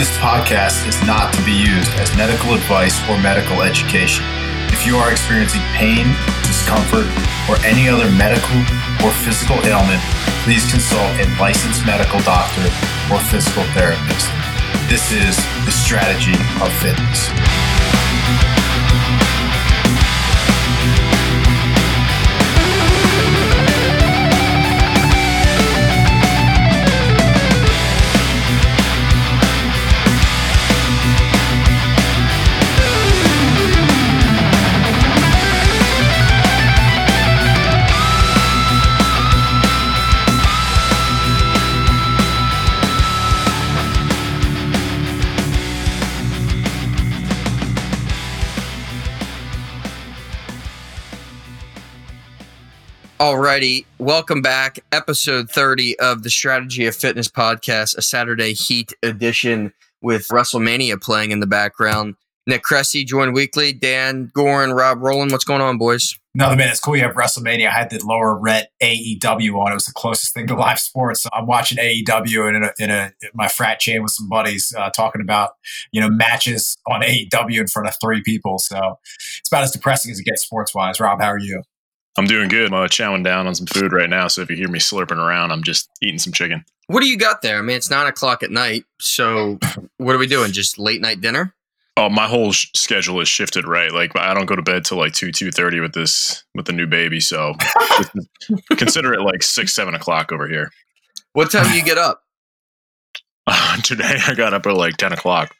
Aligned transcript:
This 0.00 0.16
podcast 0.16 0.88
is 0.88 0.96
not 1.04 1.28
to 1.34 1.44
be 1.44 1.52
used 1.52 1.92
as 2.00 2.08
medical 2.16 2.54
advice 2.54 2.96
or 3.04 3.20
medical 3.20 3.60
education. 3.60 4.24
If 4.72 4.86
you 4.86 4.96
are 4.96 5.12
experiencing 5.12 5.60
pain, 5.76 6.08
discomfort, 6.40 7.04
or 7.52 7.60
any 7.68 7.86
other 7.86 8.08
medical 8.16 8.64
or 9.04 9.12
physical 9.12 9.60
ailment, 9.68 10.00
please 10.40 10.64
consult 10.72 11.04
a 11.20 11.28
licensed 11.36 11.84
medical 11.84 12.18
doctor 12.24 12.64
or 13.12 13.20
physical 13.28 13.62
therapist. 13.76 14.24
This 14.88 15.12
is 15.12 15.36
the 15.68 15.70
strategy 15.70 16.32
of 16.64 16.72
fitness. 16.80 17.28
Alrighty, 53.20 53.84
welcome 53.98 54.40
back. 54.40 54.78
Episode 54.92 55.50
30 55.50 55.98
of 55.98 56.22
the 56.22 56.30
Strategy 56.30 56.86
of 56.86 56.96
Fitness 56.96 57.28
podcast, 57.28 57.98
a 57.98 58.00
Saturday 58.00 58.54
Heat 58.54 58.94
edition 59.02 59.74
with 60.00 60.26
WrestleMania 60.28 60.98
playing 60.98 61.30
in 61.30 61.40
the 61.40 61.46
background. 61.46 62.14
Nick 62.46 62.62
Creasey 62.62 63.06
joined 63.06 63.34
weekly. 63.34 63.74
Dan 63.74 64.28
Gorin, 64.34 64.74
Rob 64.74 65.02
Roland. 65.02 65.32
What's 65.32 65.44
going 65.44 65.60
on, 65.60 65.76
boys? 65.76 66.18
Another 66.34 66.56
man, 66.56 66.70
it's 66.70 66.80
cool 66.80 66.96
you 66.96 67.02
have 67.02 67.14
WrestleMania. 67.14 67.68
I 67.68 67.72
had 67.72 67.90
the 67.90 68.02
lower 68.02 68.38
rent 68.38 68.68
AEW 68.82 69.54
on. 69.60 69.72
It 69.72 69.74
was 69.74 69.84
the 69.84 69.92
closest 69.92 70.32
thing 70.32 70.46
to 70.46 70.54
live 70.54 70.78
sports. 70.78 71.26
I'm 71.30 71.46
watching 71.46 71.76
AEW 71.76 72.48
and 72.48 72.56
in, 72.56 72.62
a, 72.62 72.72
in 72.78 72.90
a 72.90 73.12
my 73.34 73.48
frat 73.48 73.80
chain 73.80 74.02
with 74.02 74.12
some 74.12 74.30
buddies 74.30 74.74
uh, 74.74 74.88
talking 74.88 75.20
about 75.20 75.50
you 75.92 76.00
know 76.00 76.08
matches 76.08 76.78
on 76.86 77.02
AEW 77.02 77.60
in 77.60 77.66
front 77.66 77.86
of 77.86 77.96
three 78.00 78.22
people. 78.22 78.58
So 78.58 78.98
it's 79.40 79.48
about 79.48 79.64
as 79.64 79.72
depressing 79.72 80.10
as 80.10 80.20
it 80.20 80.24
gets 80.24 80.40
sports 80.42 80.74
wise. 80.74 80.98
Rob, 81.00 81.20
how 81.20 81.28
are 81.28 81.38
you? 81.38 81.62
I'm 82.18 82.26
doing 82.26 82.48
good. 82.48 82.66
I'm 82.66 82.74
uh, 82.74 82.88
chowing 82.88 83.24
down 83.24 83.46
on 83.46 83.54
some 83.54 83.66
food 83.66 83.92
right 83.92 84.10
now. 84.10 84.28
So 84.28 84.42
if 84.42 84.50
you 84.50 84.56
hear 84.56 84.68
me 84.68 84.78
slurping 84.78 85.16
around, 85.16 85.52
I'm 85.52 85.62
just 85.62 85.88
eating 86.02 86.18
some 86.18 86.32
chicken. 86.32 86.64
What 86.88 87.00
do 87.00 87.08
you 87.08 87.16
got 87.16 87.40
there? 87.42 87.58
I 87.58 87.62
mean, 87.62 87.76
it's 87.76 87.90
nine 87.90 88.06
o'clock 88.06 88.42
at 88.42 88.50
night. 88.50 88.84
So 89.00 89.58
what 89.98 90.14
are 90.14 90.18
we 90.18 90.26
doing? 90.26 90.52
Just 90.52 90.78
late 90.78 91.00
night 91.00 91.20
dinner? 91.20 91.54
Oh, 91.96 92.08
my 92.08 92.26
whole 92.26 92.52
sh- 92.52 92.66
schedule 92.74 93.20
is 93.20 93.28
shifted 93.28 93.66
right. 93.66 93.92
Like 93.92 94.16
I 94.16 94.34
don't 94.34 94.46
go 94.46 94.56
to 94.56 94.62
bed 94.62 94.84
till 94.84 94.98
like 94.98 95.12
two 95.12 95.32
two 95.32 95.50
thirty 95.52 95.80
with 95.80 95.92
this 95.92 96.44
with 96.54 96.66
the 96.66 96.72
new 96.72 96.86
baby. 96.86 97.20
So 97.20 97.54
consider 98.76 99.12
it 99.14 99.20
like 99.20 99.42
six 99.42 99.74
seven 99.74 99.94
o'clock 99.94 100.32
over 100.32 100.48
here. 100.48 100.72
What 101.32 101.50
time 101.50 101.68
do 101.68 101.74
you 101.74 101.84
get 101.84 101.98
up? 101.98 102.22
Uh, 103.52 103.76
today 103.78 104.16
I 104.28 104.34
got 104.34 104.54
up 104.54 104.64
at 104.66 104.74
like 104.74 104.96
ten 104.96 105.12
o'clock. 105.12 105.56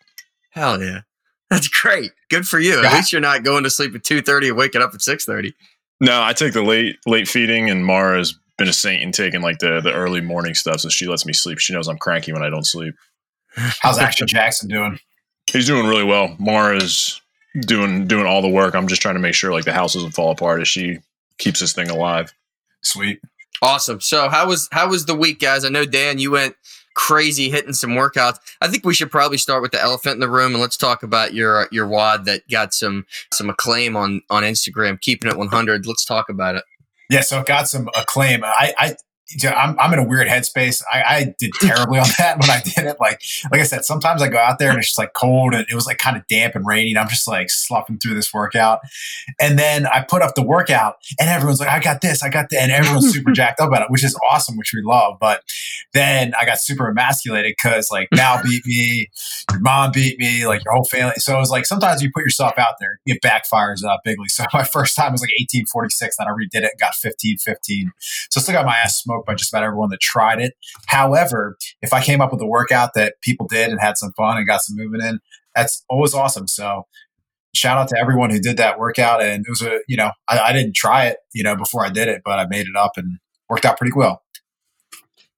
Hell 0.51 0.81
yeah, 0.81 1.01
that's 1.49 1.67
great. 1.67 2.13
Good 2.29 2.47
for 2.47 2.61
you. 2.61 2.85
At 2.85 2.93
least 2.93 3.11
you're 3.11 3.21
not 3.21 3.43
going 3.43 3.65
to 3.65 3.71
sleep 3.71 3.97
at 3.97 4.05
two 4.05 4.23
thirty 4.23 4.49
and 4.49 4.57
waking 4.57 4.81
up 4.81 4.95
at 4.95 5.03
six 5.03 5.25
thirty. 5.25 5.55
No, 6.01 6.23
I 6.23 6.33
take 6.33 6.53
the 6.53 6.63
late 6.63 6.99
late 7.07 7.29
feeding, 7.29 7.69
and 7.71 7.85
Mara's 7.85 8.39
been 8.57 8.69
a 8.69 8.73
saint 8.73 9.03
in 9.03 9.13
taking 9.13 9.43
like 9.43 9.59
the 9.59 9.81
the 9.81 9.93
early 9.93 10.21
morning 10.21 10.55
stuff, 10.55 10.81
so 10.81 10.89
she 10.89 11.07
lets 11.07 11.27
me 11.27 11.33
sleep. 11.33 11.59
She 11.59 11.73
knows 11.73 11.89
I'm 11.89 11.99
cranky 11.99 12.33
when 12.33 12.43
I 12.43 12.51
don't 12.51 12.67
sleep. 12.67 12.95
How's 13.55 13.99
Action 13.99 14.27
Jackson 14.27 14.69
doing? 14.69 14.99
He's 15.51 15.67
doing 15.67 15.87
really 15.87 16.05
well. 16.05 16.37
Mara's 16.39 17.21
doing 17.61 18.07
doing 18.07 18.27
all 18.27 18.43
the 18.43 18.49
work. 18.49 18.75
I'm 18.75 18.87
just 18.87 19.03
trying 19.03 19.17
to 19.17 19.21
make 19.21 19.35
sure 19.35 19.53
like 19.53 19.65
the 19.65 19.73
house 19.73 19.95
doesn't 19.95 20.13
fall 20.13 20.31
apart 20.31 20.61
as 20.61 20.69
she 20.69 21.01
keeps 21.39 21.61
this 21.61 21.73
thing 21.73 21.91
alive. 21.91 22.33
Sweet. 22.83 23.21
Awesome. 23.63 24.01
So 24.01 24.29
how 24.29 24.49
was 24.49 24.69
how 24.73 24.89
was 24.89 25.07
the 25.07 25.15
week, 25.15 25.41
guys? 25.41 25.65
I 25.65 25.69
know 25.69 25.85
Dan, 25.85 26.19
you 26.19 26.31
went 26.31 26.55
crazy 26.95 27.51
hitting 27.51 27.73
some 27.73 27.91
workouts. 27.91 28.39
I 28.61 28.69
think 28.69 28.85
we 28.85 28.95
should 28.95 29.11
probably 29.11 29.39
start 29.39 29.63
with 29.63 29.73
the 29.73 29.81
elephant 29.81 30.15
in 30.15 30.21
the 30.21 30.29
room 30.29 30.53
and 30.53 30.61
let's 30.61 30.77
talk 30.77 31.03
about 31.03 31.35
your 31.35 31.63
uh, 31.63 31.67
your 31.71 31.87
WOD 31.87 32.25
that 32.27 32.49
got 32.49 32.75
some 32.75 33.07
some 33.33 33.51
acclaim 33.51 33.97
on 33.97 34.23
on 34.31 34.43
Instagram, 34.43 35.01
keeping 35.01 35.31
it 35.31 35.37
100. 35.37 35.87
Let's 35.87 36.05
talk 36.05 36.29
about 36.29 36.57
it. 36.57 36.65
Yeah, 37.09 37.23
so 37.23 37.41
it 37.41 37.47
got 37.47 37.69
some 37.69 37.89
acclaim. 37.97 38.45
I, 38.45 38.73
I 38.79 38.97
I'm, 39.45 39.79
I'm 39.79 39.93
in 39.93 39.99
a 39.99 40.05
weird 40.05 40.27
headspace. 40.29 40.83
I, 40.93 41.03
I 41.03 41.35
did 41.39 41.53
terribly 41.61 41.99
on 41.99 42.07
that 42.19 42.39
when 42.41 42.51
I 42.51 42.61
did 42.61 42.87
it. 42.87 42.97
Like, 43.01 43.23
like 43.51 43.61
I 43.61 43.65
said, 43.65 43.85
sometimes 43.85 44.23
I 44.23 44.29
go 44.29 44.39
out 44.39 44.59
there 44.59 44.71
and 44.71 44.79
it's 44.79 44.89
just 44.89 44.99
like 44.99 45.13
cold 45.13 45.55
and 45.55 45.67
it 45.69 45.75
was 45.75 45.87
like 45.87 45.99
kind 45.99 46.17
of 46.17 46.27
damp 46.27 46.55
and 46.55 46.67
rainy. 46.67 46.91
And 46.91 46.99
I'm 46.99 47.09
just 47.09 47.29
like 47.29 47.51
sloughing 47.51 47.99
through 47.99 48.15
this 48.15 48.33
workout. 48.33 48.81
And 49.41 49.59
then 49.59 49.87
I 49.87 50.03
put 50.03 50.23
up 50.23 50.35
the 50.35 50.43
workout 50.43 50.97
and 51.19 51.29
everyone's 51.29 51.61
like, 51.61 51.69
I 51.69 51.81
got 51.81 52.01
this, 52.01 52.23
I 52.23 52.29
got 52.29 52.51
that. 52.51 52.63
And 52.63 52.73
everyone's 52.73 53.11
super 53.13 53.33
jacked 53.33 53.61
up 53.61 53.69
about 53.69 53.83
it, 53.83 53.91
which 53.91 54.05
is 54.05 54.19
awesome, 54.29 54.57
which 54.57 54.73
we 54.75 54.83
love. 54.83 55.19
But 55.21 55.43
then 55.93 56.33
I 56.39 56.45
got 56.45 56.61
super 56.61 56.89
emasculated 56.89 57.55
because 57.57 57.91
like 57.91 58.09
now 58.13 58.43
beat 58.45 58.67
me, 58.67 59.09
your 59.51 59.61
mom 59.61 59.93
beat 59.93 60.19
me, 60.19 60.47
like 60.47 60.65
your 60.65 60.75
whole 60.75 60.85
family. 60.85 61.15
So 61.17 61.37
it 61.37 61.39
was 61.39 61.51
like 61.51 61.67
sometimes 61.67 62.03
you 62.03 62.11
put 62.13 62.25
yourself 62.25 62.55
out 62.59 62.75
there, 62.81 63.01
it 63.07 63.21
backfires 63.23 63.85
up 63.85 64.01
bigly. 64.05 64.29
So 64.29 64.45
my 64.53 64.65
first 64.65 64.97
time 64.97 65.13
was 65.13 65.21
like 65.21 65.31
1846. 65.39 66.17
Then 66.17 66.27
I 66.27 66.31
redid 66.31 66.65
it 66.65 66.71
and 66.73 66.81
got 66.81 66.95
1515. 66.97 67.93
So 68.31 68.41
I 68.41 68.43
still 68.43 68.55
got 68.55 68.67
my 68.67 68.77
ass 68.77 69.01
smoked 69.01 69.20
by 69.27 69.35
just 69.35 69.53
about 69.53 69.65
everyone 69.65 69.91
that 69.91 70.01
tried 70.01 70.41
it. 70.41 70.55
However, 70.87 71.57
if 71.83 71.93
I 71.93 72.03
came 72.03 72.21
up 72.21 72.33
with 72.33 72.41
a 72.41 72.47
workout 72.47 72.95
that 72.95 73.15
people 73.23 73.47
did 73.47 73.71
and 73.71 73.81
had 73.81 73.99
some 73.99 74.13
fun 74.13 74.37
and 74.37 74.47
got 74.47 74.63
some 74.63 74.77
movement 74.77 75.05
in, 75.05 75.21
that's 75.55 75.85
always 75.89 76.15
awesome. 76.15 76.47
So 76.47 76.87
shout 77.55 77.79
out 77.79 77.89
to 77.89 77.99
everyone 77.99 78.31
who 78.31 78.39
did 78.39 78.57
that 78.59 78.79
workout. 78.79 79.23
And 79.23 79.45
it 79.47 79.51
was 79.51 79.63
a, 79.63 79.81
you 79.89 79.97
know, 79.97 80.13
I, 80.29 80.39
I 80.39 80.53
didn't 80.53 80.75
try 80.75 81.07
it, 81.07 81.19
you 81.35 81.43
know, 81.43 81.57
before 81.57 81.85
I 81.85 81.91
did 81.91 82.09
it, 82.09 82.23
but 82.25 82.39
I 82.39 82.47
made 82.47 82.67
it 82.67 82.77
up 82.77 82.93
and 82.97 83.19
worked 83.49 83.65
out 83.65 83.79
pretty 83.79 83.93
well. 83.95 84.23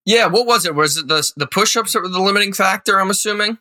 Yeah, 0.04 0.26
what 0.26 0.46
was 0.46 0.66
it? 0.66 0.74
Was 0.74 0.96
it 0.96 1.06
the 1.06 1.30
the 1.36 1.46
push-ups 1.46 1.92
that 1.92 2.02
were 2.02 2.08
the 2.08 2.20
limiting 2.20 2.52
factor? 2.52 3.00
I'm 3.00 3.10
assuming. 3.10 3.58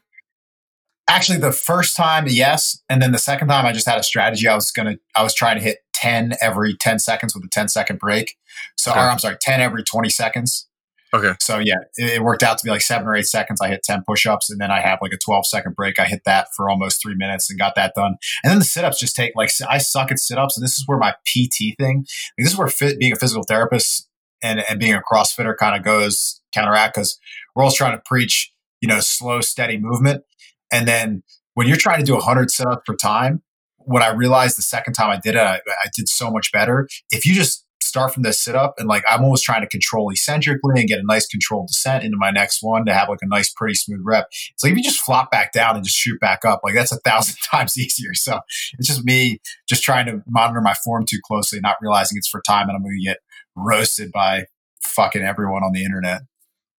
Actually, 1.08 1.40
the 1.40 1.52
first 1.52 1.96
time, 1.96 2.26
yes, 2.28 2.82
and 2.90 3.02
then 3.02 3.12
the 3.12 3.20
second 3.20 3.48
time, 3.48 3.66
I 3.66 3.74
just 3.74 3.88
had 3.88 4.00
a 4.00 4.04
strategy. 4.04 4.48
I 4.48 4.56
was 4.56 4.72
gonna, 4.72 4.98
I 5.16 5.24
was 5.24 5.34
trying 5.34 5.58
to 5.58 5.64
hit 5.64 5.80
ten 6.02 6.34
every 6.42 6.76
ten 6.76 7.00
seconds 7.00 7.36
with 7.36 7.44
a 7.44 7.50
10 7.50 7.70
second 7.70 8.00
break. 8.00 8.38
So, 8.78 8.92
okay. 8.92 9.00
or 9.00 9.04
I'm 9.04 9.20
sorry, 9.20 9.38
ten 9.40 9.62
every 9.62 9.84
twenty 9.84 10.10
seconds. 10.10 10.68
Okay. 11.14 11.34
So 11.42 11.60
yeah, 11.60 11.76
it, 11.98 12.24
worked 12.24 12.42
out 12.42 12.58
to 12.58 12.64
be 12.64 12.70
like 12.70 12.82
seven 12.82 13.06
or 13.06 13.16
eight 13.16 13.28
seconds. 13.28 13.60
I 13.62 13.68
hit 13.68 13.84
ten 13.84 14.04
push-ups, 14.08 14.50
and 14.50 14.62
then 14.62 14.72
I 14.72 14.80
have 14.80 15.00
like 15.02 15.14
a 15.14 15.18
twelve 15.18 15.46
second 15.46 15.76
break. 15.76 16.00
I 16.00 16.06
hit 16.06 16.24
that 16.26 16.48
for 16.56 16.70
almost 16.70 17.02
three 17.02 17.16
minutes 17.16 17.50
and 17.50 17.60
got 17.60 17.76
that 17.76 17.94
done. 17.96 18.16
And 18.44 18.52
then 18.52 18.60
the 18.60 18.66
sit-ups 18.66 19.00
just 19.00 19.16
take 19.16 19.34
like 19.36 19.52
I 19.70 19.78
suck 19.78 20.12
at 20.12 20.20
sit-ups, 20.20 20.58
and 20.58 20.64
this 20.64 20.78
is 20.78 20.88
where 20.88 20.98
my 20.98 21.12
PT 21.26 21.78
thing. 21.78 21.98
Like, 22.38 22.46
this 22.46 22.54
is 22.54 22.58
where 22.58 22.68
fit, 22.68 23.00
being 23.00 23.12
a 23.12 23.18
physical 23.18 23.44
therapist 23.44 24.08
and 24.42 24.64
and 24.70 24.80
being 24.80 24.94
a 24.94 25.02
CrossFitter 25.02 25.56
kind 25.58 25.76
of 25.76 25.84
goes 25.84 26.42
counteract 26.54 26.96
because 26.96 27.20
we're 27.56 27.64
always 27.64 27.76
trying 27.76 27.96
to 27.96 28.02
preach 28.06 28.54
you 28.80 28.88
know 28.88 29.00
slow 29.00 29.42
steady 29.42 29.78
movement 29.78 30.24
and 30.72 30.88
then 30.88 31.24
when 31.54 31.68
you're 31.68 31.78
trying 31.78 32.00
to 32.00 32.06
do 32.06 32.14
100 32.14 32.50
sit-ups 32.50 32.84
per 32.86 32.96
time, 32.96 33.42
what 33.86 34.02
I 34.02 34.12
realized 34.12 34.58
the 34.58 34.64
second 34.64 34.94
time 34.94 35.10
I 35.10 35.20
did 35.20 35.36
it, 35.36 35.42
I, 35.42 35.56
I 35.56 35.90
did 35.94 36.10
so 36.10 36.32
much 36.32 36.52
better. 36.52 36.88
If 37.12 37.26
you 37.26 37.34
just 37.34 37.66
start 37.84 38.14
from 38.14 38.24
this 38.24 38.40
sit 38.40 38.56
up 38.56 38.76
and 38.78 38.88
like 38.88 39.04
I'm 39.08 39.24
always 39.24 39.42
trying 39.42 39.62
to 39.62 39.68
control 39.68 40.10
eccentrically 40.12 40.80
and 40.80 40.88
get 40.88 41.00
a 41.00 41.04
nice 41.04 41.28
controlled 41.28 41.68
descent 41.68 42.04
into 42.04 42.16
my 42.18 42.32
next 42.32 42.64
one 42.64 42.86
to 42.86 42.94
have 42.94 43.10
like 43.10 43.20
a 43.22 43.28
nice, 43.28 43.52
pretty 43.52 43.74
smooth 43.74 44.02
rep. 44.04 44.28
It's 44.54 44.64
like 44.64 44.72
if 44.72 44.78
you 44.78 44.84
just 44.84 45.02
flop 45.02 45.32
back 45.32 45.52
down 45.52 45.76
and 45.76 45.84
just 45.84 45.98
shoot 45.98 46.20
back 46.20 46.46
up, 46.46 46.62
like 46.64 46.74
that's 46.74 46.92
a 46.92 47.00
thousand 47.00 47.38
times 47.52 47.78
easier. 47.78 48.14
So 48.14 48.40
it's 48.80 48.88
just 48.88 49.04
me 49.04 49.40
just 49.68 49.84
trying 49.84 50.06
to 50.06 50.24
monitor 50.28 50.62
my 50.62 50.74
form 50.74 51.06
too 51.06 51.20
closely, 51.24 51.60
not 51.60 51.78
realizing 51.82 52.18
it's 52.18 52.30
for 52.30 52.42
time 52.42 52.70
and 52.70 52.78
I'm 52.78 52.84
going 52.84 52.98
to 52.98 53.06
get 53.06 53.18
roasted 53.56 54.12
by 54.12 54.46
fucking 54.82 55.22
everyone 55.22 55.64
on 55.64 55.74
the 55.74 55.84
internet. 55.84 56.22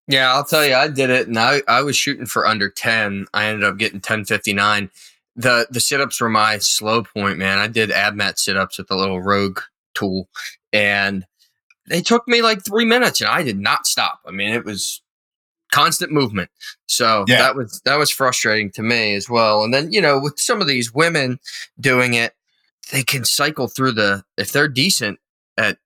Yeah, 0.09 0.33
I'll 0.33 0.45
tell 0.45 0.67
you, 0.67 0.75
I 0.75 0.89
did 0.89 1.11
it, 1.11 1.29
and 1.29 1.39
I, 1.39 1.63
I 1.69 1.83
was 1.83 1.97
shooting 1.97 2.27
for 2.27 2.45
under 2.45 2.69
ten. 2.69 3.27
I 3.33 3.47
ended 3.47 3.63
up 3.63 3.79
getting 3.79 4.01
ten 4.01 4.25
fifty 4.25 4.53
nine. 4.53 4.91
The 5.37 5.67
the 5.71 5.81
sit 5.81 6.01
ups 6.01 6.21
were 6.21 6.29
my 6.29 6.59
slow 6.59 7.03
point, 7.03 7.39
man. 7.39 7.59
I 7.59 7.67
did 7.67 7.91
ab 7.91 8.15
mat 8.15 8.39
sit 8.39 8.57
ups 8.57 8.79
with 8.79 8.89
the 8.89 8.97
little 8.97 9.23
Rogue 9.23 9.61
tool, 9.95 10.29
and 10.73 11.27
they 11.89 12.03
took 12.03 12.29
me 12.29 12.43
like 12.43 12.65
three 12.65 12.85
minutes, 12.85 13.21
and 13.21 13.31
I 13.31 13.43
did 13.43 13.59
not 13.59 13.87
stop. 13.87 14.21
I 14.27 14.31
mean, 14.31 14.53
it 14.53 14.65
was 14.65 15.03
constant 15.73 16.13
movement. 16.13 16.51
So 16.87 17.25
yeah. 17.27 17.39
that 17.39 17.57
was 17.57 17.81
that 17.85 17.97
was 17.97 18.11
frustrating 18.11 18.71
to 18.73 18.83
me 18.83 19.15
as 19.15 19.29
well. 19.29 19.65
And 19.65 19.75
then 19.75 19.93
you 19.93 20.01
know, 20.01 20.21
with 20.21 20.39
some 20.39 20.61
of 20.61 20.69
these 20.69 20.95
women 20.95 21.41
doing 21.81 22.15
it, 22.15 22.35
they 22.93 23.03
can 23.03 23.25
cycle 23.25 23.67
through 23.67 23.93
the 23.93 24.25
if 24.37 24.53
they're 24.53 24.69
decent 24.69 25.19
at 25.57 25.79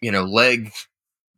you 0.00 0.10
know 0.10 0.24
leg 0.24 0.72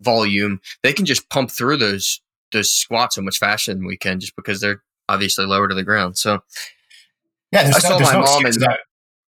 volume, 0.00 0.60
they 0.82 0.92
can 0.92 1.06
just 1.06 1.28
pump 1.30 1.50
through 1.50 1.78
those 1.78 2.20
those 2.52 2.70
squats 2.70 3.16
so 3.16 3.22
much 3.22 3.38
faster 3.38 3.74
than 3.74 3.86
we 3.86 3.96
can, 3.96 4.20
just 4.20 4.36
because 4.36 4.60
they're 4.60 4.82
obviously 5.08 5.46
lower 5.46 5.68
to 5.68 5.74
the 5.74 5.82
ground. 5.82 6.18
So 6.18 6.40
yeah, 7.52 7.64
there's 7.64 7.84
I 7.84 7.88
no, 7.90 7.98
saw 7.98 8.04
my 8.04 8.12
no 8.12 8.20
mom 8.20 8.46
and 8.46 8.56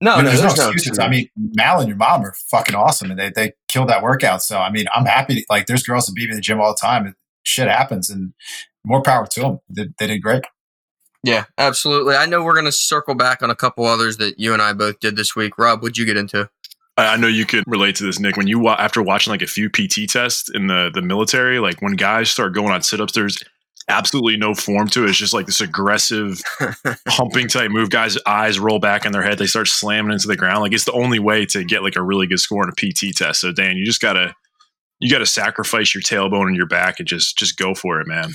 no, 0.01 0.17
no, 0.17 0.29
there's, 0.29 0.41
there's 0.41 0.57
no, 0.59 0.71
excuses. 0.71 0.99
I 0.99 1.09
mean, 1.09 1.29
Mal 1.37 1.81
and 1.81 1.89
your 1.89 1.97
mom 1.97 2.25
are 2.25 2.35
fucking 2.51 2.75
awesome, 2.75 3.11
and 3.11 3.19
they 3.19 3.31
they 3.31 3.53
killed 3.69 3.89
that 3.89 4.03
workout. 4.03 4.43
So 4.43 4.59
I 4.59 4.71
mean, 4.71 4.87
I'm 4.95 5.07
happy. 5.07 5.37
To, 5.37 5.47
like, 5.49 5.67
there's 5.67 5.83
girls 5.83 6.07
that 6.07 6.15
beat 6.15 6.25
me 6.25 6.31
in 6.31 6.37
the 6.37 6.43
gym 6.43 6.61
all 6.61 6.75
the 6.75 6.79
time. 6.81 7.15
shit 7.45 7.69
happens, 7.69 8.11
and 8.11 8.35
more 8.85 9.03
power 9.03 9.27
to 9.27 9.41
them. 9.41 9.61
They, 9.71 9.89
they 9.99 10.07
did 10.09 10.19
great. 10.19 10.45
Yeah, 11.23 11.45
absolutely. 11.57 12.17
I 12.17 12.27
know 12.27 12.45
we're 12.45 12.53
going 12.53 12.67
to 12.67 12.73
circle 12.73 13.15
back 13.15 13.43
on 13.43 13.49
a 13.49 13.55
couple 13.55 13.87
others 13.87 14.19
that 14.19 14.39
you 14.39 14.53
and 14.53 14.61
I 14.61 14.75
both 14.75 15.01
did 15.01 15.17
this 15.17 15.35
week. 15.35 15.57
Rob, 15.57 15.81
what'd 15.81 15.97
you 15.97 16.05
get 16.05 16.19
into? 16.19 16.51
I 16.99 17.15
I 17.15 17.17
know 17.17 17.27
you 17.27 17.47
could 17.47 17.65
relate 17.67 17.97
to 17.97 18.05
this, 18.05 18.21
Nick. 18.21 18.37
When 18.37 18.47
you 18.47 18.69
after 18.69 19.03
watching 19.03 19.31
like 19.31 19.43
a 19.43 19.47
few 19.47 19.71
PT 19.71 20.09
tests 20.09 20.51
in 20.53 20.67
the 20.67 20.91
the 20.93 21.03
military, 21.03 21.61
like 21.61 21.81
when 21.81 21.95
guys 21.95 22.31
start 22.31 22.53
going 22.53 22.73
on 22.73 22.83
sit 22.83 23.01
ups, 23.01 23.15
there's 23.15 23.43
absolutely 23.89 24.37
no 24.37 24.55
form 24.55 24.89
to 24.89 25.05
it. 25.05 25.11
It's 25.11 25.19
just 25.19 25.35
like 25.35 25.47
this 25.47 25.61
aggressive 25.61 26.41
humping 27.09 27.49
type 27.49 27.71
move. 27.71 27.91
Guys' 27.91 28.19
eyes 28.27 28.59
roll 28.59 28.79
back 28.79 29.05
in 29.05 29.13
their 29.13 29.23
head. 29.23 29.39
They 29.39 29.47
start 29.47 29.69
slamming 29.69 30.13
into 30.13 30.29
the 30.29 30.37
ground. 30.37 30.61
Like 30.61 30.73
it's 30.73 30.85
the 30.85 30.93
only 30.93 31.19
way 31.19 31.47
to 31.47 31.65
get 31.65 31.83
like 31.83 31.97
a 31.97 32.03
really 32.03 32.27
good 32.27 32.41
score 32.41 32.65
in 32.65 32.71
a 32.71 32.73
PT 32.73 33.17
test. 33.17 33.41
So 33.41 33.53
Dan, 33.53 33.77
you 33.77 33.85
just 33.85 34.01
gotta 34.01 34.35
you 35.01 35.11
gotta 35.11 35.27
sacrifice 35.27 35.95
your 35.95 36.03
tailbone 36.03 36.47
and 36.47 36.57
your 36.57 36.67
back 36.67 36.99
and 36.99 37.09
just 37.09 37.37
just 37.37 37.57
go 37.57 37.75
for 37.75 38.01
it, 38.01 38.07
man. 38.07 38.33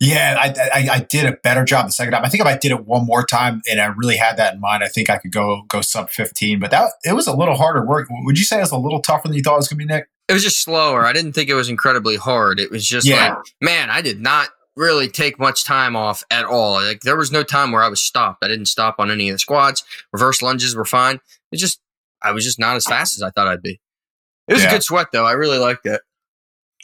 Yeah, 0.00 0.36
I, 0.36 0.48
I, 0.74 0.88
I 0.94 0.98
did 0.98 1.26
a 1.26 1.36
better 1.44 1.64
job 1.64 1.86
the 1.86 1.92
second 1.92 2.12
time. 2.12 2.24
I 2.24 2.28
think 2.28 2.40
if 2.40 2.46
I 2.48 2.58
did 2.58 2.72
it 2.72 2.86
one 2.86 3.06
more 3.06 3.24
time 3.24 3.62
and 3.70 3.80
I 3.80 3.86
really 3.86 4.16
had 4.16 4.36
that 4.36 4.54
in 4.54 4.60
mind, 4.60 4.82
I 4.82 4.88
think 4.88 5.08
I 5.08 5.16
could 5.16 5.30
go 5.30 5.62
go 5.68 5.80
sub 5.80 6.10
fifteen. 6.10 6.58
But 6.58 6.72
that 6.72 6.90
it 7.04 7.12
was 7.14 7.28
a 7.28 7.36
little 7.36 7.54
harder 7.54 7.86
work. 7.86 8.08
Would 8.10 8.36
you 8.36 8.44
say 8.44 8.58
it 8.58 8.62
was 8.62 8.72
a 8.72 8.76
little 8.76 9.00
tougher 9.00 9.28
than 9.28 9.36
you 9.36 9.42
thought 9.42 9.54
it 9.54 9.58
was 9.58 9.68
going 9.68 9.78
to 9.78 9.86
be, 9.86 9.94
Nick? 9.94 10.08
It 10.32 10.34
was 10.34 10.42
just 10.42 10.62
slower. 10.62 11.04
I 11.04 11.12
didn't 11.12 11.34
think 11.34 11.48
it 11.50 11.54
was 11.54 11.68
incredibly 11.68 12.16
hard. 12.16 12.58
It 12.58 12.70
was 12.70 12.86
just 12.86 13.06
Yeah. 13.06 13.34
like, 13.34 13.44
man, 13.60 13.90
I 13.90 14.00
did 14.00 14.20
not 14.20 14.48
really 14.76 15.08
take 15.08 15.38
much 15.38 15.64
time 15.64 15.94
off 15.94 16.24
at 16.30 16.44
all. 16.46 16.72
Like 16.82 17.00
there 17.02 17.16
was 17.16 17.30
no 17.30 17.42
time 17.42 17.70
where 17.72 17.82
I 17.82 17.88
was 17.88 18.00
stopped. 18.00 18.42
I 18.44 18.48
didn't 18.48 18.66
stop 18.66 18.96
on 18.98 19.10
any 19.10 19.28
of 19.28 19.34
the 19.34 19.38
squats. 19.38 19.84
Reverse 20.12 20.40
lunges 20.40 20.74
were 20.74 20.86
fine. 20.86 21.20
It 21.52 21.58
just 21.58 21.80
I 22.22 22.32
was 22.32 22.44
just 22.44 22.58
not 22.58 22.76
as 22.76 22.86
fast 22.86 23.16
as 23.18 23.22
I 23.22 23.30
thought 23.30 23.46
I'd 23.48 23.60
be. 23.62 23.78
It 24.48 24.54
was 24.54 24.62
Yeah. 24.62 24.68
a 24.70 24.72
good 24.72 24.82
sweat 24.82 25.08
though. 25.12 25.26
I 25.26 25.32
really 25.32 25.58
liked 25.58 25.84
it. 25.86 26.00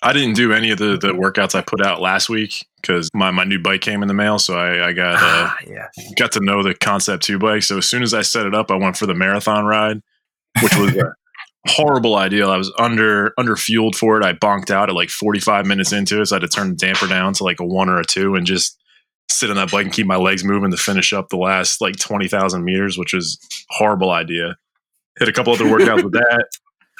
I 0.03 0.13
didn't 0.13 0.35
do 0.35 0.53
any 0.53 0.71
of 0.71 0.79
the, 0.79 0.97
the 0.97 1.09
workouts 1.09 1.57
I 1.57 1.61
put 1.63 1.85
out 1.85 2.01
last 2.01 2.29
week 2.29 2.67
because 2.81 3.09
my, 3.15 3.31
my 3.33 3.43
new 3.45 3.59
bike 3.59 3.81
came 3.81 4.03
in 4.03 4.07
the 4.09 4.15
mail. 4.15 4.39
So 4.39 4.57
I, 4.57 4.89
I 4.89 4.93
got 4.93 5.15
uh, 5.15 5.19
Ah, 5.23 5.57
yeah. 5.67 5.87
got 6.17 6.31
to 6.33 6.41
know 6.41 6.63
the 6.63 6.75
Concept 6.75 7.25
2 7.25 7.39
bike. 7.39 7.65
So 7.65 7.79
as 7.79 7.87
soon 7.87 8.03
as 8.05 8.15
I 8.15 8.23
set 8.23 8.47
it 8.47 8.55
up, 8.55 8.71
I 8.71 8.77
went 8.77 8.97
for 8.97 9.07
the 9.07 9.15
marathon 9.15 9.65
ride, 9.65 10.01
which 10.63 10.77
was 10.77 10.93
horrible 11.67 12.17
idea. 12.17 12.47
I 12.47 12.57
was 12.57 12.73
under 12.79 13.33
under 13.39 13.57
fueled 13.57 13.97
for 13.97 14.19
it. 14.19 14.25
I 14.25 14.33
bonked 14.33 14.71
out 14.71 14.89
at 14.89 14.95
like 14.95 15.11
45 15.11 15.67
minutes 15.67 15.93
into 15.93 16.21
it. 16.21 16.27
So 16.27 16.37
I 16.37 16.41
had 16.41 16.51
to 16.51 16.55
turn 16.55 16.71
the 16.71 16.77
damper 16.77 17.07
down 17.07 17.33
to 17.35 17.45
like 17.45 17.61
a 17.61 17.65
one 17.65 17.89
or 17.89 17.99
a 17.99 18.05
two 18.05 18.35
and 18.35 18.47
just 18.47 18.79
sit 19.31 19.51
on 19.51 19.57
that 19.57 19.71
bike 19.71 19.85
and 19.85 19.93
keep 19.93 20.07
my 20.07 20.17
legs 20.17 20.45
moving 20.45 20.71
to 20.71 20.77
finish 20.77 21.13
up 21.13 21.29
the 21.29 21.37
last 21.37 21.81
like 21.81 21.97
20,000 21.97 22.65
meters, 22.65 22.97
which 22.97 23.13
was 23.13 23.39
horrible 23.71 24.11
idea. 24.11 24.57
Hit 25.19 25.29
a 25.29 25.33
couple 25.33 25.53
other 25.53 25.67
workouts 25.67 26.03
with 26.03 26.15
that. 26.15 26.47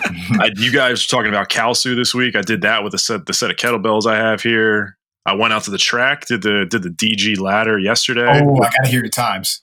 I, 0.41 0.51
you 0.57 0.71
guys 0.71 1.03
were 1.03 1.17
talking 1.17 1.31
about 1.31 1.49
Kalsu 1.49 1.97
this 1.97 2.15
week. 2.15 2.37
I 2.37 2.43
did 2.43 2.63
that 2.63 2.85
with 2.85 2.93
the 2.93 2.99
set 2.99 3.27
the 3.27 3.33
set 3.33 3.51
of 3.51 3.57
kettlebells 3.57 4.07
I 4.07 4.17
have 4.17 4.43
here. 4.43 4.97
I 5.27 5.35
went 5.35 5.53
out 5.53 5.65
to 5.65 5.71
the 5.71 5.79
track, 5.79 6.27
did 6.27 6.43
the 6.43 6.67
did 6.71 6.83
the 6.83 6.91
DG 6.91 7.39
ladder 7.39 7.79
yesterday. 7.79 8.41
Oh, 8.43 8.57
I 8.57 8.71
got 8.71 8.85
to 8.85 8.91
hear 8.91 9.01
your 9.01 9.11
times. 9.11 9.63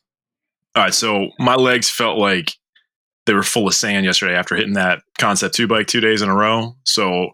All 0.75 0.83
right, 0.83 0.93
so 0.93 1.29
my 1.39 1.55
legs 1.55 1.89
felt 1.89 2.17
like 2.17 2.53
they 3.25 3.33
were 3.33 3.43
full 3.43 3.67
of 3.67 3.73
sand 3.73 4.05
yesterday 4.05 4.35
after 4.35 4.55
hitting 4.55 4.73
that 4.73 5.01
Concept 5.17 5.55
2 5.55 5.67
bike 5.67 5.87
two 5.87 5.99
days 6.01 6.21
in 6.21 6.29
a 6.29 6.35
row. 6.35 6.75
So 6.83 7.31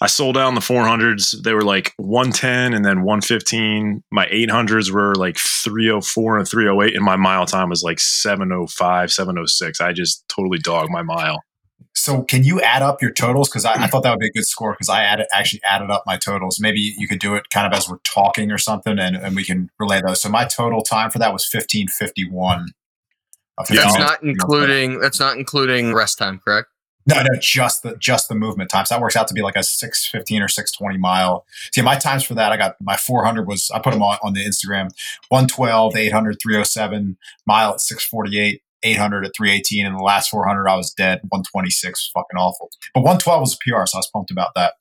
I 0.00 0.06
sold 0.06 0.34
down 0.34 0.54
the 0.54 0.60
400s. 0.60 1.42
They 1.42 1.54
were 1.54 1.62
like 1.62 1.94
110 1.98 2.74
and 2.74 2.84
then 2.84 3.02
115. 3.02 4.02
My 4.10 4.26
800s 4.26 4.90
were 4.90 5.14
like 5.14 5.38
304 5.38 6.38
and 6.38 6.48
308. 6.48 6.96
And 6.96 7.04
my 7.04 7.16
mile 7.16 7.46
time 7.46 7.70
was 7.70 7.82
like 7.82 8.00
705, 8.00 9.12
706. 9.12 9.80
I 9.80 9.92
just 9.92 10.28
totally 10.28 10.58
dogged 10.58 10.90
my 10.90 11.02
mile. 11.02 11.42
So, 11.96 12.22
can 12.22 12.42
you 12.42 12.60
add 12.60 12.82
up 12.82 13.00
your 13.00 13.12
totals? 13.12 13.48
Because 13.48 13.64
I, 13.64 13.72
I 13.72 13.76
mm-hmm. 13.76 13.86
thought 13.86 14.02
that 14.02 14.10
would 14.10 14.18
be 14.18 14.26
a 14.26 14.32
good 14.32 14.46
score. 14.46 14.72
Because 14.72 14.88
I 14.88 15.04
added 15.04 15.26
actually 15.32 15.62
added 15.62 15.90
up 15.90 16.02
my 16.06 16.16
totals. 16.16 16.58
Maybe 16.58 16.80
you 16.98 17.06
could 17.06 17.20
do 17.20 17.36
it 17.36 17.50
kind 17.50 17.72
of 17.72 17.76
as 17.76 17.88
we're 17.88 17.98
talking 17.98 18.50
or 18.50 18.58
something, 18.58 18.98
and, 18.98 19.14
and 19.14 19.36
we 19.36 19.44
can 19.44 19.70
relay 19.78 20.00
those. 20.04 20.20
So, 20.20 20.28
my 20.28 20.44
total 20.44 20.82
time 20.82 21.10
for 21.10 21.20
that 21.20 21.32
was 21.32 21.44
fifteen 21.44 21.86
fifty 21.86 22.28
one. 22.28 22.70
Yeah, 22.74 22.83
That's 23.58 23.94
I'll- 23.94 23.98
not 24.00 24.22
including 24.22 25.00
that's 25.00 25.20
not 25.20 25.36
including 25.36 25.94
rest 25.94 26.18
time, 26.18 26.40
correct? 26.44 26.68
No, 27.06 27.16
no, 27.22 27.28
just 27.38 27.82
the 27.82 27.96
just 27.98 28.28
the 28.30 28.34
movement 28.34 28.70
times. 28.70 28.88
So 28.88 28.94
that 28.94 29.02
works 29.02 29.14
out 29.14 29.28
to 29.28 29.34
be 29.34 29.42
like 29.42 29.56
a 29.56 29.62
six 29.62 30.06
fifteen 30.06 30.40
or 30.42 30.48
six 30.48 30.72
twenty 30.72 30.96
mile. 30.96 31.44
See, 31.72 31.82
my 31.82 31.96
times 31.96 32.24
for 32.24 32.32
that, 32.34 32.50
I 32.50 32.56
got 32.56 32.76
my 32.80 32.96
four 32.96 33.24
hundred 33.26 33.46
was 33.46 33.70
I 33.74 33.78
put 33.78 33.92
them 33.92 34.02
on, 34.02 34.16
on 34.22 34.32
the 34.32 34.40
Instagram 34.40 34.88
112, 35.28 35.96
800, 35.96 36.38
307, 36.42 37.16
mile 37.46 37.74
at 37.74 37.80
six 37.82 38.04
forty 38.04 38.38
eight, 38.40 38.62
eight 38.84 38.96
hundred 38.96 39.26
at 39.26 39.32
three 39.36 39.50
eighteen, 39.52 39.84
and 39.84 39.94
the 39.98 40.02
last 40.02 40.30
four 40.30 40.46
hundred 40.46 40.66
I 40.66 40.76
was 40.76 40.92
dead, 40.94 41.20
one 41.28 41.42
twenty 41.42 41.68
six, 41.70 42.10
fucking 42.14 42.38
awful. 42.38 42.70
But 42.94 43.02
one 43.04 43.18
twelve 43.18 43.40
was 43.42 43.54
a 43.54 43.58
PR, 43.58 43.84
so 43.84 43.96
I 43.96 43.98
was 43.98 44.08
pumped 44.10 44.30
about 44.30 44.54
that. 44.54 44.72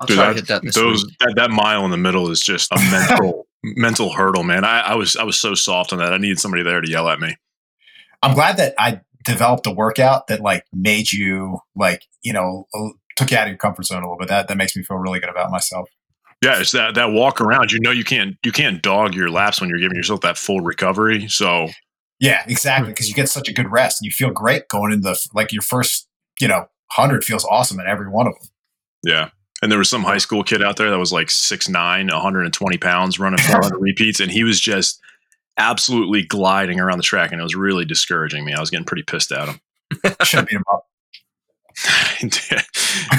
I'll 0.00 0.06
Dude, 0.06 0.16
try 0.16 0.26
to 0.26 0.34
that- 0.34 0.36
hit 0.36 0.48
that 0.48 0.62
this 0.62 0.74
Those 0.74 1.04
week. 1.06 1.16
that, 1.20 1.32
that 1.36 1.50
mile 1.50 1.84
in 1.86 1.90
the 1.90 1.96
middle 1.96 2.30
is 2.30 2.40
just 2.40 2.70
a 2.72 2.76
mental 2.90 3.46
mental 3.64 4.12
hurdle, 4.12 4.42
man. 4.42 4.64
I, 4.64 4.80
I 4.80 4.94
was 4.96 5.16
I 5.16 5.22
was 5.22 5.38
so 5.38 5.54
soft 5.54 5.94
on 5.94 5.98
that. 6.00 6.12
I 6.12 6.18
needed 6.18 6.38
somebody 6.40 6.62
there 6.62 6.82
to 6.82 6.90
yell 6.90 7.08
at 7.08 7.20
me. 7.20 7.36
I'm 8.22 8.34
glad 8.34 8.56
that 8.58 8.74
I 8.78 9.00
developed 9.24 9.66
a 9.66 9.70
workout 9.70 10.28
that 10.28 10.40
like 10.40 10.64
made 10.72 11.12
you 11.12 11.58
like 11.74 12.04
you 12.22 12.32
know 12.32 12.66
took 13.16 13.30
you 13.30 13.36
out 13.36 13.44
of 13.44 13.48
your 13.48 13.58
comfort 13.58 13.86
zone 13.86 14.02
a 14.02 14.06
little 14.06 14.18
bit. 14.18 14.28
That 14.28 14.48
that 14.48 14.56
makes 14.56 14.76
me 14.76 14.82
feel 14.82 14.96
really 14.96 15.20
good 15.20 15.30
about 15.30 15.50
myself. 15.50 15.88
Yeah, 16.42 16.58
it's 16.60 16.72
that 16.72 16.94
that 16.94 17.12
walk 17.12 17.40
around. 17.40 17.72
You 17.72 17.80
know, 17.80 17.90
you 17.90 18.04
can't 18.04 18.36
you 18.44 18.52
can't 18.52 18.82
dog 18.82 19.14
your 19.14 19.30
laps 19.30 19.60
when 19.60 19.68
you're 19.68 19.78
giving 19.78 19.96
yourself 19.96 20.22
that 20.22 20.38
full 20.38 20.60
recovery. 20.60 21.28
So 21.28 21.68
Yeah, 22.18 22.42
exactly. 22.46 22.90
Because 22.90 23.08
you 23.08 23.14
get 23.14 23.28
such 23.28 23.48
a 23.48 23.52
good 23.52 23.70
rest 23.70 24.00
and 24.00 24.06
you 24.06 24.10
feel 24.10 24.30
great 24.30 24.68
going 24.68 24.92
into 24.92 25.14
like 25.34 25.52
your 25.52 25.62
first, 25.62 26.08
you 26.40 26.48
know, 26.48 26.66
hundred 26.92 27.24
feels 27.24 27.44
awesome 27.44 27.78
in 27.78 27.86
every 27.86 28.08
one 28.08 28.26
of 28.26 28.34
them. 28.34 28.48
yeah. 29.04 29.28
And 29.62 29.70
there 29.70 29.78
was 29.78 29.90
some 29.90 30.04
high 30.04 30.16
school 30.16 30.42
kid 30.42 30.62
out 30.62 30.78
there 30.78 30.90
that 30.90 30.98
was 30.98 31.12
like 31.12 31.28
6'9", 31.28 32.10
120 32.10 32.78
pounds, 32.78 33.18
running 33.18 33.38
400 33.38 33.76
repeats, 33.80 34.18
and 34.18 34.30
he 34.30 34.42
was 34.42 34.58
just 34.58 34.98
absolutely 35.56 36.22
gliding 36.24 36.80
around 36.80 36.98
the 36.98 37.02
track, 37.04 37.32
and 37.32 37.40
it 37.40 37.44
was 37.44 37.54
really 37.54 37.84
discouraging 37.84 38.44
me. 38.44 38.52
I 38.52 38.60
was 38.60 38.70
getting 38.70 38.86
pretty 38.86 39.02
pissed 39.02 39.32
at 39.32 39.48
him. 39.48 39.60
Should 40.24 40.46
beat 40.46 40.56
him 40.56 40.64
up. 40.72 40.86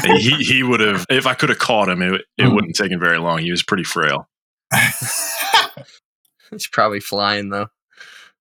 he 0.03 0.31
he 0.43 0.63
would 0.63 0.79
have 0.81 1.05
if 1.09 1.25
I 1.25 1.33
could 1.33 1.49
have 1.49 1.59
caught 1.59 1.89
him, 1.89 2.01
it 2.01 2.21
it 2.37 2.45
Hmm. 2.45 2.53
wouldn't 2.55 2.77
have 2.77 2.85
taken 2.85 2.99
very 2.99 3.17
long. 3.17 3.39
He 3.39 3.51
was 3.51 3.63
pretty 3.63 3.83
frail. 3.83 4.27
He's 6.51 6.67
probably 6.67 6.99
flying 6.99 7.49
though. 7.49 7.67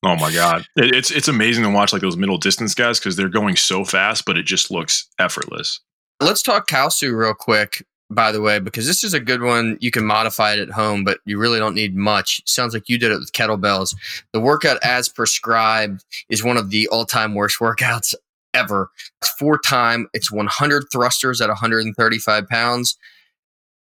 Oh 0.02 0.16
my 0.16 0.32
god, 0.32 0.64
it, 0.76 0.94
it's 0.94 1.10
it's 1.10 1.28
amazing 1.28 1.64
to 1.64 1.70
watch 1.70 1.92
like 1.92 2.02
those 2.02 2.16
middle 2.16 2.38
distance 2.38 2.74
guys 2.74 2.98
because 2.98 3.16
they're 3.16 3.28
going 3.28 3.56
so 3.56 3.84
fast, 3.84 4.24
but 4.24 4.36
it 4.38 4.44
just 4.46 4.70
looks 4.70 5.06
effortless. 5.18 5.80
Let's 6.20 6.42
talk 6.42 6.68
Kalsu 6.68 7.16
real 7.16 7.34
quick, 7.34 7.86
by 8.10 8.32
the 8.32 8.40
way, 8.40 8.58
because 8.58 8.86
this 8.86 9.04
is 9.04 9.14
a 9.14 9.20
good 9.20 9.42
one. 9.42 9.78
You 9.80 9.92
can 9.92 10.04
modify 10.04 10.52
it 10.52 10.58
at 10.58 10.70
home, 10.70 11.04
but 11.04 11.20
you 11.24 11.38
really 11.38 11.60
don't 11.60 11.74
need 11.74 11.96
much. 11.96 12.42
Sounds 12.44 12.74
like 12.74 12.88
you 12.88 12.98
did 12.98 13.12
it 13.12 13.18
with 13.18 13.32
kettlebells. 13.32 13.94
The 14.32 14.40
workout 14.40 14.78
as 14.82 15.08
prescribed 15.08 16.04
is 16.28 16.44
one 16.44 16.56
of 16.56 16.70
the 16.70 16.88
all 16.88 17.06
time 17.06 17.34
worst 17.34 17.60
workouts 17.60 18.14
ever. 18.52 18.90
It's 19.22 19.30
four 19.30 19.58
time, 19.58 20.08
it's 20.12 20.30
100 20.30 20.84
thrusters 20.90 21.40
at 21.40 21.48
135 21.48 22.48
pounds, 22.48 22.98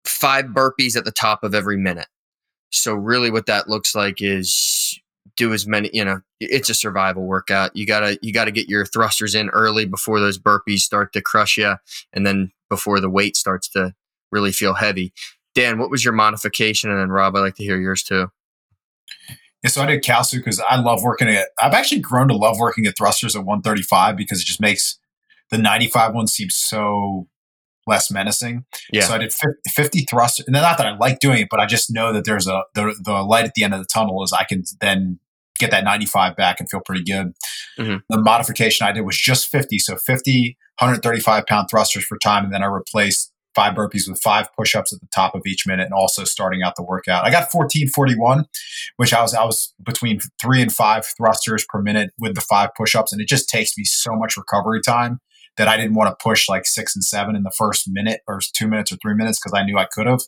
five 0.05 0.45
burpees 0.45 0.95
at 0.95 1.03
the 1.03 1.11
top 1.11 1.43
of 1.43 1.55
every 1.55 1.77
minute. 1.77 2.07
So, 2.71 2.93
really, 2.93 3.31
what 3.31 3.47
that 3.47 3.67
looks 3.67 3.95
like 3.95 4.21
is 4.21 4.99
do 5.37 5.53
as 5.53 5.65
many 5.65 5.89
you 5.93 6.03
know 6.03 6.19
it's 6.41 6.69
a 6.69 6.73
survival 6.73 7.23
workout 7.23 7.73
you 7.73 7.87
gotta 7.87 8.19
you 8.21 8.33
gotta 8.33 8.51
get 8.51 8.67
your 8.67 8.85
thrusters 8.85 9.33
in 9.33 9.49
early 9.49 9.85
before 9.85 10.19
those 10.19 10.37
burpees 10.37 10.79
start 10.79 11.13
to 11.13 11.21
crush 11.21 11.57
you 11.57 11.75
and 12.11 12.27
then 12.27 12.51
before 12.69 12.99
the 12.99 13.09
weight 13.09 13.37
starts 13.37 13.69
to 13.69 13.93
really 14.31 14.51
feel 14.51 14.73
heavy. 14.73 15.13
Dan, 15.53 15.77
what 15.79 15.89
was 15.89 16.03
your 16.03 16.13
modification? 16.13 16.89
And 16.89 16.99
then 16.99 17.09
Rob, 17.09 17.35
I'd 17.35 17.39
like 17.39 17.55
to 17.55 17.63
hear 17.63 17.77
yours 17.77 18.03
too. 18.03 18.27
Yeah, 19.63 19.69
so 19.69 19.81
I 19.81 19.85
did 19.85 20.03
Kalsu 20.03 20.37
because 20.37 20.59
I 20.59 20.77
love 20.77 21.03
working 21.03 21.27
at. 21.29 21.49
I've 21.61 21.73
actually 21.73 22.01
grown 22.01 22.29
to 22.29 22.35
love 22.35 22.57
working 22.57 22.85
at 22.87 22.97
thrusters 22.97 23.35
at 23.35 23.43
135 23.43 24.17
because 24.17 24.41
it 24.41 24.45
just 24.45 24.61
makes 24.61 24.97
the 25.51 25.57
95 25.57 26.15
one 26.15 26.27
seem 26.27 26.49
so 26.49 27.27
less 27.85 28.09
menacing. 28.09 28.65
Yeah. 28.91 29.01
So 29.01 29.13
I 29.13 29.17
did 29.19 29.33
50, 29.33 29.55
50 29.69 29.99
thrusters, 30.09 30.47
and 30.47 30.53
not 30.53 30.77
that 30.77 30.87
I 30.87 30.97
like 30.97 31.19
doing 31.19 31.39
it, 31.39 31.47
but 31.49 31.59
I 31.59 31.65
just 31.65 31.91
know 31.91 32.11
that 32.13 32.25
there's 32.25 32.47
a 32.47 32.63
the, 32.73 32.95
the 33.03 33.13
light 33.23 33.45
at 33.45 33.53
the 33.53 33.63
end 33.63 33.73
of 33.73 33.79
the 33.79 33.85
tunnel 33.85 34.23
is 34.23 34.33
I 34.33 34.45
can 34.45 34.63
then 34.79 35.19
get 35.59 35.69
that 35.71 35.83
95 35.83 36.35
back 36.35 36.59
and 36.59 36.67
feel 36.69 36.81
pretty 36.83 37.03
good. 37.03 37.33
Mhm. 37.77 38.01
The 38.09 38.17
modification 38.17 38.87
I 38.87 38.93
did 38.93 39.01
was 39.01 39.17
just 39.17 39.47
50, 39.47 39.77
so 39.77 39.95
50 39.95 40.57
135 40.79 41.45
pound 41.45 41.67
thrusters 41.69 42.03
for 42.03 42.17
time, 42.17 42.45
and 42.45 42.53
then 42.53 42.63
I 42.63 42.67
replaced 42.67 43.30
five 43.55 43.73
burpees 43.73 44.09
with 44.09 44.21
five 44.21 44.47
push-ups 44.57 44.93
at 44.93 45.01
the 45.01 45.07
top 45.13 45.35
of 45.35 45.41
each 45.45 45.67
minute 45.67 45.85
and 45.85 45.93
also 45.93 46.23
starting 46.23 46.61
out 46.63 46.75
the 46.75 46.83
workout. 46.83 47.25
I 47.25 47.31
got 47.31 47.53
1441, 47.53 48.45
which 48.97 49.13
I 49.13 49.21
was 49.21 49.33
I 49.33 49.43
was 49.43 49.73
between 49.83 50.19
three 50.41 50.61
and 50.61 50.73
five 50.73 51.05
thrusters 51.17 51.65
per 51.67 51.81
minute 51.81 52.11
with 52.19 52.35
the 52.35 52.41
five 52.41 52.69
push-ups, 52.77 53.11
and 53.11 53.21
it 53.21 53.27
just 53.27 53.49
takes 53.49 53.77
me 53.77 53.83
so 53.83 54.15
much 54.15 54.37
recovery 54.37 54.81
time 54.81 55.19
that 55.57 55.67
I 55.67 55.77
didn't 55.77 55.95
want 55.95 56.09
to 56.09 56.23
push 56.23 56.47
like 56.47 56.65
six 56.65 56.95
and 56.95 57.03
seven 57.03 57.35
in 57.35 57.43
the 57.43 57.51
first 57.57 57.85
minute 57.87 58.21
or 58.27 58.39
two 58.53 58.67
minutes 58.67 58.91
or 58.91 58.97
three 58.97 59.15
minutes 59.15 59.39
because 59.39 59.57
I 59.57 59.63
knew 59.63 59.77
I 59.77 59.85
could 59.85 60.07
have. 60.07 60.21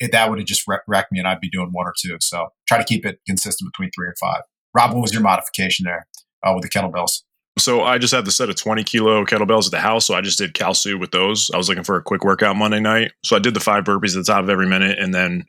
That 0.00 0.28
would 0.28 0.38
have 0.38 0.46
just 0.46 0.66
wrecked 0.66 1.10
me, 1.10 1.18
and 1.18 1.26
I'd 1.26 1.40
be 1.40 1.48
doing 1.48 1.70
one 1.72 1.86
or 1.86 1.94
two. 1.98 2.18
So 2.20 2.48
try 2.68 2.78
to 2.78 2.84
keep 2.84 3.06
it 3.06 3.20
consistent 3.26 3.72
between 3.72 3.90
three 3.94 4.08
and 4.08 4.18
five. 4.18 4.42
Rob, 4.74 4.92
what 4.92 5.00
was 5.00 5.12
your 5.12 5.22
modification 5.22 5.84
there 5.84 6.06
uh, 6.44 6.52
with 6.54 6.62
the 6.62 6.68
kettlebells? 6.68 7.22
So 7.58 7.82
I 7.82 7.98
just 7.98 8.12
had 8.12 8.26
the 8.26 8.30
set 8.30 8.50
of 8.50 8.56
20 8.56 8.84
kilo 8.84 9.24
kettlebells 9.24 9.66
at 9.66 9.70
the 9.70 9.80
house. 9.80 10.06
So 10.06 10.14
I 10.14 10.20
just 10.20 10.38
did 10.38 10.54
Kalsu 10.54 11.00
with 11.00 11.10
those. 11.10 11.50
I 11.54 11.56
was 11.56 11.68
looking 11.68 11.84
for 11.84 11.96
a 11.96 12.02
quick 12.02 12.22
workout 12.22 12.56
Monday 12.56 12.80
night. 12.80 13.12
So 13.24 13.34
I 13.34 13.38
did 13.38 13.54
the 13.54 13.60
five 13.60 13.84
burpees 13.84 14.14
at 14.14 14.24
the 14.24 14.32
top 14.32 14.44
of 14.44 14.50
every 14.50 14.66
minute. 14.66 14.98
And 14.98 15.14
then 15.14 15.44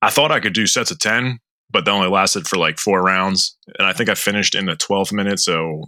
I 0.00 0.10
thought 0.10 0.32
I 0.32 0.40
could 0.40 0.54
do 0.54 0.66
sets 0.66 0.90
of 0.90 0.98
10, 0.98 1.38
but 1.70 1.84
that 1.84 1.90
only 1.90 2.08
lasted 2.08 2.48
for 2.48 2.56
like 2.56 2.78
four 2.78 3.02
rounds. 3.02 3.56
And 3.78 3.86
I 3.86 3.92
think 3.92 4.08
I 4.08 4.14
finished 4.14 4.54
in 4.54 4.66
the 4.66 4.76
12th 4.76 5.12
minute. 5.12 5.38
So 5.38 5.84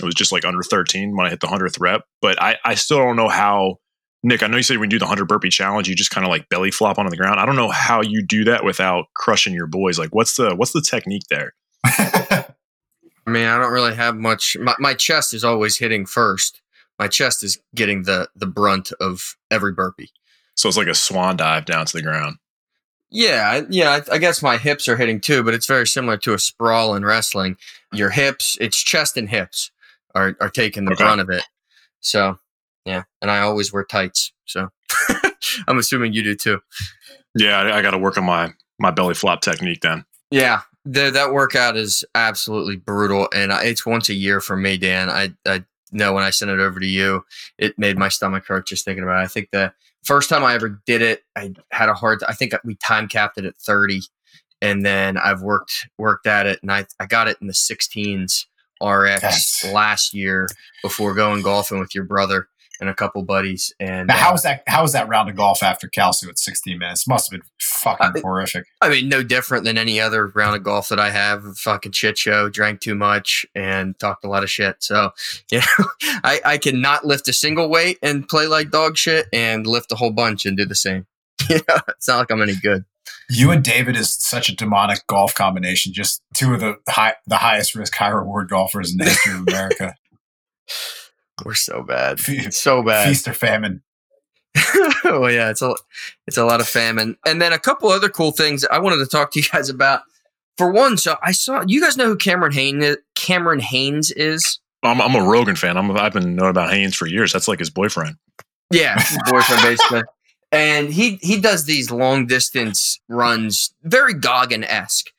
it 0.00 0.06
was 0.06 0.14
just 0.14 0.32
like 0.32 0.46
under 0.46 0.62
13 0.62 1.14
when 1.14 1.26
I 1.26 1.30
hit 1.30 1.40
the 1.40 1.46
100th 1.46 1.78
rep. 1.78 2.04
But 2.22 2.40
I, 2.42 2.56
I 2.64 2.74
still 2.74 2.98
don't 2.98 3.16
know 3.16 3.28
how, 3.28 3.76
Nick, 4.22 4.42
I 4.42 4.46
know 4.46 4.56
you 4.56 4.62
said 4.62 4.78
when 4.78 4.88
you 4.88 4.96
do 4.96 4.98
the 4.98 5.04
100 5.04 5.26
burpee 5.26 5.50
challenge, 5.50 5.88
you 5.88 5.94
just 5.94 6.10
kind 6.10 6.24
of 6.24 6.30
like 6.30 6.48
belly 6.48 6.70
flop 6.70 6.98
onto 6.98 7.10
the 7.10 7.16
ground. 7.18 7.38
I 7.38 7.44
don't 7.44 7.56
know 7.56 7.70
how 7.70 8.00
you 8.00 8.24
do 8.24 8.44
that 8.44 8.64
without 8.64 9.06
crushing 9.14 9.52
your 9.52 9.66
boys. 9.66 9.98
Like, 9.98 10.14
what's 10.14 10.36
the, 10.36 10.54
what's 10.56 10.72
the 10.72 10.82
technique 10.82 11.24
there? 11.28 11.52
I 13.26 13.30
mean, 13.30 13.46
I 13.46 13.58
don't 13.58 13.72
really 13.72 13.94
have 13.94 14.16
much. 14.16 14.56
My, 14.58 14.74
my 14.78 14.94
chest 14.94 15.34
is 15.34 15.44
always 15.44 15.78
hitting 15.78 16.06
first. 16.06 16.60
My 16.98 17.08
chest 17.08 17.42
is 17.44 17.58
getting 17.74 18.02
the 18.04 18.28
the 18.34 18.46
brunt 18.46 18.92
of 19.00 19.36
every 19.50 19.72
burpee. 19.72 20.10
So 20.56 20.68
it's 20.68 20.76
like 20.76 20.88
a 20.88 20.94
swan 20.94 21.36
dive 21.36 21.64
down 21.64 21.86
to 21.86 21.92
the 21.96 22.02
ground. 22.02 22.36
Yeah, 23.10 23.62
yeah. 23.70 24.00
I, 24.10 24.14
I 24.14 24.18
guess 24.18 24.42
my 24.42 24.56
hips 24.56 24.86
are 24.88 24.96
hitting 24.96 25.20
too, 25.20 25.42
but 25.42 25.54
it's 25.54 25.66
very 25.66 25.86
similar 25.86 26.16
to 26.18 26.34
a 26.34 26.38
sprawl 26.38 26.94
in 26.94 27.04
wrestling. 27.04 27.56
Your 27.92 28.10
hips, 28.10 28.56
it's 28.60 28.76
chest 28.80 29.16
and 29.16 29.28
hips 29.28 29.70
are 30.14 30.36
are 30.40 30.50
taking 30.50 30.84
the 30.84 30.92
Okay. 30.92 31.04
brunt 31.04 31.20
of 31.20 31.30
it. 31.30 31.42
So 32.00 32.38
yeah, 32.84 33.02
and 33.20 33.30
I 33.30 33.40
always 33.40 33.72
wear 33.72 33.84
tights. 33.84 34.32
So 34.44 34.68
I'm 35.68 35.78
assuming 35.78 36.12
you 36.12 36.22
do 36.22 36.34
too. 36.34 36.60
Yeah, 37.34 37.58
I, 37.58 37.78
I 37.78 37.82
got 37.82 37.92
to 37.92 37.98
work 37.98 38.16
on 38.18 38.24
my 38.24 38.52
my 38.78 38.90
belly 38.90 39.14
flop 39.14 39.40
technique 39.40 39.80
then. 39.80 40.04
Yeah, 40.30 40.60
the, 40.84 41.10
that 41.10 41.32
workout 41.32 41.76
is 41.76 42.04
absolutely 42.14 42.76
brutal, 42.76 43.28
and 43.34 43.52
I, 43.52 43.64
it's 43.64 43.84
once 43.84 44.08
a 44.08 44.14
year 44.14 44.40
for 44.40 44.56
me, 44.56 44.76
Dan. 44.76 45.10
I 45.10 45.30
I 45.46 45.64
know 45.92 46.12
when 46.12 46.24
I 46.24 46.30
sent 46.30 46.50
it 46.50 46.60
over 46.60 46.80
to 46.80 46.86
you, 46.86 47.24
it 47.58 47.78
made 47.78 47.98
my 47.98 48.08
stomach 48.08 48.46
hurt 48.46 48.66
just 48.66 48.84
thinking 48.84 49.02
about 49.04 49.20
it. 49.20 49.24
I 49.24 49.28
think 49.28 49.50
the 49.50 49.72
first 50.04 50.28
time 50.28 50.44
I 50.44 50.54
ever 50.54 50.80
did 50.86 51.02
it, 51.02 51.22
I 51.36 51.52
had 51.70 51.88
a 51.88 51.94
hard. 51.94 52.22
I 52.26 52.32
think 52.34 52.54
we 52.64 52.76
time 52.76 53.08
capped 53.08 53.38
it 53.38 53.44
at 53.44 53.56
thirty, 53.56 54.00
and 54.62 54.84
then 54.84 55.16
I've 55.16 55.42
worked 55.42 55.88
worked 55.98 56.26
at 56.26 56.46
it, 56.46 56.60
and 56.62 56.72
I 56.72 56.86
I 56.98 57.06
got 57.06 57.28
it 57.28 57.36
in 57.40 57.46
the 57.46 57.54
sixteens 57.54 58.46
RX 58.82 59.22
Yes. 59.22 59.66
last 59.72 60.14
year 60.14 60.48
before 60.82 61.14
going 61.14 61.42
golfing 61.42 61.78
with 61.78 61.94
your 61.94 62.04
brother 62.04 62.48
and 62.80 62.88
a 62.88 62.94
couple 62.94 63.22
buddies. 63.22 63.72
And 63.78 64.08
Now, 64.08 64.14
uh, 64.14 64.18
how 64.18 64.32
was 64.32 64.42
that? 64.42 64.62
How 64.66 64.82
was 64.82 64.92
that 64.92 65.08
round 65.08 65.28
of 65.28 65.36
golf 65.36 65.62
after 65.62 65.88
Kalsu 65.88 66.28
at 66.28 66.38
16 66.38 66.78
minutes? 66.78 67.06
Must 67.06 67.30
have 67.30 67.40
been 67.40 67.46
fucking 67.60 68.12
I- 68.16 68.20
horrific. 68.20 68.66
I 68.80 68.88
mean, 68.88 69.08
no 69.08 69.22
different 69.22 69.64
than 69.64 69.76
any 69.78 70.00
other 70.00 70.28
round 70.28 70.56
of 70.56 70.62
golf 70.62 70.88
that 70.88 70.98
I 70.98 71.10
have. 71.10 71.58
Fucking 71.58 71.92
shit 71.92 72.18
show, 72.18 72.48
drank 72.48 72.80
too 72.80 72.94
much, 72.94 73.44
and 73.54 73.98
talked 73.98 74.24
a 74.24 74.28
lot 74.28 74.42
of 74.42 74.50
shit. 74.50 74.76
So, 74.80 75.10
you 75.50 75.58
know, 75.58 75.84
I, 76.24 76.40
I 76.44 76.58
can 76.58 76.80
not 76.80 77.04
lift 77.04 77.28
a 77.28 77.32
single 77.32 77.68
weight 77.68 77.98
and 78.02 78.28
play 78.28 78.46
like 78.46 78.70
dog 78.70 78.96
shit, 78.96 79.26
and 79.32 79.66
lift 79.66 79.92
a 79.92 79.96
whole 79.96 80.10
bunch 80.12 80.46
and 80.46 80.56
do 80.56 80.64
the 80.64 80.74
same. 80.74 81.06
You 81.48 81.56
know, 81.68 81.78
it's 81.88 82.06
not 82.06 82.18
like 82.18 82.30
I'm 82.30 82.42
any 82.42 82.54
good. 82.54 82.84
You 83.28 83.50
and 83.50 83.64
David 83.64 83.96
is 83.96 84.10
such 84.10 84.48
a 84.48 84.54
demonic 84.54 85.04
golf 85.08 85.34
combination. 85.34 85.92
Just 85.92 86.22
two 86.34 86.54
of 86.54 86.60
the 86.60 86.76
high, 86.88 87.14
the 87.26 87.36
highest 87.38 87.74
risk, 87.74 87.94
high 87.94 88.08
reward 88.10 88.48
golfers 88.48 88.92
in 88.92 88.98
the 88.98 89.04
history 89.06 89.32
of 89.34 89.40
America. 89.48 89.94
We're 91.44 91.54
so 91.54 91.82
bad, 91.82 92.20
so 92.52 92.82
bad. 92.82 93.08
Feast 93.08 93.28
or 93.28 93.34
famine. 93.34 93.82
oh 95.04 95.28
yeah, 95.28 95.50
it's 95.50 95.62
a 95.62 95.74
it's 96.26 96.36
a 96.36 96.44
lot 96.44 96.60
of 96.60 96.68
famine, 96.68 97.16
and 97.24 97.40
then 97.40 97.52
a 97.52 97.58
couple 97.58 97.88
other 97.88 98.08
cool 98.08 98.32
things 98.32 98.64
I 98.64 98.78
wanted 98.78 98.98
to 98.98 99.06
talk 99.06 99.32
to 99.32 99.40
you 99.40 99.46
guys 99.52 99.68
about. 99.68 100.02
For 100.58 100.70
one, 100.70 100.98
so 100.98 101.16
I 101.22 101.32
saw 101.32 101.62
you 101.66 101.80
guys 101.80 101.96
know 101.96 102.06
who 102.06 102.16
Cameron 102.16 102.52
Hanes 102.52 102.96
Cameron 103.14 103.60
Hanes 103.60 104.10
is. 104.10 104.58
I'm, 104.82 105.00
I'm 105.00 105.14
a 105.14 105.22
Rogan 105.22 105.56
fan. 105.56 105.76
I'm, 105.76 105.90
I've 105.90 106.12
been 106.12 106.34
knowing 106.34 106.50
about 106.50 106.70
Hanes 106.70 106.96
for 106.96 107.06
years. 107.06 107.32
That's 107.32 107.48
like 107.48 107.58
his 107.58 107.70
boyfriend. 107.70 108.16
Yeah, 108.70 108.98
his 108.98 109.18
boyfriend 109.30 109.62
basically. 109.62 110.02
And 110.52 110.92
he 110.92 111.16
he 111.22 111.40
does 111.40 111.64
these 111.64 111.90
long 111.90 112.26
distance 112.26 112.98
runs, 113.08 113.72
very 113.84 114.14
Goggin 114.14 114.64
esque. 114.64 115.10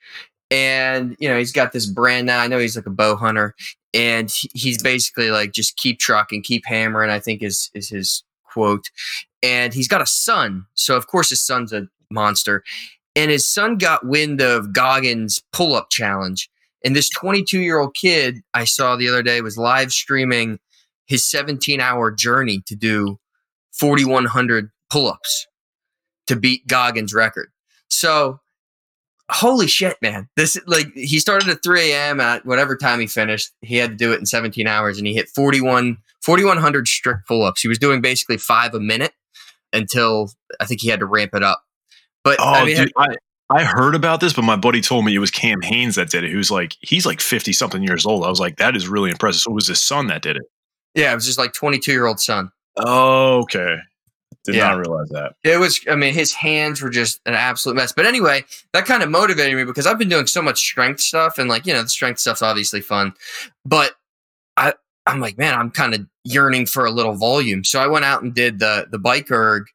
And 0.49 1.15
you 1.19 1.29
know 1.29 1.37
he's 1.37 1.53
got 1.53 1.71
this 1.71 1.85
brand 1.85 2.27
now. 2.27 2.41
I 2.41 2.47
know 2.47 2.59
he's 2.59 2.75
like 2.75 2.85
a 2.85 2.91
bow 2.91 3.15
hunter, 3.15 3.55
and 3.93 4.31
he's 4.53 4.81
basically 4.81 5.31
like 5.31 5.51
just 5.51 5.77
keep 5.77 6.00
trucking, 6.00 6.43
keep 6.43 6.63
hammering. 6.65 7.10
I 7.10 7.19
think 7.19 7.43
is 7.43 7.69
is 7.74 7.89
his 7.89 8.24
quote. 8.43 8.89
And 9.43 9.74
he's 9.74 9.88
got 9.88 10.01
a 10.01 10.05
son, 10.05 10.65
so 10.75 10.95
of 10.95 11.07
course 11.07 11.29
his 11.29 11.41
son's 11.41 11.74
a 11.74 11.88
monster. 12.12 12.63
And 13.15 13.31
his 13.31 13.48
son 13.48 13.77
got 13.77 14.05
wind 14.05 14.41
of 14.41 14.71
Goggins 14.74 15.41
pull 15.51 15.75
up 15.75 15.89
challenge. 15.89 16.50
And 16.83 16.95
this 16.95 17.10
22 17.10 17.60
year 17.60 17.79
old 17.79 17.95
kid 17.95 18.41
I 18.53 18.65
saw 18.65 18.95
the 18.95 19.10
other 19.10 19.24
day 19.24 19.41
was 19.41 19.57
live 19.57 19.91
streaming 19.91 20.60
his 21.05 21.25
17 21.25 21.79
hour 21.79 22.12
journey 22.12 22.62
to 22.67 22.75
do 22.75 23.19
4,100 23.74 24.69
pull 24.89 25.07
ups 25.07 25.48
to 26.27 26.36
beat 26.36 26.67
Goggins' 26.67 27.13
record. 27.13 27.50
So, 27.89 28.39
holy 29.31 29.67
shit, 29.67 29.97
man. 30.01 30.27
This, 30.35 30.57
like, 30.67 30.93
he 30.93 31.19
started 31.19 31.50
at 31.50 31.63
3 31.63 31.91
a.m. 31.91 32.19
at 32.19 32.45
whatever 32.45 32.75
time 32.75 33.00
he 33.00 33.07
finished. 33.07 33.51
He 33.61 33.77
had 33.77 33.91
to 33.91 33.95
do 33.95 34.11
it 34.13 34.19
in 34.19 34.25
17 34.25 34.67
hours 34.67 34.97
and 34.97 35.07
he 35.07 35.13
hit 35.13 35.29
41, 35.29 35.97
4,100 36.21 36.88
strict 36.88 37.27
pull 37.27 37.43
ups. 37.43 37.61
He 37.61 37.67
was 37.67 37.79
doing 37.79 38.01
basically 38.01 38.38
five 38.38 38.73
a 38.73 38.79
minute 38.79 39.13
until 39.73 40.31
I 40.59 40.65
think 40.65 40.81
he 40.81 40.89
had 40.89 41.00
to 41.00 41.05
ramp 41.05 41.33
it 41.33 41.43
up. 41.43 41.63
But 42.23 42.38
Oh, 42.39 42.45
I 42.45 42.65
mean, 42.65 42.75
dude, 42.77 42.91
I, 42.97 43.07
I 43.50 43.63
heard 43.63 43.95
about 43.95 44.19
this, 44.21 44.33
but 44.33 44.43
my 44.43 44.55
buddy 44.55 44.81
told 44.81 45.05
me 45.05 45.15
it 45.15 45.19
was 45.19 45.31
Cam 45.31 45.61
Hanes 45.61 45.95
that 45.95 46.09
did 46.09 46.23
it. 46.23 46.31
Who's 46.31 46.51
like, 46.51 46.75
he's 46.81 47.05
like 47.05 47.19
50 47.21 47.51
something 47.53 47.81
years 47.83 48.05
old. 48.05 48.23
I 48.23 48.29
was 48.29 48.39
like, 48.39 48.57
that 48.57 48.75
is 48.75 48.88
really 48.88 49.09
impressive. 49.11 49.41
So 49.41 49.51
it 49.51 49.55
was 49.55 49.67
his 49.67 49.81
son 49.81 50.07
that 50.07 50.21
did 50.21 50.38
it. 50.38 50.43
yeah, 50.93 51.11
it 51.11 51.15
was 51.15 51.25
just 51.25 51.39
like 51.39 51.53
22 51.53 51.91
year 51.91 52.05
old 52.05 52.19
son. 52.19 52.51
Oh, 52.77 53.39
okay. 53.41 53.77
Did 54.43 54.55
Yeah. 54.55 54.69
not 54.69 54.79
realize 54.79 55.10
that. 55.10 55.36
It 55.43 55.60
was, 55.60 55.79
I 55.89 55.95
mean, 55.95 56.13
his 56.13 56.33
hands 56.33 56.81
were 56.81 56.89
just 56.89 57.21
an 57.25 57.36
absolute 57.36 57.75
mess. 57.75 57.91
But 57.91 58.05
anyway, 58.07 58.43
that 58.74 58.86
kind 58.86 59.03
of 59.03 59.10
motivated 59.10 59.55
me 59.55 59.65
because 59.65 59.86
I've 59.86 60.00
been 60.00 60.10
doing 60.10 60.25
so 60.27 60.41
much 60.41 60.60
strength 60.60 61.00
stuff 61.01 61.38
and 61.38 61.48
like, 61.50 61.65
you 61.67 61.74
know, 61.74 61.83
the 61.83 61.89
strength 61.89 62.19
stuff's 62.19 62.41
obviously 62.41 62.81
fun. 62.81 63.13
But 63.65 63.93
I 64.57 64.74
I'm 65.05 65.19
like, 65.19 65.38
man, 65.38 65.53
I'm 65.57 65.71
kind 65.71 65.93
of 65.93 66.05
yearning 66.24 66.65
for 66.67 66.86
a 66.86 66.91
little 66.91 67.13
volume. 67.15 67.63
So 67.63 67.79
I 67.79 67.88
went 67.88 68.05
out 68.05 68.24
and 68.24 68.33
did 68.33 68.60
the 68.60 68.88
the 68.89 69.00
bike 69.00 69.29
erg 69.31 69.65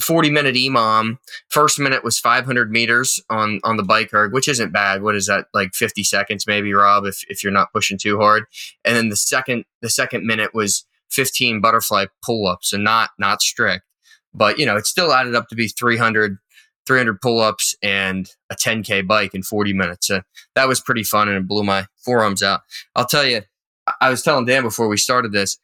40 0.00 0.30
minute 0.30 0.54
EMOM. 0.54 1.18
First 1.48 1.78
minute 1.80 2.02
was 2.04 2.18
500 2.18 2.70
meters 2.70 3.20
on 3.30 3.60
on 3.64 3.76
the 3.76 3.82
bike 3.82 4.12
erg, 4.14 4.32
which 4.32 4.48
isn't 4.48 4.72
bad. 4.72 5.02
What 5.02 5.14
is 5.16 5.26
that? 5.26 5.46
Like 5.54 5.74
50 5.74 6.02
seconds 6.04 6.46
maybe, 6.46 6.72
Rob, 6.72 7.04
if 7.06 7.22
if 7.28 7.42
you're 7.44 7.52
not 7.52 7.72
pushing 7.72 7.98
too 7.98 8.18
hard. 8.18 8.44
And 8.84 8.96
then 8.96 9.08
the 9.10 9.16
second 9.16 9.64
the 9.80 9.90
second 9.90 10.26
minute 10.26 10.54
was 10.54 10.84
15 11.10 11.60
butterfly 11.60 12.06
pull-ups 12.24 12.72
and 12.72 12.84
not 12.84 13.10
not 13.18 13.42
strict 13.42 13.84
but 14.34 14.58
you 14.58 14.66
know 14.66 14.76
it 14.76 14.86
still 14.86 15.12
added 15.12 15.34
up 15.34 15.48
to 15.48 15.54
be 15.54 15.68
300 15.68 16.38
300 16.86 17.20
pull-ups 17.20 17.74
and 17.82 18.30
a 18.48 18.54
10k 18.54 19.06
bike 19.06 19.34
in 19.34 19.42
40 19.42 19.74
minutes. 19.74 20.06
So 20.06 20.22
that 20.54 20.66
was 20.66 20.80
pretty 20.80 21.02
fun 21.02 21.28
and 21.28 21.36
it 21.36 21.46
blew 21.46 21.62
my 21.62 21.86
forearms 22.02 22.42
out. 22.42 22.60
I'll 22.96 23.04
tell 23.04 23.26
you 23.26 23.42
I- 24.00 24.08
was 24.10 24.22
telling 24.22 24.46
dan 24.46 24.62
before 24.62 24.88
we 24.88 24.96
started 24.96 25.32
this 25.32 25.58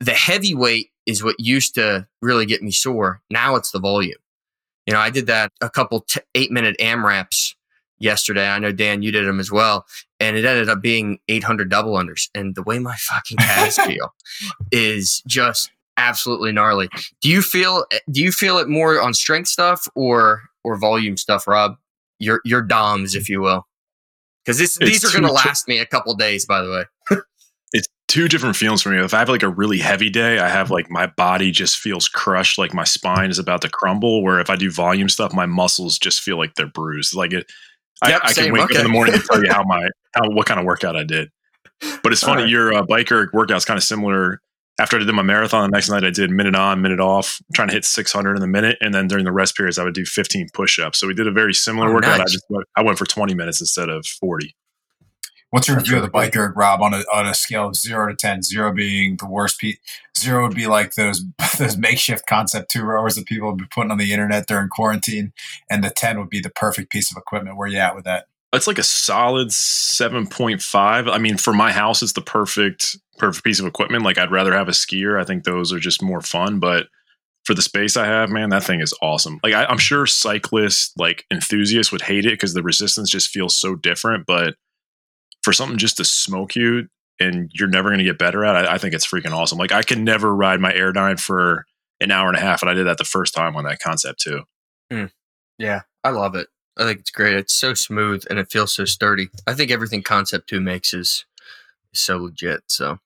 the 0.00 0.12
heavyweight 0.14 0.90
is 1.06 1.24
what 1.24 1.34
used 1.40 1.74
to 1.74 2.06
really 2.22 2.46
get 2.46 2.62
me 2.62 2.70
sore. 2.70 3.20
Now 3.30 3.56
it's 3.56 3.72
the 3.72 3.80
volume. 3.80 4.18
You 4.86 4.94
know 4.94 5.00
i 5.00 5.10
did 5.10 5.26
that 5.26 5.50
a 5.60 5.68
couple 5.68 6.00
t- 6.02 6.20
eight 6.34 6.50
minute 6.52 6.76
amraps 6.80 7.56
yesterday. 7.98 8.48
I 8.48 8.58
know 8.60 8.70
dan 8.72 9.02
you 9.02 9.10
did 9.10 9.26
them 9.26 9.40
as 9.40 9.50
well. 9.50 9.86
And 10.20 10.36
it 10.36 10.44
ended 10.44 10.68
up 10.68 10.80
being 10.80 11.18
800 11.28 11.68
double 11.68 11.94
unders. 11.94 12.28
And 12.34 12.54
the 12.54 12.62
way 12.62 12.78
my 12.78 12.94
fucking 12.96 13.38
calves 13.38 13.76
feel 13.84 14.14
is 14.70 15.22
just 15.26 15.70
absolutely 15.98 16.52
gnarly. 16.52 16.88
Do 17.20 17.28
you 17.28 17.42
feel 17.42 17.84
do 18.10 18.22
you 18.22 18.32
feel 18.32 18.58
it 18.58 18.68
more 18.68 19.00
on 19.00 19.12
strength 19.12 19.48
stuff 19.48 19.86
or 19.94 20.42
or 20.64 20.78
volume 20.78 21.16
stuff, 21.16 21.46
Rob? 21.46 21.76
Your 22.18 22.40
your 22.44 22.62
DOMs, 22.62 23.14
if 23.14 23.28
you 23.28 23.40
will. 23.40 23.66
Because 24.44 24.58
this 24.58 24.78
these 24.78 25.04
It's 25.04 25.14
are 25.14 25.20
gonna 25.20 25.32
last 25.32 25.68
me 25.68 25.78
a 25.78 25.86
couple 25.86 26.14
days, 26.14 26.46
by 26.46 26.62
the 26.62 26.70
way. 26.70 27.18
It's 27.74 27.86
two 28.08 28.28
different 28.28 28.56
feelings 28.56 28.80
for 28.80 28.88
me. 28.88 28.96
If 28.96 29.12
I 29.12 29.18
have 29.18 29.28
like 29.28 29.42
a 29.42 29.48
really 29.50 29.76
heavy 29.76 30.08
day, 30.08 30.38
I 30.38 30.48
have 30.48 30.70
like 30.70 30.90
my 30.90 31.06
body 31.06 31.50
just 31.50 31.76
feels 31.76 32.08
crushed, 32.08 32.56
like 32.56 32.72
my 32.72 32.84
spine 32.84 33.28
is 33.28 33.38
about 33.38 33.60
to 33.60 33.68
crumble. 33.68 34.22
Where 34.22 34.40
if 34.40 34.48
I 34.48 34.56
do 34.56 34.70
volume 34.70 35.10
stuff, 35.10 35.34
my 35.34 35.44
muscles 35.44 35.98
just 35.98 36.22
feel 36.22 36.38
like 36.38 36.54
they're 36.54 36.66
bruised. 36.66 37.14
Like 37.14 37.34
it, 37.34 37.52
Yep, 38.06 38.20
I, 38.22 38.28
I 38.28 38.32
can 38.32 38.52
wake 38.52 38.62
up 38.62 38.70
in 38.70 38.82
the 38.84 38.88
morning 38.88 39.14
and 39.14 39.24
tell 39.24 39.42
you 39.42 39.50
how 39.50 39.62
my 39.66 39.88
how 40.14 40.30
what 40.30 40.46
kind 40.46 40.60
of 40.60 40.66
workout 40.66 40.96
I 40.96 41.04
did. 41.04 41.30
But 42.02 42.12
it's 42.12 42.22
funny, 42.22 42.42
Alright. 42.42 42.50
your 42.50 42.74
uh, 42.74 42.82
biker 42.84 43.32
workout's 43.32 43.64
kind 43.64 43.76
of 43.76 43.84
similar. 43.84 44.40
After 44.80 44.96
I 44.96 45.00
did 45.00 45.12
my 45.12 45.22
marathon, 45.22 45.70
the 45.70 45.76
next 45.76 45.88
night 45.88 46.04
I 46.04 46.10
did 46.10 46.30
minute 46.30 46.54
on, 46.54 46.80
minute 46.80 47.00
off, 47.00 47.42
trying 47.52 47.68
to 47.68 47.74
hit 47.74 47.84
600 47.84 48.36
in 48.36 48.40
the 48.40 48.46
minute, 48.46 48.78
and 48.80 48.94
then 48.94 49.08
during 49.08 49.24
the 49.24 49.32
rest 49.32 49.56
periods 49.56 49.78
I 49.78 49.84
would 49.84 49.94
do 49.94 50.04
15 50.04 50.48
push-ups. 50.54 51.00
So 51.00 51.06
we 51.08 51.14
did 51.14 51.26
a 51.26 51.32
very 51.32 51.52
similar 51.52 51.90
Oh, 51.90 51.94
workout. 51.94 52.20
I 52.20 52.24
just 52.24 52.44
went, 52.48 52.66
I 52.76 52.82
went 52.82 52.96
for 52.98 53.04
20 53.06 53.34
minutes 53.34 53.60
instead 53.60 53.88
of 53.88 54.06
40. 54.06 54.54
What's 55.50 55.66
your 55.66 55.78
review 55.78 55.96
of 55.96 56.02
the 56.02 56.10
bike 56.10 56.36
erg, 56.36 56.56
Rob, 56.56 56.82
on 56.82 56.92
a 56.92 57.04
on 57.10 57.26
a 57.26 57.32
scale 57.32 57.68
of 57.68 57.74
zero 57.74 58.06
to 58.08 58.14
ten? 58.14 58.42
Zero 58.42 58.70
being 58.70 59.16
the 59.16 59.26
worst 59.26 59.58
piece. 59.58 59.78
Zero 60.16 60.46
would 60.46 60.54
be 60.54 60.66
like 60.66 60.94
those 60.94 61.24
those 61.58 61.78
makeshift 61.78 62.26
concept 62.26 62.70
two 62.70 62.82
rowers 62.82 63.14
that 63.14 63.24
people 63.24 63.48
have 63.48 63.56
been 63.56 63.68
putting 63.70 63.90
on 63.90 63.96
the 63.96 64.12
internet 64.12 64.46
during 64.46 64.68
quarantine, 64.68 65.32
and 65.70 65.82
the 65.82 65.88
ten 65.88 66.18
would 66.18 66.28
be 66.28 66.40
the 66.40 66.50
perfect 66.50 66.90
piece 66.92 67.10
of 67.10 67.16
equipment. 67.16 67.56
Where 67.56 67.66
you 67.66 67.78
at 67.78 67.96
with 67.96 68.04
that? 68.04 68.26
It's 68.52 68.66
like 68.66 68.78
a 68.78 68.82
solid 68.82 69.48
7.5. 69.48 71.12
I 71.12 71.18
mean, 71.18 71.36
for 71.36 71.52
my 71.52 71.70
house, 71.70 72.02
it's 72.02 72.14
the 72.14 72.22
perfect 72.22 72.96
perfect 73.18 73.44
piece 73.44 73.60
of 73.60 73.66
equipment. 73.66 74.04
Like 74.04 74.18
I'd 74.18 74.30
rather 74.30 74.54
have 74.54 74.68
a 74.68 74.72
skier. 74.72 75.20
I 75.20 75.24
think 75.24 75.44
those 75.44 75.72
are 75.72 75.78
just 75.78 76.02
more 76.02 76.20
fun. 76.20 76.58
But 76.58 76.88
for 77.44 77.54
the 77.54 77.62
space 77.62 77.96
I 77.96 78.06
have, 78.06 78.30
man, 78.30 78.50
that 78.50 78.64
thing 78.64 78.80
is 78.80 78.94
awesome. 79.00 79.40
Like 79.42 79.54
I, 79.54 79.64
I'm 79.64 79.78
sure 79.78 80.06
cyclists, 80.06 80.92
like 80.96 81.24
enthusiasts, 81.30 81.92
would 81.92 82.02
hate 82.02 82.26
it 82.26 82.32
because 82.32 82.54
the 82.54 82.62
resistance 82.62 83.10
just 83.10 83.30
feels 83.30 83.56
so 83.56 83.74
different. 83.74 84.26
But 84.26 84.56
for 85.42 85.52
something 85.52 85.78
just 85.78 85.96
to 85.98 86.04
smoke 86.04 86.56
you 86.56 86.88
and 87.20 87.50
you're 87.54 87.68
never 87.68 87.88
going 87.88 87.98
to 87.98 88.04
get 88.04 88.18
better 88.18 88.44
at, 88.44 88.56
I, 88.56 88.74
I 88.74 88.78
think 88.78 88.94
it's 88.94 89.06
freaking 89.06 89.32
awesome. 89.32 89.58
Like 89.58 89.72
I 89.72 89.82
can 89.82 90.04
never 90.04 90.34
ride 90.34 90.60
my 90.60 90.72
Airdyne 90.72 91.18
for 91.18 91.64
an 92.00 92.10
hour 92.10 92.28
and 92.28 92.36
a 92.36 92.40
half, 92.40 92.62
and 92.62 92.70
I 92.70 92.74
did 92.74 92.86
that 92.86 92.98
the 92.98 93.04
first 93.04 93.34
time 93.34 93.56
on 93.56 93.64
that 93.64 93.80
Concept 93.80 94.20
2. 94.20 94.42
Hmm. 94.92 95.04
Yeah, 95.58 95.82
I 96.04 96.10
love 96.10 96.34
it. 96.36 96.46
I 96.78 96.84
think 96.84 97.00
it's 97.00 97.10
great. 97.10 97.34
It's 97.34 97.54
so 97.54 97.74
smooth 97.74 98.24
and 98.30 98.38
it 98.38 98.50
feels 98.50 98.72
so 98.72 98.84
sturdy. 98.84 99.28
I 99.46 99.54
think 99.54 99.70
everything 99.70 100.02
Concept 100.02 100.48
2 100.48 100.60
makes 100.60 100.94
is 100.94 101.24
so 101.92 102.18
legit. 102.18 102.62
So 102.68 103.00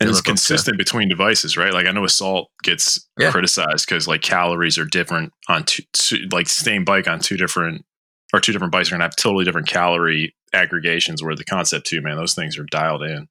and 0.00 0.08
it's 0.08 0.16
live 0.16 0.20
up 0.20 0.24
to- 0.24 0.30
consistent 0.30 0.78
between 0.78 1.08
devices, 1.08 1.56
right? 1.56 1.72
Like 1.72 1.86
I 1.86 1.92
know 1.92 2.04
Assault 2.04 2.50
gets 2.62 3.06
Yeah. 3.18 3.30
criticized 3.30 3.86
because 3.86 4.08
like 4.08 4.22
calories 4.22 4.78
are 4.78 4.84
different 4.84 5.32
on 5.48 5.64
two, 5.64 5.82
two, 5.92 6.26
like 6.32 6.48
same 6.48 6.84
bike 6.84 7.06
on 7.08 7.20
two 7.20 7.36
different 7.36 7.84
or 8.32 8.40
two 8.40 8.52
different 8.52 8.72
bikes 8.72 8.88
are 8.88 8.92
gonna 8.94 9.04
have 9.04 9.16
totally 9.16 9.44
different 9.44 9.68
calorie 9.68 10.34
aggregations. 10.52 11.22
Where 11.22 11.34
the 11.36 11.44
Concept 11.44 11.86
2, 11.86 12.00
man, 12.00 12.16
those 12.16 12.34
things 12.34 12.58
are 12.58 12.64
dialed 12.64 13.02
in. 13.02 13.28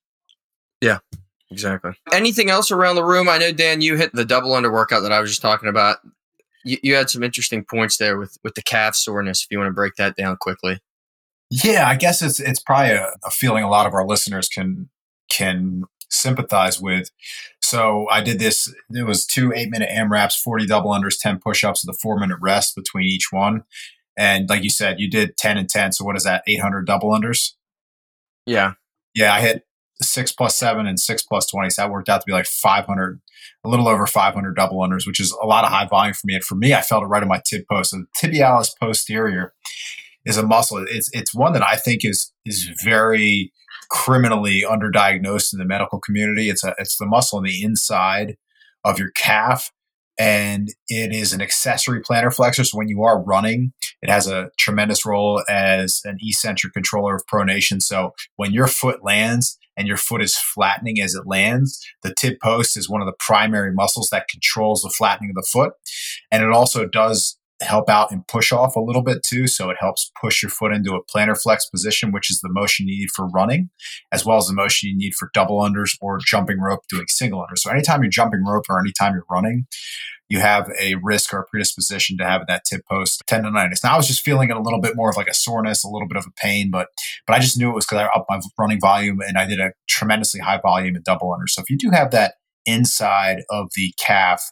Yeah, 0.82 1.00
exactly. 1.52 1.92
Anything 2.12 2.50
else 2.50 2.72
around 2.72 2.96
the 2.96 3.04
room? 3.04 3.28
I 3.30 3.38
know 3.38 3.52
Dan, 3.52 3.82
you 3.82 3.96
hit 3.98 4.14
the 4.14 4.26
double 4.26 4.54
under 4.54 4.72
workout 4.72 5.02
that 5.04 5.12
I 5.12 5.20
was 5.20 5.30
just 5.32 5.42
talking 5.42 5.70
about. 5.70 5.98
You, 6.66 6.78
you 6.84 6.96
had 6.96 7.10
some 7.10 7.24
interesting 7.24 7.64
points 7.66 7.98
there 7.98 8.18
with 8.18 8.38
with 8.44 8.56
the 8.56 8.62
calf 8.62 8.96
soreness. 8.96 9.44
If 9.44 9.48
you 9.52 9.58
want 9.58 9.70
to 9.70 9.74
break 9.74 9.96
that 9.96 10.16
down 10.16 10.36
quickly. 10.38 10.80
Yeah, 11.50 11.88
I 11.88 11.96
guess 11.96 12.22
it's 12.22 12.40
it's 12.40 12.60
probably 12.60 12.92
a, 12.92 13.10
a 13.26 13.32
feeling 13.32 13.64
a 13.64 13.70
lot 13.70 13.88
of 13.88 13.94
our 13.94 14.06
listeners 14.06 14.48
can 14.50 14.90
can 15.32 15.84
sympathize 16.10 16.82
with. 16.82 17.12
So 17.62 18.08
I 18.10 18.22
did 18.22 18.40
this. 18.40 18.74
It 18.92 19.06
was 19.06 19.26
two 19.26 19.54
eight 19.54 19.70
minute 19.70 19.90
AMRAPs, 19.90 20.40
forty 20.40 20.66
double 20.66 20.92
unders, 20.92 21.20
ten 21.20 21.40
push 21.40 21.64
ups 21.64 21.86
with 21.86 21.96
a 21.96 22.00
four 22.00 22.20
minute 22.20 22.38
rest 22.42 22.76
between 22.76 23.06
each 23.06 23.32
one. 23.32 23.64
And 24.18 24.50
like 24.50 24.64
you 24.64 24.70
said, 24.70 25.00
you 25.00 25.10
did 25.10 25.38
ten 25.38 25.58
and 25.58 25.70
ten. 25.70 25.92
So 25.92 26.04
what 26.04 26.16
is 26.16 26.24
that? 26.24 26.44
Eight 26.48 26.62
hundred 26.62 26.86
double 26.86 27.12
unders. 27.12 27.54
Yeah. 28.46 28.74
Yeah, 29.16 29.34
I 29.34 29.42
hit 29.42 29.66
six 30.02 30.32
plus 30.32 30.56
seven 30.56 30.86
and 30.86 31.00
six 31.00 31.22
plus 31.22 31.46
twenty. 31.46 31.70
So 31.70 31.82
that 31.82 31.92
worked 31.92 32.10
out 32.10 32.22
to 32.22 32.26
be 32.26 32.32
like 32.32 32.46
five 32.46 32.86
hundred, 32.86 33.22
a 33.64 33.70
little 33.70 33.88
over 33.88 34.08
five 34.08 34.34
hundred 34.34 34.56
double 34.56 34.80
unders, 34.80 35.06
which 35.06 35.20
is 35.20 35.32
a 35.42 35.46
lot 35.46 35.64
of 35.64 35.72
high 35.72 35.86
volume 35.88 36.14
for 36.14 36.28
me. 36.28 36.36
And 36.36 36.44
for 36.44 36.56
me, 36.56 36.74
I 36.74 36.82
felt 36.82 37.04
it 37.04 37.08
right 37.08 37.24
on 37.24 37.30
my 37.30 37.42
tib 37.46 37.66
post. 37.70 37.92
So 37.92 37.98
the 37.98 38.08
tibialis 38.18 38.72
posterior 38.80 39.54
is 40.26 40.38
a 40.38 40.44
muscle. 40.44 40.84
It's 40.88 41.10
it's 41.14 41.34
one 41.34 41.54
that 41.54 41.66
I 41.66 41.76
think 41.76 42.04
is 42.04 42.32
is 42.46 42.70
very 42.84 43.52
criminally 43.90 44.64
underdiagnosed 44.68 45.54
in 45.54 45.60
the 45.60 45.66
medical 45.66 46.00
community. 46.00 46.50
It's 46.50 46.64
a 46.64 46.76
it's 46.78 46.98
the 46.98 47.06
muscle 47.06 47.38
on 47.38 47.44
the 47.44 47.64
inside 47.64 48.38
of 48.84 49.00
your 49.00 49.12
calf, 49.12 49.72
and 50.18 50.70
it 50.88 51.14
is 51.14 51.34
an 51.34 51.42
accessory 51.42 52.02
plantar 52.02 52.34
flexor. 52.34 52.64
So 52.64 52.78
when 52.78 52.88
you 52.88 53.04
are 53.04 53.22
running, 53.22 53.74
it 54.02 54.10
has 54.10 54.28
a 54.28 54.52
tremendous 54.58 55.06
role 55.06 55.44
as 55.50 56.02
an 56.06 56.18
eccentric 56.22 56.74
controller 56.74 57.16
of 57.16 57.26
pronation. 57.26 57.82
So 57.82 58.14
when 58.36 58.54
your 58.54 58.68
foot 58.68 59.04
lands 59.04 59.58
and 59.76 59.88
your 59.88 59.98
foot 59.98 60.22
is 60.22 60.38
flattening 60.38 61.02
as 61.02 61.16
it 61.16 61.26
lands, 61.26 61.84
the 62.04 62.14
tib 62.14 62.40
post 62.44 62.78
is 62.78 62.90
one 62.90 63.02
of 63.02 63.08
the 63.08 63.16
primary 63.18 63.74
muscles 63.74 64.10
that 64.10 64.28
controls 64.28 64.82
the 64.82 64.90
flattening 64.90 65.32
of 65.32 65.36
the 65.36 65.48
foot, 65.52 65.74
and 66.32 66.44
it 66.44 66.52
also 66.52 66.86
does 66.86 67.39
help 67.62 67.90
out 67.90 68.12
and 68.12 68.28
push 68.28 68.52
off 68.52 68.76
a 68.76 68.82
little 68.82 69.02
bit 69.02 69.24
too. 69.24 69.48
So 69.48 69.70
it 69.70 69.78
helps 69.80 70.12
push 70.20 70.42
your 70.42 70.50
foot 70.50 70.74
into 70.74 70.96
a 70.96 71.04
plantar 71.04 71.40
flex 71.40 71.70
position, 71.70 72.12
which 72.12 72.32
is 72.32 72.40
the 72.40 72.50
motion 72.52 72.88
you 72.88 73.00
need 73.00 73.12
for 73.12 73.28
running, 73.28 73.70
as 74.12 74.26
well 74.26 74.38
as 74.38 74.48
the 74.48 74.54
motion 74.54 74.90
you 74.90 74.98
need 74.98 75.14
for 75.14 75.30
double 75.34 75.60
unders 75.62 75.98
or 76.02 76.20
jumping 76.20 76.60
rope 76.60 76.82
doing 76.90 77.08
single 77.10 77.42
unders. 77.42 77.60
So 77.60 77.72
anytime 77.72 78.02
you're 78.02 78.10
jumping 78.10 78.46
rope 78.46 78.66
or 78.70 78.80
anytime 78.80 79.14
you're 79.14 79.26
running, 79.30 79.68
you 80.30 80.40
have 80.40 80.70
a 80.80 80.96
risk 81.02 81.34
or 81.34 81.40
a 81.40 81.46
predisposition 81.46 82.18
to 82.18 82.24
have 82.24 82.46
that 82.48 82.64
tib 82.64 82.82
post 82.90 83.24
tendonitis. 83.28 83.84
Now 83.84 83.96
I 83.96 83.98
was 83.98 84.08
just 84.08 84.24
feeling 84.24 84.50
it 84.50 84.56
a 84.56 84.62
little 84.62 84.80
bit 84.80 84.96
more 84.96 85.10
of 85.10 85.18
like 85.18 85.28
a 85.28 85.34
soreness, 85.34 85.84
a 85.84 85.90
little 85.90 86.08
bit 86.08 86.18
of 86.18 86.26
a 86.28 86.32
pain, 86.40 86.70
but 86.72 86.88
but 87.26 87.36
I 87.36 87.40
just 87.40 87.58
knew 87.58 87.70
it 87.70 87.76
was 87.76 87.86
because 87.86 88.04
I 88.04 88.06
upped 88.16 88.30
my 88.30 88.40
running 88.58 88.80
volume 88.80 89.20
and 89.28 89.38
I 89.38 89.46
did 89.46 89.60
a 89.60 89.72
tremendously 89.88 90.40
high 90.40 90.60
volume 90.62 90.96
in 90.96 91.02
double 91.04 91.30
unders. 91.30 91.50
So 91.50 91.62
if 91.62 91.70
you 91.70 91.78
do 91.78 91.90
have 91.90 92.12
that 92.12 92.36
inside 92.66 93.42
of 93.50 93.70
the 93.76 93.92
calf 94.00 94.52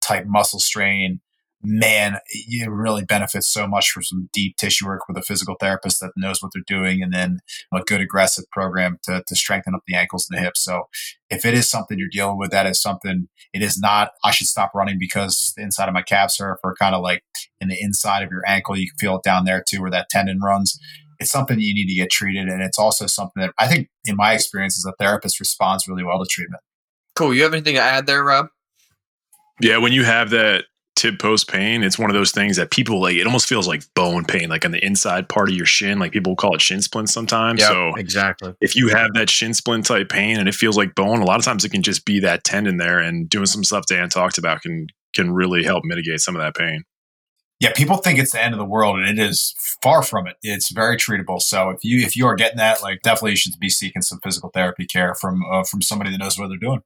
type 0.00 0.24
muscle 0.26 0.60
strain, 0.60 1.20
man, 1.62 2.18
it 2.30 2.70
really 2.70 3.04
benefits 3.04 3.46
so 3.46 3.66
much 3.66 3.90
for 3.90 4.00
some 4.00 4.28
deep 4.32 4.56
tissue 4.56 4.86
work 4.86 5.08
with 5.08 5.16
a 5.16 5.22
physical 5.22 5.56
therapist 5.58 6.00
that 6.00 6.12
knows 6.16 6.40
what 6.40 6.52
they're 6.54 6.62
doing 6.66 7.02
and 7.02 7.12
then 7.12 7.40
a 7.72 7.80
good 7.80 8.00
aggressive 8.00 8.44
program 8.52 8.98
to, 9.02 9.24
to 9.26 9.34
strengthen 9.34 9.74
up 9.74 9.82
the 9.86 9.96
ankles 9.96 10.28
and 10.28 10.38
the 10.38 10.42
hips. 10.42 10.62
So 10.62 10.88
if 11.30 11.44
it 11.44 11.54
is 11.54 11.68
something 11.68 11.98
you're 11.98 12.08
dealing 12.08 12.38
with, 12.38 12.50
that 12.52 12.66
is 12.66 12.80
something 12.80 13.28
it 13.52 13.62
is 13.62 13.78
not, 13.78 14.12
I 14.24 14.30
should 14.30 14.46
stop 14.46 14.72
running 14.74 14.98
because 14.98 15.52
the 15.56 15.62
inside 15.62 15.88
of 15.88 15.94
my 15.94 16.02
calves 16.02 16.40
are, 16.40 16.58
are 16.62 16.74
kind 16.76 16.94
of 16.94 17.02
like 17.02 17.24
in 17.60 17.68
the 17.68 17.80
inside 17.80 18.22
of 18.22 18.30
your 18.30 18.42
ankle. 18.46 18.76
You 18.76 18.88
can 18.90 18.98
feel 18.98 19.16
it 19.16 19.24
down 19.24 19.44
there 19.44 19.62
too, 19.66 19.80
where 19.80 19.90
that 19.90 20.10
tendon 20.10 20.40
runs. 20.40 20.78
It's 21.18 21.30
something 21.30 21.58
you 21.58 21.74
need 21.74 21.88
to 21.88 21.94
get 21.94 22.10
treated. 22.10 22.46
And 22.46 22.62
it's 22.62 22.78
also 22.78 23.06
something 23.06 23.40
that 23.40 23.52
I 23.58 23.66
think 23.66 23.88
in 24.04 24.14
my 24.14 24.32
experience 24.34 24.78
as 24.78 24.84
a 24.88 24.94
therapist 25.02 25.40
responds 25.40 25.88
really 25.88 26.04
well 26.04 26.20
to 26.20 26.26
treatment. 26.30 26.62
Cool. 27.16 27.34
You 27.34 27.42
have 27.42 27.52
anything 27.52 27.74
to 27.74 27.80
add 27.80 28.06
there, 28.06 28.22
Rob? 28.22 28.46
Yeah, 29.60 29.78
when 29.78 29.92
you 29.92 30.04
have 30.04 30.30
that 30.30 30.66
tib 30.98 31.18
post 31.18 31.48
pain, 31.48 31.82
it's 31.82 31.98
one 31.98 32.10
of 32.10 32.14
those 32.14 32.32
things 32.32 32.56
that 32.56 32.70
people 32.70 33.00
like. 33.00 33.14
It 33.14 33.26
almost 33.26 33.48
feels 33.48 33.66
like 33.66 33.82
bone 33.94 34.24
pain, 34.24 34.48
like 34.48 34.64
on 34.64 34.72
the 34.72 34.84
inside 34.84 35.28
part 35.28 35.48
of 35.48 35.54
your 35.54 35.64
shin. 35.64 35.98
Like 35.98 36.12
people 36.12 36.36
call 36.36 36.54
it 36.54 36.60
shin 36.60 36.82
splint 36.82 37.08
sometimes. 37.08 37.64
So 37.64 37.94
exactly. 37.96 38.54
if 38.60 38.76
you 38.76 38.88
have 38.88 39.12
that 39.14 39.30
shin 39.30 39.54
splint 39.54 39.86
type 39.86 40.08
pain 40.08 40.38
and 40.38 40.48
it 40.48 40.54
feels 40.54 40.76
like 40.76 40.94
bone, 40.94 41.20
a 41.20 41.24
lot 41.24 41.38
of 41.38 41.44
times 41.44 41.64
it 41.64 41.70
can 41.70 41.82
just 41.82 42.04
be 42.04 42.20
that 42.20 42.44
tendon 42.44 42.76
there. 42.76 42.98
And 42.98 43.28
doing 43.28 43.46
some 43.46 43.64
stuff 43.64 43.86
Dan 43.86 44.08
talked 44.08 44.38
about 44.38 44.62
can 44.62 44.88
can 45.14 45.32
really 45.32 45.64
help 45.64 45.84
mitigate 45.84 46.20
some 46.20 46.36
of 46.36 46.42
that 46.42 46.54
pain. 46.54 46.84
Yeah, 47.60 47.72
people 47.74 47.96
think 47.96 48.18
it's 48.20 48.32
the 48.32 48.42
end 48.42 48.54
of 48.54 48.58
the 48.58 48.64
world, 48.64 49.00
and 49.00 49.08
it 49.08 49.18
is 49.18 49.54
far 49.82 50.02
from 50.02 50.28
it. 50.28 50.36
It's 50.42 50.70
very 50.70 50.96
treatable. 50.96 51.42
So 51.42 51.70
if 51.70 51.82
you 51.82 52.04
if 52.04 52.16
you 52.16 52.26
are 52.26 52.36
getting 52.36 52.58
that, 52.58 52.82
like 52.82 53.02
definitely 53.02 53.32
you 53.32 53.36
should 53.36 53.58
be 53.58 53.68
seeking 53.68 54.02
some 54.02 54.20
physical 54.20 54.50
therapy 54.50 54.86
care 54.86 55.14
from 55.14 55.42
uh, 55.50 55.64
from 55.64 55.82
somebody 55.82 56.10
that 56.10 56.18
knows 56.18 56.38
what 56.38 56.48
they're 56.48 56.56
doing. 56.56 56.82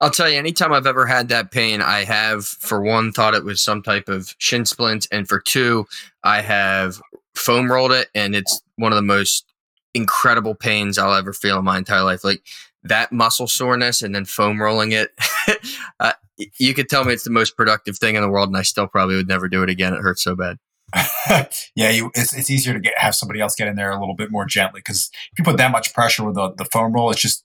I'll 0.00 0.10
tell 0.10 0.28
you, 0.28 0.38
anytime 0.38 0.72
I've 0.72 0.86
ever 0.86 1.06
had 1.06 1.28
that 1.28 1.50
pain, 1.50 1.80
I 1.80 2.04
have, 2.04 2.44
for 2.44 2.82
one, 2.82 3.12
thought 3.12 3.34
it 3.34 3.44
was 3.44 3.60
some 3.60 3.82
type 3.82 4.08
of 4.08 4.34
shin 4.38 4.64
splint. 4.64 5.06
And 5.10 5.28
for 5.28 5.40
two, 5.40 5.86
I 6.22 6.40
have 6.42 7.00
foam 7.34 7.70
rolled 7.70 7.92
it. 7.92 8.08
And 8.14 8.34
it's 8.34 8.62
one 8.76 8.92
of 8.92 8.96
the 8.96 9.02
most 9.02 9.46
incredible 9.94 10.54
pains 10.54 10.98
I'll 10.98 11.14
ever 11.14 11.32
feel 11.32 11.58
in 11.58 11.64
my 11.64 11.78
entire 11.78 12.04
life. 12.04 12.24
Like 12.24 12.42
that 12.84 13.12
muscle 13.12 13.46
soreness 13.46 14.02
and 14.02 14.14
then 14.14 14.24
foam 14.24 14.60
rolling 14.60 14.92
it. 14.92 15.10
uh, 16.00 16.12
you 16.58 16.74
could 16.74 16.88
tell 16.88 17.04
me 17.04 17.12
it's 17.12 17.24
the 17.24 17.30
most 17.30 17.56
productive 17.56 17.98
thing 17.98 18.16
in 18.16 18.22
the 18.22 18.28
world. 18.28 18.48
And 18.48 18.56
I 18.56 18.62
still 18.62 18.86
probably 18.86 19.16
would 19.16 19.28
never 19.28 19.48
do 19.48 19.62
it 19.62 19.70
again. 19.70 19.94
It 19.94 20.00
hurts 20.00 20.22
so 20.22 20.36
bad. 20.36 20.58
yeah, 21.74 21.88
you, 21.88 22.10
it's 22.14 22.34
it's 22.34 22.50
easier 22.50 22.74
to 22.74 22.80
get 22.80 22.92
have 22.98 23.14
somebody 23.14 23.40
else 23.40 23.54
get 23.54 23.66
in 23.66 23.76
there 23.76 23.90
a 23.92 23.98
little 23.98 24.14
bit 24.14 24.30
more 24.30 24.44
gently 24.44 24.80
because 24.80 25.10
if 25.32 25.38
you 25.38 25.44
put 25.44 25.56
that 25.56 25.70
much 25.70 25.94
pressure 25.94 26.22
with 26.24 26.34
the, 26.34 26.52
the 26.58 26.66
foam 26.66 26.92
roll, 26.92 27.10
it's 27.10 27.22
just 27.22 27.44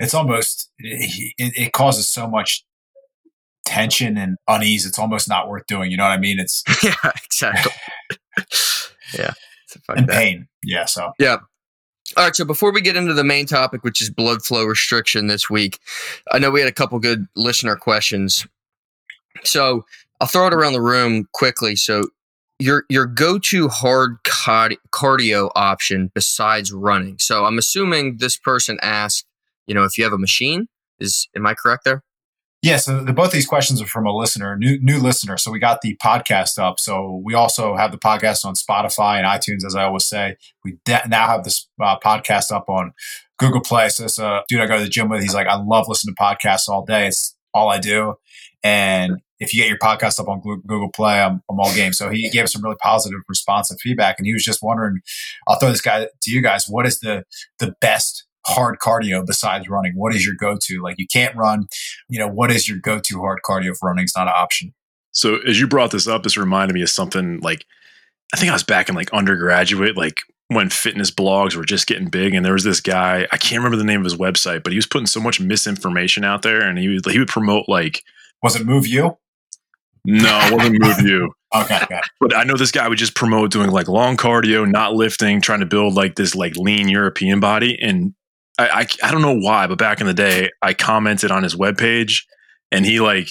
it's 0.00 0.14
almost 0.14 0.70
it, 0.78 1.34
it 1.38 1.72
causes 1.72 2.08
so 2.08 2.28
much 2.28 2.64
tension 3.64 4.16
and 4.16 4.36
unease. 4.48 4.86
It's 4.86 4.98
almost 4.98 5.28
not 5.28 5.48
worth 5.48 5.66
doing. 5.66 5.90
You 5.90 5.96
know 5.96 6.04
what 6.04 6.12
I 6.12 6.18
mean? 6.18 6.38
It's 6.38 6.62
yeah, 6.82 6.94
exactly. 7.24 7.72
yeah, 9.18 9.32
and 9.88 10.08
that. 10.08 10.14
pain. 10.14 10.48
Yeah. 10.62 10.84
So 10.86 11.12
yeah. 11.18 11.38
All 12.16 12.24
right, 12.24 12.36
so 12.36 12.44
before 12.44 12.70
we 12.70 12.82
get 12.82 12.96
into 12.96 13.14
the 13.14 13.24
main 13.24 13.46
topic, 13.46 13.82
which 13.82 14.02
is 14.02 14.10
blood 14.10 14.44
flow 14.44 14.64
restriction 14.64 15.26
this 15.26 15.48
week, 15.48 15.80
I 16.30 16.38
know 16.38 16.50
we 16.50 16.60
had 16.60 16.68
a 16.68 16.72
couple 16.72 16.98
good 16.98 17.26
listener 17.34 17.76
questions. 17.76 18.46
So 19.42 19.86
I'll 20.20 20.28
throw 20.28 20.46
it 20.46 20.54
around 20.54 20.74
the 20.74 20.82
room 20.82 21.26
quickly. 21.32 21.76
So 21.76 22.04
your 22.58 22.84
your 22.88 23.06
go 23.06 23.38
to 23.38 23.68
hard 23.68 24.22
cardio 24.22 25.50
option 25.54 26.10
besides 26.14 26.72
running. 26.72 27.18
So 27.18 27.44
I'm 27.46 27.58
assuming 27.58 28.18
this 28.18 28.36
person 28.36 28.78
asked, 28.82 29.26
you 29.66 29.74
know, 29.74 29.84
if 29.84 29.96
you 29.98 30.04
have 30.04 30.12
a 30.12 30.18
machine. 30.18 30.66
Is 31.00 31.28
am 31.34 31.46
I 31.46 31.54
correct 31.54 31.84
there? 31.84 32.02
Yeah, 32.62 32.78
so 32.78 33.04
the, 33.04 33.12
both 33.12 33.30
these 33.30 33.46
questions 33.46 33.82
are 33.82 33.86
from 33.86 34.06
a 34.06 34.16
listener, 34.16 34.56
new 34.56 34.78
new 34.80 34.98
listener. 34.98 35.36
So 35.36 35.50
we 35.50 35.58
got 35.58 35.82
the 35.82 35.96
podcast 35.96 36.58
up. 36.58 36.80
So 36.80 37.20
we 37.22 37.34
also 37.34 37.76
have 37.76 37.92
the 37.92 37.98
podcast 37.98 38.44
on 38.44 38.54
Spotify 38.54 39.18
and 39.18 39.26
iTunes, 39.26 39.66
as 39.66 39.74
I 39.74 39.84
always 39.84 40.06
say. 40.06 40.36
We 40.64 40.78
de- 40.84 41.06
now 41.08 41.26
have 41.26 41.44
this 41.44 41.68
uh, 41.82 41.98
podcast 41.98 42.50
up 42.52 42.70
on 42.70 42.92
Google 43.38 43.60
Play. 43.60 43.90
So 43.90 44.04
this 44.04 44.18
uh, 44.18 44.40
dude 44.48 44.60
I 44.60 44.66
go 44.66 44.78
to 44.78 44.84
the 44.84 44.88
gym 44.88 45.10
with, 45.10 45.20
he's 45.20 45.34
like, 45.34 45.46
I 45.46 45.56
love 45.56 45.88
listening 45.88 46.14
to 46.14 46.22
podcasts 46.22 46.68
all 46.68 46.84
day. 46.86 47.06
It's 47.06 47.36
all 47.52 47.68
I 47.68 47.78
do. 47.78 48.14
And 48.62 49.20
if 49.40 49.52
you 49.52 49.60
get 49.60 49.68
your 49.68 49.78
podcast 49.78 50.18
up 50.18 50.28
on 50.28 50.40
Google 50.40 50.90
Play, 50.90 51.20
I'm, 51.20 51.42
I'm 51.50 51.60
all 51.60 51.74
game. 51.74 51.92
So 51.92 52.08
he 52.08 52.30
gave 52.30 52.44
us 52.44 52.52
some 52.54 52.62
really 52.62 52.76
positive 52.80 53.20
response 53.28 53.70
and 53.70 53.78
feedback. 53.78 54.16
And 54.18 54.26
he 54.26 54.32
was 54.32 54.42
just 54.42 54.62
wondering, 54.62 55.00
I'll 55.46 55.58
throw 55.58 55.70
this 55.70 55.82
guy 55.82 56.08
to 56.22 56.30
you 56.30 56.40
guys. 56.40 56.66
What 56.66 56.86
is 56.86 57.00
the 57.00 57.24
the 57.58 57.74
best 57.82 58.24
hard 58.46 58.78
cardio 58.78 59.24
besides 59.26 59.68
running? 59.68 59.92
What 59.94 60.14
is 60.14 60.24
your 60.24 60.34
go 60.38 60.56
to? 60.60 60.82
Like 60.82 60.96
you 60.98 61.06
can't 61.12 61.36
run 61.36 61.66
you 62.08 62.18
know, 62.18 62.28
what 62.28 62.50
is 62.50 62.68
your 62.68 62.78
go 62.78 63.00
to 63.00 63.20
hard 63.20 63.40
cardio 63.44 63.76
for 63.76 63.88
running? 63.88 64.04
It's 64.04 64.16
not 64.16 64.28
an 64.28 64.34
option? 64.36 64.74
So 65.12 65.38
as 65.46 65.60
you 65.60 65.66
brought 65.66 65.90
this 65.90 66.08
up, 66.08 66.22
this 66.22 66.36
reminded 66.36 66.74
me 66.74 66.82
of 66.82 66.90
something 66.90 67.40
like 67.40 67.64
I 68.32 68.36
think 68.36 68.50
I 68.50 68.54
was 68.54 68.62
back 68.64 68.88
in 68.88 68.94
like 68.94 69.12
undergraduate, 69.12 69.96
like 69.96 70.22
when 70.48 70.68
fitness 70.70 71.10
blogs 71.10 71.56
were 71.56 71.64
just 71.64 71.86
getting 71.86 72.08
big, 72.08 72.34
and 72.34 72.44
there 72.44 72.52
was 72.52 72.64
this 72.64 72.80
guy 72.80 73.26
I 73.32 73.36
can't 73.36 73.58
remember 73.58 73.76
the 73.76 73.84
name 73.84 74.00
of 74.00 74.04
his 74.04 74.16
website, 74.16 74.62
but 74.62 74.72
he 74.72 74.78
was 74.78 74.86
putting 74.86 75.06
so 75.06 75.20
much 75.20 75.40
misinformation 75.40 76.24
out 76.24 76.42
there, 76.42 76.60
and 76.60 76.78
he 76.78 76.88
would 76.88 77.06
he 77.06 77.18
would 77.18 77.28
promote 77.28 77.68
like 77.68 78.02
Was 78.42 78.56
it 78.56 78.66
Move 78.66 78.86
You? 78.86 79.18
No, 80.06 80.38
it 80.42 80.52
wasn't 80.52 80.82
move 80.82 81.00
you. 81.00 81.32
Okay. 81.54 81.86
But 82.18 82.34
I 82.34 82.42
know 82.42 82.56
this 82.56 82.72
guy 82.72 82.88
would 82.88 82.98
just 82.98 83.14
promote 83.14 83.52
doing 83.52 83.70
like 83.70 83.86
long 83.86 84.16
cardio, 84.16 84.68
not 84.68 84.94
lifting, 84.94 85.40
trying 85.40 85.60
to 85.60 85.66
build 85.66 85.94
like 85.94 86.16
this 86.16 86.34
like 86.34 86.56
lean 86.56 86.88
European 86.88 87.38
body. 87.38 87.78
And 87.80 88.12
I, 88.58 88.68
I, 88.68 88.86
I 89.02 89.10
don't 89.12 89.22
know 89.22 89.36
why, 89.36 89.66
but 89.66 89.78
back 89.78 90.00
in 90.00 90.06
the 90.06 90.14
day, 90.14 90.50
I 90.62 90.74
commented 90.74 91.30
on 91.30 91.42
his 91.42 91.56
webpage 91.56 92.22
and 92.70 92.84
he 92.84 93.00
like 93.00 93.28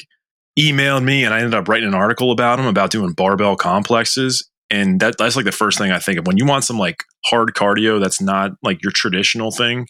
emailed 0.59 1.03
me 1.03 1.23
and 1.23 1.33
I 1.33 1.39
ended 1.39 1.53
up 1.53 1.67
writing 1.67 1.88
an 1.88 1.95
article 1.95 2.31
about 2.31 2.59
him 2.59 2.65
about 2.65 2.91
doing 2.91 3.13
barbell 3.13 3.55
complexes. 3.55 4.49
And 4.69 4.99
that 4.99 5.17
that's 5.17 5.36
like 5.36 5.45
the 5.45 5.51
first 5.51 5.77
thing 5.77 5.91
I 5.91 5.99
think 5.99 6.17
of 6.17 6.27
when 6.27 6.38
you 6.38 6.45
want 6.45 6.63
some 6.63 6.77
like 6.77 7.03
hard 7.25 7.53
cardio 7.53 7.99
that's 7.99 8.21
not 8.21 8.51
like 8.63 8.81
your 8.83 8.91
traditional 8.91 9.51
thing. 9.51 9.88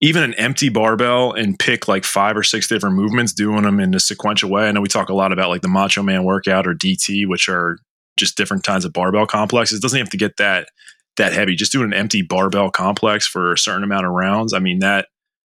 Even 0.00 0.22
an 0.22 0.34
empty 0.34 0.68
barbell 0.68 1.32
and 1.32 1.58
pick 1.58 1.88
like 1.88 2.04
five 2.04 2.36
or 2.36 2.42
six 2.42 2.66
different 2.66 2.96
movements, 2.96 3.32
doing 3.32 3.62
them 3.62 3.80
in 3.80 3.94
a 3.94 4.00
sequential 4.00 4.50
way. 4.50 4.68
I 4.68 4.72
know 4.72 4.80
we 4.80 4.88
talk 4.88 5.08
a 5.08 5.14
lot 5.14 5.32
about 5.32 5.48
like 5.48 5.62
the 5.62 5.68
Macho 5.68 6.02
Man 6.02 6.24
workout 6.24 6.66
or 6.66 6.74
DT, 6.74 7.26
which 7.26 7.48
are 7.48 7.78
just 8.16 8.36
different 8.36 8.64
kinds 8.64 8.84
of 8.84 8.92
barbell 8.92 9.26
complexes. 9.26 9.78
It 9.78 9.82
doesn't 9.82 9.98
have 9.98 10.10
to 10.10 10.16
get 10.16 10.36
that 10.36 10.68
that 11.16 11.32
heavy. 11.32 11.54
Just 11.54 11.72
doing 11.72 11.86
an 11.86 11.94
empty 11.94 12.22
barbell 12.22 12.70
complex 12.70 13.26
for 13.26 13.52
a 13.52 13.58
certain 13.58 13.84
amount 13.84 14.06
of 14.06 14.12
rounds. 14.12 14.52
I 14.52 14.58
mean 14.58 14.80
that 14.80 15.08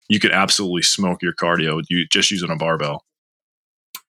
you 0.10 0.20
could 0.20 0.32
absolutely 0.32 0.84
smoke 0.84 1.22
your 1.22 1.34
cardio 1.34 1.82
you 1.90 2.08
just 2.08 2.32
using 2.32 2.50
a 2.50 2.56
barbell. 2.56 3.04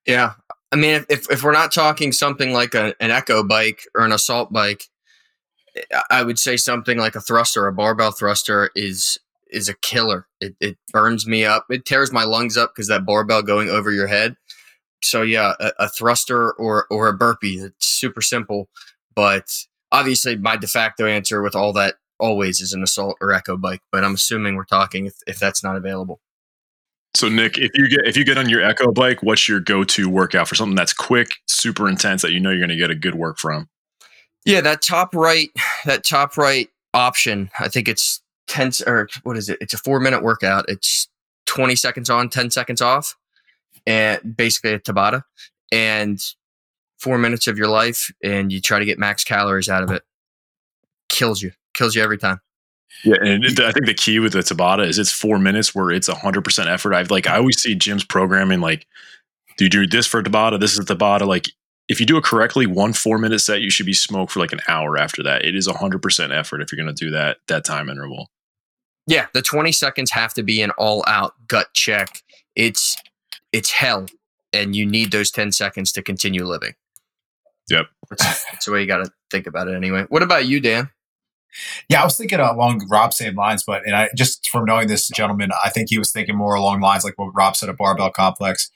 Yeah. 0.06 0.34
I 0.70 0.76
mean, 0.76 1.04
if, 1.08 1.30
if 1.30 1.42
we're 1.42 1.52
not 1.52 1.72
talking 1.72 2.12
something 2.12 2.52
like 2.52 2.74
a, 2.74 2.94
an 3.00 3.10
echo 3.10 3.42
bike 3.42 3.82
or 3.94 4.04
an 4.04 4.12
assault 4.12 4.52
bike, 4.52 4.84
I 6.10 6.22
would 6.22 6.38
say 6.38 6.56
something 6.56 6.98
like 6.98 7.14
a 7.14 7.20
thruster, 7.20 7.66
a 7.66 7.72
barbell 7.72 8.10
thruster 8.10 8.70
is 8.74 9.18
is 9.50 9.68
a 9.68 9.74
killer. 9.74 10.26
It, 10.40 10.56
it 10.60 10.76
burns 10.92 11.26
me 11.26 11.44
up. 11.44 11.66
It 11.70 11.86
tears 11.86 12.12
my 12.12 12.24
lungs 12.24 12.56
up 12.56 12.74
because 12.74 12.88
that 12.88 13.06
barbell 13.06 13.42
going 13.42 13.70
over 13.70 13.90
your 13.90 14.06
head. 14.06 14.36
So 15.02 15.22
yeah, 15.22 15.54
a, 15.60 15.72
a 15.78 15.88
thruster 15.88 16.52
or 16.52 16.86
or 16.90 17.08
a 17.08 17.16
burpee. 17.16 17.58
It's 17.58 17.86
super 17.86 18.20
simple, 18.20 18.68
but 19.14 19.66
obviously 19.92 20.36
my 20.36 20.56
de 20.56 20.66
facto 20.66 21.06
answer 21.06 21.42
with 21.42 21.54
all 21.54 21.72
that 21.74 21.96
always 22.18 22.60
is 22.60 22.72
an 22.72 22.82
assault 22.82 23.16
or 23.20 23.32
echo 23.32 23.56
bike. 23.56 23.80
But 23.92 24.04
I'm 24.04 24.14
assuming 24.14 24.56
we're 24.56 24.64
talking 24.64 25.06
if, 25.06 25.14
if 25.26 25.38
that's 25.38 25.62
not 25.62 25.76
available. 25.76 26.20
So 27.14 27.28
Nick, 27.28 27.58
if 27.58 27.70
you 27.74 27.88
get 27.88 28.06
if 28.06 28.16
you 28.16 28.24
get 28.24 28.38
on 28.38 28.48
your 28.48 28.62
Echo 28.62 28.92
bike, 28.92 29.22
what's 29.22 29.48
your 29.48 29.60
go-to 29.60 30.08
workout 30.08 30.46
for 30.46 30.54
something 30.54 30.76
that's 30.76 30.92
quick, 30.92 31.36
super 31.48 31.88
intense 31.88 32.22
that 32.22 32.32
you 32.32 32.38
know 32.38 32.50
you're 32.50 32.60
going 32.60 32.68
to 32.68 32.76
get 32.76 32.90
a 32.90 32.94
good 32.94 33.14
work 33.14 33.38
from? 33.38 33.68
Yeah, 34.44 34.60
that 34.60 34.82
top 34.82 35.14
right, 35.14 35.48
that 35.84 36.04
top 36.04 36.36
right 36.36 36.68
option. 36.94 37.50
I 37.58 37.68
think 37.68 37.88
it's 37.88 38.22
ten 38.46 38.70
or 38.86 39.08
what 39.22 39.36
is 39.36 39.48
it? 39.48 39.58
It's 39.60 39.74
a 39.74 39.78
four 39.78 40.00
minute 40.00 40.22
workout. 40.22 40.66
It's 40.68 41.08
twenty 41.46 41.74
seconds 41.76 42.08
on, 42.08 42.28
ten 42.28 42.50
seconds 42.50 42.80
off, 42.80 43.16
and 43.86 44.36
basically 44.36 44.74
a 44.74 44.78
Tabata, 44.78 45.24
and 45.72 46.22
four 46.98 47.18
minutes 47.18 47.46
of 47.46 47.58
your 47.58 47.68
life, 47.68 48.10
and 48.22 48.52
you 48.52 48.60
try 48.60 48.78
to 48.78 48.84
get 48.84 48.98
max 48.98 49.24
calories 49.24 49.68
out 49.68 49.82
of 49.82 49.90
it. 49.90 50.02
Kills 51.08 51.42
you, 51.42 51.52
kills 51.74 51.94
you 51.94 52.02
every 52.02 52.18
time. 52.18 52.40
Yeah, 53.04 53.16
and 53.20 53.44
I 53.44 53.70
think 53.72 53.86
the 53.86 53.94
key 53.94 54.18
with 54.18 54.32
the 54.32 54.40
Tabata 54.40 54.86
is 54.86 54.98
it's 54.98 55.12
four 55.12 55.38
minutes 55.38 55.74
where 55.74 55.90
it's 55.90 56.08
hundred 56.08 56.42
percent 56.42 56.68
effort. 56.68 56.94
I've 56.94 57.10
like 57.10 57.26
I 57.26 57.36
always 57.36 57.60
see 57.60 57.76
gyms 57.76 58.08
programming 58.08 58.60
like, 58.60 58.86
do 59.56 59.64
you 59.64 59.70
do 59.70 59.86
this 59.86 60.06
for 60.06 60.22
Tabata? 60.22 60.58
This 60.58 60.76
is 60.76 60.84
Tabata. 60.84 61.26
Like 61.26 61.48
if 61.88 62.00
you 62.00 62.06
do 62.06 62.16
it 62.16 62.24
correctly, 62.24 62.66
one 62.66 62.92
four 62.92 63.18
minute 63.18 63.38
set, 63.40 63.60
you 63.60 63.70
should 63.70 63.86
be 63.86 63.92
smoked 63.92 64.32
for 64.32 64.40
like 64.40 64.52
an 64.52 64.60
hour 64.68 64.98
after 64.98 65.22
that. 65.22 65.44
It 65.44 65.54
is 65.54 65.66
hundred 65.66 66.02
percent 66.02 66.32
effort 66.32 66.60
if 66.60 66.72
you're 66.72 66.82
going 66.82 66.94
to 66.94 67.04
do 67.04 67.10
that 67.12 67.38
that 67.46 67.64
time 67.64 67.88
interval. 67.88 68.30
Yeah, 69.06 69.26
the 69.32 69.42
twenty 69.42 69.72
seconds 69.72 70.10
have 70.10 70.34
to 70.34 70.42
be 70.42 70.60
an 70.60 70.70
all 70.72 71.04
out 71.06 71.34
gut 71.46 71.68
check. 71.74 72.22
It's 72.56 72.96
it's 73.52 73.70
hell, 73.70 74.06
and 74.52 74.74
you 74.74 74.84
need 74.84 75.12
those 75.12 75.30
ten 75.30 75.52
seconds 75.52 75.92
to 75.92 76.02
continue 76.02 76.44
living. 76.44 76.74
Yep, 77.70 77.86
that's, 78.10 78.44
that's 78.44 78.64
the 78.64 78.72
way 78.72 78.80
you 78.80 78.86
got 78.86 79.04
to 79.04 79.10
think 79.30 79.46
about 79.46 79.68
it. 79.68 79.74
Anyway, 79.74 80.06
what 80.08 80.22
about 80.22 80.46
you, 80.46 80.60
Dan? 80.60 80.90
Yeah, 81.88 82.02
I 82.02 82.04
was 82.04 82.16
thinking 82.16 82.40
along 82.40 82.86
Rob's 82.90 83.16
same 83.16 83.34
lines, 83.34 83.64
but 83.66 83.82
and 83.86 83.94
I 83.94 84.10
just 84.14 84.48
from 84.50 84.64
knowing 84.64 84.88
this 84.88 85.08
gentleman, 85.08 85.50
I 85.64 85.70
think 85.70 85.88
he 85.90 85.98
was 85.98 86.12
thinking 86.12 86.36
more 86.36 86.54
along 86.54 86.80
lines 86.80 87.04
like 87.04 87.14
what 87.16 87.32
Rob 87.34 87.56
said, 87.56 87.68
a 87.68 87.74
barbell 87.74 88.10
complex. 88.10 88.70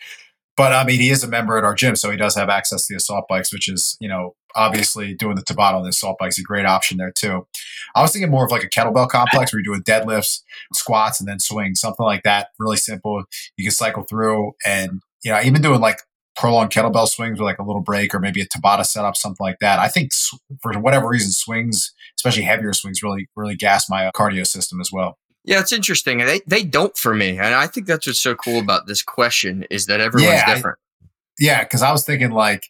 But 0.56 0.72
I 0.72 0.84
mean, 0.84 1.00
he 1.00 1.10
is 1.10 1.24
a 1.24 1.28
member 1.28 1.56
at 1.56 1.64
our 1.64 1.74
gym, 1.74 1.96
so 1.96 2.10
he 2.10 2.16
does 2.16 2.34
have 2.34 2.50
access 2.50 2.86
to 2.86 2.94
the 2.94 2.96
assault 2.96 3.26
bikes, 3.28 3.52
which 3.52 3.68
is, 3.68 3.96
you 4.00 4.08
know, 4.08 4.34
obviously 4.54 5.14
doing 5.14 5.34
the 5.34 5.42
Tabata 5.42 5.74
on 5.74 5.82
the 5.82 5.88
assault 5.88 6.18
bike 6.18 6.28
is 6.28 6.38
a 6.38 6.42
great 6.42 6.66
option 6.66 6.98
there 6.98 7.10
too. 7.10 7.46
I 7.94 8.02
was 8.02 8.12
thinking 8.12 8.30
more 8.30 8.44
of 8.44 8.50
like 8.50 8.64
a 8.64 8.68
kettlebell 8.68 9.08
complex 9.08 9.52
where 9.52 9.60
you're 9.60 9.74
doing 9.74 9.82
deadlifts, 9.82 10.40
squats, 10.74 11.20
and 11.20 11.28
then 11.28 11.38
swings, 11.38 11.80
something 11.80 12.04
like 12.04 12.22
that. 12.24 12.48
Really 12.58 12.76
simple. 12.76 13.24
You 13.56 13.64
can 13.64 13.72
cycle 13.72 14.04
through, 14.04 14.52
and 14.66 15.00
you 15.24 15.32
know, 15.32 15.40
even 15.40 15.62
doing 15.62 15.80
like 15.80 16.00
prolonged 16.36 16.70
kettlebell 16.70 17.08
swings 17.08 17.38
with 17.38 17.46
like 17.46 17.58
a 17.58 17.62
little 17.62 17.82
break 17.82 18.14
or 18.14 18.20
maybe 18.20 18.40
a 18.40 18.46
Tabata 18.46 18.84
setup, 18.84 19.16
something 19.16 19.44
like 19.44 19.58
that. 19.60 19.78
I 19.78 19.88
think 19.88 20.12
for 20.62 20.72
whatever 20.74 21.08
reason, 21.08 21.30
swings, 21.30 21.92
especially 22.18 22.42
heavier 22.42 22.72
swings, 22.72 23.02
really 23.02 23.28
really 23.36 23.56
gas 23.56 23.88
my 23.88 24.10
cardio 24.14 24.46
system 24.46 24.80
as 24.80 24.90
well. 24.92 25.18
Yeah, 25.44 25.60
it's 25.60 25.72
interesting. 25.72 26.18
They 26.18 26.40
they 26.46 26.62
don't 26.62 26.96
for 26.96 27.14
me, 27.14 27.30
and 27.38 27.54
I 27.54 27.66
think 27.66 27.86
that's 27.86 28.06
what's 28.06 28.20
so 28.20 28.34
cool 28.34 28.60
about 28.60 28.86
this 28.86 29.02
question 29.02 29.64
is 29.70 29.86
that 29.86 30.00
everyone's 30.00 30.34
yeah, 30.34 30.54
different. 30.54 30.78
I, 31.02 31.06
yeah, 31.38 31.62
because 31.64 31.82
I 31.82 31.90
was 31.90 32.04
thinking 32.04 32.30
like, 32.30 32.64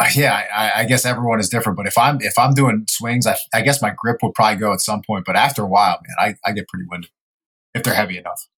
uh, 0.00 0.08
yeah, 0.14 0.42
I, 0.54 0.80
I, 0.80 0.84
guess 0.84 1.06
everyone 1.06 1.38
is 1.38 1.48
different. 1.48 1.76
But 1.76 1.86
if 1.86 1.96
I'm 1.96 2.20
if 2.20 2.36
I'm 2.36 2.52
doing 2.52 2.86
swings, 2.88 3.26
I, 3.26 3.36
I 3.54 3.62
guess 3.62 3.80
my 3.80 3.94
grip 3.96 4.18
would 4.22 4.34
probably 4.34 4.58
go 4.58 4.72
at 4.72 4.80
some 4.80 5.02
point. 5.06 5.24
But 5.24 5.36
after 5.36 5.62
a 5.62 5.66
while, 5.66 6.00
man, 6.06 6.34
I, 6.44 6.48
I 6.48 6.52
get 6.52 6.66
pretty 6.68 6.86
winded 6.90 7.10
if 7.74 7.84
they're 7.84 7.94
heavy 7.94 8.18
enough. 8.18 8.48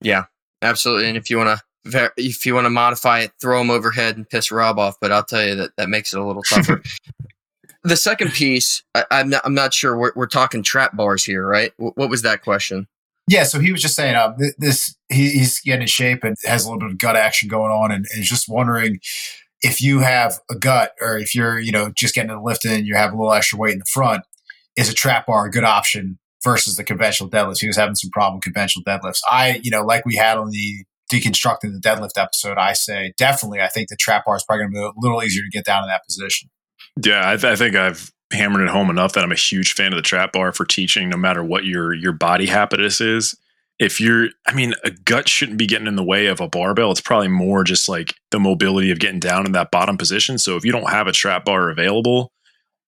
Yeah, 0.00 0.24
absolutely. 0.62 1.08
And 1.08 1.16
if 1.16 1.28
you 1.28 1.38
want 1.38 1.58
to 1.58 1.64
if 2.16 2.46
you 2.46 2.54
want 2.54 2.66
to 2.66 2.70
modify 2.70 3.20
it, 3.20 3.32
throw 3.40 3.58
them 3.58 3.70
overhead 3.70 4.16
and 4.16 4.28
piss 4.28 4.50
Rob 4.50 4.78
off. 4.78 4.96
But 5.00 5.12
I'll 5.12 5.24
tell 5.24 5.44
you 5.44 5.54
that 5.56 5.70
that 5.76 5.88
makes 5.88 6.12
it 6.12 6.20
a 6.20 6.24
little 6.24 6.42
tougher. 6.48 6.82
the 7.84 7.96
second 7.96 8.32
piece, 8.32 8.82
I, 8.94 9.04
am 9.10 9.30
not, 9.30 9.42
I'm 9.44 9.54
not 9.54 9.74
sure. 9.74 9.96
We're, 9.96 10.12
we're 10.14 10.26
talking 10.26 10.62
trap 10.62 10.96
bars 10.96 11.24
here, 11.24 11.46
right? 11.46 11.72
W- 11.78 11.92
what 11.94 12.10
was 12.10 12.22
that 12.22 12.42
question? 12.42 12.86
Yeah, 13.28 13.42
so 13.42 13.58
he 13.58 13.72
was 13.72 13.82
just 13.82 13.96
saying, 13.96 14.14
uh, 14.14 14.36
this 14.58 14.96
he, 15.08 15.30
he's 15.30 15.60
getting 15.60 15.82
in 15.82 15.88
shape 15.88 16.22
and 16.22 16.36
has 16.44 16.64
a 16.64 16.68
little 16.68 16.80
bit 16.80 16.92
of 16.92 16.98
gut 16.98 17.16
action 17.16 17.48
going 17.48 17.72
on, 17.72 17.90
and, 17.90 18.06
and 18.12 18.22
is 18.22 18.28
just 18.28 18.48
wondering 18.48 19.00
if 19.62 19.80
you 19.80 20.00
have 20.00 20.38
a 20.50 20.54
gut 20.54 20.92
or 21.00 21.18
if 21.18 21.34
you're, 21.34 21.58
you 21.58 21.72
know, 21.72 21.90
just 21.90 22.14
getting 22.14 22.30
a 22.30 22.42
lift 22.42 22.64
in, 22.64 22.86
you 22.86 22.94
have 22.94 23.12
a 23.12 23.16
little 23.16 23.32
extra 23.32 23.58
weight 23.58 23.72
in 23.72 23.80
the 23.80 23.84
front, 23.84 24.22
is 24.76 24.88
a 24.88 24.94
trap 24.94 25.26
bar 25.26 25.46
a 25.46 25.50
good 25.50 25.64
option 25.64 26.18
versus 26.44 26.76
the 26.76 26.84
conventional 26.84 27.28
deadlifts? 27.28 27.60
He 27.60 27.66
was 27.66 27.76
having 27.76 27.94
some 27.94 28.10
problem 28.10 28.36
with 28.36 28.44
conventional 28.44 28.84
deadlifts. 28.84 29.20
I, 29.28 29.60
you 29.62 29.70
know, 29.70 29.82
like 29.82 30.04
we 30.04 30.14
had 30.14 30.38
on 30.38 30.50
the 30.50 30.84
deconstructing 31.12 31.72
the 31.72 31.80
deadlift 31.80 32.20
episode, 32.20 32.58
I 32.58 32.72
say 32.72 33.12
definitely. 33.16 33.60
I 33.60 33.68
think 33.68 33.88
the 33.88 33.96
trap 33.96 34.24
bar 34.26 34.36
is 34.36 34.44
probably 34.44 34.64
going 34.64 34.72
to 34.72 34.74
be 34.74 34.82
a 34.82 34.92
little 34.96 35.22
easier 35.22 35.42
to 35.42 35.50
get 35.50 35.64
down 35.64 35.82
in 35.82 35.88
that 35.88 36.04
position. 36.04 36.50
Yeah, 37.04 37.28
I, 37.30 37.36
th- 37.36 37.52
I, 37.52 37.56
think 37.56 37.76
I've 37.76 38.10
hammered 38.32 38.62
it 38.62 38.70
home 38.70 38.90
enough 38.90 39.12
that 39.12 39.24
I'm 39.24 39.32
a 39.32 39.36
huge 39.36 39.74
fan 39.74 39.92
of 39.92 39.96
the 39.96 40.02
trap 40.02 40.32
bar 40.32 40.52
for 40.52 40.64
teaching, 40.64 41.08
no 41.08 41.16
matter 41.16 41.44
what 41.44 41.64
your 41.64 41.94
your 41.94 42.12
body 42.12 42.46
habitus 42.46 43.00
is. 43.00 43.36
If 43.78 44.00
you're, 44.00 44.28
I 44.46 44.54
mean, 44.54 44.72
a 44.84 44.90
gut 44.90 45.28
shouldn't 45.28 45.58
be 45.58 45.66
getting 45.66 45.86
in 45.86 45.96
the 45.96 46.04
way 46.04 46.26
of 46.26 46.40
a 46.40 46.48
barbell. 46.48 46.90
It's 46.90 47.00
probably 47.00 47.28
more 47.28 47.62
just 47.62 47.90
like 47.90 48.14
the 48.30 48.40
mobility 48.40 48.90
of 48.90 48.98
getting 48.98 49.20
down 49.20 49.44
in 49.44 49.52
that 49.52 49.70
bottom 49.70 49.98
position. 49.98 50.38
So 50.38 50.56
if 50.56 50.64
you 50.64 50.72
don't 50.72 50.90
have 50.90 51.06
a 51.06 51.12
trap 51.12 51.44
bar 51.44 51.68
available, 51.68 52.32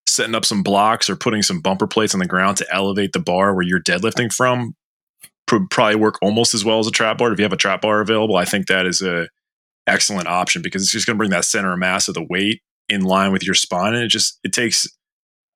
setting 0.07 0.35
up 0.35 0.47
some 0.47 0.63
blocks 0.63 1.11
or 1.11 1.17
putting 1.17 1.43
some 1.43 1.61
bumper 1.61 1.87
plates 1.87 2.15
on 2.15 2.21
the 2.21 2.27
ground 2.27 2.57
to 2.57 2.75
elevate 2.75 3.13
the 3.13 3.21
bar 3.21 3.55
where 3.55 3.67
you're 3.67 3.83
deadlifting 3.83 4.33
from 4.33 4.75
probably 5.49 5.97
work 5.97 6.19
almost 6.23 6.55
as 6.55 6.65
well 6.65 6.79
as 6.79 6.87
a 6.87 6.93
trap 6.93 7.19
bar. 7.19 7.33
If 7.33 7.39
you 7.39 7.45
have 7.45 7.53
a 7.53 7.57
trap 7.57 7.83
bar 7.83 8.01
available, 8.01 8.37
I 8.37 8.45
think 8.45 8.67
that 8.67 8.87
is 8.87 9.03
a 9.03 9.29
excellent 9.87 10.29
option 10.29 10.63
because 10.63 10.83
it's 10.83 10.93
just 10.93 11.07
going 11.07 11.17
to 11.17 11.19
bring 11.19 11.31
that 11.31 11.45
center 11.45 11.73
of 11.73 11.79
mass 11.79 12.09
of 12.09 12.15
the 12.15 12.27
weight 12.29 12.61
in 12.89 13.03
line 13.03 13.33
with 13.33 13.45
your 13.45 13.55
spine, 13.55 13.95
and 13.95 14.05
it 14.05 14.09
just 14.09 14.39
it 14.45 14.53
takes 14.53 14.87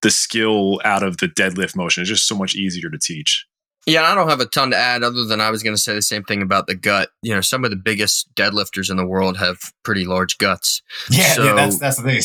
the 0.02 0.10
skill 0.10 0.80
out 0.84 1.02
of 1.02 1.18
the 1.18 1.28
deadlift 1.28 1.76
motion. 1.76 2.02
It's 2.02 2.10
just 2.10 2.26
so 2.26 2.36
much 2.36 2.54
easier 2.54 2.90
to 2.90 2.98
teach. 2.98 3.46
Yeah, 3.86 4.02
I 4.02 4.14
don't 4.14 4.28
have 4.28 4.40
a 4.40 4.46
ton 4.46 4.70
to 4.70 4.76
add 4.76 5.02
other 5.02 5.24
than 5.24 5.40
I 5.40 5.50
was 5.50 5.64
going 5.64 5.74
to 5.74 5.80
say 5.80 5.94
the 5.94 6.02
same 6.02 6.22
thing 6.22 6.40
about 6.40 6.68
the 6.68 6.76
gut. 6.76 7.10
You 7.22 7.34
know, 7.34 7.40
some 7.40 7.64
of 7.64 7.70
the 7.70 7.76
biggest 7.76 8.32
deadlifters 8.36 8.90
in 8.90 8.96
the 8.96 9.06
world 9.06 9.38
have 9.38 9.72
pretty 9.82 10.04
large 10.04 10.38
guts. 10.38 10.82
Yeah, 11.10 11.32
so, 11.32 11.44
yeah 11.44 11.54
that's 11.54 11.78
that's 11.78 12.00
the 12.00 12.02
thing. 12.02 12.22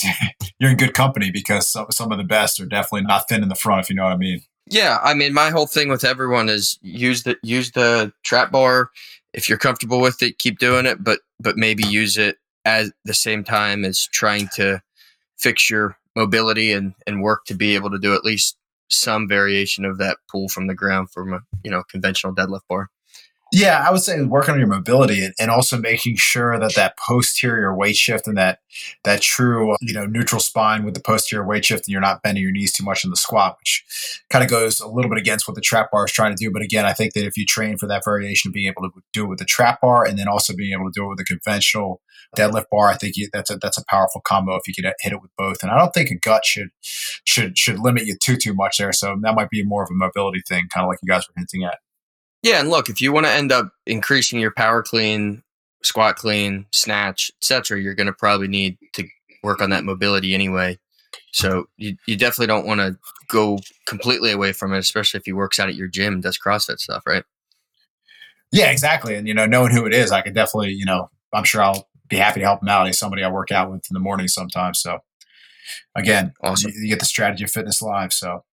You're 0.59 0.71
in 0.71 0.77
good 0.77 0.93
company 0.93 1.31
because 1.31 1.67
some, 1.67 1.87
some 1.89 2.11
of 2.11 2.19
the 2.19 2.23
best 2.23 2.59
are 2.59 2.65
definitely 2.65 3.07
not 3.07 3.27
thin 3.27 3.41
in 3.41 3.49
the 3.49 3.55
front, 3.55 3.81
if 3.81 3.89
you 3.89 3.95
know 3.95 4.03
what 4.03 4.13
I 4.13 4.17
mean. 4.17 4.41
Yeah, 4.69 4.99
I 5.01 5.13
mean, 5.13 5.33
my 5.33 5.49
whole 5.49 5.67
thing 5.67 5.89
with 5.89 6.03
everyone 6.03 6.49
is 6.49 6.77
use 6.81 7.23
the 7.23 7.37
use 7.41 7.71
the 7.71 8.11
trap 8.23 8.51
bar. 8.51 8.91
If 9.33 9.47
you're 9.47 9.57
comfortable 9.57 10.01
with 10.01 10.21
it, 10.21 10.39
keep 10.39 10.59
doing 10.59 10.85
it, 10.85 11.03
but 11.03 11.19
but 11.39 11.57
maybe 11.57 11.83
use 11.83 12.17
it 12.17 12.37
at 12.65 12.87
the 13.05 13.13
same 13.13 13.43
time 13.43 13.85
as 13.85 14.07
trying 14.11 14.49
to 14.55 14.81
fix 15.37 15.69
your 15.69 15.97
mobility 16.15 16.71
and 16.73 16.93
and 17.05 17.21
work 17.21 17.45
to 17.45 17.53
be 17.53 17.75
able 17.75 17.89
to 17.91 17.99
do 17.99 18.13
at 18.13 18.25
least 18.25 18.57
some 18.89 19.27
variation 19.27 19.85
of 19.85 19.97
that 19.97 20.17
pull 20.29 20.49
from 20.49 20.67
the 20.67 20.75
ground 20.75 21.09
from 21.11 21.33
a 21.33 21.39
you 21.63 21.71
know 21.71 21.83
conventional 21.89 22.35
deadlift 22.35 22.67
bar. 22.67 22.89
Yeah, 23.53 23.83
I 23.87 23.91
would 23.91 24.01
say 24.01 24.21
working 24.23 24.53
on 24.55 24.59
your 24.59 24.67
mobility 24.67 25.29
and, 25.39 25.49
also 25.49 25.77
making 25.77 26.17
sure 26.17 26.59
that 26.59 26.75
that 26.75 26.97
posterior 26.97 27.73
weight 27.73 27.95
shift 27.95 28.27
and 28.27 28.37
that 28.37 28.59
that 29.05 29.21
true 29.21 29.75
you 29.81 29.93
know 29.93 30.05
neutral 30.05 30.41
spine 30.41 30.83
with 30.83 30.93
the 30.93 30.99
posterior 30.99 31.45
weight 31.45 31.63
shift 31.63 31.87
and 31.87 31.93
you're 31.93 32.01
not 32.01 32.21
bending 32.21 32.43
your 32.43 32.51
knees 32.51 32.73
too 32.73 32.83
much 32.83 33.05
in 33.05 33.09
the 33.09 33.15
squat, 33.15 33.55
which 33.59 33.85
kind 34.29 34.43
of 34.43 34.49
goes 34.49 34.81
a 34.81 34.87
little 34.87 35.09
bit 35.09 35.17
against 35.17 35.47
what 35.47 35.55
the 35.55 35.61
trap 35.61 35.89
bar 35.91 36.05
is 36.05 36.11
trying 36.11 36.35
to 36.35 36.43
do. 36.43 36.51
But 36.51 36.61
again, 36.61 36.85
I 36.85 36.91
think 36.91 37.13
that 37.13 37.25
if 37.25 37.37
you 37.37 37.45
train 37.45 37.77
for 37.77 37.87
that 37.87 38.03
variation 38.03 38.49
of 38.49 38.53
being 38.53 38.67
able 38.67 38.81
to 38.83 38.91
do 39.13 39.23
it 39.23 39.29
with 39.29 39.39
the 39.39 39.45
trap 39.45 39.79
bar 39.81 40.05
and 40.05 40.19
then 40.19 40.27
also 40.27 40.53
being 40.53 40.73
able 40.73 40.91
to 40.91 40.93
do 40.93 41.05
it 41.05 41.09
with 41.09 41.19
a 41.21 41.23
conventional 41.23 42.01
deadlift 42.35 42.65
bar, 42.69 42.89
I 42.89 42.97
think 42.97 43.15
you, 43.15 43.29
that's 43.31 43.49
a 43.49 43.55
that's 43.55 43.77
a 43.77 43.85
powerful 43.85 44.19
combo 44.21 44.57
if 44.57 44.67
you 44.67 44.73
could 44.73 44.91
hit 44.99 45.13
it 45.13 45.21
with 45.21 45.31
both. 45.37 45.63
And 45.63 45.71
I 45.71 45.79
don't 45.79 45.93
think 45.93 46.11
a 46.11 46.15
gut 46.15 46.45
should 46.45 46.69
should 47.23 47.57
should 47.57 47.79
limit 47.79 48.05
you 48.05 48.17
too 48.21 48.35
too 48.35 48.53
much 48.53 48.77
there. 48.77 48.91
So 48.91 49.17
that 49.21 49.35
might 49.35 49.49
be 49.49 49.63
more 49.63 49.83
of 49.83 49.89
a 49.89 49.95
mobility 49.95 50.41
thing, 50.47 50.67
kind 50.67 50.83
of 50.83 50.89
like 50.89 50.99
you 51.01 51.07
guys 51.07 51.25
were 51.27 51.33
hinting 51.37 51.63
at. 51.63 51.79
Yeah, 52.47 52.61
and 52.61 52.69
look, 52.69 52.87
if 52.87 53.01
you 53.01 53.11
want 53.11 53.25
to 53.25 53.31
end 53.31 53.51
up 53.51 53.73
increasing 53.85 54.39
your 54.39 54.51
power 54.51 54.81
clean, 54.81 55.43
squat 55.83 56.15
clean, 56.15 56.65
snatch, 56.71 57.29
etc., 57.41 57.81
you're 57.81 57.93
going 57.93 58.07
to 58.07 58.13
probably 58.13 58.47
need 58.47 58.77
to 58.93 59.05
work 59.43 59.61
on 59.61 59.69
that 59.71 59.83
mobility 59.83 60.33
anyway. 60.33 60.79
So 61.33 61.65
you, 61.75 61.97
you 62.05 62.15
definitely 62.15 62.47
don't 62.47 62.65
want 62.65 62.79
to 62.79 62.97
go 63.27 63.59
completely 63.85 64.31
away 64.31 64.53
from 64.53 64.73
it, 64.73 64.77
especially 64.77 65.17
if 65.17 65.25
he 65.25 65.33
works 65.33 65.59
out 65.59 65.67
at 65.67 65.75
your 65.75 65.89
gym, 65.89 66.21
does 66.21 66.39
CrossFit 66.39 66.79
stuff, 66.79 67.03
right? 67.05 67.25
Yeah, 68.53 68.71
exactly. 68.71 69.15
And 69.15 69.27
you 69.27 69.33
know, 69.33 69.45
knowing 69.45 69.73
who 69.73 69.85
it 69.85 69.93
is, 69.93 70.13
I 70.13 70.21
could 70.21 70.33
definitely, 70.33 70.71
you 70.71 70.85
know, 70.85 71.09
I'm 71.33 71.43
sure 71.43 71.61
I'll 71.61 71.89
be 72.07 72.15
happy 72.15 72.39
to 72.39 72.45
help 72.45 72.61
him 72.61 72.69
out. 72.69 72.87
He's 72.87 72.97
somebody 72.97 73.25
I 73.25 73.29
work 73.29 73.51
out 73.51 73.69
with 73.69 73.83
in 73.89 73.93
the 73.93 73.99
morning 73.99 74.29
sometimes. 74.29 74.79
So 74.79 74.99
again, 75.95 76.31
awesome. 76.41 76.71
you, 76.73 76.83
you 76.83 76.87
get 76.87 76.99
the 76.99 77.05
strategy 77.05 77.43
of 77.43 77.51
fitness 77.51 77.81
live. 77.81 78.13
So 78.13 78.45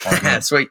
sweet. 0.40 0.70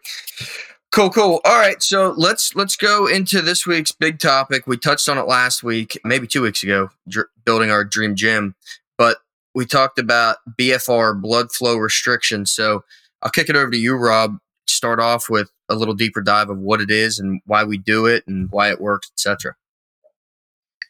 Cool, 0.92 1.12
cool. 1.12 1.40
All 1.46 1.60
right, 1.60 1.82
so 1.84 2.16
let's 2.18 2.56
let's 2.56 2.76
go 2.76 3.06
into 3.06 3.42
this 3.42 3.68
week's 3.68 3.92
big 3.92 4.18
topic. 4.18 4.66
We 4.66 4.76
touched 4.76 5.08
on 5.08 5.20
it 5.20 5.28
last 5.28 5.62
week, 5.62 6.00
maybe 6.04 6.26
two 6.26 6.42
weeks 6.42 6.64
ago, 6.64 6.90
dr- 7.08 7.28
building 7.46 7.70
our 7.70 7.86
dream 7.86 8.16
gym, 8.16 8.56
but 8.98 9.18
we 9.54 9.68
talked 9.68 10.00
about 10.00 10.38
BFR 10.60 11.22
blood 11.22 11.52
flow 11.52 11.78
restriction. 11.78 12.48
So 12.48 12.84
I'll 13.22 13.30
kick 13.30 13.50
it 13.50 13.56
over 13.56 13.70
to 13.70 13.78
you, 13.78 13.96
Rob. 13.96 14.38
Start 14.68 15.00
off 15.00 15.30
with 15.30 15.52
a 15.68 15.76
little 15.76 15.94
deeper 15.94 16.22
dive 16.22 16.50
of 16.50 16.58
what 16.58 16.82
it 16.82 16.90
is 16.90 17.20
and 17.20 17.42
why 17.46 17.64
we 17.64 17.78
do 17.78 18.08
it 18.08 18.24
and 18.28 18.50
why 18.52 18.72
it 18.72 18.82
works, 18.82 19.12
etc. 19.12 19.56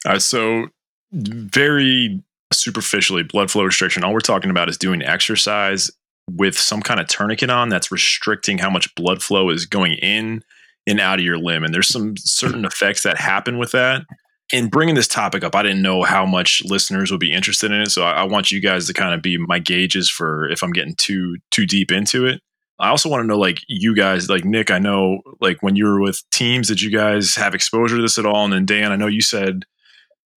Uh, 0.06 0.20
so 0.20 0.68
very 1.12 2.22
superficially, 2.54 3.24
blood 3.24 3.52
flow 3.52 3.64
restriction. 3.64 4.04
All 4.04 4.14
we're 4.14 4.20
talking 4.22 4.50
about 4.50 4.70
is 4.70 4.78
doing 4.78 5.04
exercise 5.04 5.92
with 6.36 6.58
some 6.58 6.82
kind 6.82 7.00
of 7.00 7.08
tourniquet 7.08 7.50
on 7.50 7.70
that's 7.70 7.92
restricting 7.92 8.58
how 8.58 8.70
much 8.70 8.94
blood 8.96 9.22
flow 9.22 9.50
is 9.50 9.66
going 9.66 9.94
in 9.94 10.44
and 10.88 11.00
out 11.00 11.20
of 11.20 11.26
your 11.26 11.38
limb. 11.38 11.64
And 11.64 11.74
there's 11.74 11.88
some 11.88 12.16
certain 12.18 12.66
effects 12.66 13.04
that 13.04 13.18
happen 13.18 13.58
with 13.58 13.72
that. 13.72 14.04
And 14.52 14.72
bringing 14.72 14.96
this 14.96 15.08
topic 15.08 15.44
up, 15.44 15.56
I 15.56 15.62
didn't 15.62 15.84
know 15.84 16.02
how 16.02 16.26
much 16.26 16.64
listeners 16.66 17.12
would 17.12 17.20
be 17.20 17.32
interested 17.32 17.72
in 17.72 17.82
it. 17.82 17.92
So 17.92 18.04
I, 18.04 18.22
I 18.22 18.24
want 18.24 18.52
you 18.52 18.60
guys 18.60 18.88
to 18.88 18.94
kind 18.94 19.14
of 19.14 19.22
be 19.22 19.38
my 19.38 19.60
gauges 19.60 20.10
for 20.10 20.50
if 20.50 20.64
I'm 20.64 20.72
getting 20.72 20.96
too 20.96 21.38
too 21.52 21.66
deep 21.66 21.92
into 21.92 22.26
it. 22.26 22.42
I 22.80 22.90
also 22.90 23.10
want 23.10 23.22
to 23.22 23.28
know, 23.28 23.38
like 23.38 23.60
you 23.68 23.94
guys, 23.94 24.30
like 24.30 24.46
Nick. 24.46 24.72
I 24.72 24.80
know, 24.80 25.20
like 25.42 25.62
when 25.62 25.76
you 25.76 25.86
were 25.86 26.00
with 26.00 26.24
teams, 26.32 26.70
did 26.70 26.82
you 26.82 26.90
guys 26.90 27.36
have 27.36 27.54
exposure 27.54 27.98
to 27.98 28.02
this 28.02 28.18
at 28.18 28.26
all? 28.26 28.44
And 28.46 28.54
then 28.54 28.66
Dan, 28.66 28.92
I 28.92 28.96
know 28.96 29.08
you 29.08 29.22
said 29.22 29.66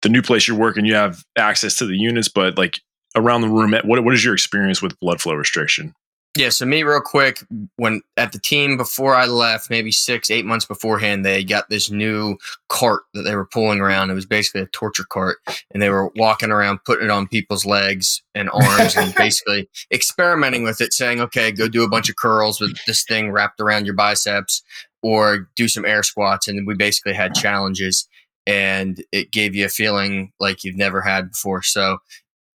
the 0.02 0.10
new 0.10 0.22
place 0.22 0.48
you're 0.48 0.58
working, 0.58 0.86
you 0.86 0.96
have 0.96 1.24
access 1.38 1.76
to 1.76 1.86
the 1.86 1.98
units, 1.98 2.30
but 2.30 2.58
like 2.58 2.80
around 3.16 3.42
the 3.42 3.50
room, 3.50 3.74
what 3.84 4.04
what 4.04 4.14
is 4.14 4.24
your 4.24 4.34
experience 4.34 4.82
with 4.82 5.00
blood 5.00 5.22
flow 5.22 5.34
restriction? 5.34 5.94
Yeah, 6.38 6.50
so 6.50 6.66
me 6.66 6.84
real 6.84 7.02
quick, 7.02 7.44
when 7.78 8.02
at 8.16 8.32
the 8.32 8.40
team 8.40 8.78
before 8.78 9.16
I 9.16 9.26
left, 9.26 9.70
maybe 9.70 9.92
six, 9.92 10.30
eight 10.30 10.46
months 10.46 10.64
beforehand, 10.64 11.26
they 11.26 11.44
got 11.44 11.70
this 11.70 11.90
new 11.90 12.38
cart 12.70 13.02
that 13.16 13.24
they 13.24 13.36
were 13.36 13.48
pulling 13.48 13.80
around. 13.80 14.12
It 14.12 14.14
was 14.14 14.28
basically 14.28 14.62
a 14.62 14.68
torture 14.68 15.06
cart, 15.10 15.38
and 15.72 15.82
they 15.82 15.90
were 15.90 16.12
walking 16.16 16.52
around 16.52 16.84
putting 16.86 17.06
it 17.06 17.12
on 17.12 17.28
people's 17.28 17.66
legs 17.66 18.22
and 18.36 18.50
arms 18.54 18.96
and 18.96 19.14
basically 19.16 19.68
experimenting 19.92 20.64
with 20.64 20.82
it, 20.82 20.94
saying, 20.94 21.20
okay, 21.20 21.52
go 21.52 21.68
do 21.68 21.84
a 21.84 21.90
bunch 21.90 22.10
of 22.10 22.16
curls 22.16 22.62
with 22.62 22.78
this 22.86 23.04
thing 23.04 23.32
wrapped 23.32 23.60
around 23.60 23.86
your 23.86 23.96
biceps 23.96 24.62
or 25.02 25.50
do 25.56 25.68
some 25.68 25.84
air 25.84 26.04
squats. 26.04 26.48
And 26.48 26.68
we 26.68 26.76
basically 26.76 27.14
had 27.14 27.34
challenges 27.34 28.08
and 28.46 29.04
it 29.12 29.32
gave 29.32 29.56
you 29.56 29.66
a 29.66 29.70
feeling 29.70 30.32
like 30.40 30.64
you've 30.64 30.78
never 30.78 31.02
had 31.02 31.32
before. 31.32 31.64
So 31.64 32.00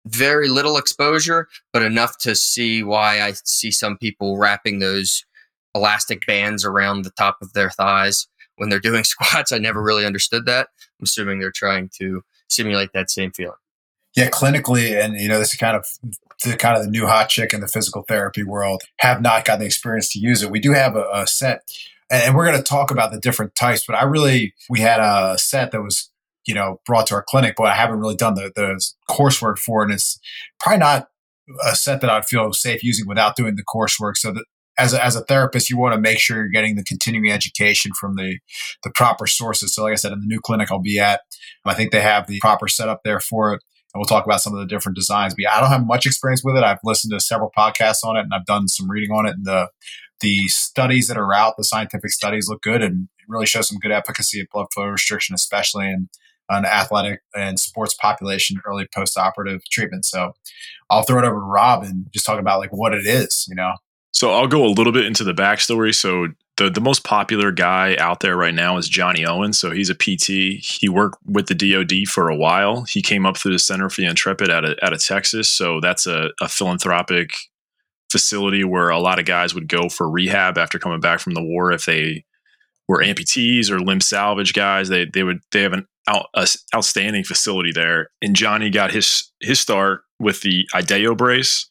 very 0.06 0.48
little 0.48 0.76
exposure, 0.76 1.48
but 1.72 1.82
enough 1.82 2.18
to 2.18 2.34
see 2.34 2.82
why 2.82 3.22
I 3.22 3.32
see 3.44 3.70
some 3.70 3.96
people 3.96 4.36
wrapping 4.36 4.78
those 4.78 5.24
elastic 5.74 6.26
bands 6.26 6.64
around 6.64 7.02
the 7.02 7.10
top 7.10 7.38
of 7.42 7.52
their 7.52 7.70
thighs 7.70 8.28
when 8.56 8.68
they're 8.68 8.80
doing 8.80 9.04
squats. 9.04 9.52
I 9.52 9.58
never 9.58 9.82
really 9.82 10.06
understood 10.06 10.46
that. 10.46 10.68
I'm 11.00 11.04
assuming 11.04 11.38
they're 11.38 11.50
trying 11.50 11.90
to 12.00 12.22
simulate 12.48 12.92
that 12.92 13.10
same 13.10 13.32
feeling. 13.32 13.56
Yeah, 14.16 14.28
clinically, 14.30 14.96
and 14.96 15.18
you 15.18 15.28
know, 15.28 15.40
this 15.40 15.52
is 15.52 15.58
kind 15.58 15.76
of 15.76 15.86
the 16.44 16.56
kind 16.56 16.76
of 16.76 16.84
the 16.84 16.90
new 16.90 17.06
hot 17.06 17.28
chick 17.28 17.52
in 17.52 17.60
the 17.60 17.66
physical 17.66 18.02
therapy 18.02 18.44
world. 18.44 18.82
Have 18.98 19.20
not 19.20 19.44
gotten 19.44 19.60
the 19.60 19.66
experience 19.66 20.08
to 20.12 20.20
use 20.20 20.42
it. 20.42 20.50
We 20.50 20.60
do 20.60 20.72
have 20.72 20.94
a, 20.94 21.04
a 21.12 21.26
set, 21.26 21.68
and 22.10 22.36
we're 22.36 22.46
going 22.46 22.56
to 22.56 22.62
talk 22.62 22.92
about 22.92 23.10
the 23.10 23.18
different 23.18 23.56
types. 23.56 23.84
But 23.84 23.96
I 23.96 24.04
really, 24.04 24.54
we 24.70 24.78
had 24.78 25.00
a 25.00 25.36
set 25.36 25.72
that 25.72 25.82
was 25.82 26.10
you 26.46 26.54
know 26.54 26.80
brought 26.86 27.06
to 27.08 27.14
our 27.14 27.24
clinic, 27.26 27.54
but 27.56 27.66
I 27.66 27.74
haven't 27.74 28.00
really 28.00 28.16
done 28.16 28.34
the 28.34 28.52
the 28.54 28.82
coursework 29.08 29.58
for 29.58 29.82
it. 29.82 29.86
And 29.86 29.94
it's 29.94 30.18
probably 30.60 30.78
not 30.78 31.08
a 31.64 31.76
set 31.76 32.00
that 32.00 32.10
I'd 32.10 32.26
feel 32.26 32.52
safe 32.52 32.82
using 32.82 33.06
without 33.06 33.36
doing 33.36 33.56
the 33.56 33.64
coursework. 33.64 34.16
So 34.16 34.32
that 34.32 34.44
as 34.78 34.92
a, 34.92 35.04
as 35.04 35.14
a 35.14 35.24
therapist, 35.24 35.70
you 35.70 35.78
want 35.78 35.94
to 35.94 36.00
make 36.00 36.18
sure 36.18 36.38
you're 36.38 36.48
getting 36.48 36.76
the 36.76 36.84
continuing 36.84 37.30
education 37.30 37.92
from 37.98 38.16
the 38.16 38.38
the 38.82 38.90
proper 38.90 39.26
sources. 39.26 39.74
So, 39.74 39.82
like 39.84 39.92
I 39.92 39.96
said, 39.96 40.12
in 40.12 40.20
the 40.20 40.26
new 40.26 40.40
clinic 40.40 40.70
I'll 40.70 40.80
be 40.80 40.98
at, 40.98 41.20
I 41.64 41.74
think 41.74 41.92
they 41.92 42.00
have 42.00 42.26
the 42.26 42.40
proper 42.40 42.68
setup 42.68 43.00
there 43.04 43.20
for 43.20 43.52
it. 43.54 43.62
And 43.92 44.00
we'll 44.00 44.06
talk 44.06 44.24
about 44.24 44.40
some 44.40 44.52
of 44.52 44.58
the 44.58 44.66
different 44.66 44.96
designs. 44.96 45.34
But 45.34 45.42
yeah, 45.42 45.56
I 45.56 45.60
don't 45.60 45.70
have 45.70 45.86
much 45.86 46.04
experience 46.04 46.42
with 46.42 46.56
it. 46.56 46.64
I've 46.64 46.80
listened 46.82 47.12
to 47.12 47.20
several 47.20 47.52
podcasts 47.56 48.04
on 48.04 48.16
it, 48.16 48.22
and 48.22 48.32
I've 48.34 48.46
done 48.46 48.66
some 48.66 48.90
reading 48.90 49.10
on 49.10 49.26
it. 49.26 49.34
And 49.36 49.44
the 49.44 49.68
the 50.20 50.48
studies 50.48 51.08
that 51.08 51.16
are 51.16 51.32
out, 51.32 51.54
the 51.56 51.64
scientific 51.64 52.10
studies 52.10 52.48
look 52.48 52.62
good, 52.62 52.82
and 52.82 53.08
really 53.28 53.46
show 53.46 53.60
some 53.60 53.78
good 53.78 53.92
efficacy 53.92 54.40
of 54.40 54.48
blood 54.52 54.66
flow 54.74 54.86
restriction, 54.86 55.34
especially 55.34 55.86
in 55.86 56.08
an 56.48 56.64
athletic 56.64 57.22
and 57.34 57.58
sports 57.58 57.94
population 57.94 58.60
early 58.66 58.86
post-operative 58.94 59.64
treatment. 59.70 60.04
So 60.04 60.32
I'll 60.90 61.02
throw 61.02 61.18
it 61.18 61.24
over 61.24 61.36
to 61.36 61.46
Rob 61.46 61.82
and 61.82 62.06
just 62.12 62.26
talk 62.26 62.38
about 62.38 62.60
like 62.60 62.72
what 62.72 62.94
it 62.94 63.06
is, 63.06 63.46
you 63.48 63.54
know. 63.54 63.74
So 64.12 64.30
I'll 64.32 64.46
go 64.46 64.64
a 64.64 64.68
little 64.68 64.92
bit 64.92 65.06
into 65.06 65.24
the 65.24 65.34
backstory. 65.34 65.94
So 65.94 66.28
the 66.56 66.70
the 66.70 66.80
most 66.80 67.02
popular 67.02 67.50
guy 67.50 67.96
out 67.96 68.20
there 68.20 68.36
right 68.36 68.54
now 68.54 68.76
is 68.76 68.88
Johnny 68.88 69.24
Owens. 69.24 69.58
So 69.58 69.70
he's 69.72 69.90
a 69.90 69.94
PT. 69.94 70.62
He 70.62 70.88
worked 70.88 71.18
with 71.26 71.46
the 71.48 71.54
DoD 71.54 72.08
for 72.08 72.28
a 72.28 72.36
while. 72.36 72.84
He 72.84 73.02
came 73.02 73.26
up 73.26 73.36
through 73.36 73.52
the 73.52 73.58
Center 73.58 73.88
for 73.88 74.00
the 74.00 74.06
Intrepid 74.06 74.50
out 74.50 74.64
of 74.64 74.78
out 74.82 74.92
of 74.92 75.04
Texas. 75.04 75.48
So 75.48 75.80
that's 75.80 76.06
a, 76.06 76.30
a 76.40 76.48
philanthropic 76.48 77.32
facility 78.10 78.62
where 78.62 78.90
a 78.90 79.00
lot 79.00 79.18
of 79.18 79.24
guys 79.24 79.54
would 79.54 79.66
go 79.66 79.88
for 79.88 80.08
rehab 80.08 80.56
after 80.56 80.78
coming 80.78 81.00
back 81.00 81.18
from 81.18 81.34
the 81.34 81.42
war 81.42 81.72
if 81.72 81.86
they 81.86 82.24
were 82.88 83.02
amputees 83.02 83.70
or 83.70 83.80
limb 83.80 84.00
salvage 84.00 84.52
guys. 84.52 84.88
They 84.88 85.06
they 85.06 85.22
would 85.22 85.40
they 85.52 85.62
have 85.62 85.72
an 85.72 85.86
out, 86.08 86.26
outstanding 86.74 87.24
facility 87.24 87.72
there. 87.72 88.10
And 88.22 88.36
Johnny 88.36 88.70
got 88.70 88.92
his 88.92 89.30
his 89.40 89.60
start 89.60 90.02
with 90.18 90.42
the 90.42 90.66
IDEO 90.74 91.14
brace. 91.14 91.70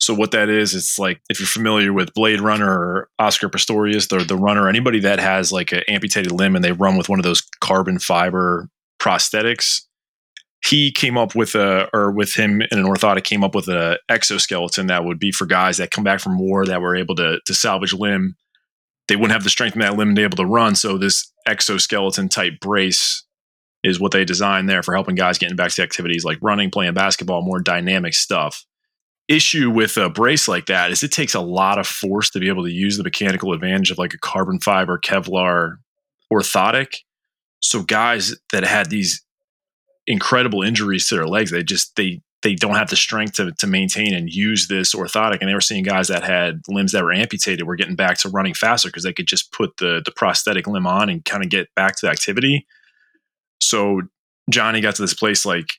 So 0.00 0.14
what 0.14 0.30
that 0.30 0.48
is, 0.48 0.74
it's 0.74 0.98
like 0.98 1.20
if 1.28 1.40
you're 1.40 1.46
familiar 1.46 1.92
with 1.92 2.14
Blade 2.14 2.40
Runner 2.40 2.70
or 2.70 3.08
Oscar 3.18 3.50
Pistorius, 3.50 4.08
the 4.08 4.24
the 4.24 4.36
runner, 4.36 4.68
anybody 4.68 5.00
that 5.00 5.20
has 5.20 5.52
like 5.52 5.72
an 5.72 5.82
amputated 5.88 6.32
limb 6.32 6.56
and 6.56 6.64
they 6.64 6.72
run 6.72 6.96
with 6.96 7.08
one 7.08 7.18
of 7.18 7.24
those 7.24 7.42
carbon 7.60 7.98
fiber 7.98 8.68
prosthetics. 8.98 9.82
He 10.62 10.92
came 10.92 11.16
up 11.16 11.34
with 11.34 11.54
a, 11.54 11.88
or 11.94 12.10
with 12.10 12.34
him 12.34 12.60
and 12.60 12.72
an 12.72 12.84
orthotic 12.84 13.24
came 13.24 13.42
up 13.42 13.54
with 13.54 13.68
an 13.68 13.96
exoskeleton 14.10 14.88
that 14.88 15.06
would 15.06 15.18
be 15.18 15.32
for 15.32 15.46
guys 15.46 15.78
that 15.78 15.90
come 15.90 16.04
back 16.04 16.20
from 16.20 16.38
war 16.38 16.66
that 16.66 16.82
were 16.82 16.96
able 16.96 17.14
to 17.16 17.40
to 17.44 17.54
salvage 17.54 17.94
limb. 17.94 18.36
They 19.10 19.16
wouldn't 19.16 19.32
have 19.32 19.42
the 19.42 19.50
strength 19.50 19.74
in 19.74 19.80
that 19.80 19.96
limb 19.96 20.10
to 20.10 20.14
be 20.14 20.22
able 20.22 20.36
to 20.36 20.46
run. 20.46 20.76
So 20.76 20.96
this 20.96 21.32
exoskeleton 21.44 22.28
type 22.28 22.60
brace 22.60 23.24
is 23.82 23.98
what 23.98 24.12
they 24.12 24.24
designed 24.24 24.68
there 24.68 24.84
for 24.84 24.94
helping 24.94 25.16
guys 25.16 25.36
getting 25.36 25.56
back 25.56 25.72
to 25.72 25.82
activities 25.82 26.24
like 26.24 26.38
running, 26.40 26.70
playing 26.70 26.94
basketball, 26.94 27.42
more 27.42 27.58
dynamic 27.58 28.14
stuff. 28.14 28.64
Issue 29.26 29.68
with 29.68 29.96
a 29.96 30.08
brace 30.08 30.46
like 30.46 30.66
that 30.66 30.92
is 30.92 31.02
it 31.02 31.10
takes 31.10 31.34
a 31.34 31.40
lot 31.40 31.78
of 31.78 31.88
force 31.88 32.30
to 32.30 32.38
be 32.38 32.46
able 32.46 32.62
to 32.62 32.70
use 32.70 32.98
the 32.98 33.02
mechanical 33.02 33.52
advantage 33.52 33.90
of 33.90 33.98
like 33.98 34.14
a 34.14 34.18
carbon 34.18 34.60
fiber 34.60 34.96
Kevlar 34.96 35.78
orthotic. 36.32 36.98
So 37.60 37.82
guys 37.82 38.36
that 38.52 38.62
had 38.62 38.90
these 38.90 39.24
incredible 40.06 40.62
injuries 40.62 41.08
to 41.08 41.16
their 41.16 41.26
legs, 41.26 41.50
they 41.50 41.64
just 41.64 41.96
they 41.96 42.22
they 42.42 42.54
don't 42.54 42.76
have 42.76 42.88
the 42.88 42.96
strength 42.96 43.34
to, 43.34 43.52
to 43.52 43.66
maintain 43.66 44.14
and 44.14 44.30
use 44.30 44.68
this 44.68 44.94
orthotic. 44.94 45.38
And 45.40 45.48
they 45.48 45.54
were 45.54 45.60
seeing 45.60 45.84
guys 45.84 46.08
that 46.08 46.24
had 46.24 46.62
limbs 46.68 46.92
that 46.92 47.04
were 47.04 47.12
amputated 47.12 47.66
were 47.66 47.76
getting 47.76 47.96
back 47.96 48.18
to 48.18 48.30
running 48.30 48.54
faster 48.54 48.88
because 48.88 49.04
they 49.04 49.12
could 49.12 49.26
just 49.26 49.52
put 49.52 49.76
the 49.76 50.00
the 50.04 50.12
prosthetic 50.12 50.66
limb 50.66 50.86
on 50.86 51.10
and 51.10 51.24
kind 51.24 51.44
of 51.44 51.50
get 51.50 51.74
back 51.74 51.96
to 51.96 52.08
activity. 52.08 52.66
So 53.60 54.02
Johnny 54.50 54.80
got 54.80 54.96
to 54.96 55.02
this 55.02 55.14
place 55.14 55.44
like, 55.44 55.74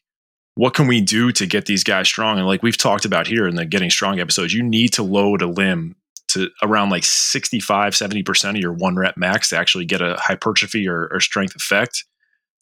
what 0.56 0.74
can 0.74 0.88
we 0.88 1.02
do 1.02 1.32
to 1.32 1.46
get 1.46 1.66
these 1.66 1.84
guys 1.84 2.08
strong? 2.08 2.38
And 2.38 2.48
like 2.48 2.62
we've 2.62 2.78
talked 2.78 3.06
about 3.06 3.28
here 3.28 3.48
in 3.48 3.56
the 3.56 3.66
Getting 3.66 3.90
Strong 3.90 4.20
episodes, 4.20 4.54
you 4.54 4.64
need 4.64 4.90
to 4.94 5.04
load 5.04 5.42
a 5.42 5.48
limb 5.48 5.96
to 6.30 6.50
around 6.62 6.90
like 6.90 7.04
65, 7.04 7.94
70% 7.94 8.50
of 8.52 8.58
your 8.58 8.74
one 8.74 8.96
rep 8.96 9.18
max 9.18 9.50
to 9.50 9.58
actually 9.58 9.86
get 9.86 10.02
a 10.02 10.16
hypertrophy 10.20 10.88
or, 10.88 11.10
or 11.12 11.20
strength 11.20 11.56
effect. 11.56 12.06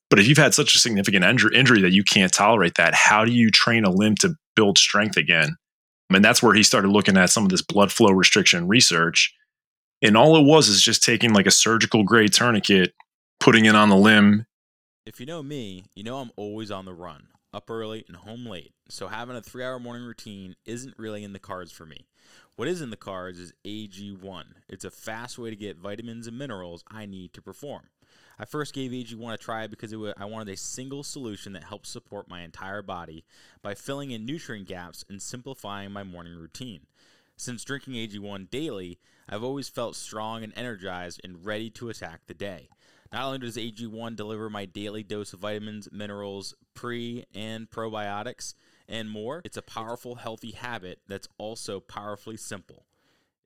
But 0.09 0.19
if 0.19 0.27
you've 0.27 0.37
had 0.37 0.53
such 0.53 0.75
a 0.75 0.79
significant 0.79 1.23
injury, 1.23 1.81
that 1.81 1.91
you 1.91 2.03
can't 2.03 2.33
tolerate 2.33 2.75
that, 2.75 2.93
how 2.93 3.25
do 3.25 3.31
you 3.31 3.51
train 3.51 3.85
a 3.85 3.91
limb 3.91 4.15
to 4.15 4.35
build 4.55 4.77
strength 4.77 5.17
again? 5.17 5.55
And 6.11 6.25
that's 6.25 6.41
where 6.41 6.55
he 6.55 6.63
started 6.63 6.89
looking 6.89 7.17
at 7.17 7.29
some 7.29 7.43
of 7.43 7.49
this 7.49 7.61
blood 7.61 7.91
flow 7.91 8.11
restriction 8.11 8.67
research. 8.67 9.33
And 10.01 10.17
all 10.17 10.35
it 10.37 10.45
was 10.45 10.67
is 10.67 10.81
just 10.81 11.03
taking 11.03 11.33
like 11.33 11.45
a 11.45 11.51
surgical 11.51 12.03
grade 12.03 12.33
tourniquet, 12.33 12.93
putting 13.39 13.65
it 13.65 13.75
on 13.75 13.89
the 13.89 13.95
limb. 13.95 14.45
If 15.05 15.19
you 15.19 15.25
know 15.25 15.43
me, 15.43 15.85
you 15.95 16.03
know 16.03 16.17
I'm 16.17 16.31
always 16.35 16.71
on 16.71 16.85
the 16.85 16.93
run, 16.93 17.27
up 17.53 17.69
early 17.69 18.05
and 18.07 18.17
home 18.17 18.45
late. 18.45 18.73
So 18.89 19.07
having 19.07 19.35
a 19.35 19.41
three 19.41 19.63
hour 19.63 19.79
morning 19.79 20.05
routine 20.05 20.55
isn't 20.65 20.97
really 20.97 21.23
in 21.23 21.33
the 21.33 21.39
cards 21.39 21.71
for 21.71 21.85
me. 21.85 22.07
What 22.55 22.67
is 22.67 22.81
in 22.81 22.89
the 22.89 22.97
cards 22.97 23.39
is 23.39 23.53
AG1. 23.65 24.43
It's 24.67 24.85
a 24.85 24.91
fast 24.91 25.37
way 25.37 25.49
to 25.49 25.55
get 25.55 25.77
vitamins 25.77 26.27
and 26.27 26.37
minerals 26.37 26.83
I 26.89 27.05
need 27.05 27.33
to 27.33 27.41
perform. 27.41 27.89
I 28.41 28.45
first 28.45 28.73
gave 28.73 28.91
AG1 28.91 29.33
a 29.33 29.37
try 29.37 29.67
because 29.67 29.93
was, 29.93 30.13
I 30.17 30.23
wanted 30.23 30.53
a 30.53 30.57
single 30.57 31.03
solution 31.03 31.51
that 31.53 31.65
helps 31.65 31.89
support 31.89 32.29
my 32.29 32.41
entire 32.41 32.81
body 32.81 33.25
by 33.61 33.73
filling 33.73 34.11
in 34.11 34.25
nutrient 34.25 34.65
gaps 34.65 35.03
and 35.09 35.21
simplifying 35.21 35.91
my 35.91 36.03
morning 36.03 36.35
routine. 36.35 36.87
Since 37.35 37.65
drinking 37.65 37.95
AG1 37.95 38.49
daily, 38.49 38.97
I've 39.27 39.43
always 39.43 39.67
felt 39.67 39.97
strong 39.97 40.41
and 40.43 40.53
energized 40.55 41.19
and 41.21 41.45
ready 41.45 41.69
to 41.71 41.89
attack 41.89 42.21
the 42.27 42.33
day. 42.33 42.69
Not 43.11 43.25
only 43.25 43.39
does 43.39 43.57
AG1 43.57 44.15
deliver 44.15 44.49
my 44.49 44.63
daily 44.65 45.03
dose 45.03 45.33
of 45.33 45.41
vitamins, 45.41 45.89
minerals, 45.91 46.53
pre 46.73 47.25
and 47.35 47.69
probiotics, 47.69 48.53
and 48.87 49.09
more, 49.09 49.41
it's 49.43 49.57
a 49.57 49.61
powerful, 49.61 50.15
healthy 50.15 50.51
habit 50.51 51.01
that's 51.09 51.27
also 51.37 51.81
powerfully 51.81 52.37
simple. 52.37 52.85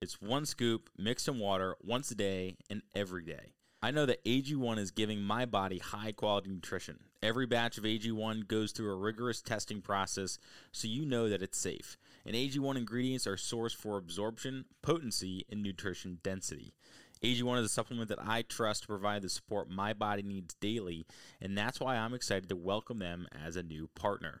It's 0.00 0.22
one 0.22 0.46
scoop 0.46 0.88
mixed 0.96 1.26
in 1.26 1.40
water 1.40 1.76
once 1.82 2.12
a 2.12 2.14
day 2.14 2.56
and 2.70 2.82
every 2.94 3.24
day. 3.24 3.54
I 3.84 3.90
know 3.90 4.06
that 4.06 4.24
AG1 4.24 4.78
is 4.78 4.92
giving 4.92 5.20
my 5.20 5.44
body 5.44 5.78
high 5.78 6.12
quality 6.12 6.48
nutrition. 6.48 7.00
Every 7.22 7.44
batch 7.44 7.76
of 7.76 7.84
AG1 7.84 8.48
goes 8.48 8.72
through 8.72 8.90
a 8.90 8.96
rigorous 8.96 9.42
testing 9.42 9.82
process 9.82 10.38
so 10.72 10.88
you 10.88 11.04
know 11.04 11.28
that 11.28 11.42
it's 11.42 11.58
safe. 11.58 11.98
And 12.24 12.34
AG1 12.34 12.78
ingredients 12.78 13.26
are 13.26 13.36
sourced 13.36 13.76
for 13.76 13.98
absorption, 13.98 14.64
potency, 14.80 15.44
and 15.50 15.62
nutrition 15.62 16.18
density. 16.22 16.72
AG1 17.22 17.58
is 17.58 17.66
a 17.66 17.68
supplement 17.68 18.08
that 18.08 18.26
I 18.26 18.40
trust 18.40 18.84
to 18.84 18.88
provide 18.88 19.20
the 19.20 19.28
support 19.28 19.68
my 19.68 19.92
body 19.92 20.22
needs 20.22 20.54
daily, 20.54 21.04
and 21.38 21.56
that's 21.56 21.78
why 21.78 21.96
I'm 21.96 22.14
excited 22.14 22.48
to 22.48 22.56
welcome 22.56 23.00
them 23.00 23.26
as 23.44 23.54
a 23.54 23.62
new 23.62 23.90
partner. 23.94 24.40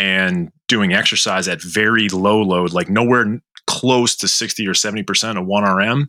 And 0.00 0.50
doing 0.66 0.94
exercise 0.94 1.46
at 1.46 1.60
very 1.60 2.08
low 2.08 2.40
load, 2.40 2.72
like 2.72 2.88
nowhere 2.88 3.42
close 3.66 4.16
to 4.16 4.28
60 4.28 4.66
or 4.66 4.72
70% 4.72 5.02
of 5.38 5.46
1RM. 5.46 6.06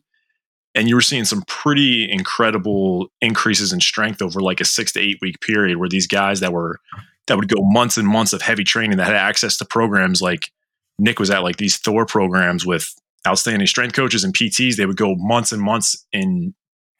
And 0.74 0.88
you 0.88 0.96
were 0.96 1.02
seeing 1.02 1.26
some 1.26 1.44
pretty 1.48 2.10
incredible 2.10 3.12
increases 3.20 3.74
in 3.74 3.82
strength 3.82 4.22
over 4.22 4.40
like 4.40 4.62
a 4.62 4.66
six 4.66 4.94
to 4.94 5.02
eight 5.02 5.18
week 5.22 5.42
period 5.42 5.78
where 5.78 5.90
these 5.90 6.08
guys 6.08 6.40
that 6.40 6.54
were 6.54 6.80
that 7.28 7.36
would 7.36 7.50
go 7.50 7.62
months 7.62 7.98
and 7.98 8.08
months 8.08 8.32
of 8.32 8.42
heavy 8.42 8.64
training 8.64 8.96
that 8.98 9.08
had 9.08 9.16
access 9.16 9.58
to 9.58 9.66
programs 9.66 10.22
like 10.22 10.50
Nick 10.98 11.20
was 11.20 11.30
at 11.30 11.44
like 11.44 11.58
these 11.58 11.78
Thor 11.78 12.06
programs 12.06 12.66
with 12.66 12.96
outstanding 13.28 13.68
strength 13.68 13.94
coaches 13.94 14.24
and 14.24 14.34
PTs. 14.34 14.78
They 14.78 14.86
would 14.86 14.96
go 14.96 15.16
months 15.18 15.52
and 15.52 15.62
months 15.62 16.06
and 16.14 16.54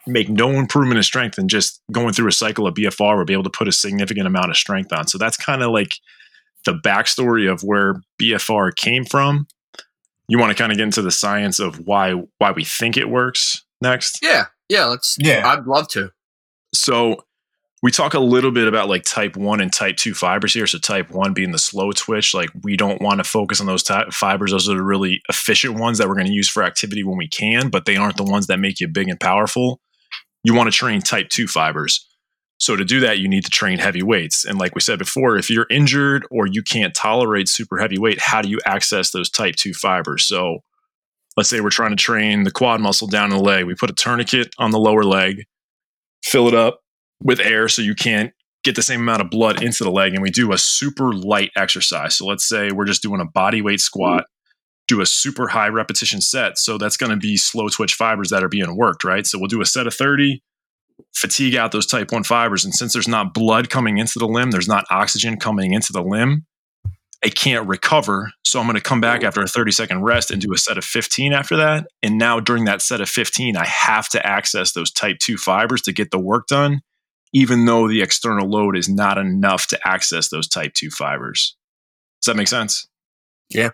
make 0.06 0.28
no 0.28 0.50
improvement 0.52 0.98
in 0.98 1.04
strength 1.04 1.38
and 1.38 1.50
just 1.50 1.82
going 1.92 2.12
through 2.12 2.28
a 2.28 2.34
cycle 2.34 2.68
of 2.68 2.74
BFR 2.74 3.18
would 3.18 3.28
be 3.28 3.34
able 3.34 3.44
to 3.44 3.50
put 3.50 3.70
a 3.70 3.72
significant 3.72 4.28
amount 4.28 4.50
of 4.50 4.58
strength 4.58 4.92
on. 4.92 5.08
So 5.08 5.18
that's 5.18 5.38
kind 5.38 5.64
of 5.64 5.72
like 5.72 5.94
the 6.66 6.74
backstory 6.74 7.52
of 7.52 7.64
where 7.64 8.02
BFR 8.22 8.76
came 8.76 9.06
from 9.06 9.48
you 10.32 10.40
want 10.40 10.50
to 10.50 10.56
kind 10.56 10.72
of 10.72 10.78
get 10.78 10.86
into 10.86 11.02
the 11.02 11.12
science 11.12 11.60
of 11.60 11.86
why 11.86 12.14
why 12.38 12.52
we 12.52 12.64
think 12.64 12.96
it 12.96 13.10
works 13.10 13.66
next? 13.82 14.20
Yeah, 14.22 14.46
yeah. 14.70 14.86
Let's. 14.86 15.18
Yeah, 15.20 15.46
I'd 15.46 15.66
love 15.66 15.90
to. 15.90 16.14
So 16.74 17.26
we 17.84 17.92
talk 17.92 18.14
a 18.14 18.20
little 18.20 18.52
bit 18.52 18.66
about 18.66 18.88
like 18.88 19.04
type 19.04 19.36
one 19.36 19.60
and 19.60 19.74
type 19.74 19.98
two 19.98 20.14
fibers 20.14 20.54
here. 20.54 20.68
So 20.68 20.78
type 20.78 21.12
one 21.12 21.34
being 21.34 21.52
the 21.52 21.60
slow 21.60 21.92
twitch, 21.92 22.34
like 22.34 22.50
we 22.64 22.78
don't 22.78 23.02
want 23.02 23.18
to 23.18 23.26
focus 23.26 23.60
on 23.60 23.68
those 23.68 23.84
type 23.84 24.14
fibers. 24.14 24.52
Those 24.52 24.70
are 24.70 24.76
the 24.76 24.82
really 24.82 25.22
efficient 25.28 25.78
ones 25.78 25.98
that 25.98 26.08
we're 26.08 26.16
going 26.16 26.28
to 26.28 26.34
use 26.34 26.48
for 26.48 26.64
activity 26.64 27.04
when 27.04 27.18
we 27.18 27.28
can, 27.28 27.68
but 27.70 27.84
they 27.84 27.98
aren't 27.98 28.16
the 28.16 28.24
ones 28.24 28.48
that 28.48 28.58
make 28.58 28.80
you 28.80 28.88
big 28.88 29.10
and 29.10 29.20
powerful. 29.20 29.82
You 30.46 30.56
want 30.56 30.72
to 30.72 30.78
train 30.78 31.02
type 31.02 31.28
two 31.28 31.48
fibers. 31.48 32.08
So 32.62 32.76
to 32.76 32.86
do 32.86 33.00
that, 33.00 33.18
you 33.18 33.28
need 33.28 33.44
to 33.46 33.50
train 33.50 33.80
heavy 33.80 34.04
weights. 34.04 34.46
And 34.46 34.60
like 34.60 34.76
we 34.76 34.82
said 34.82 35.00
before, 35.00 35.36
if 35.36 35.50
you're 35.50 35.66
injured 35.72 36.28
or 36.30 36.46
you 36.46 36.62
can't 36.62 36.94
tolerate 36.94 37.50
super 37.50 37.80
heavy 37.80 37.98
weight, 37.98 38.20
how 38.22 38.44
do 38.44 38.50
you 38.50 38.60
access 38.68 39.10
those 39.10 39.32
type 39.32 39.56
2 39.56 39.74
fibers? 39.74 40.26
So 40.26 40.60
let's 41.36 41.50
say 41.50 41.60
we're 41.60 41.72
trying 41.72 41.90
to 41.90 41.96
train 41.96 42.44
the 42.44 42.52
quad 42.52 42.80
muscle 42.80 43.08
down 43.08 43.32
in 43.32 43.38
the 43.38 43.44
leg. 43.44 43.66
We 43.66 43.74
put 43.74 43.90
a 43.90 43.94
tourniquet 43.94 44.54
on 44.60 44.70
the 44.70 44.78
lower 44.78 45.04
leg, 45.04 45.46
fill 46.24 46.48
it 46.48 46.54
up 46.54 46.82
with 47.24 47.40
air 47.40 47.68
so 47.68 47.82
you 47.82 47.96
can't 47.96 48.32
get 48.64 48.76
the 48.76 48.84
same 48.84 49.02
amount 49.02 49.22
of 49.24 49.32
blood 49.32 49.64
into 49.64 49.84
the 49.84 49.90
leg. 49.90 50.14
And 50.14 50.22
we 50.22 50.30
do 50.30 50.54
a 50.54 50.58
super 50.60 51.16
light 51.16 51.50
exercise. 51.56 52.16
So 52.16 52.28
let's 52.28 52.48
say 52.48 52.72
we're 52.72 52.86
just 52.86 53.02
doing 53.02 53.22
a 53.22 53.26
body 53.26 53.64
weight 53.64 53.82
squat, 53.82 54.26
do 54.88 55.02
a 55.02 55.08
super 55.08 55.48
high 55.48 55.70
repetition 55.70 56.22
set. 56.22 56.60
So 56.60 56.78
that's 56.78 56.96
going 56.96 57.10
to 57.10 57.18
be 57.18 57.38
slow 57.38 57.70
twitch 57.70 57.96
fibers 57.96 58.30
that 58.30 58.44
are 58.44 58.50
being 58.50 58.78
worked, 58.78 59.04
right? 59.04 59.26
So 59.26 59.40
we'll 59.40 59.48
do 59.48 59.62
a 59.62 59.66
set 59.66 59.88
of 59.88 59.96
30 59.96 60.44
fatigue 61.14 61.56
out 61.56 61.72
those 61.72 61.86
type 61.86 62.12
1 62.12 62.24
fibers. 62.24 62.66
And 62.66 62.74
since 62.74 62.94
there's 62.94 63.08
not 63.08 63.34
blood 63.34 63.70
coming 63.70 63.98
into 63.98 64.20
the 64.20 64.28
limb, 64.28 64.52
there's 64.52 64.68
not 64.68 64.86
oxygen 64.90 65.38
coming 65.38 65.74
into 65.74 65.94
the 65.94 66.02
limb, 66.04 66.46
it 67.24 67.36
can't 67.36 67.68
recover. 67.68 68.32
So 68.44 68.60
I'm 68.60 68.66
going 68.66 68.76
to 68.76 68.82
come 68.82 69.02
back 69.02 69.24
after 69.24 69.42
a 69.42 69.48
30 69.48 69.72
second 69.72 70.02
rest 70.04 70.32
and 70.32 70.42
do 70.42 70.54
a 70.54 70.58
set 70.58 70.78
of 70.78 70.84
15 70.84 71.34
after 71.34 71.56
that. 71.58 71.88
And 72.02 72.18
now 72.18 72.40
during 72.40 72.66
that 72.66 72.82
set 72.82 73.02
of 73.02 73.10
15, 73.10 73.56
I 73.56 73.66
have 73.66 74.10
to 74.10 74.26
access 74.26 74.72
those 74.72 74.92
type 74.92 75.20
2 75.20 75.38
fibers 75.38 75.82
to 75.84 75.94
get 75.94 76.12
the 76.12 76.20
work 76.20 76.48
done, 76.48 76.82
even 77.32 77.66
though 77.66 77.88
the 77.88 78.02
external 78.02 78.50
load 78.50 78.76
is 78.76 78.90
not 78.90 79.18
enough 79.18 79.68
to 79.68 79.88
access 79.88 80.30
those 80.30 80.48
type 80.48 80.74
2 80.74 80.90
fibers. 80.90 81.56
Does 82.22 82.34
that 82.34 82.38
make 82.38 82.48
sense? 82.48 82.88
Yeah. 83.50 83.72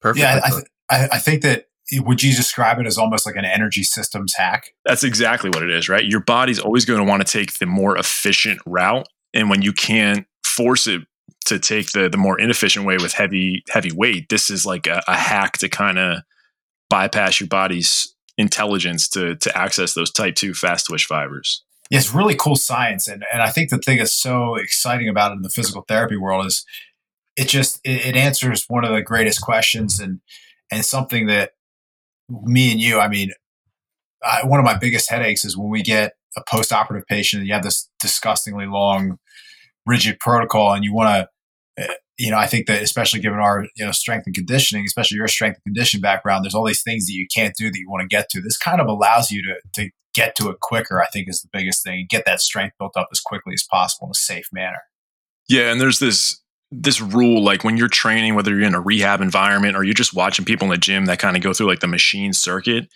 Perfect. 0.00 0.20
Yeah, 0.20 0.40
I, 0.44 0.50
th- 0.50 1.10
I 1.12 1.18
think 1.18 1.42
that 1.42 1.66
would 2.00 2.22
you 2.22 2.34
describe 2.34 2.78
it 2.78 2.86
as 2.86 2.98
almost 2.98 3.26
like 3.26 3.36
an 3.36 3.44
energy 3.44 3.82
systems 3.82 4.34
hack? 4.36 4.74
That's 4.84 5.04
exactly 5.04 5.50
what 5.50 5.62
it 5.62 5.70
is, 5.70 5.88
right? 5.88 6.04
Your 6.04 6.20
body's 6.20 6.58
always 6.58 6.84
going 6.84 6.98
to 6.98 7.04
want 7.04 7.26
to 7.26 7.30
take 7.30 7.58
the 7.58 7.66
more 7.66 7.96
efficient 7.96 8.60
route. 8.66 9.06
And 9.32 9.50
when 9.50 9.62
you 9.62 9.72
can't 9.72 10.26
force 10.44 10.86
it 10.86 11.02
to 11.46 11.58
take 11.58 11.92
the 11.92 12.08
the 12.08 12.16
more 12.16 12.40
inefficient 12.40 12.86
way 12.86 12.96
with 12.96 13.12
heavy 13.12 13.62
heavy 13.68 13.92
weight, 13.92 14.28
this 14.28 14.50
is 14.50 14.64
like 14.64 14.86
a, 14.86 15.02
a 15.06 15.16
hack 15.16 15.58
to 15.58 15.68
kind 15.68 15.98
of 15.98 16.22
bypass 16.88 17.40
your 17.40 17.48
body's 17.48 18.14
intelligence 18.38 19.08
to 19.08 19.36
to 19.36 19.56
access 19.56 19.94
those 19.94 20.10
type 20.10 20.34
two 20.34 20.54
fast 20.54 20.86
twitch 20.86 21.06
fibers. 21.06 21.62
Yeah, 21.90 21.98
it's 21.98 22.14
really 22.14 22.34
cool 22.34 22.56
science. 22.56 23.08
And 23.08 23.24
and 23.32 23.42
I 23.42 23.50
think 23.50 23.70
the 23.70 23.78
thing 23.78 23.98
that's 23.98 24.12
so 24.12 24.54
exciting 24.56 25.08
about 25.08 25.32
it 25.32 25.36
in 25.36 25.42
the 25.42 25.50
physical 25.50 25.84
therapy 25.86 26.16
world 26.16 26.46
is 26.46 26.64
it 27.36 27.48
just 27.48 27.80
it, 27.84 28.06
it 28.06 28.16
answers 28.16 28.64
one 28.68 28.84
of 28.84 28.92
the 28.92 29.02
greatest 29.02 29.40
questions 29.40 30.00
and 30.00 30.20
and 30.70 30.84
something 30.84 31.26
that 31.26 31.52
me 32.28 32.72
and 32.72 32.80
you, 32.80 32.98
I 32.98 33.08
mean, 33.08 33.30
I, 34.24 34.44
one 34.44 34.60
of 34.60 34.64
my 34.64 34.76
biggest 34.76 35.10
headaches 35.10 35.44
is 35.44 35.56
when 35.56 35.70
we 35.70 35.82
get 35.82 36.12
a 36.36 36.42
post-operative 36.48 37.06
patient 37.06 37.40
and 37.40 37.48
you 37.48 37.54
have 37.54 37.62
this 37.62 37.88
disgustingly 38.00 38.66
long, 38.66 39.18
rigid 39.86 40.18
protocol, 40.18 40.72
and 40.72 40.84
you 40.84 40.94
want 40.94 41.28
to, 41.78 41.84
eh, 41.84 41.94
you 42.16 42.30
know, 42.30 42.38
I 42.38 42.46
think 42.46 42.66
that 42.66 42.82
especially 42.82 43.20
given 43.20 43.38
our 43.38 43.66
you 43.76 43.84
know 43.84 43.92
strength 43.92 44.26
and 44.26 44.34
conditioning, 44.34 44.84
especially 44.86 45.16
your 45.16 45.28
strength 45.28 45.56
and 45.56 45.74
conditioning 45.74 46.00
background, 46.02 46.44
there's 46.44 46.54
all 46.54 46.66
these 46.66 46.82
things 46.82 47.06
that 47.06 47.12
you 47.12 47.26
can't 47.34 47.54
do 47.56 47.70
that 47.70 47.78
you 47.78 47.90
want 47.90 48.02
to 48.02 48.08
get 48.08 48.28
to. 48.30 48.40
This 48.40 48.56
kind 48.56 48.80
of 48.80 48.86
allows 48.86 49.30
you 49.30 49.42
to 49.42 49.82
to 49.82 49.90
get 50.14 50.36
to 50.36 50.48
it 50.48 50.60
quicker. 50.60 51.02
I 51.02 51.06
think 51.06 51.28
is 51.28 51.42
the 51.42 51.48
biggest 51.52 51.82
thing. 51.82 52.06
Get 52.08 52.24
that 52.24 52.40
strength 52.40 52.76
built 52.78 52.96
up 52.96 53.08
as 53.12 53.20
quickly 53.20 53.54
as 53.54 53.64
possible 53.68 54.06
in 54.06 54.12
a 54.12 54.14
safe 54.14 54.48
manner. 54.52 54.82
Yeah, 55.48 55.70
and 55.70 55.80
there's 55.80 55.98
this 55.98 56.40
this 56.82 57.00
rule 57.00 57.42
like 57.42 57.64
when 57.64 57.76
you're 57.76 57.88
training 57.88 58.34
whether 58.34 58.50
you're 58.50 58.66
in 58.66 58.74
a 58.74 58.80
rehab 58.80 59.20
environment 59.20 59.76
or 59.76 59.84
you're 59.84 59.94
just 59.94 60.14
watching 60.14 60.44
people 60.44 60.66
in 60.66 60.70
the 60.70 60.78
gym 60.78 61.06
that 61.06 61.18
kind 61.18 61.36
of 61.36 61.42
go 61.42 61.52
through 61.52 61.66
like 61.66 61.80
the 61.80 61.86
machine 61.86 62.32
circuit 62.32 62.88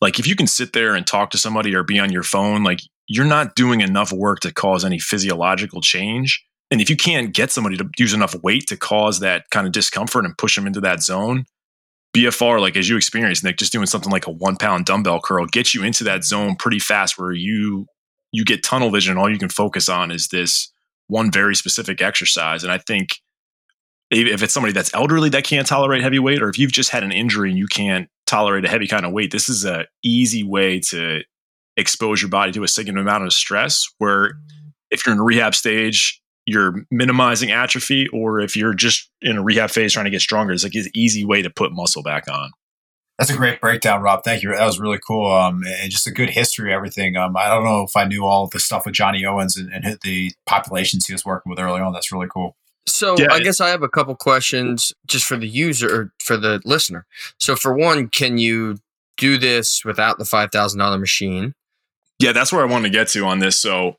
like 0.00 0.18
if 0.18 0.26
you 0.26 0.36
can 0.36 0.46
sit 0.46 0.72
there 0.72 0.94
and 0.94 1.06
talk 1.06 1.30
to 1.30 1.38
somebody 1.38 1.74
or 1.74 1.82
be 1.82 1.98
on 1.98 2.12
your 2.12 2.22
phone 2.22 2.62
like 2.62 2.80
you're 3.06 3.24
not 3.24 3.54
doing 3.54 3.80
enough 3.80 4.12
work 4.12 4.40
to 4.40 4.52
cause 4.52 4.84
any 4.84 4.98
physiological 4.98 5.80
change 5.80 6.44
and 6.70 6.80
if 6.80 6.88
you 6.88 6.96
can't 6.96 7.34
get 7.34 7.50
somebody 7.50 7.76
to 7.76 7.88
use 7.98 8.14
enough 8.14 8.34
weight 8.42 8.66
to 8.66 8.76
cause 8.76 9.20
that 9.20 9.48
kind 9.50 9.66
of 9.66 9.72
discomfort 9.72 10.24
and 10.24 10.36
push 10.38 10.56
them 10.56 10.66
into 10.66 10.80
that 10.80 11.02
zone 11.02 11.44
bfr 12.16 12.60
like 12.60 12.76
as 12.76 12.88
you 12.88 12.96
experience 12.96 13.42
nick 13.42 13.56
just 13.56 13.72
doing 13.72 13.86
something 13.86 14.12
like 14.12 14.26
a 14.26 14.30
one 14.30 14.56
pound 14.56 14.84
dumbbell 14.84 15.20
curl 15.20 15.46
gets 15.46 15.74
you 15.74 15.82
into 15.82 16.04
that 16.04 16.24
zone 16.24 16.54
pretty 16.56 16.78
fast 16.78 17.18
where 17.18 17.32
you 17.32 17.86
you 18.34 18.44
get 18.44 18.64
tunnel 18.64 18.90
vision. 18.90 19.16
All 19.16 19.30
you 19.30 19.38
can 19.38 19.48
focus 19.48 19.88
on 19.88 20.10
is 20.10 20.28
this 20.28 20.72
one 21.06 21.30
very 21.30 21.54
specific 21.54 22.02
exercise. 22.02 22.64
And 22.64 22.72
I 22.72 22.78
think 22.78 23.20
if 24.14 24.42
it's 24.42 24.54
somebody 24.54 24.72
that's 24.72 24.92
elderly 24.94 25.28
that 25.30 25.44
can't 25.44 25.66
tolerate 25.66 26.02
heavy 26.02 26.18
weight, 26.18 26.42
or 26.42 26.48
if 26.48 26.58
you've 26.58 26.72
just 26.72 26.90
had 26.90 27.02
an 27.02 27.12
injury 27.12 27.50
and 27.50 27.58
you 27.58 27.66
can't 27.66 28.08
tolerate 28.26 28.64
a 28.64 28.68
heavy 28.68 28.86
kind 28.86 29.04
of 29.04 29.12
weight, 29.12 29.30
this 29.30 29.48
is 29.48 29.64
a 29.64 29.86
easy 30.02 30.42
way 30.42 30.80
to 30.80 31.22
expose 31.76 32.22
your 32.22 32.30
body 32.30 32.52
to 32.52 32.62
a 32.62 32.68
significant 32.68 33.06
amount 33.06 33.24
of 33.24 33.32
stress. 33.32 33.86
Where 33.98 34.34
if 34.90 35.04
you're 35.04 35.14
in 35.14 35.20
a 35.20 35.24
rehab 35.24 35.54
stage, 35.54 36.20
you're 36.46 36.84
minimizing 36.90 37.50
atrophy, 37.50 38.08
or 38.08 38.40
if 38.40 38.56
you're 38.56 38.74
just 38.74 39.10
in 39.22 39.36
a 39.36 39.42
rehab 39.42 39.70
phase 39.70 39.92
trying 39.92 40.04
to 40.04 40.10
get 40.10 40.20
stronger, 40.20 40.52
it's 40.52 40.64
like 40.64 40.74
an 40.74 40.86
easy 40.94 41.24
way 41.24 41.42
to 41.42 41.50
put 41.50 41.72
muscle 41.72 42.02
back 42.02 42.28
on. 42.30 42.50
That's 43.18 43.30
a 43.30 43.36
great 43.36 43.60
breakdown, 43.60 44.02
Rob. 44.02 44.24
Thank 44.24 44.42
you. 44.42 44.50
That 44.50 44.66
was 44.66 44.80
really 44.80 44.98
cool. 45.06 45.30
Um, 45.30 45.62
and 45.66 45.90
just 45.90 46.06
a 46.06 46.10
good 46.10 46.30
history, 46.30 46.72
of 46.72 46.76
everything. 46.76 47.16
Um, 47.16 47.36
I 47.36 47.48
don't 47.48 47.64
know 47.64 47.82
if 47.82 47.96
I 47.96 48.04
knew 48.04 48.24
all 48.24 48.48
the 48.48 48.58
stuff 48.58 48.86
with 48.86 48.94
Johnny 48.94 49.24
Owens 49.24 49.56
and, 49.56 49.72
and 49.72 49.98
the 50.02 50.32
populations 50.46 51.06
he 51.06 51.12
was 51.12 51.24
working 51.24 51.50
with 51.50 51.60
early 51.60 51.80
on. 51.80 51.92
That's 51.92 52.10
really 52.10 52.26
cool. 52.28 52.56
So 52.86 53.16
yeah, 53.18 53.32
I 53.32 53.40
guess 53.40 53.60
I 53.60 53.68
have 53.68 53.82
a 53.82 53.88
couple 53.88 54.14
questions 54.14 54.92
just 55.06 55.24
for 55.24 55.36
the 55.36 55.48
user 55.48 55.94
or 55.94 56.12
for 56.18 56.36
the 56.36 56.60
listener. 56.64 57.06
So 57.38 57.56
for 57.56 57.74
one, 57.74 58.08
can 58.08 58.38
you 58.38 58.76
do 59.16 59.38
this 59.38 59.84
without 59.84 60.18
the 60.18 60.24
five 60.24 60.50
thousand 60.52 60.80
dollar 60.80 60.98
machine? 60.98 61.54
Yeah, 62.18 62.32
that's 62.32 62.52
where 62.52 62.62
I 62.62 62.70
want 62.70 62.84
to 62.84 62.90
get 62.90 63.08
to 63.08 63.24
on 63.24 63.38
this. 63.38 63.56
So 63.56 63.96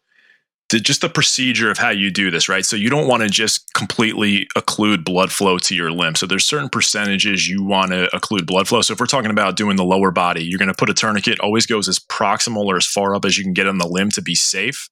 the, 0.70 0.80
just 0.80 1.02
the 1.02 1.10
procedure 1.10 1.70
of 1.70 1.78
how 1.78 1.90
you 1.90 2.10
do 2.10 2.32
this, 2.32 2.50
right? 2.50 2.66
So 2.66 2.76
you 2.76 2.90
don't 2.90 3.08
want 3.08 3.24
to 3.24 3.30
just 3.30 3.72
completely 3.74 4.48
occlude 4.56 5.04
blood 5.04 5.32
flow 5.32 5.58
to 5.60 5.76
your 5.76 5.92
limb. 5.92 6.16
So 6.16 6.26
there's 6.26 6.46
certain 6.46 6.70
percentages 6.70 7.48
you 7.48 7.64
want 7.64 7.92
to 7.92 8.10
occlude 8.14 8.46
blood 8.46 8.68
flow. 8.68 8.82
So 8.82 8.94
if 8.94 9.00
we're 9.00 9.06
talking 9.06 9.32
about 9.32 9.58
doing 9.58 9.76
the 9.76 9.84
lower 9.84 10.12
body, 10.12 10.44
you're 10.44 10.60
going 10.60 10.70
to 10.70 10.74
put 10.74 10.90
a 10.90 10.94
tourniquet 10.94 11.40
always 11.40 11.66
goes 11.66 11.88
as 11.88 12.00
proximal 12.00 12.66
or 12.66 12.78
as 12.78 12.86
far 12.86 13.16
up 13.16 13.26
as 13.26 13.38
you 13.38 13.44
can 13.44 13.54
get 13.54 13.68
on 13.68 13.78
the 13.78 13.88
limb 13.88 14.10
to 14.12 14.22
be 14.22 14.36
safe. 14.36 14.90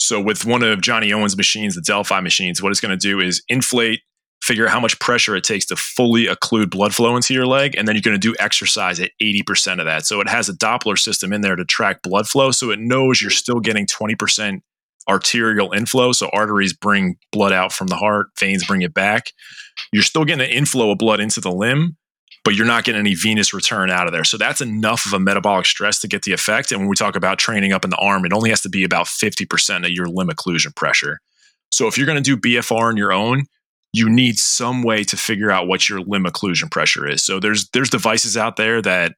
So 0.00 0.20
with 0.20 0.44
one 0.44 0.62
of 0.62 0.80
Johnny 0.80 1.12
Owens' 1.12 1.36
machines, 1.36 1.74
the 1.74 1.80
Delfi 1.80 2.22
machines, 2.22 2.62
what 2.62 2.70
it's 2.70 2.80
going 2.80 2.96
to 2.96 3.08
do 3.08 3.20
is 3.20 3.42
inflate, 3.48 4.02
figure 4.42 4.66
out 4.66 4.72
how 4.72 4.80
much 4.80 4.98
pressure 5.00 5.34
it 5.34 5.42
takes 5.42 5.66
to 5.66 5.76
fully 5.76 6.26
occlude 6.26 6.70
blood 6.70 6.94
flow 6.94 7.16
into 7.16 7.34
your 7.34 7.46
leg, 7.46 7.74
and 7.76 7.88
then 7.88 7.94
you're 7.94 8.02
going 8.02 8.18
to 8.18 8.18
do 8.18 8.36
exercise 8.38 9.00
at 9.00 9.10
80% 9.20 9.80
of 9.80 9.86
that. 9.86 10.06
So 10.06 10.20
it 10.20 10.28
has 10.28 10.48
a 10.48 10.52
Doppler 10.52 10.98
system 10.98 11.32
in 11.32 11.40
there 11.40 11.56
to 11.56 11.64
track 11.64 12.02
blood 12.02 12.28
flow, 12.28 12.50
so 12.50 12.70
it 12.70 12.78
knows 12.78 13.20
you're 13.20 13.30
still 13.30 13.60
getting 13.60 13.86
20% 13.86 14.60
arterial 15.08 15.72
inflow. 15.72 16.12
So 16.12 16.28
arteries 16.32 16.72
bring 16.72 17.16
blood 17.32 17.52
out 17.52 17.72
from 17.72 17.86
the 17.88 17.96
heart, 17.96 18.28
veins 18.38 18.66
bring 18.66 18.82
it 18.82 18.94
back. 18.94 19.32
You're 19.92 20.02
still 20.02 20.24
getting 20.24 20.46
an 20.46 20.52
inflow 20.52 20.90
of 20.90 20.98
blood 20.98 21.20
into 21.20 21.40
the 21.40 21.52
limb, 21.52 21.96
but 22.46 22.54
you're 22.54 22.64
not 22.64 22.84
getting 22.84 23.00
any 23.00 23.16
venous 23.16 23.52
return 23.52 23.90
out 23.90 24.06
of 24.06 24.12
there. 24.12 24.22
So 24.22 24.38
that's 24.38 24.60
enough 24.60 25.04
of 25.04 25.12
a 25.12 25.18
metabolic 25.18 25.66
stress 25.66 25.98
to 25.98 26.06
get 26.06 26.22
the 26.22 26.32
effect. 26.32 26.70
And 26.70 26.80
when 26.80 26.88
we 26.88 26.94
talk 26.94 27.16
about 27.16 27.40
training 27.40 27.72
up 27.72 27.82
in 27.82 27.90
the 27.90 27.96
arm, 27.96 28.24
it 28.24 28.32
only 28.32 28.50
has 28.50 28.60
to 28.60 28.68
be 28.68 28.84
about 28.84 29.06
50% 29.06 29.84
of 29.84 29.90
your 29.90 30.06
limb 30.06 30.28
occlusion 30.28 30.72
pressure. 30.72 31.18
So 31.72 31.88
if 31.88 31.98
you're 31.98 32.06
going 32.06 32.22
to 32.22 32.36
do 32.36 32.36
BFR 32.36 32.82
on 32.82 32.96
your 32.96 33.12
own, 33.12 33.46
you 33.92 34.08
need 34.08 34.38
some 34.38 34.84
way 34.84 35.02
to 35.02 35.16
figure 35.16 35.50
out 35.50 35.66
what 35.66 35.88
your 35.88 35.98
limb 36.02 36.22
occlusion 36.22 36.70
pressure 36.70 37.04
is. 37.04 37.20
So 37.20 37.40
there's 37.40 37.68
there's 37.70 37.90
devices 37.90 38.36
out 38.36 38.54
there 38.54 38.80
that 38.80 39.14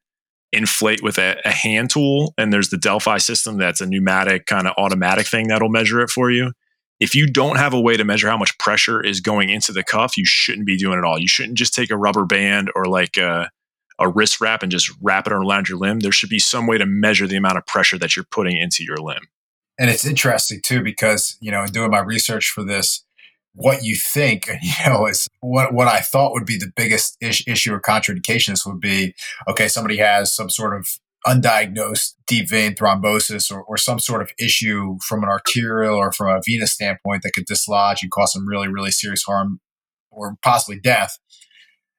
inflate 0.51 1.03
with 1.03 1.19
a, 1.19 1.39
a, 1.45 1.51
hand 1.51 1.91
tool 1.91 2.33
and 2.35 2.51
there's 2.51 2.69
the 2.69 2.77
Delfi 2.77 3.21
system 3.21 3.59
that's 3.59 3.81
a 3.81 3.85
pneumatic 3.85 4.47
kind 4.47 4.67
of 4.67 4.73
automatic 4.79 5.27
thing 5.27 5.49
that'll 5.49 5.69
measure 5.69 6.01
it 6.01 6.09
for 6.09 6.31
you 6.31 6.51
if 6.99 7.15
you 7.15 7.27
don't 7.27 7.57
have 7.57 7.73
a 7.73 7.79
way 7.79 7.95
to 7.97 8.03
measure 8.03 8.29
how 8.29 8.37
much 8.37 8.57
pressure 8.57 9.01
is 9.01 9.21
going 9.21 9.49
into 9.49 9.71
the 9.71 9.83
cuff 9.83 10.17
you 10.17 10.25
shouldn't 10.25 10.65
be 10.65 10.77
doing 10.77 10.97
it 10.97 11.05
all. 11.05 11.19
You 11.19 11.27
shouldn't 11.27 11.57
just 11.57 11.73
take 11.73 11.91
a 11.91 11.97
rubber 11.97 12.25
band 12.25 12.71
or 12.75 12.85
like 12.85 13.17
a, 13.17 13.49
a 13.99 14.09
wrist 14.09 14.41
wrap 14.41 14.63
and 14.63 14.71
just 14.71 14.91
wrap 15.01 15.27
it 15.27 15.33
around 15.33 15.69
your 15.69 15.77
limb. 15.77 15.99
There 15.99 16.11
should 16.11 16.29
be 16.29 16.39
some 16.39 16.67
way 16.67 16.77
to 16.77 16.85
measure 16.85 17.27
the 17.27 17.37
amount 17.37 17.57
of 17.57 17.65
pressure 17.65 17.97
that 17.99 18.15
you're 18.15 18.25
putting 18.31 18.57
into 18.57 18.83
your 18.83 18.97
limb. 18.97 19.27
And 19.77 19.89
it's 19.89 20.05
interesting 20.05 20.59
too 20.61 20.83
because 20.83 21.37
you 21.39 21.51
know 21.51 21.63
in 21.63 21.71
doing 21.71 21.91
my 21.91 21.99
research 21.99 22.49
for 22.49 22.63
this 22.63 23.03
what 23.53 23.83
you 23.83 23.95
think, 23.95 24.49
you 24.61 24.71
know, 24.85 25.07
is 25.07 25.27
what, 25.41 25.73
what 25.73 25.87
I 25.87 25.99
thought 25.99 26.33
would 26.33 26.45
be 26.45 26.57
the 26.57 26.71
biggest 26.75 27.17
issue 27.21 27.73
or 27.73 27.81
contraindications 27.81 28.65
would 28.65 28.79
be, 28.79 29.13
okay, 29.47 29.67
somebody 29.67 29.97
has 29.97 30.33
some 30.33 30.49
sort 30.49 30.75
of 30.77 30.87
undiagnosed 31.25 32.13
deep 32.27 32.49
vein 32.49 32.73
thrombosis 32.75 33.51
or, 33.51 33.63
or 33.63 33.77
some 33.77 33.99
sort 33.99 34.21
of 34.21 34.31
issue 34.39 34.97
from 35.05 35.23
an 35.23 35.29
arterial 35.29 35.95
or 35.95 36.11
from 36.11 36.35
a 36.35 36.41
venous 36.45 36.71
standpoint 36.71 37.23
that 37.23 37.33
could 37.33 37.45
dislodge 37.45 38.01
and 38.01 38.11
cause 38.11 38.33
some 38.33 38.47
really, 38.47 38.67
really 38.67 38.91
serious 38.91 39.23
harm 39.23 39.59
or 40.11 40.35
possibly 40.41 40.79
death. 40.79 41.17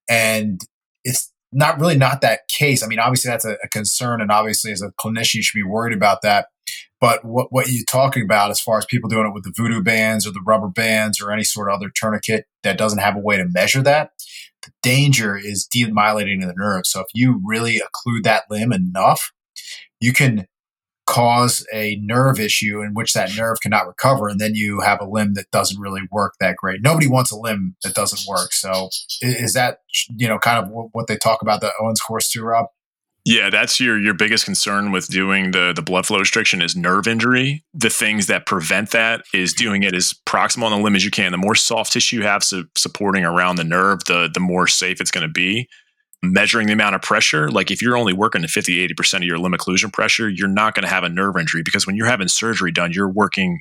And 0.08 0.60
it's 1.04 1.32
not 1.52 1.78
really 1.80 1.96
not 1.96 2.20
that 2.20 2.48
case. 2.48 2.82
I 2.82 2.86
mean, 2.86 2.98
obviously 2.98 3.30
that's 3.30 3.44
a, 3.44 3.56
a 3.62 3.68
concern. 3.68 4.20
And 4.20 4.30
obviously 4.30 4.72
as 4.72 4.82
a 4.82 4.92
clinician, 4.92 5.34
you 5.34 5.42
should 5.42 5.58
be 5.58 5.62
worried 5.64 5.96
about 5.96 6.22
that. 6.22 6.46
But 7.00 7.24
what, 7.24 7.48
what 7.50 7.68
you're 7.68 7.84
talking 7.88 8.22
about 8.22 8.50
as 8.50 8.60
far 8.60 8.78
as 8.78 8.84
people 8.84 9.08
doing 9.08 9.26
it 9.26 9.34
with 9.34 9.44
the 9.44 9.52
voodoo 9.56 9.82
bands 9.82 10.26
or 10.26 10.32
the 10.32 10.42
rubber 10.46 10.68
bands 10.68 11.20
or 11.20 11.32
any 11.32 11.44
sort 11.44 11.68
of 11.68 11.76
other 11.76 11.90
tourniquet 11.94 12.44
that 12.62 12.76
doesn't 12.78 12.98
have 12.98 13.16
a 13.16 13.20
way 13.20 13.36
to 13.38 13.46
measure 13.48 13.82
that, 13.82 14.10
danger 14.82 15.36
is 15.36 15.68
demyelinating 15.74 16.40
the 16.40 16.54
nerve. 16.56 16.86
So 16.86 17.00
if 17.00 17.06
you 17.14 17.40
really 17.44 17.80
occlude 17.80 18.24
that 18.24 18.44
limb 18.50 18.72
enough, 18.72 19.32
you 20.00 20.12
can 20.12 20.46
cause 21.06 21.66
a 21.72 21.96
nerve 22.02 22.38
issue 22.38 22.80
in 22.80 22.94
which 22.94 23.14
that 23.14 23.34
nerve 23.36 23.56
cannot 23.60 23.86
recover 23.86 24.28
and 24.28 24.38
then 24.38 24.54
you 24.54 24.80
have 24.80 25.00
a 25.00 25.04
limb 25.04 25.34
that 25.34 25.50
doesn't 25.50 25.80
really 25.80 26.02
work 26.12 26.34
that 26.38 26.54
great. 26.56 26.80
Nobody 26.82 27.08
wants 27.08 27.32
a 27.32 27.36
limb 27.36 27.74
that 27.82 27.94
doesn't 27.94 28.28
work. 28.28 28.52
So 28.52 28.90
is 29.20 29.54
that 29.54 29.78
you 30.16 30.28
know 30.28 30.38
kind 30.38 30.64
of 30.64 30.70
what 30.92 31.08
they 31.08 31.16
talk 31.16 31.42
about 31.42 31.60
the 31.60 31.72
owens 31.80 32.00
course 32.00 32.30
too 32.30 32.44
rob 32.44 32.66
yeah, 33.24 33.50
that's 33.50 33.78
your 33.78 33.98
your 33.98 34.14
biggest 34.14 34.46
concern 34.46 34.92
with 34.92 35.08
doing 35.08 35.50
the 35.50 35.72
the 35.74 35.82
blood 35.82 36.06
flow 36.06 36.18
restriction 36.18 36.62
is 36.62 36.74
nerve 36.74 37.06
injury. 37.06 37.62
The 37.74 37.90
things 37.90 38.28
that 38.28 38.46
prevent 38.46 38.90
that 38.92 39.22
is 39.34 39.52
doing 39.52 39.82
it 39.82 39.94
as 39.94 40.14
proximal 40.26 40.64
on 40.64 40.72
the 40.72 40.82
limb 40.82 40.96
as 40.96 41.04
you 41.04 41.10
can. 41.10 41.30
The 41.32 41.38
more 41.38 41.54
soft 41.54 41.92
tissue 41.92 42.16
you 42.16 42.22
have 42.22 42.42
su- 42.42 42.66
supporting 42.76 43.24
around 43.24 43.56
the 43.56 43.64
nerve, 43.64 44.04
the 44.06 44.30
the 44.32 44.40
more 44.40 44.66
safe 44.66 45.00
it's 45.00 45.10
going 45.10 45.26
to 45.26 45.32
be. 45.32 45.68
Measuring 46.22 46.66
the 46.66 46.74
amount 46.74 46.94
of 46.94 47.00
pressure, 47.00 47.50
like 47.50 47.70
if 47.70 47.80
you're 47.80 47.96
only 47.96 48.12
working 48.12 48.44
at 48.44 48.50
50, 48.50 48.86
80% 48.88 49.18
of 49.18 49.22
your 49.22 49.38
limb 49.38 49.52
occlusion 49.52 49.90
pressure, 49.90 50.28
you're 50.28 50.48
not 50.48 50.74
going 50.74 50.84
to 50.84 50.92
have 50.92 51.02
a 51.02 51.08
nerve 51.08 51.38
injury 51.38 51.62
because 51.62 51.86
when 51.86 51.96
you're 51.96 52.06
having 52.06 52.28
surgery 52.28 52.70
done, 52.70 52.92
you're 52.92 53.10
working, 53.10 53.60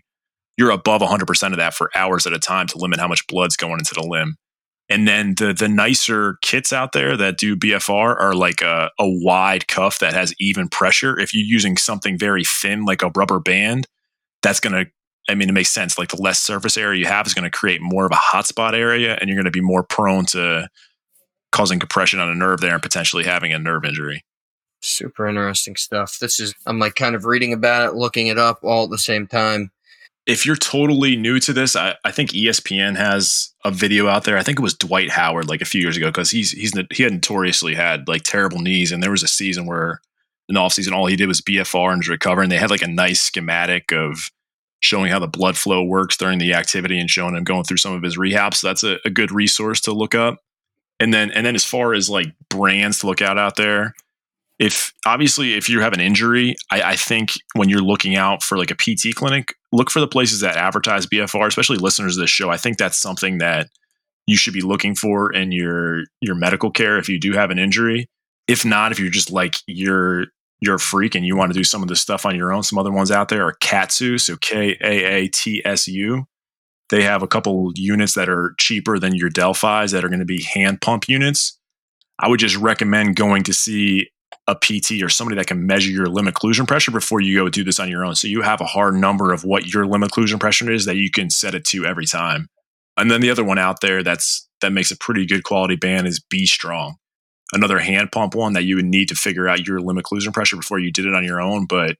you're 0.57 0.71
above 0.71 1.01
100% 1.01 1.51
of 1.51 1.57
that 1.57 1.73
for 1.73 1.89
hours 1.95 2.27
at 2.27 2.33
a 2.33 2.39
time 2.39 2.67
to 2.67 2.77
limit 2.77 2.99
how 2.99 3.07
much 3.07 3.25
blood's 3.27 3.55
going 3.55 3.79
into 3.79 3.93
the 3.93 4.05
limb. 4.05 4.35
And 4.89 5.07
then 5.07 5.35
the 5.35 5.53
the 5.53 5.69
nicer 5.69 6.37
kits 6.41 6.73
out 6.73 6.93
there 6.93 7.15
that 7.15 7.37
do 7.37 7.55
BFR 7.55 8.19
are 8.19 8.33
like 8.33 8.61
a, 8.61 8.89
a 8.99 9.07
wide 9.07 9.67
cuff 9.67 9.99
that 9.99 10.13
has 10.13 10.33
even 10.39 10.67
pressure. 10.67 11.19
If 11.19 11.33
you're 11.33 11.45
using 11.45 11.77
something 11.77 12.17
very 12.17 12.43
thin, 12.43 12.85
like 12.85 13.03
a 13.03 13.11
rubber 13.15 13.39
band, 13.39 13.85
that's 14.41 14.59
going 14.59 14.73
to, 14.73 14.91
I 15.29 15.35
mean, 15.35 15.49
it 15.49 15.53
makes 15.53 15.69
sense. 15.69 15.99
Like 15.99 16.09
the 16.09 16.21
less 16.21 16.39
surface 16.39 16.75
area 16.75 16.99
you 16.99 17.05
have 17.05 17.27
is 17.27 17.35
going 17.35 17.43
to 17.43 17.55
create 17.55 17.81
more 17.81 18.05
of 18.05 18.11
a 18.11 18.15
hotspot 18.15 18.73
area, 18.73 19.15
and 19.19 19.29
you're 19.29 19.37
going 19.37 19.45
to 19.45 19.51
be 19.51 19.61
more 19.61 19.83
prone 19.83 20.25
to 20.27 20.67
causing 21.51 21.79
compression 21.79 22.19
on 22.19 22.29
a 22.29 22.35
nerve 22.35 22.59
there 22.59 22.73
and 22.73 22.81
potentially 22.81 23.23
having 23.23 23.53
a 23.53 23.59
nerve 23.59 23.85
injury. 23.85 24.23
Super 24.81 25.27
interesting 25.27 25.75
stuff. 25.75 26.17
This 26.19 26.39
is, 26.39 26.55
I'm 26.65 26.79
like 26.79 26.95
kind 26.95 27.15
of 27.15 27.25
reading 27.25 27.53
about 27.53 27.89
it, 27.89 27.95
looking 27.95 28.27
it 28.27 28.37
up 28.37 28.59
all 28.63 28.85
at 28.85 28.89
the 28.89 28.97
same 28.97 29.27
time 29.27 29.71
if 30.29 30.45
you're 30.45 30.55
totally 30.55 31.15
new 31.15 31.39
to 31.39 31.51
this, 31.51 31.75
I, 31.75 31.95
I, 32.05 32.11
think 32.11 32.29
ESPN 32.29 32.95
has 32.95 33.51
a 33.65 33.71
video 33.71 34.07
out 34.07 34.25
there. 34.25 34.37
I 34.37 34.43
think 34.43 34.59
it 34.59 34.61
was 34.61 34.75
Dwight 34.75 35.09
Howard 35.09 35.49
like 35.49 35.61
a 35.61 35.65
few 35.65 35.81
years 35.81 35.97
ago 35.97 36.09
because 36.09 36.29
he's 36.29 36.51
he's 36.51 36.71
he 36.91 37.01
had 37.01 37.13
notoriously 37.13 37.73
had 37.73 38.07
like 38.07 38.21
terrible 38.21 38.59
knees, 38.59 38.91
and 38.91 39.01
there 39.01 39.09
was 39.09 39.23
a 39.23 39.27
season 39.27 39.65
where 39.65 40.01
in 40.47 40.53
the 40.53 40.61
offseason 40.61 40.91
all 40.91 41.07
he 41.07 41.15
did 41.15 41.27
was 41.27 41.41
BFR 41.41 41.91
and 41.91 42.07
recover, 42.07 42.43
and 42.43 42.51
they 42.51 42.57
had 42.57 42.69
like 42.69 42.83
a 42.83 42.87
nice 42.87 43.19
schematic 43.19 43.91
of 43.91 44.29
showing 44.81 45.11
how 45.11 45.17
the 45.17 45.27
blood 45.27 45.57
flow 45.57 45.83
works 45.83 46.15
during 46.15 46.37
the 46.37 46.53
activity 46.53 46.99
and 46.99 47.09
showing 47.09 47.35
him 47.35 47.43
going 47.43 47.63
through 47.63 47.77
some 47.77 47.93
of 47.93 48.03
his 48.03 48.17
rehab. 48.17 48.53
So 48.53 48.67
that's 48.67 48.83
a, 48.83 48.97
a 49.03 49.09
good 49.09 49.31
resource 49.31 49.81
to 49.81 49.91
look 49.93 50.13
up. 50.13 50.37
And 50.99 51.11
then 51.11 51.31
and 51.31 51.43
then 51.43 51.55
as 51.55 51.65
far 51.65 51.95
as 51.95 52.07
like 52.07 52.27
brands 52.49 52.99
to 52.99 53.07
look 53.07 53.23
out 53.23 53.39
out 53.39 53.55
there, 53.55 53.95
if 54.59 54.93
obviously 55.05 55.53
if 55.53 55.69
you 55.69 55.79
have 55.79 55.93
an 55.93 56.01
injury, 56.01 56.55
I, 56.69 56.81
I, 56.81 56.95
think 56.97 57.31
when 57.53 57.69
you're 57.69 57.81
looking 57.81 58.17
out 58.17 58.43
for 58.43 58.57
like 58.57 58.71
a 58.71 58.75
PT 58.75 59.15
clinic, 59.15 59.55
look 59.71 59.89
for 59.89 60.01
the 60.01 60.07
places 60.07 60.41
that 60.41 60.57
advertise 60.57 61.07
BFR, 61.07 61.47
especially 61.47 61.77
listeners 61.77 62.17
of 62.17 62.21
this 62.21 62.29
show. 62.29 62.49
I 62.49 62.57
think 62.57 62.77
that's 62.77 62.97
something 62.97 63.37
that 63.37 63.69
you 64.27 64.35
should 64.35 64.53
be 64.53 64.61
looking 64.61 64.95
for 64.95 65.31
in 65.31 65.51
your 65.51 66.03
your 66.21 66.35
medical 66.35 66.71
care 66.71 66.97
if 66.97 67.07
you 67.07 67.19
do 67.19 67.31
have 67.33 67.51
an 67.51 67.57
injury. 67.57 68.07
If 68.47 68.65
not, 68.65 68.91
if 68.91 68.99
you're 68.99 69.09
just 69.09 69.31
like 69.31 69.55
you're 69.65 70.25
you're 70.61 70.75
a 70.75 70.79
freak 70.79 71.15
and 71.15 71.25
you 71.25 71.37
want 71.37 71.53
to 71.53 71.57
do 71.57 71.63
some 71.63 71.81
of 71.81 71.87
this 71.87 72.01
stuff 72.01 72.25
on 72.25 72.35
your 72.35 72.51
own, 72.51 72.63
some 72.63 72.77
other 72.77 72.91
ones 72.91 73.11
out 73.11 73.29
there 73.29 73.47
are 73.47 73.55
KAATSU, 73.61 74.19
so 74.19 74.35
K 74.37 74.77
A 74.81 75.05
A 75.05 75.27
T 75.29 75.61
S 75.63 75.87
U. 75.87 76.25
They 76.89 77.03
have 77.03 77.23
a 77.23 77.27
couple 77.27 77.71
units 77.75 78.15
that 78.15 78.27
are 78.27 78.55
cheaper 78.59 78.99
than 78.99 79.15
your 79.15 79.29
Delfi's 79.29 79.91
that 79.91 80.03
are 80.03 80.09
going 80.09 80.19
to 80.19 80.25
be 80.25 80.43
hand 80.43 80.81
pump 80.81 81.07
units. 81.07 81.57
I 82.17 82.27
would 82.27 82.39
just 82.39 82.57
recommend 82.57 83.15
going 83.15 83.43
to 83.43 83.53
see 83.53 84.09
a 84.49 84.55
PT 84.55 85.03
or 85.03 85.09
somebody 85.09 85.35
that 85.35 85.45
can 85.45 85.67
measure 85.67 85.91
your 85.91 86.07
limb 86.07 86.25
occlusion 86.25 86.67
pressure 86.67 86.89
before 86.89 87.21
you 87.21 87.37
go 87.37 87.49
do 87.49 87.63
this 87.63 87.79
on 87.79 87.87
your 87.87 88.03
own. 88.03 88.15
So 88.15 88.27
you 88.27 88.41
have 88.41 88.61
a 88.61 88.65
hard 88.65 88.95
number 88.95 89.31
of 89.31 89.43
what 89.43 89.67
your 89.67 89.85
limb 89.85 90.01
occlusion 90.01 90.39
pressure 90.39 90.71
is 90.71 90.85
that 90.85 90.95
you 90.95 91.11
can 91.11 91.29
set 91.29 91.53
it 91.53 91.63
to 91.65 91.85
every 91.85 92.07
time. 92.07 92.49
And 92.97 93.11
then 93.11 93.21
the 93.21 93.29
other 93.29 93.43
one 93.43 93.59
out 93.59 93.81
there 93.81 94.01
that's 94.01 94.49
that 94.61 94.73
makes 94.73 94.89
a 94.89 94.97
pretty 94.97 95.25
good 95.27 95.43
quality 95.43 95.75
band 95.75 96.07
is 96.07 96.19
B 96.19 96.47
Strong. 96.47 96.95
Another 97.53 97.79
hand 97.79 98.11
pump 98.11 98.33
one 98.33 98.53
that 98.53 98.63
you 98.63 98.75
would 98.75 98.85
need 98.85 99.07
to 99.09 99.15
figure 99.15 99.47
out 99.47 99.67
your 99.67 99.79
limb 99.79 99.97
occlusion 99.97 100.33
pressure 100.33 100.55
before 100.55 100.79
you 100.79 100.91
did 100.91 101.05
it 101.05 101.13
on 101.13 101.23
your 101.23 101.39
own. 101.39 101.67
But 101.67 101.97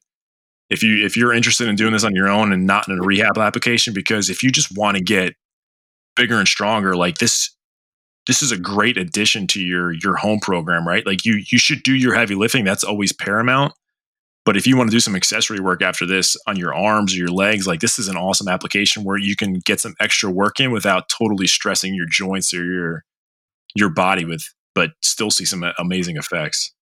if 0.70 0.82
you 0.82 1.04
if 1.04 1.16
you're 1.16 1.32
interested 1.32 1.68
in 1.68 1.76
doing 1.76 1.92
this 1.92 2.04
on 2.04 2.16
your 2.16 2.28
own 2.28 2.52
and 2.52 2.66
not 2.66 2.88
in 2.88 2.98
a 2.98 3.02
rehab 3.02 3.38
application 3.38 3.94
because 3.94 4.28
if 4.28 4.42
you 4.42 4.50
just 4.50 4.76
want 4.76 4.96
to 4.96 5.02
get 5.02 5.34
bigger 6.16 6.38
and 6.38 6.48
stronger 6.48 6.96
like 6.96 7.18
this 7.18 7.50
this 8.26 8.42
is 8.42 8.52
a 8.52 8.58
great 8.58 8.96
addition 8.96 9.46
to 9.46 9.60
your 9.60 9.92
your 9.92 10.16
home 10.16 10.40
program 10.40 10.86
right 10.86 11.06
like 11.06 11.24
you 11.24 11.42
you 11.50 11.58
should 11.58 11.82
do 11.82 11.94
your 11.94 12.14
heavy 12.14 12.34
lifting 12.34 12.64
that's 12.64 12.84
always 12.84 13.12
paramount 13.12 13.72
but 14.46 14.56
if 14.56 14.66
you 14.66 14.76
want 14.76 14.90
to 14.90 14.96
do 14.96 15.00
some 15.00 15.14
accessory 15.14 15.60
work 15.60 15.82
after 15.82 16.06
this 16.06 16.36
on 16.46 16.56
your 16.56 16.74
arms 16.74 17.14
or 17.14 17.18
your 17.18 17.28
legs 17.28 17.66
like 17.66 17.80
this 17.80 17.98
is 17.98 18.08
an 18.08 18.16
awesome 18.16 18.48
application 18.48 19.04
where 19.04 19.18
you 19.18 19.36
can 19.36 19.60
get 19.64 19.80
some 19.80 19.94
extra 20.00 20.30
work 20.30 20.60
in 20.60 20.70
without 20.70 21.08
totally 21.08 21.46
stressing 21.46 21.94
your 21.94 22.06
joints 22.06 22.52
or 22.54 22.64
your 22.64 23.04
your 23.74 23.90
body 23.90 24.24
with 24.24 24.42
but 24.74 24.92
still 25.02 25.30
see 25.30 25.44
some 25.44 25.64
amazing 25.78 26.16
effects 26.16 26.72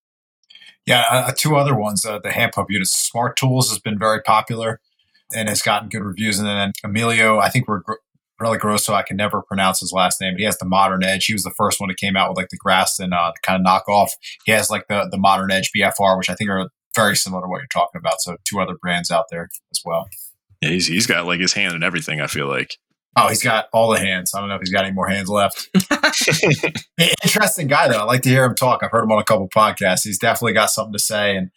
yeah, 0.89 1.03
uh, 1.11 1.31
two 1.35 1.55
other 1.55 1.75
ones. 1.75 2.03
Uh, 2.03 2.17
the 2.17 2.31
hand 2.31 2.53
pump 2.53 2.71
unit, 2.71 2.87
Smart 2.87 3.37
Tools 3.37 3.69
has 3.69 3.77
been 3.77 3.99
very 3.99 4.23
popular 4.23 4.79
and 5.33 5.47
has 5.47 5.61
gotten 5.61 5.87
good 5.87 6.01
reviews. 6.01 6.39
And 6.39 6.47
then 6.47 6.73
Emilio, 6.83 7.37
I 7.37 7.49
think 7.49 7.67
we're 7.67 7.81
really 8.39 8.57
gross, 8.57 8.85
so 8.85 8.93
I 8.93 9.03
can 9.03 9.17
never 9.17 9.41
pronounce 9.41 9.79
his 9.79 9.91
last 9.91 10.21
name. 10.21 10.33
But 10.33 10.39
he 10.39 10.45
has 10.45 10.57
the 10.57 10.65
Modern 10.65 11.03
Edge. 11.03 11.25
He 11.25 11.33
was 11.33 11.43
the 11.43 11.51
first 11.51 11.79
one 11.79 11.89
that 11.89 11.97
came 11.97 12.15
out 12.15 12.29
with 12.29 12.37
like 12.37 12.49
the 12.49 12.57
Graston 12.57 13.13
uh, 13.13 13.31
kind 13.43 13.61
of 13.61 13.65
knockoff. 13.65 14.09
He 14.45 14.51
has 14.51 14.69
like 14.69 14.87
the 14.87 15.07
the 15.09 15.17
Modern 15.17 15.51
Edge 15.51 15.71
BFR, 15.75 16.17
which 16.17 16.29
I 16.29 16.35
think 16.35 16.49
are 16.49 16.69
very 16.95 17.15
similar 17.15 17.41
to 17.43 17.47
what 17.47 17.59
you're 17.59 17.67
talking 17.67 17.99
about. 17.99 18.21
So 18.21 18.37
two 18.45 18.59
other 18.59 18.75
brands 18.81 19.11
out 19.11 19.25
there 19.29 19.49
as 19.71 19.81
well. 19.85 20.07
Yeah, 20.61 20.69
he's 20.69 20.87
he's 20.87 21.07
got 21.07 21.25
like 21.25 21.39
his 21.39 21.53
hand 21.53 21.73
in 21.73 21.83
everything. 21.83 22.21
I 22.21 22.27
feel 22.27 22.47
like. 22.47 22.77
Oh, 23.15 23.27
he's 23.27 23.43
got 23.43 23.65
all 23.73 23.91
the 23.91 23.99
hands. 23.99 24.33
I 24.33 24.39
don't 24.39 24.49
know 24.49 24.55
if 24.55 24.61
he's 24.61 24.71
got 24.71 24.85
any 24.85 24.93
more 24.93 25.07
hands 25.07 25.29
left. 25.29 25.67
Interesting 27.23 27.67
guy, 27.67 27.87
though. 27.87 27.97
I 27.97 28.03
like 28.03 28.21
to 28.21 28.29
hear 28.29 28.45
him 28.45 28.55
talk. 28.55 28.81
I've 28.83 28.91
heard 28.91 29.03
him 29.03 29.11
on 29.11 29.19
a 29.19 29.23
couple 29.23 29.49
podcasts. 29.49 30.03
He's 30.03 30.19
definitely 30.19 30.53
got 30.53 30.69
something 30.69 30.93
to 30.93 30.99
say, 30.99 31.35
and 31.35 31.49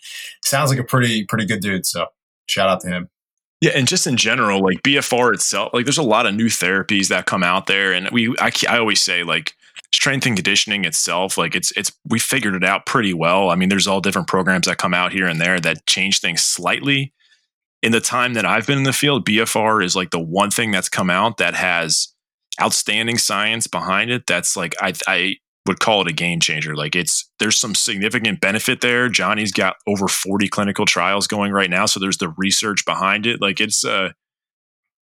sounds 0.44 0.70
like 0.70 0.78
a 0.78 0.84
pretty 0.84 1.24
pretty 1.24 1.46
good 1.46 1.60
dude. 1.60 1.86
So 1.86 2.06
shout 2.48 2.68
out 2.68 2.80
to 2.80 2.88
him. 2.88 3.08
Yeah, 3.62 3.70
and 3.76 3.86
just 3.86 4.08
in 4.08 4.16
general, 4.16 4.60
like 4.60 4.82
BFR 4.82 5.32
itself, 5.32 5.70
like 5.72 5.86
there's 5.86 5.96
a 5.96 6.02
lot 6.02 6.26
of 6.26 6.34
new 6.34 6.46
therapies 6.46 7.06
that 7.08 7.26
come 7.26 7.44
out 7.44 7.66
there, 7.68 7.92
and 7.92 8.10
we 8.10 8.34
I, 8.40 8.50
I 8.68 8.78
always 8.78 9.00
say 9.00 9.22
like 9.22 9.54
strength 9.94 10.26
and 10.26 10.36
conditioning 10.36 10.84
itself, 10.84 11.38
like 11.38 11.54
it's 11.54 11.72
it's 11.76 11.92
we 12.04 12.18
figured 12.18 12.56
it 12.56 12.64
out 12.64 12.86
pretty 12.86 13.14
well. 13.14 13.50
I 13.50 13.54
mean, 13.54 13.68
there's 13.68 13.86
all 13.86 14.00
different 14.00 14.26
programs 14.26 14.66
that 14.66 14.78
come 14.78 14.94
out 14.94 15.12
here 15.12 15.28
and 15.28 15.40
there 15.40 15.60
that 15.60 15.86
change 15.86 16.20
things 16.20 16.42
slightly. 16.42 17.12
In 17.84 17.92
the 17.92 18.00
time 18.00 18.34
that 18.34 18.44
I've 18.44 18.66
been 18.66 18.78
in 18.78 18.84
the 18.84 18.92
field, 18.92 19.24
BFR 19.24 19.84
is 19.84 19.94
like 19.94 20.10
the 20.10 20.20
one 20.20 20.50
thing 20.50 20.72
that's 20.72 20.88
come 20.88 21.08
out 21.08 21.36
that 21.36 21.54
has 21.54 22.08
outstanding 22.60 23.16
science 23.16 23.68
behind 23.68 24.10
it 24.10 24.26
that's 24.26 24.56
like 24.56 24.74
I, 24.80 24.92
I 25.06 25.36
would 25.66 25.80
call 25.80 26.00
it 26.02 26.08
a 26.08 26.12
game 26.12 26.40
changer. 26.40 26.74
Like 26.74 26.96
it's 26.96 27.28
there's 27.38 27.56
some 27.56 27.74
significant 27.74 28.40
benefit 28.40 28.80
there. 28.80 29.08
Johnny's 29.08 29.52
got 29.52 29.76
over 29.86 30.08
40 30.08 30.48
clinical 30.48 30.86
trials 30.86 31.26
going 31.26 31.52
right 31.52 31.70
now 31.70 31.86
so 31.86 32.00
there's 32.00 32.18
the 32.18 32.30
research 32.36 32.84
behind 32.84 33.26
it. 33.26 33.40
Like 33.40 33.60
it's 33.60 33.84
a 33.84 33.92
uh, 33.92 34.08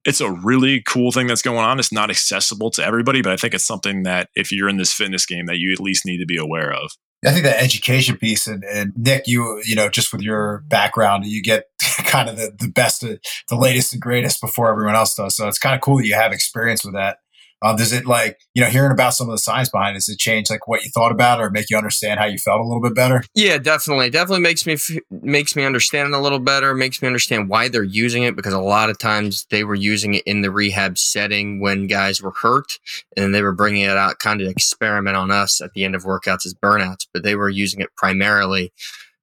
it's 0.05 0.21
a 0.21 0.31
really 0.31 0.83
cool 0.83 1.11
thing 1.11 1.27
that's 1.27 1.43
going 1.43 1.59
on. 1.59 1.81
It's 1.81 1.93
not 1.93 2.11
accessible 2.11 2.71
to 2.73 2.85
everybody 2.85 3.23
but 3.23 3.33
i 3.33 3.37
think 3.37 3.55
it's 3.55 3.65
something 3.65 4.05
that 4.05 4.29
if 4.37 4.53
you're 4.53 4.69
in 4.69 4.77
this 4.77 4.93
fitness 4.93 5.27
game 5.27 5.47
that 5.47 5.59
you 5.59 5.73
at 5.73 5.81
least 5.81 6.07
need 6.07 6.19
to 6.19 6.27
be 6.27 6.37
aware 6.37 6.73
of. 6.73 6.93
I 7.25 7.33
think 7.33 7.45
that 7.45 7.63
education 7.63 8.17
piece 8.17 8.47
and, 8.47 8.63
and 8.65 8.93
Nick, 8.97 9.27
you 9.27 9.61
you 9.65 9.75
know, 9.75 9.89
just 9.89 10.13
with 10.13 10.23
your 10.23 10.63
background, 10.69 11.27
you 11.27 11.43
get 11.43 11.65
kind 12.05 12.29
of 12.29 12.37
the, 12.37 12.53
the 12.59 12.69
best, 12.69 13.01
the 13.01 13.57
latest 13.57 13.93
and 13.93 14.03
greatest 14.03 14.41
before 14.41 14.71
everyone 14.71 14.95
else 14.95 15.15
does. 15.15 15.35
So 15.35 15.49
it's 15.49 15.59
kind 15.59 15.75
of 15.75 15.81
cool 15.81 15.97
that 15.99 16.07
you 16.07 16.15
have 16.15 16.33
experience 16.33 16.85
with 16.85 16.95
that. 16.95 17.19
Um, 17.67 17.77
does 17.77 17.93
it 17.93 18.07
like 18.07 18.39
you 18.55 18.63
know 18.63 18.69
hearing 18.69 18.93
about 18.93 19.15
some 19.15 19.29
of 19.29 19.33
the 19.33 19.39
science 19.39 19.69
behind 19.69 19.97
it? 19.97 19.99
Does 19.99 20.09
it 20.09 20.19
change 20.19 20.51
like 20.51 20.69
what 20.69 20.85
you 20.85 20.91
thought 20.91 21.11
about, 21.11 21.41
or 21.41 21.51
make 21.51 21.69
you 21.69 21.77
understand 21.77 22.21
how 22.21 22.27
you 22.27 22.39
felt 22.39 22.61
a 22.61 22.65
little 22.65 22.83
bit 22.83 22.95
better? 22.95 23.25
Yeah, 23.35 23.59
definitely. 23.59 24.11
Definitely 24.11 24.43
makes 24.43 24.67
me 24.67 24.75
f- 24.75 24.91
makes 25.11 25.57
me 25.57 25.65
understand 25.65 26.15
a 26.15 26.21
little 26.21 26.39
better. 26.39 26.75
Makes 26.75 27.03
me 27.03 27.09
understand 27.09 27.49
why 27.49 27.69
they're 27.69 27.83
using 27.83 28.23
it 28.23 28.37
because 28.37 28.53
a 28.53 28.61
lot 28.61 28.89
of 28.89 28.99
times 28.99 29.47
they 29.51 29.65
were 29.65 29.75
using 29.75 30.15
it 30.15 30.23
in 30.25 30.43
the 30.43 30.51
rehab 30.51 30.97
setting 30.97 31.61
when 31.61 31.87
guys 31.87 32.23
were 32.23 32.35
hurt, 32.43 32.79
and 33.17 33.35
they 33.35 33.43
were 33.43 33.55
bringing 33.55 33.83
it 33.83 33.97
out 33.97 34.19
kind 34.21 34.41
of 34.41 34.49
experiment 34.49 35.17
on 35.17 35.31
us 35.31 35.61
at 35.61 35.73
the 35.73 35.85
end 35.85 35.95
of 35.95 36.05
workouts 36.05 36.47
as 36.47 36.55
burnouts. 36.55 37.07
But 37.13 37.25
they 37.25 37.35
were 37.35 37.51
using 37.51 37.81
it 37.81 37.95
primarily 37.97 38.73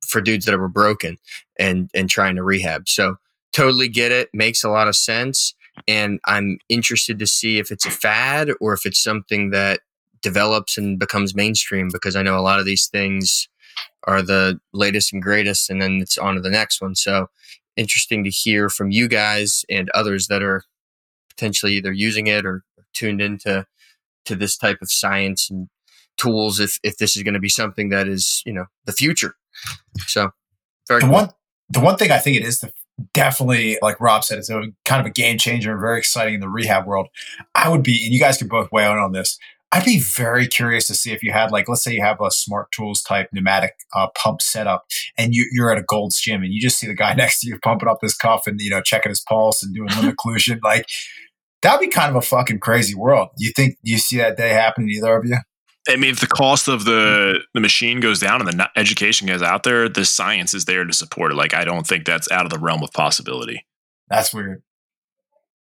for 0.05 0.19
dudes 0.19 0.45
that 0.45 0.57
were 0.59 0.67
broken 0.67 1.17
and 1.57 1.89
and 1.93 2.09
trying 2.09 2.35
to 2.35 2.43
rehab. 2.43 2.89
So 2.89 3.17
totally 3.53 3.87
get 3.87 4.11
it. 4.11 4.29
Makes 4.33 4.63
a 4.63 4.69
lot 4.69 4.89
of 4.89 4.95
sense 4.95 5.53
and 5.87 6.19
I'm 6.25 6.57
interested 6.69 7.19
to 7.19 7.27
see 7.27 7.59
if 7.59 7.71
it's 7.71 7.85
a 7.85 7.91
fad 7.91 8.51
or 8.59 8.73
if 8.73 8.85
it's 8.85 9.01
something 9.01 9.51
that 9.51 9.81
develops 10.21 10.77
and 10.77 10.97
becomes 10.97 11.35
mainstream 11.35 11.89
because 11.91 12.15
I 12.15 12.23
know 12.23 12.37
a 12.37 12.41
lot 12.41 12.59
of 12.59 12.65
these 12.65 12.87
things 12.87 13.47
are 14.05 14.21
the 14.21 14.59
latest 14.73 15.13
and 15.13 15.21
greatest 15.21 15.69
and 15.69 15.81
then 15.81 15.99
it's 16.01 16.17
on 16.17 16.35
to 16.35 16.41
the 16.41 16.49
next 16.49 16.81
one. 16.81 16.95
So 16.95 17.29
interesting 17.75 18.23
to 18.23 18.29
hear 18.29 18.69
from 18.69 18.91
you 18.91 19.07
guys 19.07 19.65
and 19.69 19.89
others 19.91 20.27
that 20.27 20.43
are 20.43 20.63
potentially 21.29 21.73
either 21.73 21.91
using 21.91 22.27
it 22.27 22.45
or 22.45 22.63
tuned 22.93 23.21
into 23.21 23.65
to 24.25 24.35
this 24.35 24.57
type 24.57 24.77
of 24.81 24.91
science 24.91 25.49
and 25.49 25.67
tools 26.17 26.59
if 26.59 26.79
if 26.83 26.97
this 26.97 27.15
is 27.15 27.23
going 27.23 27.33
to 27.33 27.39
be 27.39 27.49
something 27.49 27.89
that 27.89 28.07
is, 28.07 28.41
you 28.45 28.53
know, 28.53 28.65
the 28.85 28.91
future. 28.93 29.35
So 30.07 30.31
very 30.87 31.01
the 31.01 31.07
cool. 31.07 31.13
one 31.13 31.29
the 31.69 31.79
one 31.79 31.97
thing 31.97 32.11
I 32.11 32.19
think 32.19 32.37
it 32.37 32.43
is 32.43 32.59
the 32.59 32.71
definitely, 33.13 33.77
like 33.81 33.99
Rob 33.99 34.23
said, 34.23 34.39
it's 34.39 34.49
a 34.49 34.63
kind 34.85 35.01
of 35.01 35.05
a 35.05 35.11
game 35.11 35.37
changer, 35.37 35.71
and 35.71 35.79
very 35.79 35.99
exciting 35.99 36.35
in 36.35 36.39
the 36.39 36.49
rehab 36.49 36.85
world. 36.85 37.07
I 37.55 37.69
would 37.69 37.83
be, 37.83 38.03
and 38.05 38.13
you 38.13 38.19
guys 38.19 38.37
could 38.37 38.49
both 38.49 38.71
weigh 38.71 38.85
in 38.85 38.97
on 38.97 39.11
this. 39.11 39.37
I'd 39.71 39.85
be 39.85 39.99
very 39.99 40.47
curious 40.47 40.85
to 40.87 40.93
see 40.93 41.11
if 41.11 41.23
you 41.23 41.31
had, 41.31 41.51
like, 41.51 41.67
let's 41.67 41.83
say 41.83 41.95
you 41.95 42.01
have 42.01 42.21
a 42.21 42.29
smart 42.29 42.71
tools 42.71 43.01
type 43.01 43.29
pneumatic 43.33 43.73
uh, 43.95 44.07
pump 44.15 44.39
setup, 44.41 44.85
and 45.17 45.33
you, 45.33 45.47
are 45.63 45.71
at 45.71 45.79
a 45.79 45.83
Gold's 45.83 46.19
gym, 46.19 46.43
and 46.43 46.53
you 46.53 46.61
just 46.61 46.77
see 46.77 46.85
the 46.85 46.93
guy 46.93 47.13
next 47.17 47.41
to 47.41 47.47
you 47.47 47.57
pumping 47.59 47.89
up 47.89 47.97
his 48.01 48.13
cuff 48.13 48.45
and 48.45 48.61
you 48.61 48.69
know 48.69 48.81
checking 48.81 49.09
his 49.09 49.21
pulse 49.21 49.63
and 49.63 49.73
doing 49.73 49.89
limb 49.89 50.15
occlusion. 50.15 50.59
Like, 50.63 50.87
that'd 51.63 51.79
be 51.79 51.87
kind 51.87 52.11
of 52.11 52.15
a 52.15 52.21
fucking 52.21 52.59
crazy 52.59 52.93
world. 52.93 53.29
You 53.37 53.51
think 53.55 53.77
you 53.81 53.97
see 53.97 54.17
that 54.17 54.37
day 54.37 54.49
happening 54.49 54.89
to 54.89 54.93
either 54.93 55.17
of 55.17 55.25
you? 55.25 55.37
I 55.87 55.97
mean, 55.97 56.11
if 56.11 56.21
the 56.21 56.27
cost 56.27 56.67
of 56.67 56.85
the 56.85 56.91
mm-hmm. 56.91 57.41
the 57.53 57.59
machine 57.59 57.99
goes 57.99 58.19
down 58.19 58.47
and 58.47 58.59
the 58.59 58.69
education 58.75 59.27
goes 59.27 59.41
out 59.41 59.63
there, 59.63 59.89
the 59.89 60.05
science 60.05 60.53
is 60.53 60.65
there 60.65 60.83
to 60.83 60.93
support 60.93 61.31
it. 61.31 61.35
Like, 61.35 61.53
I 61.53 61.65
don't 61.65 61.85
think 61.85 62.05
that's 62.05 62.31
out 62.31 62.45
of 62.45 62.51
the 62.51 62.59
realm 62.59 62.83
of 62.83 62.91
possibility. 62.93 63.65
That's 64.09 64.33
weird. 64.33 64.63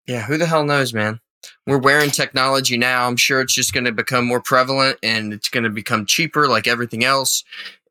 Yeah, 0.06 0.22
who 0.22 0.36
the 0.36 0.46
hell 0.46 0.64
knows, 0.64 0.92
man? 0.92 1.20
We're 1.66 1.78
wearing 1.78 2.10
technology 2.10 2.76
now. 2.76 3.06
I'm 3.06 3.16
sure 3.16 3.40
it's 3.40 3.54
just 3.54 3.72
going 3.72 3.84
to 3.84 3.92
become 3.92 4.26
more 4.26 4.40
prevalent 4.40 4.98
and 5.02 5.32
it's 5.32 5.48
going 5.48 5.64
to 5.64 5.70
become 5.70 6.06
cheaper, 6.06 6.46
like 6.46 6.66
everything 6.66 7.04
else. 7.04 7.44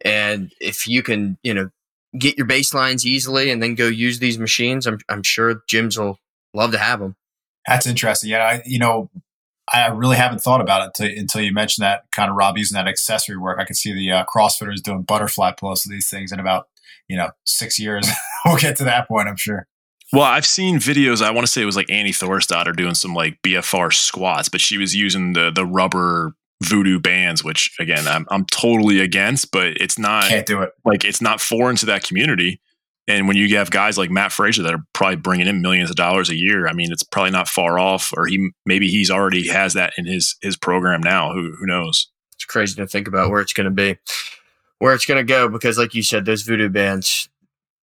And 0.03 0.53
if 0.59 0.88
you 0.88 1.03
can, 1.03 1.38
you 1.43 1.53
know, 1.53 1.69
get 2.17 2.38
your 2.38 2.47
baselines 2.47 3.05
easily 3.05 3.49
and 3.49 3.61
then 3.61 3.76
go 3.76 3.88
use 3.88 4.19
these 4.19 4.38
machines, 4.38 4.86
I'm 4.86 4.99
I'm 5.09 5.24
sure 5.24 5.63
gyms 5.69 5.97
will 5.97 6.19
love 6.53 6.72
to 6.72 6.78
have 6.78 6.99
them. 6.99 7.15
That's 7.67 7.88
interesting. 7.88 8.30
Yeah, 8.30 8.43
I, 8.43 8.61
you 8.65 8.80
know, 8.80 9.09
I 9.74 9.88
really 9.88 10.17
haven't 10.17 10.39
thought 10.39 10.61
about 10.61 10.82
it 10.82 10.99
until, 10.99 11.19
until 11.19 11.41
you 11.41 11.53
mentioned 11.53 11.84
that 11.84 12.03
kind 12.11 12.30
of 12.30 12.36
Rob 12.36 12.57
using 12.57 12.76
that 12.76 12.88
accessory 12.88 13.38
work. 13.38 13.59
I 13.59 13.63
could 13.63 13.78
see 13.78 13.93
the 13.93 14.11
uh, 14.11 14.26
CrossFitters 14.26 14.82
doing 14.82 15.03
butterfly 15.03 15.51
pulls 15.51 15.86
of 15.86 15.91
these 15.91 16.09
things 16.09 16.32
in 16.32 16.39
about 16.39 16.67
you 17.07 17.17
know 17.17 17.32
six 17.45 17.80
years. 17.80 18.07
we'll 18.45 18.57
get 18.57 18.76
to 18.78 18.84
that 18.86 19.07
point, 19.07 19.28
I'm 19.28 19.38
sure. 19.38 19.67
Well, 20.13 20.24
I've 20.24 20.45
seen 20.45 20.78
videos. 20.78 21.22
I 21.22 21.32
want 21.32 21.47
to 21.47 21.51
say 21.51 21.61
it 21.61 21.65
was 21.65 21.78
like 21.78 21.89
Annie 21.89 22.11
Thorisdottir 22.11 22.76
doing 22.76 22.95
some 22.95 23.13
like 23.13 23.41
BFR 23.43 23.93
squats, 23.93 24.49
but 24.49 24.59
she 24.59 24.78
was 24.78 24.95
using 24.95 25.34
the 25.34 25.51
the 25.51 25.65
rubber 25.65 26.34
voodoo 26.61 26.99
bands, 26.99 27.43
which 27.43 27.74
again 27.80 28.07
I'm 28.07 28.26
I'm 28.30 28.45
totally 28.45 28.99
against, 28.99 29.51
but 29.51 29.78
it's 29.80 29.97
not 29.97 30.26
can't 30.26 30.45
do 30.45 30.61
it. 30.61 30.72
Like 30.84 31.05
it's 31.05 31.22
not 31.22 31.39
foreign 31.39 31.78
to 31.78 31.86
that 31.88 32.03
community. 32.03 32.59
And 33.07 33.27
when 33.27 33.35
you 33.35 33.57
have 33.57 33.71
guys 33.71 33.97
like 33.97 34.11
Matt 34.11 34.31
Fraser 34.31 34.63
that 34.63 34.73
are 34.73 34.85
probably 34.93 35.15
bringing 35.15 35.47
in 35.47 35.61
millions 35.61 35.89
of 35.89 35.95
dollars 35.95 36.29
a 36.29 36.35
year, 36.35 36.67
I 36.67 36.73
mean, 36.73 36.91
it's 36.91 37.03
probably 37.03 37.31
not 37.31 37.47
far 37.47 37.79
off. 37.79 38.13
Or 38.15 38.27
he 38.27 38.51
maybe 38.65 38.87
he's 38.89 39.09
already 39.09 39.47
has 39.47 39.73
that 39.73 39.93
in 39.97 40.05
his 40.05 40.35
his 40.41 40.55
program 40.55 41.01
now. 41.01 41.33
Who 41.33 41.53
who 41.59 41.65
knows? 41.65 42.07
It's 42.35 42.45
crazy 42.45 42.75
to 42.75 42.87
think 42.87 43.07
about 43.07 43.29
where 43.29 43.41
it's 43.41 43.53
going 43.53 43.65
to 43.65 43.71
be, 43.71 43.97
where 44.79 44.93
it's 44.93 45.05
going 45.05 45.19
to 45.19 45.23
go. 45.23 45.49
Because, 45.49 45.77
like 45.77 45.93
you 45.93 46.03
said, 46.03 46.25
those 46.25 46.43
voodoo 46.43 46.69
bands, 46.69 47.27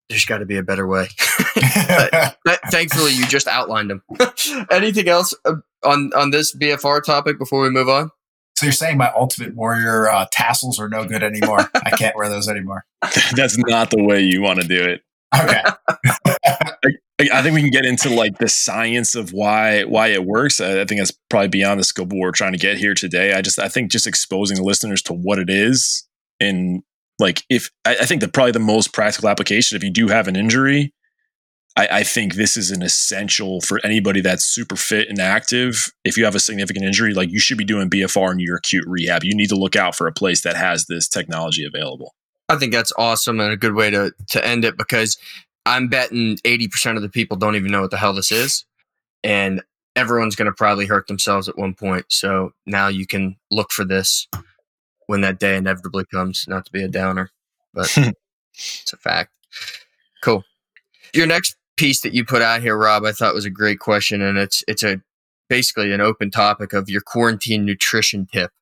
there's 0.08 0.24
got 0.24 0.38
to 0.38 0.46
be 0.46 0.56
a 0.56 0.62
better 0.62 0.86
way. 0.86 1.08
but, 1.54 2.38
but 2.44 2.60
thankfully, 2.70 3.12
you 3.12 3.26
just 3.26 3.48
outlined 3.48 3.90
them. 3.90 4.02
Anything 4.70 5.08
else 5.08 5.34
uh, 5.44 5.56
on 5.84 6.12
on 6.14 6.30
this 6.30 6.54
BFR 6.54 7.02
topic 7.02 7.38
before 7.38 7.62
we 7.62 7.70
move 7.70 7.88
on? 7.88 8.10
So 8.56 8.66
you're 8.66 8.72
saying 8.72 8.98
my 8.98 9.12
Ultimate 9.14 9.54
Warrior 9.54 10.08
uh, 10.10 10.26
tassels 10.32 10.80
are 10.80 10.88
no 10.88 11.04
good 11.04 11.22
anymore? 11.22 11.70
I 11.76 11.90
can't 11.90 12.16
wear 12.16 12.28
those 12.28 12.48
anymore. 12.48 12.84
That's 13.36 13.56
not 13.56 13.90
the 13.90 14.02
way 14.02 14.22
you 14.22 14.42
want 14.42 14.60
to 14.60 14.66
do 14.66 14.82
it. 14.82 15.02
Okay. 15.37 15.62
I, 17.20 17.43
think 17.43 17.55
we 17.55 17.61
can 17.61 17.70
get 17.70 17.85
into 17.85 18.11
like 18.11 18.39
the 18.39 18.49
science 18.49 19.14
of 19.14 19.33
why 19.33 19.83
why 19.85 20.09
it 20.09 20.24
works. 20.24 20.61
I, 20.61 20.85
think 20.85 21.01
that's 21.01 21.12
probably 21.29 21.49
beyond 21.49 21.81
the 21.81 21.85
scope 21.85 22.07
of 22.07 22.12
what 22.12 22.20
we're 22.20 22.33
trying 22.33 22.53
to 22.53 22.59
get 22.59 22.79
here 22.79 22.95
today. 22.95 23.35
I 23.35 23.43
just 23.43 23.59
I 23.59 23.68
think 23.68 23.91
just 23.91 24.07
exposing 24.07 24.57
the 24.57 24.62
listeners 24.62 25.03
to 25.03 25.12
what 25.12 25.39
it 25.39 25.51
is 25.51 26.07
and 26.41 26.83
like 27.18 27.43
if 27.51 27.70
I, 27.85 27.97
I 28.01 28.05
think 28.07 28.20
that 28.20 28.33
probably 28.33 28.53
the 28.53 28.61
most 28.61 28.93
practical 28.93 29.29
application 29.29 29.76
if 29.76 29.83
you 29.83 29.91
do 29.91 30.09
have 30.09 30.29
an 30.29 30.37
injury, 30.37 30.95
I, 31.76 31.89
I, 31.91 32.03
think 32.05 32.35
this 32.35 32.57
is 32.57 32.70
an 32.70 32.83
essential 32.83 33.61
for 33.61 33.81
anybody 33.85 34.20
that's 34.20 34.45
super 34.45 34.76
fit 34.76 35.09
and 35.09 35.18
active. 35.18 35.93
If 36.05 36.16
you 36.16 36.24
have 36.24 36.35
a 36.35 36.41
significant 36.41 36.85
injury, 36.85 37.14
like 37.14 37.31
you 37.31 37.41
should 37.41 37.59
be 37.59 37.64
doing 37.64 37.91
BFR 37.91 38.33
in 38.33 38.39
your 38.39 38.57
acute 38.57 38.85
rehab. 38.87 39.24
You 39.24 39.35
need 39.35 39.49
to 39.49 39.57
look 39.57 39.76
out 39.76 39.95
for 39.95 40.07
a 40.07 40.12
place 40.12 40.43
that 40.43 40.57
has 40.57 40.87
this 40.87 41.09
technology 41.09 41.64
available. 41.64 42.14
I 42.49 42.57
think 42.57 42.72
that's 42.72 42.92
awesome 42.96 43.40
and 43.40 43.53
a 43.53 43.57
good 43.57 43.74
way 43.74 43.90
to 43.90 44.12
to 44.28 44.46
end 44.46 44.64
it 44.64 44.76
because 44.76 45.18
I'm 45.68 45.88
betting 45.88 46.36
80% 46.38 46.96
of 46.96 47.03
the 47.03 47.11
people 47.11 47.36
don't 47.36 47.57
even 47.57 47.70
know 47.70 47.82
what 47.82 47.90
the 47.90 47.99
hell 47.99 48.14
this 48.14 48.32
is. 48.32 48.64
And 49.22 49.62
everyone's 49.94 50.34
going 50.34 50.46
to 50.46 50.53
probably 50.53 50.86
hurt 50.86 51.09
themselves 51.09 51.49
at 51.49 51.59
one 51.59 51.74
point. 51.74 52.07
So 52.09 52.53
now 52.64 52.88
you 52.88 53.07
can 53.07 53.36
look 53.51 53.70
for 53.70 53.84
this 53.84 54.28
when 55.09 55.20
that 55.20 55.38
day 55.38 55.57
inevitably 55.57 56.07
comes, 56.07 56.46
not 56.49 56.64
to 56.64 56.72
be 56.72 56.82
a 56.82 56.88
downer, 56.88 57.30
but 57.74 57.94
it's 58.55 58.92
a 58.92 58.96
fact. 58.96 59.32
Cool. 60.22 60.42
Your 61.12 61.26
next 61.26 61.57
piece 61.76 62.01
that 62.01 62.14
you 62.14 62.24
put 62.24 62.40
out 62.40 62.62
here, 62.62 62.76
Rob, 62.76 63.05
I 63.05 63.12
thought 63.12 63.34
was 63.34 63.44
a 63.44 63.51
great 63.51 63.78
question. 63.78 64.22
And 64.22 64.38
it's, 64.38 64.64
it's 64.68 64.82
a 64.82 65.03
basically 65.51 65.92
an 65.92 66.01
open 66.01 66.30
topic 66.30 66.72
of 66.72 66.88
your 66.88 67.03
quarantine 67.03 67.66
nutrition 67.66 68.26
tip. 68.32 68.53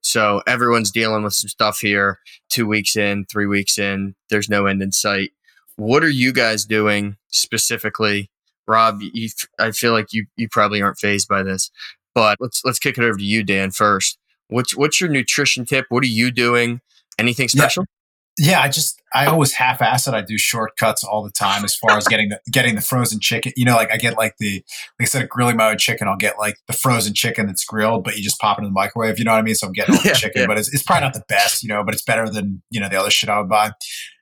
So 0.00 0.42
everyone's 0.46 0.90
dealing 0.90 1.22
with 1.22 1.34
some 1.34 1.48
stuff 1.48 1.80
here, 1.80 2.20
two 2.48 2.66
weeks 2.66 2.96
in, 2.96 3.24
three 3.26 3.46
weeks 3.46 3.78
in, 3.78 4.14
there's 4.30 4.48
no 4.48 4.66
end 4.66 4.82
in 4.82 4.92
sight. 4.92 5.32
What 5.76 6.02
are 6.02 6.08
you 6.08 6.32
guys 6.32 6.64
doing 6.64 7.16
specifically? 7.28 8.30
Rob, 8.66 9.00
you, 9.00 9.28
I 9.58 9.70
feel 9.70 9.92
like 9.92 10.12
you, 10.12 10.26
you 10.36 10.48
probably 10.48 10.82
aren't 10.82 10.98
phased 10.98 11.28
by 11.28 11.42
this, 11.42 11.70
but 12.14 12.36
let's, 12.40 12.64
let's 12.64 12.78
kick 12.78 12.98
it 12.98 13.04
over 13.04 13.18
to 13.18 13.24
you, 13.24 13.44
Dan, 13.44 13.70
first. 13.70 14.18
What's, 14.48 14.76
what's 14.76 15.00
your 15.00 15.10
nutrition 15.10 15.64
tip? 15.64 15.86
What 15.88 16.02
are 16.02 16.08
you 16.08 16.30
doing? 16.30 16.80
Anything 17.18 17.48
special? 17.48 17.82
Yeah. 17.82 17.92
Yeah, 18.38 18.60
I 18.60 18.68
just 18.68 19.00
I 19.16 19.26
always 19.26 19.54
half 19.54 19.80
ass 19.80 20.06
it. 20.06 20.12
I 20.12 20.20
do 20.20 20.36
shortcuts 20.36 21.02
all 21.02 21.22
the 21.22 21.30
time 21.30 21.64
as 21.64 21.74
far 21.74 21.96
as 21.96 22.06
getting 22.06 22.28
the 22.28 22.38
getting 22.50 22.74
the 22.74 22.82
frozen 22.82 23.18
chicken. 23.18 23.52
You 23.56 23.64
know, 23.64 23.74
like 23.74 23.90
I 23.90 23.96
get 23.96 24.18
like 24.18 24.36
the 24.38 24.56
like 24.56 25.06
instead 25.06 25.22
of 25.22 25.30
grilling 25.30 25.56
my 25.56 25.70
own 25.70 25.78
chicken, 25.78 26.06
I'll 26.06 26.16
get 26.16 26.38
like 26.38 26.58
the 26.66 26.74
frozen 26.74 27.14
chicken 27.14 27.46
that's 27.46 27.64
grilled, 27.64 28.04
but 28.04 28.16
you 28.18 28.22
just 28.22 28.38
pop 28.38 28.58
it 28.58 28.60
in 28.60 28.66
the 28.66 28.72
microwave. 28.72 29.18
You 29.18 29.24
know 29.24 29.32
what 29.32 29.38
I 29.38 29.42
mean? 29.42 29.54
So 29.54 29.68
I'm 29.68 29.72
getting 29.72 29.94
all 29.94 30.02
the 30.02 30.08
yeah, 30.08 30.14
chicken, 30.14 30.42
yeah. 30.42 30.46
but 30.46 30.58
it's, 30.58 30.72
it's 30.72 30.82
probably 30.82 31.06
not 31.06 31.14
the 31.14 31.24
best, 31.28 31.62
you 31.62 31.70
know, 31.70 31.82
but 31.82 31.94
it's 31.94 32.04
better 32.04 32.28
than 32.28 32.62
you 32.70 32.78
know 32.78 32.90
the 32.90 33.00
other 33.00 33.10
shit 33.10 33.30
I 33.30 33.38
would 33.38 33.48
buy. 33.48 33.72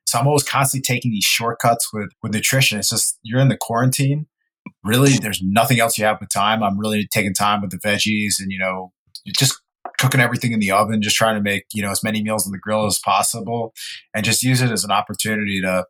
So 0.07 0.21
I'm 0.21 0.29
always 0.29 0.45
constantly 0.45 0.83
taking 0.83 1.11
these 1.11 1.25
shortcuts 1.25 1.93
with 1.93 2.11
with 2.23 2.33
nutrition. 2.33 2.79
It's 2.79 2.91
just 2.91 3.19
you're 3.25 3.41
in 3.41 3.49
the 3.49 3.57
quarantine. 3.57 4.27
Really, 4.85 5.19
there's 5.19 5.43
nothing 5.43 5.81
else 5.81 5.99
you 5.99 6.05
have 6.05 6.21
but 6.21 6.31
time. 6.31 6.63
I'm 6.63 6.79
really 6.79 7.09
taking 7.13 7.35
time 7.35 7.63
with 7.63 7.71
the 7.71 7.79
veggies 7.79 8.35
and 8.39 8.53
you 8.53 8.61
know 8.61 8.93
just 9.37 9.61
cooking 9.99 10.21
everything 10.21 10.53
in 10.53 10.61
the 10.61 10.71
oven, 10.71 11.03
just 11.03 11.17
trying 11.17 11.37
to 11.37 11.43
make 11.43 11.65
you 11.73 11.83
know 11.83 11.91
as 11.91 12.03
many 12.03 12.23
meals 12.23 12.47
on 12.47 12.53
the 12.53 12.59
grill 12.59 12.87
as 12.87 12.99
possible, 12.99 13.73
and 14.15 14.25
just 14.25 14.43
use 14.43 14.61
it 14.61 14.71
as 14.71 14.85
an 14.85 14.91
opportunity 14.91 15.61
to 15.61 15.87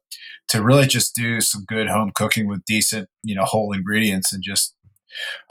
to 0.49 0.63
really 0.63 0.87
just 0.87 1.15
do 1.15 1.41
some 1.41 1.65
good 1.67 1.89
home 1.89 2.13
cooking 2.15 2.49
with 2.49 2.65
decent 2.65 3.09
you 3.23 3.35
know 3.35 3.45
whole 3.45 3.73
ingredients 3.73 4.33
and 4.33 4.43
just 4.43 4.75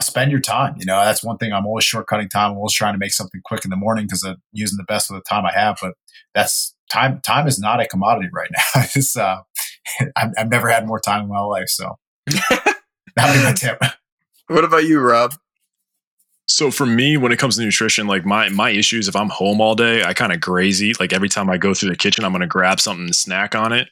spend 0.02 0.30
your 0.30 0.40
time. 0.40 0.74
You 0.78 0.86
know, 0.86 1.04
that's 1.04 1.24
one 1.24 1.38
thing 1.38 1.52
I'm 1.52 1.66
always 1.66 1.84
shortcutting 1.84 2.30
time. 2.30 2.52
I'm 2.52 2.56
always 2.56 2.74
trying 2.74 2.94
to 2.94 2.98
make 2.98 3.12
something 3.12 3.40
quick 3.44 3.64
in 3.64 3.70
the 3.70 3.76
morning 3.76 4.06
because 4.06 4.22
I'm 4.22 4.36
using 4.52 4.76
the 4.76 4.84
best 4.84 5.10
of 5.10 5.16
the 5.16 5.22
time 5.22 5.44
I 5.46 5.52
have. 5.52 5.78
But 5.80 5.94
that's 6.34 6.74
time. 6.90 7.20
Time 7.22 7.46
is 7.46 7.58
not 7.58 7.80
a 7.80 7.86
commodity 7.86 8.28
right 8.32 8.50
now. 8.52 8.82
it's 8.94 9.16
uh, 9.16 9.38
I've, 10.16 10.30
I've 10.38 10.50
never 10.50 10.68
had 10.68 10.86
more 10.86 11.00
time 11.00 11.22
in 11.22 11.28
my 11.28 11.40
life. 11.40 11.68
So 11.68 11.98
that 12.26 12.76
would 13.16 13.34
be 13.34 13.44
my 13.44 13.52
tip. 13.52 13.82
What 14.48 14.64
about 14.64 14.84
you, 14.84 15.00
Rob? 15.00 15.34
So 16.46 16.70
for 16.70 16.84
me, 16.84 17.16
when 17.16 17.32
it 17.32 17.38
comes 17.38 17.56
to 17.56 17.64
nutrition, 17.64 18.06
like 18.06 18.24
my 18.24 18.48
my 18.50 18.70
issues, 18.70 19.08
if 19.08 19.16
I'm 19.16 19.30
home 19.30 19.60
all 19.60 19.74
day, 19.74 20.04
I 20.04 20.12
kind 20.12 20.32
of 20.32 20.58
eat. 20.62 21.00
Like 21.00 21.12
every 21.12 21.28
time 21.28 21.48
I 21.48 21.56
go 21.56 21.74
through 21.74 21.90
the 21.90 21.96
kitchen, 21.96 22.24
I'm 22.24 22.32
gonna 22.32 22.46
grab 22.46 22.80
something 22.80 23.06
and 23.06 23.16
snack 23.16 23.54
on 23.54 23.72
it. 23.72 23.88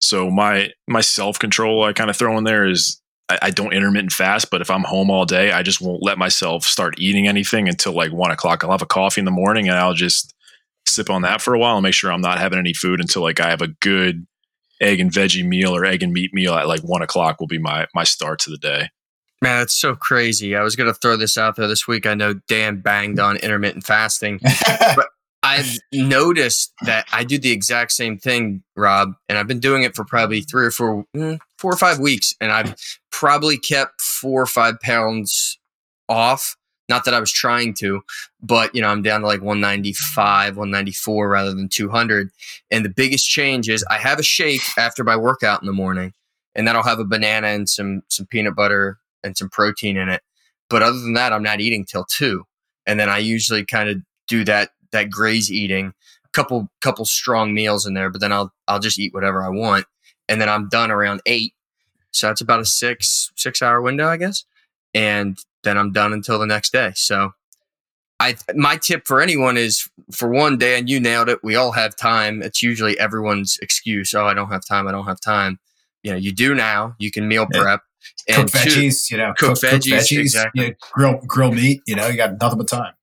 So 0.00 0.30
my 0.30 0.70
my 0.88 1.00
self 1.00 1.38
control 1.38 1.84
I 1.84 1.92
kind 1.92 2.10
of 2.10 2.16
throw 2.16 2.36
in 2.38 2.44
there 2.44 2.66
is 2.66 3.00
I, 3.28 3.38
I, 3.42 3.50
don't 3.50 3.72
intermittent 3.72 4.12
fast, 4.12 4.50
but 4.50 4.60
if 4.60 4.68
I'm 4.70 4.82
home 4.82 5.10
all 5.10 5.24
day, 5.24 5.52
I 5.52 5.62
just 5.62 5.80
won't 5.80 6.02
let 6.02 6.18
myself 6.18 6.64
start 6.64 6.98
eating 6.98 7.28
anything 7.28 7.68
until 7.68 7.92
like 7.92 8.12
one 8.12 8.32
o'clock. 8.32 8.64
I'll 8.64 8.72
have 8.72 8.82
a 8.82 8.86
coffee 8.86 9.20
in 9.20 9.24
the 9.24 9.30
morning 9.30 9.68
and 9.68 9.78
I'll 9.78 9.94
just 9.94 10.34
sip 10.86 11.08
on 11.08 11.22
that 11.22 11.40
for 11.40 11.54
a 11.54 11.58
while 11.58 11.76
and 11.76 11.84
make 11.84 11.94
sure 11.94 12.10
I'm 12.10 12.20
not 12.20 12.40
having 12.40 12.58
any 12.58 12.74
food 12.74 13.00
until 13.00 13.22
like 13.22 13.38
I 13.38 13.48
have 13.48 13.62
a 13.62 13.68
good 13.68 14.26
egg 14.80 14.98
and 14.98 15.12
veggie 15.12 15.46
meal 15.46 15.74
or 15.74 15.84
egg 15.84 16.02
and 16.02 16.12
meat 16.12 16.34
meal 16.34 16.54
at 16.54 16.66
like 16.66 16.80
one 16.80 17.02
o'clock 17.02 17.38
will 17.38 17.46
be 17.46 17.58
my 17.58 17.86
my 17.94 18.04
start 18.04 18.40
to 18.40 18.50
the 18.50 18.58
day. 18.58 18.90
Man, 19.42 19.58
that's 19.58 19.74
so 19.74 19.96
crazy. 19.96 20.54
I 20.54 20.62
was 20.62 20.76
going 20.76 20.86
to 20.86 20.94
throw 20.94 21.16
this 21.16 21.36
out 21.36 21.56
there 21.56 21.66
this 21.66 21.88
week. 21.88 22.06
I 22.06 22.14
know 22.14 22.34
Dan 22.46 22.80
banged 22.80 23.18
on 23.18 23.36
intermittent 23.38 23.84
fasting, 23.84 24.38
but 24.94 25.08
I've 25.42 25.78
noticed 25.92 26.72
that 26.82 27.08
I 27.12 27.24
do 27.24 27.38
the 27.38 27.50
exact 27.50 27.90
same 27.90 28.16
thing, 28.16 28.62
Rob, 28.76 29.14
and 29.28 29.36
I've 29.36 29.48
been 29.48 29.58
doing 29.58 29.82
it 29.82 29.96
for 29.96 30.04
probably 30.04 30.42
three 30.42 30.66
or 30.66 30.70
four, 30.70 31.04
mm, 31.16 31.40
four 31.58 31.72
or 31.72 31.76
five 31.76 31.98
weeks, 31.98 32.36
and 32.40 32.52
I've 32.52 32.76
probably 33.10 33.58
kept 33.58 34.00
four 34.00 34.40
or 34.40 34.46
five 34.46 34.78
pounds 34.78 35.58
off. 36.08 36.56
Not 36.88 37.04
that 37.06 37.14
I 37.14 37.18
was 37.18 37.32
trying 37.32 37.74
to, 37.74 38.02
but 38.40 38.72
you 38.76 38.80
know, 38.80 38.88
I'm 38.88 39.02
down 39.02 39.22
to 39.22 39.26
like 39.26 39.40
195, 39.40 40.56
194 40.56 41.28
rather 41.28 41.52
than 41.52 41.68
200. 41.68 42.30
And 42.70 42.84
the 42.84 42.90
biggest 42.90 43.28
change 43.28 43.68
is 43.68 43.84
I 43.90 43.98
have 43.98 44.20
a 44.20 44.22
shake 44.22 44.62
after 44.78 45.02
my 45.02 45.16
workout 45.16 45.62
in 45.62 45.66
the 45.66 45.72
morning, 45.72 46.12
and 46.54 46.68
that'll 46.68 46.84
have 46.84 47.00
a 47.00 47.04
banana 47.04 47.48
and 47.48 47.68
some 47.68 48.04
some 48.06 48.26
peanut 48.26 48.54
butter 48.54 48.98
and 49.24 49.36
some 49.36 49.48
protein 49.48 49.96
in 49.96 50.08
it. 50.08 50.22
But 50.68 50.82
other 50.82 50.98
than 50.98 51.14
that, 51.14 51.32
I'm 51.32 51.42
not 51.42 51.60
eating 51.60 51.84
till 51.84 52.04
two. 52.04 52.44
And 52.86 52.98
then 52.98 53.08
I 53.08 53.18
usually 53.18 53.64
kind 53.64 53.88
of 53.88 53.98
do 54.28 54.44
that 54.44 54.70
that 54.92 55.10
graze 55.10 55.50
eating, 55.50 55.92
a 56.24 56.28
couple 56.32 56.68
couple 56.80 57.04
strong 57.04 57.54
meals 57.54 57.86
in 57.86 57.94
there, 57.94 58.10
but 58.10 58.20
then 58.20 58.32
I'll 58.32 58.52
I'll 58.68 58.80
just 58.80 58.98
eat 58.98 59.14
whatever 59.14 59.42
I 59.42 59.48
want. 59.48 59.86
And 60.28 60.40
then 60.40 60.48
I'm 60.48 60.68
done 60.68 60.90
around 60.90 61.20
eight. 61.26 61.54
So 62.10 62.28
that's 62.28 62.40
about 62.40 62.60
a 62.60 62.64
six 62.64 63.32
six 63.36 63.62
hour 63.62 63.80
window, 63.80 64.08
I 64.08 64.16
guess. 64.16 64.44
And 64.94 65.38
then 65.62 65.78
I'm 65.78 65.92
done 65.92 66.12
until 66.12 66.38
the 66.38 66.46
next 66.46 66.72
day. 66.72 66.92
So 66.94 67.32
I 68.20 68.36
my 68.54 68.76
tip 68.76 69.06
for 69.06 69.20
anyone 69.20 69.56
is 69.56 69.88
for 70.12 70.28
one 70.28 70.56
day, 70.56 70.78
and 70.78 70.88
you 70.88 71.00
nailed 71.00 71.28
it. 71.28 71.42
We 71.42 71.56
all 71.56 71.72
have 71.72 71.96
time. 71.96 72.42
It's 72.42 72.62
usually 72.62 72.98
everyone's 72.98 73.58
excuse. 73.60 74.14
Oh, 74.14 74.24
I 74.24 74.34
don't 74.34 74.50
have 74.50 74.64
time. 74.64 74.86
I 74.86 74.92
don't 74.92 75.06
have 75.06 75.20
time. 75.20 75.58
You 76.02 76.12
know, 76.12 76.16
you 76.16 76.32
do 76.32 76.54
now. 76.54 76.94
You 76.98 77.10
can 77.10 77.26
meal 77.28 77.46
prep. 77.52 77.82
And 78.28 78.50
cook 78.50 78.62
veggies, 78.62 79.10
you 79.10 79.16
know, 79.16 79.34
cook, 79.36 79.60
cook 79.60 79.70
veggies, 79.70 79.90
cook 79.90 80.00
veggies 80.00 80.20
exactly. 80.20 80.62
You 80.62 80.68
know, 80.70 80.74
grill 80.92 81.20
grill 81.26 81.52
meat. 81.52 81.82
You 81.86 81.96
know, 81.96 82.06
you 82.08 82.16
got 82.16 82.40
nothing 82.40 82.58
but 82.58 82.68
time. 82.68 82.94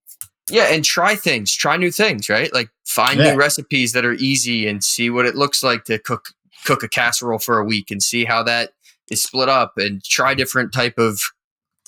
Yeah, 0.49 0.63
and 0.71 0.83
try 0.83 1.15
things, 1.15 1.53
try 1.53 1.77
new 1.77 1.91
things, 1.91 2.29
right? 2.29 2.53
Like 2.53 2.69
find 2.85 3.19
yeah. 3.19 3.31
new 3.31 3.37
recipes 3.37 3.93
that 3.93 4.05
are 4.05 4.13
easy 4.13 4.67
and 4.67 4.83
see 4.83 5.09
what 5.09 5.25
it 5.25 5.35
looks 5.35 5.63
like 5.63 5.83
to 5.85 5.99
cook 5.99 6.29
cook 6.65 6.83
a 6.83 6.89
casserole 6.89 7.39
for 7.39 7.59
a 7.59 7.65
week 7.65 7.91
and 7.91 8.01
see 8.01 8.25
how 8.25 8.43
that 8.43 8.71
is 9.09 9.23
split 9.23 9.49
up 9.49 9.73
and 9.77 10.03
try 10.03 10.33
different 10.33 10.73
type 10.73 10.97
of 10.97 11.21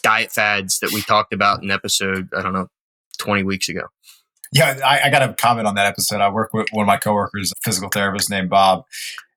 diet 0.02 0.32
fads 0.32 0.80
that 0.80 0.92
we 0.92 1.02
talked 1.02 1.34
about 1.34 1.62
in 1.62 1.72
episode 1.72 2.30
I 2.36 2.42
don't 2.42 2.54
know 2.54 2.68
20 3.18 3.44
weeks 3.44 3.70
ago. 3.70 3.88
Yeah, 4.54 4.80
I, 4.84 5.08
I 5.08 5.10
got 5.10 5.28
a 5.28 5.34
comment 5.34 5.66
on 5.66 5.76
that 5.76 5.86
episode. 5.86 6.20
I 6.20 6.30
work 6.30 6.54
with 6.54 6.68
one 6.72 6.84
of 6.84 6.88
my 6.88 6.98
coworkers, 6.98 7.54
a 7.54 7.56
physical 7.64 7.88
therapist 7.88 8.30
named 8.30 8.50
Bob, 8.50 8.84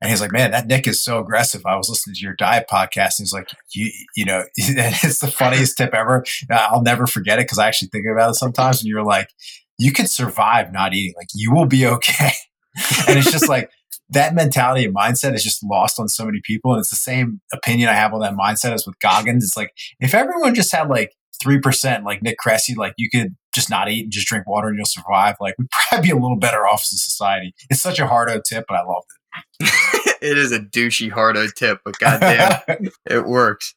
and 0.05 0.11
he's 0.11 0.21
like, 0.21 0.33
"Man, 0.33 0.51
that 0.51 0.67
Nick 0.67 0.87
is 0.87 1.01
so 1.01 1.19
aggressive." 1.19 1.63
I 1.65 1.77
was 1.77 1.89
listening 1.89 2.15
to 2.15 2.21
your 2.21 2.35
diet 2.35 2.67
podcast, 2.71 3.19
and 3.19 3.25
he's 3.25 3.33
like, 3.33 3.49
"You, 3.73 3.91
you 4.15 4.27
know, 4.27 4.45
it's 4.57 5.21
the 5.21 5.31
funniest 5.31 5.79
tip 5.79 5.95
ever. 5.95 6.25
I'll 6.51 6.83
never 6.83 7.07
forget 7.07 7.39
it 7.39 7.47
because 7.47 7.59
I 7.59 7.67
actually 7.67 7.89
think 7.89 8.05
about 8.07 8.33
it 8.33 8.35
sometimes." 8.35 8.83
And 8.83 8.89
you're 8.89 9.03
like, 9.03 9.31
"You 9.79 9.93
could 9.93 10.11
survive 10.11 10.75
not 10.75 10.93
eating. 10.93 11.15
Like, 11.17 11.29
you 11.35 11.55
will 11.55 11.65
be 11.65 11.87
okay." 11.87 12.33
and 13.09 13.19
it's 13.19 13.33
just 13.33 13.49
like 13.49 13.71
that 14.11 14.35
mentality 14.35 14.85
and 14.85 14.95
mindset 14.95 15.35
is 15.35 15.43
just 15.43 15.65
lost 15.65 15.99
on 15.99 16.09
so 16.09 16.27
many 16.27 16.43
people. 16.45 16.73
And 16.73 16.81
it's 16.81 16.91
the 16.91 16.97
same 16.97 17.41
opinion 17.51 17.89
I 17.89 17.95
have 17.95 18.13
on 18.13 18.21
that 18.21 18.35
mindset 18.35 18.73
as 18.73 18.87
with 18.87 18.99
Goggins. 18.99 19.43
It's 19.43 19.57
like 19.57 19.73
if 20.01 20.13
everyone 20.13 20.55
just 20.55 20.71
had 20.71 20.91
like 20.91 21.13
three 21.43 21.61
percent, 21.61 22.05
like 22.05 22.23
Nick 22.23 22.37
Creasey, 22.45 22.77
like 22.77 22.93
you 22.99 23.09
could 23.09 23.37
just 23.55 23.71
not 23.71 23.91
eat 23.91 24.03
and 24.03 24.13
just 24.13 24.27
drink 24.27 24.47
water 24.47 24.69
and 24.69 24.77
you'll 24.77 24.85
survive. 24.85 25.37
Like 25.41 25.55
we'd 25.59 25.71
probably 25.89 26.09
be 26.09 26.13
a 26.13 26.21
little 26.21 26.39
better 26.39 26.67
off 26.67 26.83
as 26.87 26.93
a 26.93 26.99
society. 26.99 27.55
It's 27.71 27.81
such 27.81 27.99
a 27.99 28.07
hard 28.07 28.31
tip, 28.45 28.67
but 28.69 28.75
I 28.75 28.83
loved 28.83 29.07
it. 29.61 30.39
is 30.39 30.53
a 30.53 30.61
douchey 30.61 31.11
hard 31.11 31.37
o 31.37 31.47
tip, 31.49 31.81
but 31.85 31.99
goddamn, 31.99 32.61
it 33.07 33.25
works. 33.25 33.75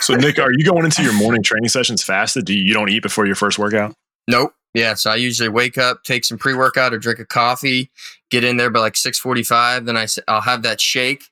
so 0.00 0.14
Nick, 0.14 0.38
are 0.38 0.52
you 0.52 0.64
going 0.64 0.84
into 0.84 1.02
your 1.02 1.14
morning 1.14 1.42
training 1.42 1.68
sessions 1.68 2.02
fasted? 2.02 2.44
Do 2.44 2.54
you, 2.54 2.62
you 2.62 2.74
don't 2.74 2.88
eat 2.88 3.02
before 3.02 3.26
your 3.26 3.36
first 3.36 3.58
workout? 3.58 3.94
Nope. 4.28 4.54
Yeah, 4.74 4.94
so 4.94 5.10
I 5.10 5.16
usually 5.16 5.50
wake 5.50 5.76
up, 5.76 6.02
take 6.02 6.24
some 6.24 6.38
pre 6.38 6.54
workout 6.54 6.94
or 6.94 6.98
drink 6.98 7.18
a 7.18 7.26
coffee, 7.26 7.90
get 8.30 8.42
in 8.42 8.56
there 8.56 8.70
by 8.70 8.80
like 8.80 8.96
six 8.96 9.18
forty 9.18 9.42
five. 9.42 9.84
Then 9.84 9.96
I 9.96 10.06
I'll 10.28 10.40
have 10.40 10.62
that 10.62 10.80
shake, 10.80 11.24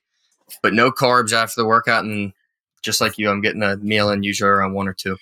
but 0.61 0.73
no 0.73 0.91
carbs 0.91 1.33
after 1.33 1.61
the 1.61 1.65
workout, 1.65 2.03
and 2.03 2.33
just 2.83 3.01
like 3.01 3.17
you, 3.17 3.29
I'm 3.29 3.41
getting 3.41 3.63
a 3.63 3.77
meal 3.77 4.09
in 4.11 4.23
usually 4.23 4.49
around 4.49 4.73
one 4.73 4.87
or 4.87 4.93
two. 4.93 5.17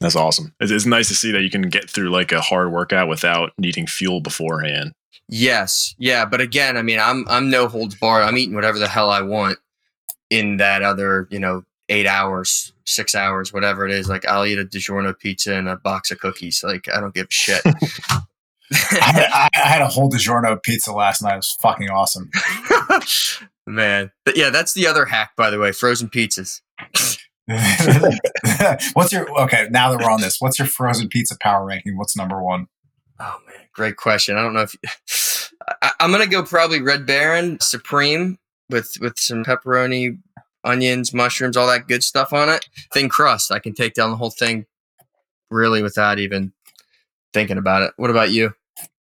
That's 0.00 0.16
awesome. 0.16 0.54
It's, 0.60 0.70
it's 0.70 0.86
nice 0.86 1.08
to 1.08 1.14
see 1.14 1.32
that 1.32 1.42
you 1.42 1.50
can 1.50 1.62
get 1.62 1.88
through 1.88 2.10
like 2.10 2.32
a 2.32 2.40
hard 2.40 2.72
workout 2.72 3.08
without 3.08 3.52
needing 3.56 3.86
fuel 3.86 4.20
beforehand. 4.20 4.92
Yes, 5.28 5.94
yeah, 5.98 6.24
but 6.24 6.40
again, 6.40 6.76
I 6.76 6.82
mean, 6.82 7.00
I'm 7.00 7.26
I'm 7.28 7.50
no 7.50 7.66
holds 7.66 7.94
barred. 7.94 8.24
I'm 8.24 8.36
eating 8.36 8.54
whatever 8.54 8.78
the 8.78 8.88
hell 8.88 9.10
I 9.10 9.22
want 9.22 9.58
in 10.30 10.58
that 10.58 10.82
other, 10.82 11.26
you 11.30 11.38
know, 11.38 11.62
eight 11.88 12.06
hours, 12.06 12.72
six 12.84 13.14
hours, 13.14 13.52
whatever 13.52 13.86
it 13.86 13.92
is. 13.92 14.08
Like 14.08 14.26
I'll 14.26 14.44
eat 14.44 14.58
a 14.58 14.64
DiGiorno 14.64 15.18
pizza 15.18 15.54
and 15.54 15.68
a 15.68 15.76
box 15.76 16.10
of 16.10 16.18
cookies. 16.18 16.62
Like 16.62 16.88
I 16.94 17.00
don't 17.00 17.14
give 17.14 17.26
a 17.26 17.32
shit. 17.32 17.62
I, 18.72 19.12
had, 19.12 19.30
I, 19.32 19.48
had, 19.68 19.82
a 19.82 19.88
whole 19.88 20.10
DiGiorno 20.10 20.62
pizza 20.62 20.92
last 20.92 21.22
night. 21.22 21.34
It 21.34 21.36
was 21.36 21.52
fucking 21.60 21.90
awesome. 21.90 22.30
Man, 23.66 24.10
but 24.24 24.36
yeah, 24.36 24.50
that's 24.50 24.74
the 24.74 24.86
other 24.86 25.06
hack, 25.06 25.32
by 25.36 25.50
the 25.50 25.58
way. 25.58 25.72
Frozen 25.72 26.08
pizzas. 26.08 26.60
what's 28.94 29.12
your 29.12 29.40
okay? 29.42 29.68
Now 29.70 29.90
that 29.90 30.00
we're 30.00 30.10
on 30.10 30.20
this, 30.20 30.40
what's 30.40 30.58
your 30.58 30.68
frozen 30.68 31.08
pizza 31.08 31.36
power 31.40 31.64
ranking? 31.64 31.96
What's 31.96 32.16
number 32.16 32.42
one? 32.42 32.68
Oh 33.20 33.38
man, 33.46 33.66
great 33.72 33.96
question. 33.96 34.36
I 34.36 34.42
don't 34.42 34.54
know 34.54 34.62
if 34.62 35.50
I, 35.82 35.92
am 36.00 36.10
gonna 36.10 36.26
go 36.26 36.42
probably 36.42 36.82
Red 36.82 37.06
Baron 37.06 37.58
Supreme, 37.60 38.38
with 38.70 38.92
with 39.00 39.18
some 39.18 39.44
pepperoni, 39.44 40.18
onions, 40.64 41.12
mushrooms, 41.12 41.56
all 41.56 41.66
that 41.66 41.88
good 41.88 42.02
stuff 42.02 42.32
on 42.32 42.48
it. 42.48 42.68
Thin 42.92 43.08
crust. 43.08 43.52
I 43.52 43.58
can 43.58 43.74
take 43.74 43.94
down 43.94 44.10
the 44.10 44.16
whole 44.16 44.30
thing 44.30 44.66
really 45.50 45.82
without 45.82 46.18
even 46.18 46.52
thinking 47.32 47.58
about 47.58 47.82
it. 47.82 47.92
What 47.96 48.10
about 48.10 48.30
you? 48.30 48.54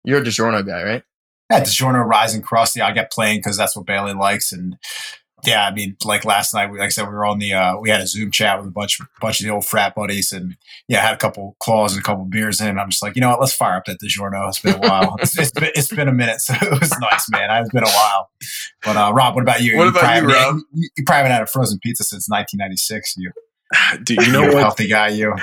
You're 0.05 0.21
a 0.21 0.25
DiGiorno 0.25 0.67
guy, 0.67 0.83
right? 0.83 1.03
Yeah, 1.51 1.61
DiGiorno 1.61 2.05
Rising 2.05 2.43
Crust. 2.43 2.77
Yeah, 2.77 2.87
I 2.87 2.93
get 2.93 3.13
plain 3.13 3.39
because 3.39 3.57
that's 3.57 3.77
what 3.77 3.87
Bailey 3.87 4.15
likes, 4.15 4.53
and 4.53 4.77
yeah, 5.45 5.67
I 5.67 5.73
mean, 5.73 5.97
like 6.05 6.25
last 6.25 6.55
night, 6.55 6.71
like 6.71 6.81
I 6.81 6.89
said, 6.89 7.09
we 7.09 7.15
were 7.15 7.25
on 7.25 7.41
the 7.41 7.53
uh, 7.53 7.77
we 7.77 7.91
had 7.91 8.01
a 8.01 8.07
Zoom 8.07 8.31
chat 8.31 8.59
with 8.59 8.69
a 8.69 8.71
bunch 8.71 9.01
bunch 9.21 9.41
of 9.41 9.47
the 9.47 9.53
old 9.53 9.67
frat 9.67 9.95
buddies, 9.95 10.33
and 10.33 10.57
yeah, 10.87 10.99
I 10.99 11.07
had 11.07 11.15
a 11.15 11.19
couple 11.19 11.57
claws 11.59 11.95
and 11.95 12.01
a 12.01 12.05
couple 12.05 12.25
beers 12.27 12.61
in. 12.61 12.69
And 12.69 12.81
I'm 12.81 12.91
just 12.91 13.03
like, 13.03 13.17
you 13.17 13.23
know 13.23 13.31
what, 13.31 13.41
let's 13.41 13.53
fire 13.53 13.77
up 13.77 13.87
that 13.87 13.99
DiGiorno. 14.01 14.49
It's 14.49 14.61
been 14.61 14.77
a 14.77 14.79
while. 14.79 15.17
it's, 15.21 15.37
it's 15.37 15.51
been 15.51 15.71
it's 15.75 15.93
been 15.93 16.07
a 16.07 16.13
minute, 16.13 16.41
so 16.41 16.55
it 16.55 16.81
was 16.81 16.97
nice, 17.01 17.29
man. 17.31 17.51
It's 17.61 17.73
been 17.73 17.83
a 17.83 17.91
while. 17.91 18.31
But 18.85 18.97
uh, 18.97 19.13
Rob, 19.13 19.35
what 19.35 19.43
about 19.43 19.63
you? 19.63 19.79
What 19.79 19.85
you 19.85 19.91
about 19.91 20.15
you, 20.15 20.29
probably, 20.29 20.35
Rob? 20.35 20.57
You, 20.75 20.89
you 20.97 21.05
probably 21.05 21.17
haven't 21.19 21.33
had 21.33 21.43
a 21.43 21.47
frozen 21.47 21.81
pizza 21.81 22.05
since 22.05 22.29
1996. 22.29 23.17
You, 23.17 23.33
Dude, 24.05 24.25
you 24.25 24.33
know 24.33 24.43
you're 24.45 24.53
what? 24.53 24.63
healthy 24.63 24.89
guy. 24.89 25.09
You. 25.09 25.35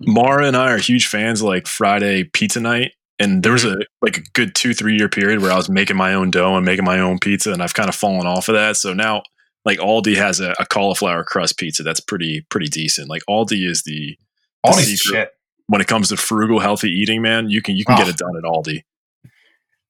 Mara 0.00 0.46
and 0.46 0.56
I 0.56 0.72
are 0.72 0.78
huge 0.78 1.06
fans 1.06 1.42
of 1.42 1.48
like 1.48 1.66
Friday 1.66 2.24
pizza 2.24 2.60
night. 2.60 2.92
And 3.18 3.42
there 3.42 3.52
was 3.52 3.64
a 3.64 3.76
like 4.00 4.16
a 4.16 4.22
good 4.32 4.54
two, 4.54 4.72
three 4.72 4.96
year 4.96 5.08
period 5.08 5.40
where 5.40 5.52
I 5.52 5.56
was 5.56 5.68
making 5.68 5.96
my 5.96 6.14
own 6.14 6.30
dough 6.30 6.56
and 6.56 6.64
making 6.64 6.84
my 6.84 6.98
own 6.98 7.18
pizza, 7.18 7.52
and 7.52 7.62
I've 7.62 7.74
kind 7.74 7.88
of 7.88 7.94
fallen 7.94 8.26
off 8.26 8.48
of 8.48 8.54
that. 8.54 8.76
So 8.76 8.92
now 8.92 9.22
like 9.64 9.78
Aldi 9.78 10.16
has 10.16 10.40
a, 10.40 10.54
a 10.58 10.66
cauliflower 10.66 11.24
crust 11.24 11.58
pizza 11.58 11.82
that's 11.82 12.00
pretty 12.00 12.42
pretty 12.50 12.68
decent. 12.68 13.08
Like 13.08 13.22
Aldi 13.28 13.66
is 13.68 13.82
the, 13.82 14.16
the 14.64 14.70
Aldi's 14.70 15.00
shit. 15.00 15.30
when 15.68 15.80
it 15.80 15.86
comes 15.86 16.08
to 16.10 16.16
frugal, 16.16 16.60
healthy 16.60 16.90
eating, 16.90 17.22
man. 17.22 17.48
You 17.50 17.62
can 17.62 17.76
you 17.76 17.84
can 17.84 17.96
get 17.96 18.06
Oh. 18.06 18.10
it 18.10 18.16
done 18.16 18.36
at 18.36 18.42
Aldi. 18.44 18.82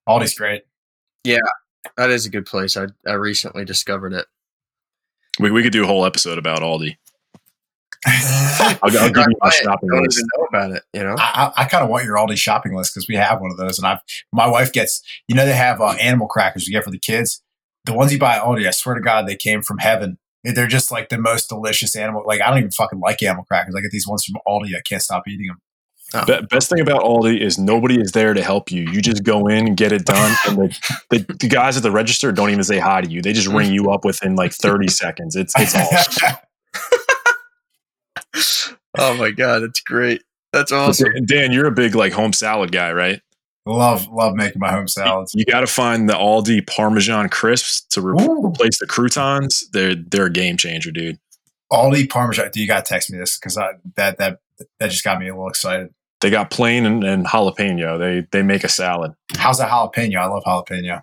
Aldi's 0.09 0.35
great. 0.35 0.65
Yeah, 1.25 1.39
that 1.97 2.11
is 2.11 2.27
a 2.27 2.31
good 2.31 2.47
place. 2.47 2.77
I 2.77 2.87
I 3.07 3.13
recently 3.15 3.65
discovered 3.65 4.13
it. 4.13 4.27
We, 5.41 5.51
we 5.51 5.63
could 5.63 5.73
do 5.73 5.83
a 5.83 5.87
whole 5.87 6.05
episode 6.05 6.39
about 6.39 6.61
Aldi. 6.61 6.97
I'll, 8.07 8.77
I'll 8.83 8.91
give 9.11 9.27
you 9.29 9.37
my 9.41 9.49
I 9.49 9.51
shopping 9.51 9.89
don't 9.89 10.03
list. 10.03 10.19
even 10.19 10.29
know 10.37 10.45
about 10.45 10.71
it. 10.73 10.83
You 10.93 11.03
know. 11.05 11.17
I, 11.19 11.51
I, 11.57 11.63
I 11.63 11.65
kind 11.65 11.83
of 11.83 11.89
want 11.89 12.05
your 12.05 12.17
Aldi 12.17 12.37
shopping 12.37 12.77
list 12.77 12.95
because 12.95 13.09
we 13.09 13.17
have 13.17 13.41
one 13.41 13.51
of 13.51 13.57
those, 13.57 13.79
and 13.79 13.87
I've 13.87 14.01
my 14.33 14.47
wife 14.47 14.73
gets. 14.73 15.03
You 15.27 15.35
know, 15.35 15.47
they 15.47 15.55
have 15.55 15.81
uh, 15.81 15.93
animal 16.01 16.27
crackers 16.29 16.67
you 16.69 16.73
get 16.75 16.85
for 16.85 16.91
the 16.91 16.99
kids. 16.99 17.43
The 17.85 17.93
ones 17.93 18.13
you 18.13 18.19
buy 18.19 18.37
at 18.37 18.43
Aldi, 18.43 18.67
I 18.67 18.71
swear 18.71 18.95
to 18.95 19.01
God, 19.01 19.27
they 19.27 19.37
came 19.37 19.63
from 19.63 19.79
heaven. 19.79 20.19
They're 20.43 20.67
just 20.67 20.91
like 20.91 21.09
the 21.09 21.19
most 21.19 21.49
delicious 21.49 21.97
animal. 21.97 22.23
Like 22.27 22.41
I 22.41 22.49
don't 22.49 22.59
even 22.59 22.71
fucking 22.71 23.01
like 23.01 23.23
animal 23.23 23.45
crackers. 23.45 23.75
I 23.77 23.81
get 23.81 23.91
these 23.91 24.07
ones 24.07 24.25
from 24.25 24.41
Aldi. 24.47 24.75
I 24.77 24.81
can't 24.87 25.03
stop 25.03 25.27
eating 25.27 25.47
them. 25.47 25.61
Be- 26.27 26.47
best 26.47 26.71
thing 26.71 26.81
about 26.81 27.03
Aldi 27.03 27.41
is 27.41 27.59
nobody 27.59 28.01
is 28.01 28.13
there 28.13 28.35
to 28.35 28.43
help 28.43 28.71
you. 28.71 28.83
You 28.83 29.03
just 29.03 29.25
go 29.25 29.49
in 29.49 29.67
and 29.67 29.77
get 29.77 29.91
it 29.91 30.05
done, 30.05 30.37
and 30.47 30.59
the, 30.59 30.79
the, 31.11 31.37
the 31.41 31.49
guys 31.49 31.77
at 31.77 31.83
the 31.83 31.91
register 31.91 32.31
don't 32.31 32.51
even 32.51 32.63
say 32.63 32.79
hi 32.79 33.01
to 33.01 33.09
you. 33.09 33.21
They 33.21 33.33
just 33.33 33.49
ring 33.49 33.73
you 33.73 33.91
up 33.91 34.05
within 34.05 34.37
like 34.37 34.53
thirty 34.53 34.89
seconds. 34.89 35.35
It's 35.35 35.53
it's 35.57 35.75
awesome. 35.75 36.37
Oh 38.97 39.17
my 39.17 39.33
god, 39.33 39.65
that's 39.65 39.81
great. 39.81 40.23
That's 40.53 40.71
awesome. 40.71 41.13
Dan, 41.13 41.25
Dan, 41.27 41.53
you're 41.53 41.67
a 41.67 41.73
big 41.73 41.97
like 41.97 42.13
home 42.13 42.33
salad 42.33 42.71
guy, 42.71 42.93
right? 42.93 43.21
Love 43.73 44.09
love 44.09 44.35
making 44.35 44.61
my 44.61 44.71
home 44.71 44.89
salads. 44.89 45.33
You 45.35 45.45
got 45.45 45.61
to 45.61 45.67
find 45.67 46.09
the 46.09 46.15
Aldi 46.15 46.67
Parmesan 46.67 47.29
crisps 47.29 47.83
to 47.91 48.03
re- 48.03 48.29
replace 48.29 48.79
the 48.79 48.87
croutons. 48.87 49.69
They're 49.73 49.95
they're 49.95 50.27
a 50.27 50.31
game 50.31 50.57
changer, 50.57 50.91
dude. 50.91 51.19
Aldi 51.73 52.11
Parmesan. 52.11 52.51
Do 52.53 52.61
you 52.61 52.67
got 52.67 52.85
to 52.85 52.89
text 52.89 53.11
me 53.11 53.19
this 53.19 53.39
because 53.39 53.55
that 53.55 54.19
that 54.19 54.41
that 54.79 54.91
just 54.91 55.05
got 55.05 55.19
me 55.19 55.29
a 55.29 55.35
little 55.35 55.49
excited. 55.49 55.93
They 56.21 56.31
got 56.31 56.51
plain 56.51 56.87
and, 56.87 57.05
and 57.05 57.27
jalapeno. 57.27 57.99
They 57.99 58.27
they 58.31 58.43
make 58.43 58.65
a 58.65 58.69
salad. 58.69 59.15
How's 59.37 59.59
that 59.59 59.69
jalapeno? 59.69 60.17
I 60.17 60.27
love 60.27 60.45
jalapeno. 60.45 61.03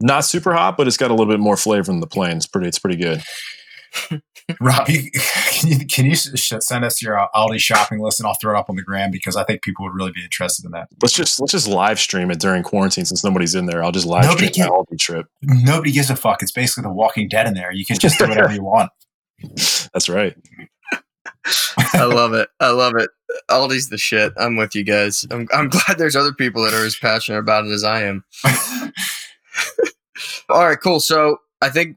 Not 0.00 0.24
super 0.24 0.52
hot, 0.52 0.76
but 0.76 0.86
it's 0.86 0.96
got 0.96 1.10
a 1.10 1.14
little 1.14 1.32
bit 1.32 1.40
more 1.40 1.56
flavor 1.56 1.86
than 1.86 2.00
the 2.00 2.06
plain. 2.06 2.36
It's 2.36 2.46
pretty. 2.46 2.68
It's 2.68 2.78
pretty 2.78 2.96
good. 2.96 3.22
Rob, 4.60 4.88
you, 4.88 5.10
can 5.50 5.68
you 5.68 5.86
can 5.86 6.06
you 6.06 6.14
send 6.14 6.84
us 6.84 7.02
your 7.02 7.18
uh, 7.18 7.26
Aldi 7.34 7.58
shopping 7.58 8.00
list 8.00 8.18
and 8.20 8.26
I'll 8.26 8.36
throw 8.40 8.56
it 8.56 8.58
up 8.58 8.70
on 8.70 8.76
the 8.76 8.82
gram 8.82 9.10
because 9.10 9.36
I 9.36 9.44
think 9.44 9.62
people 9.62 9.84
would 9.84 9.94
really 9.94 10.12
be 10.12 10.22
interested 10.22 10.64
in 10.64 10.70
that. 10.72 10.88
Let's 11.02 11.14
just 11.14 11.38
let's 11.40 11.52
just 11.52 11.68
live 11.68 11.98
stream 11.98 12.30
it 12.30 12.40
during 12.40 12.62
quarantine 12.62 13.04
since 13.04 13.22
nobody's 13.22 13.54
in 13.54 13.66
there. 13.66 13.82
I'll 13.84 13.92
just 13.92 14.06
live 14.06 14.24
Nobody 14.24 14.48
stream 14.48 14.68
can- 14.68 14.72
Aldi 14.74 14.98
trip. 14.98 15.26
Nobody 15.42 15.92
gives 15.92 16.10
a 16.10 16.16
fuck. 16.16 16.42
It's 16.42 16.52
basically 16.52 16.82
The 16.82 16.92
Walking 16.92 17.28
Dead 17.28 17.46
in 17.46 17.54
there. 17.54 17.72
You 17.72 17.84
can 17.84 17.98
just 17.98 18.18
do 18.18 18.28
whatever 18.28 18.52
you 18.52 18.62
want. 18.62 18.90
That's 19.92 20.08
right. 20.08 20.34
I 21.94 22.04
love 22.04 22.32
it. 22.32 22.48
I 22.60 22.70
love 22.70 22.94
it. 22.96 23.10
Aldi's 23.50 23.88
the 23.88 23.98
shit. 23.98 24.32
I'm 24.36 24.56
with 24.56 24.74
you 24.74 24.82
guys. 24.84 25.24
I'm 25.30 25.46
I'm 25.52 25.68
glad 25.68 25.98
there's 25.98 26.16
other 26.16 26.32
people 26.32 26.62
that 26.64 26.74
are 26.74 26.84
as 26.84 26.96
passionate 26.96 27.38
about 27.38 27.66
it 27.66 27.70
as 27.70 27.84
I 27.84 28.02
am. 28.02 28.24
All 30.48 30.64
right, 30.66 30.78
cool. 30.82 31.00
So 31.00 31.38
I 31.60 31.68
think 31.68 31.96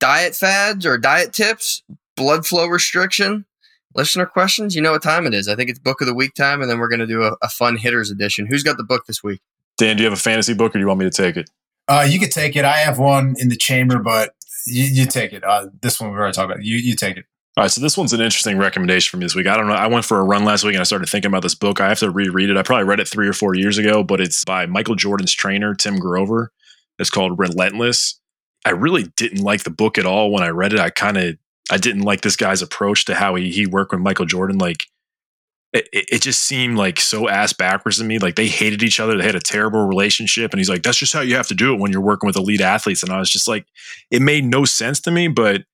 diet 0.00 0.34
fads 0.34 0.86
or 0.86 0.98
diet 0.98 1.32
tips, 1.32 1.82
blood 2.16 2.46
flow 2.46 2.66
restriction, 2.66 3.44
listener 3.94 4.26
questions. 4.26 4.74
You 4.74 4.82
know 4.82 4.92
what 4.92 5.02
time 5.02 5.26
it 5.26 5.34
is. 5.34 5.48
I 5.48 5.56
think 5.56 5.70
it's 5.70 5.78
book 5.78 6.00
of 6.00 6.06
the 6.06 6.14
week 6.14 6.34
time, 6.34 6.60
and 6.60 6.70
then 6.70 6.78
we're 6.78 6.88
gonna 6.88 7.06
do 7.06 7.22
a, 7.22 7.36
a 7.42 7.48
fun 7.48 7.76
hitters 7.76 8.10
edition. 8.10 8.46
Who's 8.46 8.62
got 8.62 8.76
the 8.76 8.84
book 8.84 9.06
this 9.06 9.22
week? 9.22 9.40
Dan, 9.76 9.96
do 9.96 10.02
you 10.02 10.08
have 10.08 10.18
a 10.18 10.20
fantasy 10.20 10.54
book, 10.54 10.72
or 10.74 10.78
do 10.78 10.80
you 10.80 10.88
want 10.88 11.00
me 11.00 11.06
to 11.06 11.10
take 11.10 11.36
it? 11.36 11.50
Uh, 11.86 12.06
you 12.08 12.18
could 12.18 12.32
take 12.32 12.56
it. 12.56 12.64
I 12.64 12.78
have 12.78 12.98
one 12.98 13.34
in 13.38 13.48
the 13.48 13.56
chamber, 13.56 13.98
but 13.98 14.34
you, 14.66 14.84
you 14.84 15.06
take 15.06 15.32
it. 15.32 15.42
Uh, 15.42 15.68
this 15.80 16.00
one 16.00 16.10
we 16.10 16.16
already 16.16 16.34
talked 16.34 16.50
about. 16.50 16.64
You 16.64 16.76
you 16.76 16.94
take 16.94 17.16
it. 17.16 17.24
All 17.56 17.64
right, 17.64 17.70
so 17.70 17.80
this 17.80 17.96
one's 17.98 18.12
an 18.12 18.20
interesting 18.20 18.56
recommendation 18.56 19.10
for 19.10 19.16
me 19.16 19.24
this 19.24 19.34
week. 19.34 19.48
I 19.48 19.56
don't 19.56 19.66
know. 19.66 19.74
I 19.74 19.88
went 19.88 20.04
for 20.04 20.20
a 20.20 20.22
run 20.22 20.44
last 20.44 20.62
week 20.62 20.74
and 20.74 20.80
I 20.80 20.84
started 20.84 21.08
thinking 21.08 21.28
about 21.28 21.42
this 21.42 21.56
book. 21.56 21.80
I 21.80 21.88
have 21.88 21.98
to 21.98 22.10
reread 22.10 22.50
it. 22.50 22.56
I 22.56 22.62
probably 22.62 22.84
read 22.84 23.00
it 23.00 23.08
three 23.08 23.26
or 23.26 23.32
four 23.32 23.56
years 23.56 23.78
ago, 23.78 24.04
but 24.04 24.20
it's 24.20 24.44
by 24.44 24.66
Michael 24.66 24.94
Jordan's 24.94 25.32
trainer, 25.32 25.74
Tim 25.74 25.96
Grover. 25.98 26.52
It's 27.00 27.10
called 27.10 27.36
Relentless. 27.36 28.20
I 28.64 28.70
really 28.70 29.04
didn't 29.16 29.42
like 29.42 29.62
the 29.62 29.70
book 29.70 29.98
at 29.98 30.06
all 30.06 30.30
when 30.30 30.42
I 30.42 30.48
read 30.48 30.72
it. 30.72 30.80
I 30.80 30.90
kind 30.90 31.16
of 31.16 31.36
I 31.70 31.76
didn't 31.76 32.02
like 32.02 32.22
this 32.22 32.36
guy's 32.36 32.62
approach 32.62 33.04
to 33.06 33.14
how 33.14 33.34
he 33.34 33.50
he 33.50 33.66
worked 33.66 33.92
with 33.92 34.00
Michael 34.00 34.26
Jordan. 34.26 34.58
Like 34.58 34.84
it, 35.72 35.88
it 35.92 36.22
just 36.22 36.40
seemed 36.40 36.78
like 36.78 36.98
so 36.98 37.28
ass 37.28 37.52
backwards 37.52 37.98
to 37.98 38.04
me. 38.04 38.18
Like 38.18 38.36
they 38.36 38.48
hated 38.48 38.82
each 38.82 39.00
other. 39.00 39.16
They 39.16 39.24
had 39.24 39.34
a 39.34 39.40
terrible 39.40 39.86
relationship. 39.86 40.52
And 40.52 40.60
he's 40.60 40.70
like, 40.70 40.82
that's 40.82 40.96
just 40.96 41.12
how 41.12 41.20
you 41.20 41.36
have 41.36 41.48
to 41.48 41.54
do 41.54 41.74
it 41.74 41.80
when 41.80 41.92
you're 41.92 42.00
working 42.00 42.26
with 42.26 42.36
elite 42.36 42.60
athletes. 42.60 43.02
And 43.02 43.12
I 43.12 43.18
was 43.18 43.30
just 43.30 43.46
like, 43.46 43.66
it 44.10 44.22
made 44.22 44.44
no 44.44 44.64
sense 44.64 45.00
to 45.02 45.10
me, 45.10 45.28
but 45.28 45.64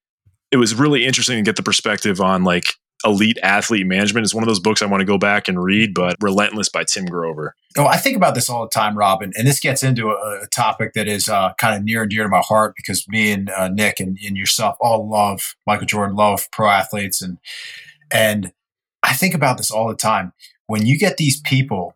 it 0.51 0.57
was 0.57 0.75
really 0.75 1.05
interesting 1.05 1.37
to 1.37 1.43
get 1.43 1.57
the 1.57 1.63
perspective 1.63 2.21
on 2.21 2.45
like 2.45 2.75
elite 3.05 3.39
athlete 3.43 3.87
management. 3.87 4.25
It's 4.25 4.35
one 4.35 4.43
of 4.43 4.49
those 4.49 4.61
books 4.61 4.83
I 4.83 4.87
want 4.87 5.01
to 5.01 5.07
go 5.07 5.19
back 5.19 5.49
and 5.49 5.63
read, 5.63 5.95
but 5.95 6.17
Relentless 6.21 6.69
by 6.69 6.85
Tim 6.85 7.05
Grover. 7.07 7.55
Oh, 7.77 7.87
I 7.87 7.97
think 7.97 8.17
about 8.17 8.35
this 8.35 8.49
all 8.49 8.63
the 8.63 8.71
time, 8.71 8.97
Robin, 8.97 9.33
and 9.37 9.47
this 9.47 9.61
gets 9.61 9.83
into 9.83 10.11
a, 10.11 10.43
a 10.43 10.47
topic 10.49 10.93
that 10.95 11.09
is 11.09 11.29
uh, 11.29 11.53
kind 11.59 11.77
of 11.77 11.85
near 11.85 12.03
and 12.03 12.11
dear 12.11 12.23
to 12.23 12.29
my 12.29 12.41
heart 12.41 12.75
because 12.77 13.07
me 13.09 13.33
and 13.33 13.51
uh, 13.51 13.69
Nick 13.69 14.01
and, 14.01 14.19
and 14.25 14.37
yourself 14.37 14.77
all 14.81 15.09
love 15.09 15.55
Michael 15.67 15.87
Jordan, 15.87 16.17
love 16.17 16.51
pro 16.51 16.69
athletes, 16.69 17.21
and 17.21 17.39
and 18.11 18.53
I 19.03 19.13
think 19.13 19.35
about 19.35 19.57
this 19.57 19.71
all 19.71 19.89
the 19.89 19.97
time. 19.97 20.33
When 20.67 20.87
you 20.87 20.99
get 20.99 21.19
these 21.19 21.41
people 21.41 21.95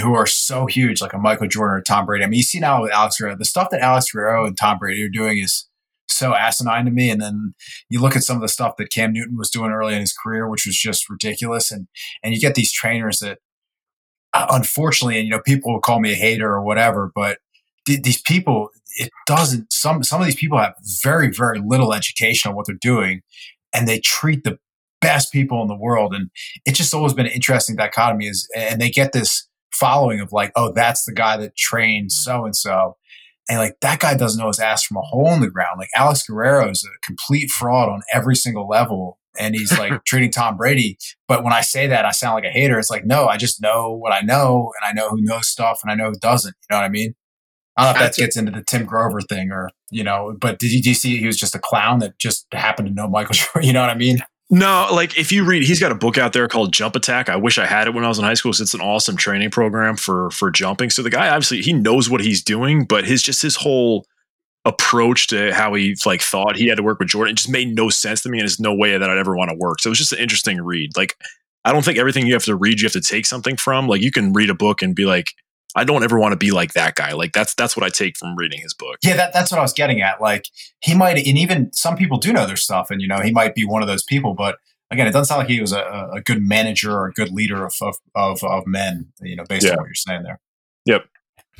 who 0.00 0.14
are 0.14 0.26
so 0.26 0.66
huge, 0.66 1.00
like 1.00 1.12
a 1.12 1.18
Michael 1.18 1.48
Jordan 1.48 1.76
or 1.76 1.82
Tom 1.82 2.06
Brady. 2.06 2.24
I 2.24 2.28
mean, 2.28 2.38
you 2.38 2.44
see 2.44 2.60
now 2.60 2.82
with 2.82 2.92
Alex 2.92 3.18
Guerrero, 3.18 3.36
the 3.36 3.44
stuff 3.44 3.70
that 3.70 3.80
Alex 3.80 4.12
Guerrero 4.12 4.46
and 4.46 4.56
Tom 4.56 4.78
Brady 4.78 5.02
are 5.02 5.08
doing 5.08 5.38
is 5.38 5.66
so 6.10 6.34
asinine 6.34 6.84
to 6.84 6.90
me. 6.90 7.10
And 7.10 7.20
then 7.20 7.54
you 7.88 8.00
look 8.00 8.16
at 8.16 8.22
some 8.22 8.36
of 8.36 8.42
the 8.42 8.48
stuff 8.48 8.76
that 8.76 8.92
Cam 8.92 9.12
Newton 9.12 9.36
was 9.36 9.50
doing 9.50 9.70
early 9.70 9.94
in 9.94 10.00
his 10.00 10.12
career, 10.12 10.48
which 10.48 10.66
was 10.66 10.76
just 10.76 11.08
ridiculous. 11.08 11.70
And 11.70 11.88
and 12.22 12.34
you 12.34 12.40
get 12.40 12.54
these 12.54 12.72
trainers 12.72 13.20
that 13.20 13.38
uh, 14.32 14.46
unfortunately, 14.50 15.18
and 15.18 15.26
you 15.26 15.30
know, 15.30 15.40
people 15.40 15.72
will 15.72 15.80
call 15.80 16.00
me 16.00 16.12
a 16.12 16.16
hater 16.16 16.50
or 16.50 16.62
whatever, 16.62 17.10
but 17.14 17.38
th- 17.86 18.02
these 18.02 18.20
people, 18.20 18.70
it 18.96 19.10
doesn't. 19.26 19.72
Some 19.72 20.02
some 20.02 20.20
of 20.20 20.26
these 20.26 20.36
people 20.36 20.58
have 20.58 20.74
very 21.02 21.30
very 21.30 21.60
little 21.64 21.92
education 21.92 22.50
on 22.50 22.56
what 22.56 22.66
they're 22.66 22.76
doing, 22.80 23.22
and 23.74 23.88
they 23.88 23.98
treat 24.00 24.44
the 24.44 24.58
best 25.00 25.32
people 25.32 25.62
in 25.62 25.68
the 25.68 25.76
world, 25.76 26.14
and 26.14 26.30
it's 26.64 26.78
just 26.78 26.94
always 26.94 27.14
been 27.14 27.26
an 27.26 27.32
interesting 27.32 27.76
dichotomy. 27.76 28.26
Is 28.26 28.48
and 28.56 28.80
they 28.80 28.90
get 28.90 29.12
this 29.12 29.48
following 29.72 30.20
of 30.20 30.32
like, 30.32 30.52
oh, 30.56 30.72
that's 30.72 31.04
the 31.04 31.12
guy 31.12 31.36
that 31.36 31.56
trained 31.56 32.12
so 32.12 32.44
and 32.44 32.54
so. 32.54 32.96
And 33.50 33.58
like 33.58 33.80
that 33.80 33.98
guy 33.98 34.16
doesn't 34.16 34.40
know 34.40 34.46
his 34.46 34.60
ass 34.60 34.84
from 34.84 34.98
a 34.98 35.02
hole 35.02 35.32
in 35.32 35.40
the 35.40 35.50
ground. 35.50 35.76
Like 35.76 35.88
Alex 35.96 36.22
Guerrero 36.22 36.70
is 36.70 36.84
a 36.84 37.04
complete 37.04 37.50
fraud 37.50 37.88
on 37.88 38.00
every 38.14 38.36
single 38.36 38.68
level. 38.68 39.18
And 39.40 39.56
he's 39.56 39.76
like 39.76 40.04
treating 40.06 40.30
Tom 40.30 40.56
Brady. 40.56 40.98
But 41.26 41.42
when 41.42 41.52
I 41.52 41.60
say 41.60 41.88
that, 41.88 42.04
I 42.04 42.12
sound 42.12 42.36
like 42.36 42.44
a 42.44 42.50
hater. 42.50 42.78
It's 42.78 42.90
like, 42.90 43.04
no, 43.04 43.26
I 43.26 43.36
just 43.36 43.60
know 43.60 43.90
what 43.90 44.12
I 44.12 44.20
know 44.20 44.72
and 44.80 44.88
I 44.88 44.92
know 44.92 45.10
who 45.10 45.20
knows 45.20 45.48
stuff 45.48 45.80
and 45.82 45.90
I 45.90 45.96
know 45.96 46.10
who 46.10 46.18
doesn't. 46.20 46.54
You 46.70 46.76
know 46.76 46.80
what 46.80 46.86
I 46.86 46.90
mean? 46.90 47.16
I 47.76 47.86
don't 47.86 47.98
know 47.98 48.06
if 48.06 48.16
that 48.16 48.20
gets 48.20 48.36
into 48.36 48.52
the 48.52 48.62
Tim 48.62 48.84
Grover 48.84 49.20
thing 49.20 49.50
or, 49.50 49.70
you 49.90 50.04
know, 50.04 50.36
but 50.40 50.60
did 50.60 50.70
you, 50.70 50.80
did 50.80 50.90
you 50.90 50.94
see 50.94 51.16
he 51.16 51.26
was 51.26 51.36
just 51.36 51.56
a 51.56 51.58
clown 51.58 51.98
that 52.00 52.18
just 52.18 52.46
happened 52.52 52.86
to 52.86 52.94
know 52.94 53.08
Michael 53.08 53.34
Jordan? 53.34 53.66
You 53.66 53.72
know 53.72 53.80
what 53.80 53.90
I 53.90 53.96
mean? 53.96 54.18
No, 54.52 54.88
like 54.92 55.16
if 55.16 55.30
you 55.30 55.44
read, 55.44 55.62
he's 55.62 55.78
got 55.78 55.92
a 55.92 55.96
book 55.96 56.18
out 56.18 56.32
there 56.32 56.48
called 56.48 56.72
Jump 56.72 56.96
Attack. 56.96 57.28
I 57.28 57.36
wish 57.36 57.56
I 57.56 57.66
had 57.66 57.86
it 57.86 57.94
when 57.94 58.04
I 58.04 58.08
was 58.08 58.18
in 58.18 58.24
high 58.24 58.34
school. 58.34 58.50
it's 58.50 58.74
an 58.74 58.80
awesome 58.80 59.16
training 59.16 59.50
program 59.50 59.96
for 59.96 60.28
for 60.32 60.50
jumping. 60.50 60.90
So 60.90 61.02
the 61.02 61.10
guy 61.10 61.28
obviously 61.28 61.62
he 61.62 61.72
knows 61.72 62.10
what 62.10 62.20
he's 62.20 62.42
doing, 62.42 62.84
but 62.84 63.04
his 63.04 63.22
just 63.22 63.42
his 63.42 63.54
whole 63.54 64.06
approach 64.64 65.28
to 65.28 65.54
how 65.54 65.72
he 65.74 65.96
like 66.04 66.20
thought 66.20 66.56
he 66.56 66.66
had 66.66 66.76
to 66.76 66.82
work 66.82 66.98
with 66.98 67.08
Jordan 67.08 67.32
it 67.32 67.36
just 67.36 67.48
made 67.48 67.74
no 67.76 67.90
sense 67.90 68.22
to 68.22 68.28
me, 68.28 68.38
and 68.38 68.42
there's 68.42 68.58
no 68.58 68.74
way 68.74 68.98
that 68.98 69.08
I'd 69.08 69.18
ever 69.18 69.36
want 69.36 69.50
to 69.50 69.56
work. 69.56 69.80
So 69.80 69.88
it 69.88 69.92
was 69.92 69.98
just 69.98 70.12
an 70.12 70.18
interesting 70.18 70.60
read. 70.60 70.96
Like 70.96 71.16
I 71.64 71.72
don't 71.72 71.84
think 71.84 71.98
everything 71.98 72.26
you 72.26 72.32
have 72.32 72.44
to 72.44 72.56
read 72.56 72.80
you 72.80 72.86
have 72.86 72.92
to 72.94 73.00
take 73.00 73.26
something 73.26 73.56
from. 73.56 73.86
Like 73.86 74.02
you 74.02 74.10
can 74.10 74.32
read 74.32 74.50
a 74.50 74.54
book 74.54 74.82
and 74.82 74.96
be 74.96 75.04
like, 75.06 75.32
I 75.76 75.84
don't 75.84 76.02
ever 76.02 76.18
want 76.18 76.32
to 76.32 76.36
be 76.36 76.50
like 76.50 76.72
that 76.74 76.94
guy. 76.94 77.12
Like 77.12 77.32
that's 77.32 77.54
that's 77.54 77.76
what 77.76 77.84
I 77.84 77.88
take 77.88 78.16
from 78.16 78.34
reading 78.36 78.60
his 78.60 78.74
book. 78.74 78.98
Yeah, 79.02 79.16
that, 79.16 79.32
that's 79.32 79.50
what 79.52 79.58
I 79.58 79.62
was 79.62 79.72
getting 79.72 80.00
at. 80.00 80.20
Like 80.20 80.46
he 80.82 80.94
might, 80.94 81.16
and 81.18 81.38
even 81.38 81.72
some 81.72 81.96
people 81.96 82.18
do 82.18 82.32
know 82.32 82.46
their 82.46 82.56
stuff, 82.56 82.90
and 82.90 83.00
you 83.00 83.08
know 83.08 83.20
he 83.20 83.30
might 83.30 83.54
be 83.54 83.64
one 83.64 83.82
of 83.82 83.88
those 83.88 84.02
people. 84.02 84.34
But 84.34 84.58
again, 84.90 85.06
it 85.06 85.12
doesn't 85.12 85.26
sound 85.26 85.40
like 85.40 85.48
he 85.48 85.60
was 85.60 85.72
a, 85.72 86.10
a 86.14 86.20
good 86.20 86.42
manager 86.42 86.92
or 86.92 87.06
a 87.06 87.12
good 87.12 87.30
leader 87.30 87.64
of 87.64 87.74
of, 87.80 87.96
of, 88.14 88.42
of 88.42 88.66
men. 88.66 89.12
You 89.22 89.36
know, 89.36 89.44
based 89.48 89.64
Yeah. 89.66 89.72
on 89.72 89.76
what 89.78 89.86
you're 89.86 89.94
saying 89.94 90.22
there. 90.24 90.40
Yep. 90.86 91.06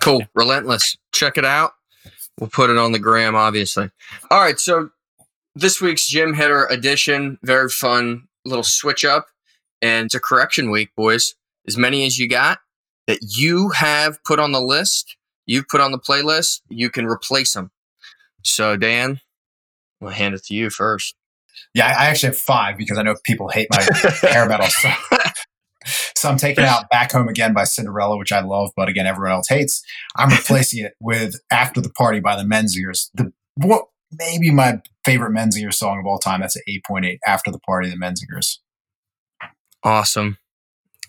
Cool. 0.00 0.22
Relentless. 0.34 0.96
Check 1.12 1.36
it 1.38 1.44
out. 1.44 1.72
We'll 2.38 2.50
put 2.50 2.70
it 2.70 2.78
on 2.78 2.92
the 2.92 2.98
gram, 2.98 3.34
obviously. 3.36 3.90
All 4.30 4.40
right. 4.40 4.58
So 4.58 4.90
this 5.54 5.80
week's 5.80 6.06
Gym 6.06 6.32
Hitter 6.34 6.64
edition, 6.66 7.38
very 7.42 7.68
fun 7.68 8.28
little 8.46 8.62
switch 8.64 9.04
up. 9.04 9.26
And 9.82 10.06
it's 10.06 10.14
a 10.14 10.20
correction 10.20 10.70
week, 10.70 10.90
boys. 10.96 11.34
As 11.68 11.76
many 11.76 12.06
as 12.06 12.18
you 12.18 12.28
got 12.28 12.60
that 13.10 13.36
you 13.36 13.70
have 13.70 14.22
put 14.22 14.38
on 14.38 14.52
the 14.52 14.60
list, 14.60 15.16
you've 15.44 15.66
put 15.66 15.80
on 15.80 15.90
the 15.90 15.98
playlist, 15.98 16.60
you 16.68 16.88
can 16.88 17.06
replace 17.06 17.54
them. 17.54 17.72
So, 18.44 18.76
Dan, 18.76 19.20
I'll 20.00 20.10
hand 20.10 20.36
it 20.36 20.44
to 20.44 20.54
you 20.54 20.70
first. 20.70 21.16
Yeah, 21.74 21.86
I 21.86 22.06
actually 22.06 22.28
have 22.28 22.38
five 22.38 22.78
because 22.78 22.98
I 22.98 23.02
know 23.02 23.16
people 23.24 23.48
hate 23.48 23.66
my 23.72 23.84
hair 24.22 24.48
metal. 24.48 24.68
So, 24.68 24.92
so 26.16 26.28
I'm 26.28 26.36
taking 26.36 26.62
out 26.62 26.88
Back 26.88 27.10
Home 27.10 27.26
Again 27.26 27.52
by 27.52 27.64
Cinderella, 27.64 28.16
which 28.16 28.30
I 28.30 28.42
love, 28.42 28.70
but 28.76 28.88
again, 28.88 29.08
everyone 29.08 29.32
else 29.32 29.48
hates. 29.48 29.82
I'm 30.16 30.28
replacing 30.36 30.84
it 30.84 30.94
with 31.00 31.34
After 31.50 31.80
the 31.80 31.90
Party 31.90 32.20
by 32.20 32.36
the 32.36 32.44
Menzingers. 32.44 33.10
The 33.14 33.32
what 33.56 33.86
maybe 34.16 34.52
my 34.52 34.80
favorite 35.04 35.32
Menzingers 35.32 35.74
song 35.74 35.98
of 35.98 36.06
all 36.06 36.20
time. 36.20 36.42
That's 36.42 36.54
an 36.54 36.62
8.8 36.88 37.18
After 37.26 37.50
the 37.50 37.58
Party, 37.58 37.90
the 37.90 37.96
Menzingers. 37.96 38.58
Awesome. 39.82 40.38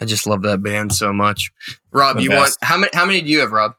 I 0.02 0.06
just 0.06 0.26
love 0.28 0.42
that 0.44 0.64
band 0.64 0.94
so 0.94 1.14
much. 1.14 1.52
Rob, 1.92 2.18
The 2.18 2.24
you 2.24 2.30
best. 2.30 2.58
want 2.62 2.70
how 2.70 2.78
many 2.78 2.90
how 2.94 3.06
many 3.06 3.22
do 3.22 3.28
you 3.28 3.40
have, 3.40 3.52
Rob? 3.52 3.76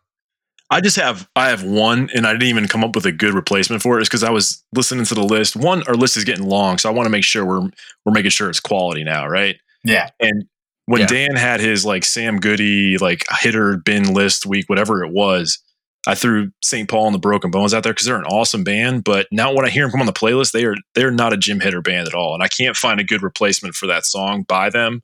I 0.71 0.81
just 0.81 0.97
have 0.97 1.29
I 1.37 1.49
have 1.51 1.65
one, 1.65 2.09
and 2.15 2.27
I 2.27 2.33
didn't 2.33 2.49
even 2.49 2.69
come 2.69 2.83
up 2.85 2.95
with 2.95 3.05
a 3.05 3.13
good 3.13 3.35
replacement 3.35 3.83
for 3.83 3.99
it. 3.99 4.03
Is 4.03 4.09
because 4.09 4.23
I 4.25 4.31
was 4.31 4.65
listening 4.75 5.05
to 5.07 5.15
the 5.15 5.23
list. 5.25 5.57
One, 5.57 5.83
our 5.87 5.95
list 5.95 6.17
is 6.17 6.25
getting 6.25 6.47
long, 6.47 6.79
so 6.79 6.89
I 6.89 6.93
want 6.93 7.07
to 7.07 7.11
make 7.11 7.25
sure 7.25 7.45
we're 7.45 7.69
we're 8.07 8.13
making 8.13 8.31
sure 8.31 8.49
it's 8.49 8.61
quality 8.61 9.05
now, 9.05 9.27
right? 9.27 9.57
Yeah, 9.85 10.09
And 10.21 10.45
when 10.87 11.01
Yeah. 11.03 11.07
Dan 11.09 11.37
had 11.37 11.61
his 11.61 11.85
like 11.85 12.05
Sam 12.05 12.39
Goody 12.39 12.97
like 12.99 13.25
hitter 13.41 13.77
bin 13.79 14.15
list 14.15 14.47
week, 14.47 14.69
whatever 14.69 15.05
it 15.05 15.13
was, 15.13 15.59
I 16.07 16.15
threw 16.15 16.53
St. 16.65 16.89
Paul 16.89 17.07
and 17.07 17.15
the 17.15 17.19
Broken 17.19 17.51
Bones 17.51 17.75
out 17.75 17.83
there 17.83 17.93
because 17.93 18.07
they're 18.07 18.17
an 18.17 18.25
awesome 18.25 18.65
band. 18.65 19.05
But 19.05 19.27
now 19.33 19.53
when 19.53 19.67
I 19.67 19.71
hear 19.71 19.85
them 19.85 19.91
come 19.91 20.01
on 20.01 20.07
the 20.07 20.13
playlist, 20.13 20.53
they 20.53 20.65
are 20.65 20.77
they're 20.95 21.11
not 21.11 21.33
a 21.33 21.37
gym 21.37 21.61
hitter 21.61 21.83
band 21.83 22.09
at 22.09 22.15
all, 22.15 22.33
and 22.33 22.43
I 22.43 22.49
can't 22.49 22.77
find 22.77 22.99
a 23.01 23.05
good 23.05 23.23
replacement 23.23 23.75
for 23.75 23.87
that 23.89 24.07
song 24.07 24.45
by 24.49 24.71
them. 24.71 25.03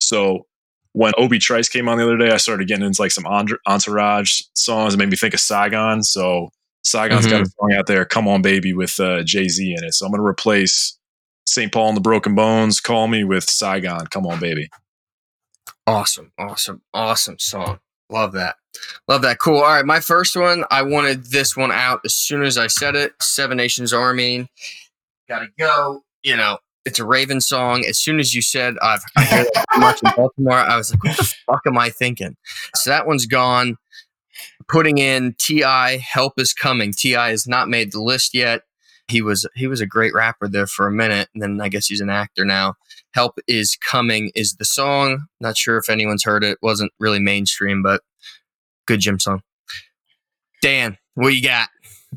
So 0.00 0.46
when 0.92 1.12
Obi 1.18 1.38
Trice 1.38 1.68
came 1.68 1.88
on 1.88 1.98
the 1.98 2.04
other 2.04 2.16
day, 2.16 2.30
I 2.30 2.38
started 2.38 2.68
getting 2.68 2.86
into 2.86 3.02
like 3.02 3.10
some 3.10 3.26
Entourage 3.26 4.42
songs 4.54 4.94
and 4.94 4.98
made 4.98 5.10
me 5.10 5.16
think 5.16 5.34
of 5.34 5.40
Saigon. 5.40 6.02
So 6.02 6.50
Saigon's 6.84 7.26
got 7.26 7.42
a 7.42 7.46
song 7.46 7.72
out 7.72 7.86
there, 7.86 8.04
"Come 8.04 8.28
On 8.28 8.40
Baby" 8.40 8.72
with 8.72 8.98
uh, 9.00 9.22
Jay 9.22 9.48
Z 9.48 9.74
in 9.76 9.84
it. 9.84 9.92
So 9.92 10.06
I'm 10.06 10.12
going 10.12 10.22
to 10.22 10.26
replace 10.26 10.96
St. 11.46 11.72
Paul 11.72 11.88
and 11.88 11.96
the 11.96 12.00
Broken 12.00 12.34
Bones, 12.34 12.80
"Call 12.80 13.08
Me" 13.08 13.24
with 13.24 13.50
Saigon, 13.50 14.06
"Come 14.06 14.26
On 14.26 14.38
Baby." 14.38 14.70
Awesome, 15.86 16.32
awesome, 16.38 16.82
awesome 16.94 17.38
song. 17.38 17.80
Love 18.08 18.32
that. 18.32 18.56
Love 19.08 19.22
that. 19.22 19.38
Cool. 19.38 19.58
All 19.58 19.64
right, 19.64 19.84
my 19.84 20.00
first 20.00 20.36
one, 20.36 20.64
I 20.70 20.82
wanted 20.82 21.26
this 21.26 21.56
one 21.56 21.72
out 21.72 22.00
as 22.04 22.14
soon 22.14 22.42
as 22.42 22.56
I 22.56 22.68
said 22.68 22.94
it. 22.94 23.14
Seven 23.20 23.56
Nations 23.56 23.92
Army. 23.92 24.48
Gotta 25.28 25.48
go. 25.58 26.04
You 26.22 26.36
know, 26.36 26.58
it's 26.86 26.98
a 26.98 27.04
Raven 27.04 27.40
song. 27.40 27.84
As 27.86 27.98
soon 27.98 28.18
as 28.18 28.34
you 28.34 28.40
said 28.40 28.76
I've 28.80 29.02
I 29.16 29.24
hear 29.24 29.44
that 29.44 29.64
too 29.74 29.80
much 29.80 30.02
in 30.02 30.10
Baltimore, 30.16 30.54
I 30.54 30.76
was 30.76 30.90
like, 30.90 31.04
what 31.04 31.16
the 31.16 31.34
fuck 31.46 31.62
am 31.66 31.76
I 31.76 31.90
thinking? 31.90 32.36
So 32.74 32.90
that 32.90 33.06
one's 33.06 33.26
gone. 33.26 33.76
Putting 34.68 34.98
in 34.98 35.34
T.I. 35.38 35.98
Help 35.98 36.34
is 36.38 36.54
Coming. 36.54 36.92
T.I. 36.92 37.30
has 37.30 37.46
not 37.46 37.68
made 37.68 37.92
the 37.92 38.02
list 38.02 38.34
yet. 38.34 38.62
He 39.08 39.22
was 39.22 39.46
he 39.54 39.66
was 39.66 39.80
a 39.80 39.86
great 39.86 40.14
rapper 40.14 40.48
there 40.48 40.66
for 40.66 40.86
a 40.86 40.92
minute, 40.92 41.28
and 41.32 41.42
then 41.42 41.60
I 41.60 41.68
guess 41.68 41.86
he's 41.86 42.00
an 42.00 42.10
actor 42.10 42.44
now. 42.44 42.74
Help 43.14 43.38
is 43.46 43.76
Coming 43.76 44.32
is 44.34 44.56
the 44.56 44.64
song. 44.64 45.26
Not 45.40 45.56
sure 45.56 45.78
if 45.78 45.88
anyone's 45.88 46.24
heard 46.24 46.42
it. 46.42 46.58
Wasn't 46.60 46.92
really 46.98 47.20
mainstream, 47.20 47.82
but 47.82 48.02
good 48.86 49.00
gym 49.00 49.20
song. 49.20 49.42
Dan, 50.60 50.98
what 51.14 51.34
you 51.34 51.42
got? 51.42 51.68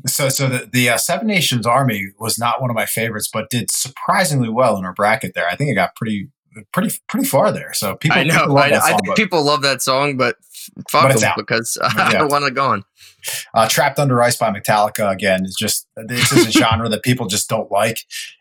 So, 0.06 0.28
so 0.28 0.48
the, 0.48 0.68
the 0.72 0.90
uh, 0.90 0.96
Seven 0.98 1.26
Nations 1.26 1.66
Army 1.66 2.06
was 2.18 2.38
not 2.38 2.60
one 2.60 2.70
of 2.70 2.76
my 2.76 2.86
favorites, 2.86 3.28
but 3.32 3.50
did 3.50 3.70
surprisingly 3.70 4.48
well 4.48 4.76
in 4.76 4.84
our 4.84 4.94
bracket 4.94 5.34
there. 5.34 5.48
I 5.48 5.56
think 5.56 5.70
it 5.70 5.74
got 5.74 5.94
pretty, 5.96 6.28
pretty, 6.72 6.94
pretty 7.08 7.26
far 7.26 7.52
there. 7.52 7.72
So 7.74 7.96
people, 7.96 8.18
I 8.18 8.24
know. 8.24 8.40
people 8.40 8.58
I, 8.58 8.70
that 8.70 8.82
I 8.82 8.88
think 8.90 9.06
but, 9.06 9.16
people 9.16 9.42
love 9.44 9.62
that 9.62 9.82
song, 9.82 10.16
but 10.16 10.36
fuck 10.88 11.14
them 11.18 11.32
because 11.36 11.78
I 11.82 12.12
Yeah. 12.12 12.18
don't 12.20 12.30
want 12.30 12.44
it 12.44 12.54
gone. 12.54 12.84
uh, 13.52 13.68
"Trapped 13.68 13.98
Under 13.98 14.22
Ice" 14.22 14.36
by 14.36 14.50
Metallica 14.50 15.10
again 15.12 15.44
is 15.44 15.54
just 15.54 15.86
this 15.96 16.32
is 16.32 16.46
a 16.46 16.50
genre 16.50 16.88
that 16.88 17.02
people 17.02 17.26
just 17.26 17.48
don't 17.50 17.70
like. 17.70 17.98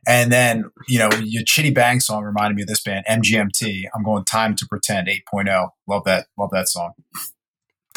And 0.08 0.32
then 0.32 0.72
you 0.88 1.00
know 1.00 1.10
your 1.22 1.44
Chiddy 1.44 1.74
Bang 1.74 2.00
song 2.00 2.24
reminded 2.24 2.56
me 2.56 2.62
of 2.62 2.70
this 2.70 2.82
band 2.82 3.06
MGMT. 3.10 3.84
I'm 3.94 4.04
going 4.04 4.24
"Time 4.24 4.56
to 4.56 4.66
Pretend" 4.66 5.10
8.0. 5.34 5.70
Love 5.88 6.04
that, 6.06 6.28
love 6.38 6.50
that 6.54 6.70
song. 6.70 6.94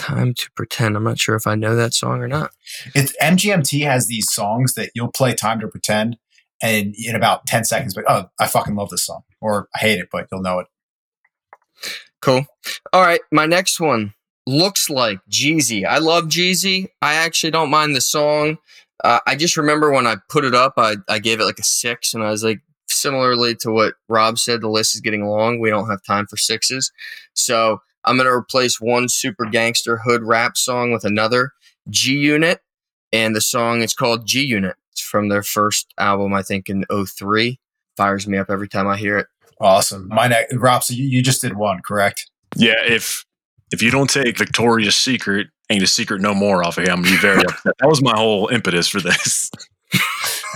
Time 0.02 0.34
to 0.34 0.50
pretend. 0.56 0.96
I'm 0.96 1.04
not 1.04 1.20
sure 1.20 1.36
if 1.36 1.46
I 1.46 1.54
know 1.54 1.76
that 1.76 1.94
song 1.94 2.20
or 2.20 2.26
not. 2.26 2.50
It's 2.92 3.16
MGMT 3.22 3.84
has 3.84 4.08
these 4.08 4.28
songs 4.28 4.74
that 4.74 4.90
you'll 4.96 5.12
play 5.12 5.32
"Time 5.32 5.60
to 5.60 5.68
Pretend." 5.68 6.16
And 6.60 6.94
in 6.96 7.14
about 7.16 7.46
10 7.46 7.64
seconds, 7.64 7.94
but 7.94 8.04
oh, 8.08 8.30
I 8.38 8.46
fucking 8.46 8.74
love 8.76 8.90
this 8.90 9.04
song. 9.04 9.22
Or 9.40 9.68
I 9.74 9.78
hate 9.78 9.98
it, 9.98 10.08
but 10.12 10.26
you'll 10.30 10.42
know 10.42 10.60
it. 10.60 10.66
Cool. 12.20 12.46
All 12.92 13.02
right, 13.02 13.20
my 13.32 13.46
next 13.46 13.80
one 13.80 14.14
looks 14.46 14.90
like 14.90 15.18
Jeezy. 15.30 15.84
I 15.84 15.98
love 15.98 16.24
Jeezy. 16.24 16.88
I 17.00 17.14
actually 17.14 17.50
don't 17.50 17.70
mind 17.70 17.94
the 17.96 18.00
song. 18.00 18.58
Uh, 19.02 19.20
I 19.26 19.36
just 19.36 19.56
remember 19.56 19.90
when 19.90 20.06
I 20.06 20.16
put 20.28 20.44
it 20.44 20.54
up, 20.54 20.74
I, 20.76 20.96
I 21.08 21.18
gave 21.18 21.40
it 21.40 21.44
like 21.44 21.58
a 21.58 21.64
six, 21.64 22.14
and 22.14 22.22
I 22.22 22.30
was 22.30 22.44
like, 22.44 22.60
similarly 22.88 23.54
to 23.56 23.70
what 23.70 23.94
Rob 24.08 24.38
said, 24.38 24.60
the 24.60 24.68
list 24.68 24.94
is 24.94 25.00
getting 25.00 25.26
long. 25.26 25.58
We 25.60 25.70
don't 25.70 25.88
have 25.88 26.02
time 26.02 26.26
for 26.26 26.36
sixes. 26.36 26.92
So 27.34 27.80
I'm 28.04 28.16
going 28.16 28.26
to 28.26 28.32
replace 28.32 28.80
one 28.80 29.08
super 29.08 29.44
gangster 29.44 29.98
hood 29.98 30.22
rap 30.22 30.56
song 30.56 30.92
with 30.92 31.04
another 31.04 31.52
G 31.88 32.14
Unit, 32.14 32.60
and 33.12 33.34
the 33.34 33.40
song 33.40 33.82
is 33.82 33.94
called 33.94 34.26
G 34.26 34.42
Unit. 34.42 34.76
It's 34.90 35.00
from 35.00 35.28
their 35.28 35.42
first 35.42 35.92
album, 35.98 36.34
I 36.34 36.42
think, 36.42 36.68
in 36.68 36.84
03. 36.90 37.58
Fires 37.96 38.26
me 38.26 38.38
up 38.38 38.50
every 38.50 38.68
time 38.68 38.88
I 38.88 38.96
hear 38.96 39.18
it. 39.18 39.26
Awesome. 39.60 40.08
My 40.08 40.26
next, 40.26 40.54
Rob, 40.56 40.82
so 40.82 40.94
you, 40.94 41.04
you 41.04 41.22
just 41.22 41.40
did 41.40 41.56
one, 41.56 41.80
correct? 41.84 42.30
Yeah, 42.56 42.82
if 42.84 43.24
if 43.72 43.80
you 43.80 43.90
don't 43.90 44.10
take 44.10 44.36
Victoria's 44.36 44.96
Secret, 44.96 45.48
ain't 45.70 45.82
a 45.82 45.86
secret 45.86 46.20
no 46.20 46.34
more 46.34 46.62
off 46.62 46.78
of 46.78 46.84
here, 46.84 46.92
I'm 46.92 47.02
gonna 47.02 47.14
be 47.14 47.20
very 47.20 47.42
upset. 47.42 47.74
That 47.78 47.88
was 47.88 48.02
my 48.02 48.14
whole 48.14 48.48
impetus 48.48 48.88
for 48.88 49.00
this. 49.00 49.50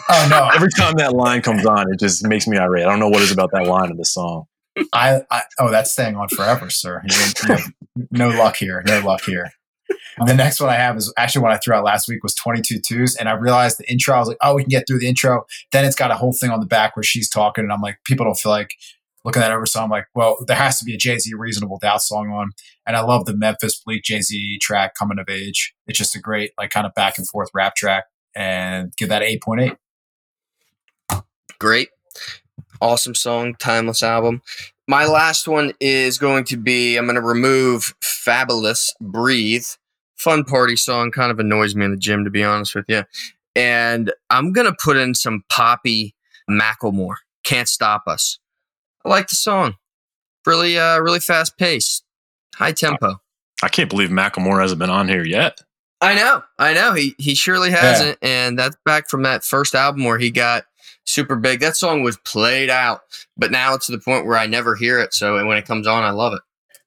Oh 0.09 0.29
no, 0.31 0.51
Every 0.55 0.71
time 0.71 0.95
that 0.97 1.15
line 1.15 1.43
comes 1.43 1.65
on, 1.65 1.93
it 1.93 1.99
just 1.99 2.27
makes 2.27 2.47
me 2.47 2.59
irate. 2.59 2.85
I 2.85 2.91
don't 2.91 3.01
know 3.01 3.09
what 3.09 3.23
is 3.23 3.33
about 3.33 3.51
that 3.53 3.67
line 3.67 3.91
in 3.91 3.97
the 3.97 4.05
song. 4.05 4.47
I, 4.93 5.23
I 5.31 5.43
oh 5.59 5.71
that's 5.71 5.91
staying 5.91 6.17
on 6.17 6.29
forever, 6.29 6.71
sir. 6.71 7.03
You, 7.05 7.57
no 8.11 8.29
luck 8.29 8.57
here. 8.57 8.83
No 8.87 9.01
luck 9.01 9.23
here. 9.23 9.53
The 10.25 10.35
next 10.35 10.61
one 10.61 10.71
I 10.71 10.77
have 10.77 10.97
is 10.97 11.13
actually 11.19 11.43
what 11.43 11.53
I 11.53 11.59
threw 11.59 11.75
out 11.75 11.85
last 11.85 12.09
week 12.09 12.23
was 12.23 12.35
22 12.35 12.81
twos. 12.81 13.17
And 13.17 13.29
I 13.29 13.33
realized 13.33 13.79
the 13.79 13.91
intro, 13.91 14.15
I 14.15 14.19
was 14.19 14.29
like, 14.29 14.39
oh, 14.41 14.55
we 14.55 14.63
can 14.63 14.71
get 14.71 14.87
through 14.87 14.99
the 14.99 15.09
intro. 15.09 15.45
Then 15.73 15.85
it's 15.85 15.95
got 15.95 16.11
a 16.11 16.15
whole 16.15 16.33
thing 16.33 16.51
on 16.51 16.61
the 16.61 16.67
back 16.67 16.97
where 16.97 17.03
she's 17.03 17.29
talking. 17.29 17.65
And 17.65 17.73
I'm 17.73 17.83
like, 17.83 17.99
people 18.05 18.25
don't 18.25 18.39
feel 18.39 18.51
like 18.51 18.71
looking 19.25 19.43
that 19.43 19.53
over. 19.53 19.67
So 19.67 19.83
I'm 19.83 19.91
like, 19.91 20.07
well, 20.15 20.39
there 20.47 20.57
has 20.57 20.79
to 20.79 20.85
be 20.85 20.95
a 20.95 20.99
Jay 20.99 21.19
Z 21.19 21.33
Reasonable 21.35 21.79
Doubt 21.79 22.03
song 22.03 22.31
on. 22.31 22.53
And 22.87 22.97
I 22.97 23.01
love 23.01 23.27
the 23.27 23.37
Memphis 23.37 23.81
Bleek 23.85 24.05
Jay 24.05 24.23
Z 24.23 24.59
track, 24.59 24.95
Coming 24.95 25.19
of 25.19 25.29
Age. 25.29 25.75
It's 25.87 25.99
just 25.99 26.17
a 26.17 26.21
great, 26.21 26.53
like, 26.59 26.71
kind 26.71 26.87
of 26.87 26.95
back 26.95 27.19
and 27.19 27.29
forth 27.29 27.51
rap 27.53 27.75
track. 27.77 28.05
And 28.35 28.95
give 28.97 29.11
that 29.11 29.23
8.8. 29.23 29.77
great 31.59 31.89
awesome 32.81 33.15
song 33.15 33.55
timeless 33.59 34.03
album. 34.03 34.43
My 34.89 35.05
last 35.07 35.49
one 35.49 35.73
is 35.81 36.19
going 36.19 36.45
to 36.45 36.57
be 36.57 36.97
i'm 36.97 37.07
going 37.07 37.17
to 37.17 37.21
remove 37.21 37.95
Fabolous 38.03 38.91
breathe. 39.01 39.67
Fun 40.17 40.45
party 40.45 40.77
song 40.77 41.11
kind 41.11 41.31
of 41.31 41.39
annoys 41.39 41.75
me 41.75 41.85
in 41.85 41.91
the 41.91 41.97
gym 41.97 42.25
to 42.25 42.31
be 42.31 42.43
honest 42.43 42.75
with 42.75 42.87
you 42.89 43.05
and 43.55 44.13
i'm 44.31 44.53
going 44.53 44.67
to 44.67 44.77
put 44.83 44.97
in 44.97 45.15
some 45.15 45.45
poppy 45.49 46.15
macklemore 46.49 47.17
can't 47.47 47.69
stop 47.69 48.03
us. 48.07 48.39
I 49.05 49.09
like 49.09 49.29
the 49.29 49.37
song. 49.37 49.77
Really 50.45 50.79
uh 50.79 50.99
really 50.99 51.21
fast 51.21 51.57
pace, 51.57 52.03
high 52.55 52.73
tempo. 52.73 53.21
I 53.63 53.69
can't 53.69 53.89
believe 53.89 54.11
Macklemore 54.11 54.61
hasn't 54.61 54.79
been 54.79 54.91
on 54.91 55.09
here 55.09 55.25
yet. 55.25 55.61
I 56.03 56.15
know, 56.15 56.43
I 56.59 56.75
know. 56.75 56.93
He 56.93 57.15
he 57.19 57.35
surely 57.35 57.71
hasn't, 57.71 58.19
and 58.21 58.59
that's 58.59 58.77
back 58.85 59.09
from 59.09 59.23
that 59.23 59.45
first 59.45 59.75
album 59.75 60.05
where 60.05 60.19
he 60.19 60.31
got 60.31 60.65
super 61.07 61.37
big. 61.37 61.61
That 61.61 61.77
song 61.77 62.03
was 62.03 62.17
played 62.19 62.71
out, 62.71 63.03
but 63.37 63.51
now 63.51 63.75
it's 63.75 63.87
to 63.87 63.93
the 63.93 63.99
point 63.99 64.27
where 64.27 64.37
I 64.39 64.47
never 64.47 64.75
hear 64.77 64.99
it. 64.99 65.15
So 65.15 65.45
when 65.47 65.57
it 65.57 65.65
comes 65.67 65.87
on, 65.87 66.03
I 66.05 66.11
love 66.11 66.33
it. 66.35 66.41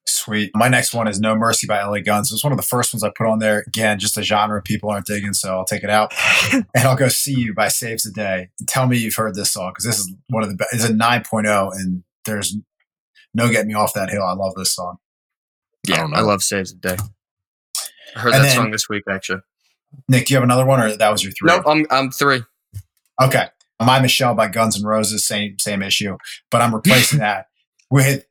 Sweet. 0.06 0.50
My 0.54 0.68
next 0.68 0.92
one 0.92 1.06
is 1.06 1.20
No 1.20 1.36
Mercy 1.36 1.66
by 1.66 1.80
LA 1.82 2.00
Guns. 2.00 2.30
It 2.30 2.34
was 2.34 2.42
one 2.42 2.52
of 2.52 2.56
the 2.56 2.64
first 2.64 2.92
ones 2.92 3.04
I 3.04 3.10
put 3.10 3.26
on 3.26 3.38
there. 3.38 3.62
Again, 3.68 3.98
just 3.98 4.16
a 4.18 4.22
genre 4.22 4.60
people 4.60 4.90
aren't 4.90 5.06
digging, 5.06 5.34
so 5.34 5.50
I'll 5.56 5.64
take 5.64 5.84
it 5.84 5.90
out. 5.90 6.12
and 6.52 6.64
I'll 6.74 6.96
go 6.96 7.08
See 7.08 7.34
You 7.34 7.54
by 7.54 7.68
Saves 7.68 8.02
the 8.02 8.10
Day. 8.10 8.48
Tell 8.66 8.86
me 8.86 8.98
you've 8.98 9.14
heard 9.14 9.34
this 9.36 9.52
song 9.52 9.70
because 9.70 9.84
this 9.84 9.98
is 10.00 10.12
one 10.28 10.42
of 10.42 10.48
the 10.48 10.56
best. 10.56 10.70
It's 10.72 10.84
a 10.84 10.92
9.0, 10.92 11.76
and 11.76 12.02
there's 12.24 12.56
no 13.34 13.48
getting 13.50 13.68
me 13.68 13.74
off 13.74 13.92
that 13.94 14.10
hill. 14.10 14.24
I 14.24 14.32
love 14.32 14.54
this 14.56 14.72
song. 14.74 14.96
I 15.86 15.90
Yeah, 15.92 15.96
don't 15.98 16.14
I, 16.14 16.20
love 16.22 16.42
Saves 16.42 16.72
the 16.74 16.80
Day. 16.88 16.96
I 18.16 18.20
heard 18.20 18.32
And 18.34 18.42
that 18.42 18.48
then- 18.48 18.56
song 18.56 18.70
this 18.72 18.88
week 18.88 19.04
actually. 19.08 19.42
Nick, 20.08 20.26
do 20.26 20.34
you 20.34 20.36
have 20.38 20.44
another 20.44 20.66
one, 20.66 20.80
or 20.80 20.96
that 20.96 21.10
was 21.10 21.22
your 21.22 21.32
three? 21.32 21.48
Nope, 21.48 21.64
I'm 21.66 21.86
I'm 21.90 22.10
three. 22.10 22.42
Okay. 23.22 23.46
My 23.80 23.98
Michelle 24.00 24.34
by 24.34 24.48
Guns 24.48 24.78
N' 24.78 24.86
Roses, 24.86 25.24
same 25.24 25.58
same 25.58 25.82
issue, 25.82 26.16
but 26.50 26.60
I'm 26.60 26.74
replacing 26.74 27.18
that 27.20 27.46
with 27.90 28.24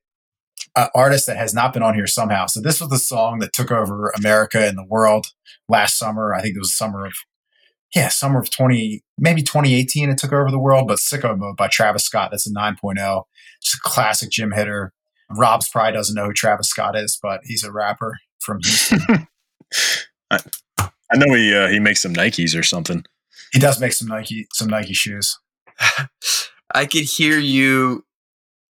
an 0.75 0.87
artist 0.95 1.25
that 1.27 1.37
has 1.37 1.53
not 1.53 1.73
been 1.73 1.83
on 1.83 1.95
here 1.95 2.07
somehow. 2.07 2.45
So 2.45 2.61
this 2.61 2.79
was 2.79 2.89
the 2.89 2.99
song 2.99 3.39
that 3.39 3.53
took 3.53 3.71
over 3.71 4.11
America 4.17 4.65
and 4.65 4.77
the 4.77 4.85
world 4.85 5.27
last 5.67 5.97
summer. 5.97 6.33
I 6.33 6.41
think 6.41 6.55
it 6.55 6.59
was 6.59 6.73
summer 6.73 7.05
of 7.05 7.13
yeah, 7.95 8.09
summer 8.09 8.39
of 8.39 8.49
20 8.51 9.03
maybe 9.17 9.41
2018 9.41 10.09
it 10.09 10.17
took 10.17 10.31
over 10.31 10.51
the 10.51 10.59
world, 10.59 10.87
but 10.87 10.99
Sicko 10.99 11.37
Mode 11.37 11.57
by 11.57 11.67
Travis 11.67 12.03
Scott. 12.05 12.31
That's 12.31 12.47
a 12.47 12.51
9.0. 12.51 13.23
Just 13.61 13.75
a 13.75 13.79
classic 13.81 14.29
gym 14.29 14.51
hitter. 14.51 14.93
Rob's 15.31 15.69
probably 15.69 15.93
doesn't 15.93 16.15
know 16.15 16.25
who 16.25 16.33
Travis 16.33 16.69
Scott 16.69 16.95
is, 16.95 17.17
but 17.21 17.41
he's 17.43 17.63
a 17.63 17.71
rapper 17.71 18.17
from 18.39 18.59
Houston. 18.63 19.27
I 21.11 21.17
know 21.17 21.33
he 21.33 21.55
uh, 21.55 21.67
he 21.67 21.79
makes 21.79 22.01
some 22.01 22.13
Nikes 22.13 22.57
or 22.57 22.63
something. 22.63 23.03
He 23.51 23.59
does 23.59 23.79
make 23.79 23.93
some 23.93 24.07
Nike 24.07 24.47
some 24.53 24.69
Nike 24.69 24.93
shoes. 24.93 25.39
I 26.73 26.85
could 26.85 27.03
hear 27.03 27.37
you. 27.37 28.05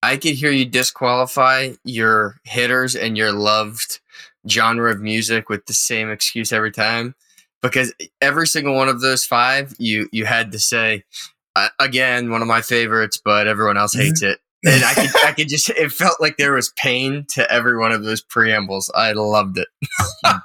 I 0.02 0.16
could 0.16 0.34
hear 0.34 0.50
you 0.50 0.64
disqualify 0.64 1.72
your 1.84 2.36
hitters 2.44 2.94
and 2.94 3.16
your 3.16 3.32
loved 3.32 4.00
genre 4.48 4.92
of 4.92 5.00
music 5.00 5.48
with 5.48 5.66
the 5.66 5.74
same 5.74 6.10
excuse 6.10 6.52
every 6.52 6.70
time, 6.70 7.14
because 7.62 7.92
every 8.20 8.46
single 8.46 8.74
one 8.74 8.88
of 8.88 9.00
those 9.00 9.24
five, 9.24 9.74
you 9.78 10.08
you 10.12 10.24
had 10.24 10.52
to 10.52 10.58
say 10.58 11.04
uh, 11.56 11.68
again 11.80 12.30
one 12.30 12.42
of 12.42 12.48
my 12.48 12.62
favorites, 12.62 13.20
but 13.22 13.46
everyone 13.46 13.76
else 13.76 13.94
hates 13.94 14.22
it. 14.22 14.38
And 14.64 14.84
I 14.84 14.94
could, 14.94 15.10
I 15.24 15.32
could 15.32 15.48
just, 15.48 15.70
it 15.70 15.92
felt 15.92 16.20
like 16.20 16.36
there 16.36 16.54
was 16.54 16.72
pain 16.76 17.26
to 17.30 17.50
every 17.50 17.78
one 17.78 17.92
of 17.92 18.02
those 18.02 18.20
preambles. 18.20 18.90
I 18.92 19.12
loved 19.12 19.58
it. 19.58 19.68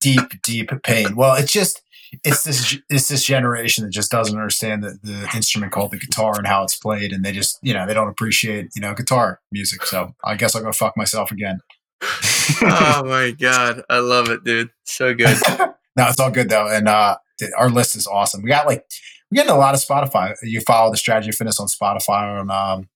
deep, 0.00 0.42
deep 0.42 0.70
pain. 0.82 1.14
Well, 1.14 1.36
it's 1.36 1.52
just 1.52 1.82
it's 2.24 2.44
this 2.44 2.78
it's 2.88 3.08
this 3.08 3.24
generation 3.24 3.84
that 3.84 3.90
just 3.90 4.10
doesn't 4.10 4.36
understand 4.36 4.82
the, 4.82 4.98
the 5.02 5.30
instrument 5.34 5.72
called 5.72 5.90
the 5.90 5.98
guitar 5.98 6.36
and 6.36 6.46
how 6.46 6.62
it's 6.62 6.76
played, 6.76 7.12
and 7.12 7.24
they 7.24 7.32
just 7.32 7.58
you 7.62 7.74
know 7.74 7.86
they 7.86 7.94
don't 7.94 8.08
appreciate 8.08 8.70
you 8.74 8.82
know 8.82 8.94
guitar 8.94 9.40
music. 9.52 9.84
So 9.84 10.14
I 10.24 10.36
guess 10.36 10.54
I'll 10.54 10.62
go 10.62 10.72
fuck 10.72 10.96
myself 10.96 11.30
again. 11.30 11.60
oh 12.02 13.02
my 13.06 13.32
God. 13.38 13.82
I 13.90 13.98
love 13.98 14.28
it, 14.28 14.44
dude. 14.44 14.70
So 14.84 15.14
good. 15.14 15.36
no, 15.48 15.74
it's 16.08 16.20
all 16.20 16.30
good 16.30 16.48
though, 16.48 16.68
and 16.68 16.88
uh, 16.88 17.16
our 17.56 17.70
list 17.70 17.96
is 17.96 18.06
awesome. 18.06 18.42
We 18.42 18.48
got 18.48 18.66
like 18.66 18.84
we 19.30 19.36
get 19.36 19.48
a 19.48 19.54
lot 19.54 19.74
of 19.74 19.80
Spotify. 19.80 20.34
You 20.42 20.60
follow 20.60 20.90
the 20.90 20.96
Strategy 20.96 21.30
of 21.30 21.36
Fitness 21.36 21.60
on 21.60 21.66
Spotify 21.66 22.40
on 22.40 22.50
um, 22.50 22.88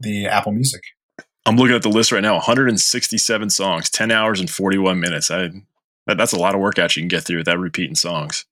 the 0.00 0.26
Apple 0.26 0.52
Music. 0.52 0.82
I'm 1.46 1.56
looking 1.56 1.76
at 1.76 1.82
the 1.82 1.88
list 1.88 2.12
right 2.12 2.20
now. 2.20 2.34
167 2.34 3.50
songs, 3.50 3.88
10 3.88 4.10
hours 4.10 4.38
and 4.38 4.50
41 4.50 5.00
minutes. 5.00 5.30
I 5.30 5.50
that, 6.08 6.16
that's 6.18 6.32
a 6.32 6.38
lot 6.38 6.56
of 6.56 6.60
workouts 6.60 6.96
you 6.96 7.02
can 7.02 7.08
get 7.08 7.22
through 7.22 7.38
without 7.38 7.58
repeating 7.58 7.94
songs. 7.94 8.44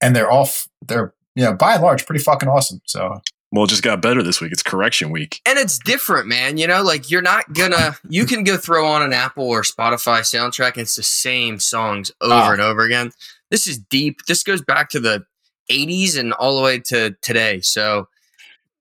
and 0.00 0.16
they're 0.16 0.30
all 0.30 0.44
f- 0.44 0.68
they're 0.86 1.12
you 1.34 1.44
know 1.44 1.52
by 1.52 1.74
and 1.74 1.82
large 1.82 2.06
pretty 2.06 2.22
fucking 2.24 2.48
awesome. 2.48 2.80
So 2.86 3.20
Well, 3.52 3.64
it 3.64 3.70
just 3.70 3.82
got 3.82 4.00
better 4.02 4.22
this 4.22 4.40
week. 4.40 4.52
It's 4.52 4.62
correction 4.62 5.10
week. 5.10 5.40
and 5.46 5.58
it's 5.58 5.78
different, 5.78 6.26
man. 6.28 6.56
You 6.56 6.66
know, 6.66 6.82
like 6.82 7.10
you're 7.10 7.22
not 7.22 7.52
gonna. 7.52 7.96
You 8.08 8.24
can 8.26 8.44
go 8.44 8.56
throw 8.56 8.86
on 8.86 9.02
an 9.02 9.12
Apple 9.12 9.48
or 9.48 9.62
Spotify 9.62 10.20
soundtrack. 10.20 10.72
And 10.74 10.82
it's 10.82 10.96
the 10.96 11.02
same 11.02 11.58
songs 11.60 12.10
over 12.20 12.32
Ah. 12.34 12.52
and 12.52 12.60
over 12.62 12.82
again. 12.82 13.12
This 13.50 13.66
is 13.66 13.78
deep. 13.78 14.24
This 14.26 14.42
goes 14.42 14.60
back 14.62 14.90
to 14.90 15.00
the 15.00 15.24
'80s 15.70 16.18
and 16.18 16.32
all 16.32 16.56
the 16.56 16.62
way 16.62 16.78
to 16.80 17.16
today. 17.22 17.60
So, 17.60 18.08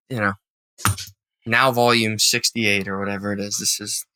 you 0.09 0.17
know, 0.19 0.33
now 1.45 1.71
volume 1.71 2.19
68 2.19 2.87
or 2.87 2.99
whatever 2.99 3.31
it 3.33 3.39
is. 3.39 3.57
This 3.59 3.79
is 3.79 4.05
it's 4.05 4.06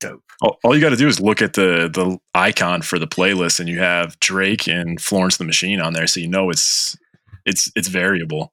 dope. 0.00 0.22
All, 0.42 0.58
all 0.62 0.74
you 0.74 0.80
got 0.80 0.90
to 0.90 0.96
do 0.96 1.08
is 1.08 1.20
look 1.20 1.42
at 1.42 1.54
the 1.54 1.90
the 1.92 2.18
icon 2.34 2.82
for 2.82 2.98
the 2.98 3.06
playlist, 3.06 3.60
and 3.60 3.68
you 3.68 3.78
have 3.78 4.18
Drake 4.20 4.66
and 4.66 5.00
Florence 5.00 5.36
the 5.36 5.44
Machine 5.44 5.80
on 5.80 5.92
there, 5.92 6.06
so 6.06 6.20
you 6.20 6.28
know 6.28 6.50
it's 6.50 6.96
it's 7.44 7.70
it's 7.74 7.88
variable. 7.88 8.52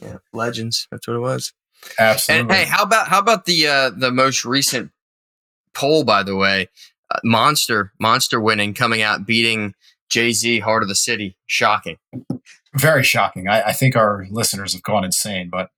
Yeah, 0.00 0.18
legends. 0.32 0.86
That's 0.90 1.06
what 1.06 1.16
it 1.16 1.20
was. 1.20 1.52
absolutely. 1.98 2.40
And 2.40 2.52
hey, 2.52 2.64
how 2.64 2.82
about 2.82 3.08
how 3.08 3.18
about 3.18 3.44
the 3.46 3.66
uh, 3.66 3.90
the 3.90 4.10
most 4.10 4.44
recent 4.44 4.90
poll? 5.72 6.04
By 6.04 6.22
the 6.22 6.36
way, 6.36 6.68
uh, 7.10 7.18
Monster 7.24 7.92
Monster 7.98 8.40
winning, 8.40 8.74
coming 8.74 9.02
out 9.02 9.26
beating 9.26 9.74
Jay 10.08 10.32
Z, 10.32 10.60
Heart 10.60 10.82
of 10.82 10.88
the 10.88 10.94
City. 10.94 11.36
Shocking. 11.46 11.98
very 12.74 13.04
shocking. 13.04 13.48
I, 13.48 13.68
I 13.68 13.72
think 13.72 13.96
our 13.96 14.26
listeners 14.30 14.72
have 14.72 14.82
gone 14.82 15.04
insane, 15.04 15.48
but 15.50 15.70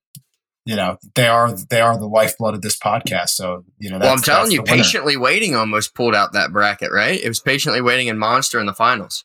you 0.67 0.75
know 0.75 0.99
they 1.15 1.29
are 1.29 1.53
they 1.71 1.81
are 1.81 1.97
the 1.97 2.09
lifeblood 2.09 2.55
of 2.55 2.61
this 2.61 2.77
podcast. 2.77 3.31
So 3.31 3.65
you 3.79 3.89
know, 3.89 3.99
that's, 3.99 4.07
well, 4.07 4.15
I'm 4.15 4.23
telling 4.23 4.51
you, 4.51 4.63
patiently 4.63 5.17
waiting 5.17 5.55
almost 5.55 5.95
pulled 5.95 6.15
out 6.15 6.33
that 6.33 6.53
bracket. 6.53 6.91
Right? 6.93 7.19
It 7.19 7.29
was 7.29 7.41
patiently 7.41 7.81
waiting 7.81 8.09
in 8.09 8.19
Monster 8.19 8.59
in 8.59 8.67
the 8.67 8.75
finals. 8.75 9.25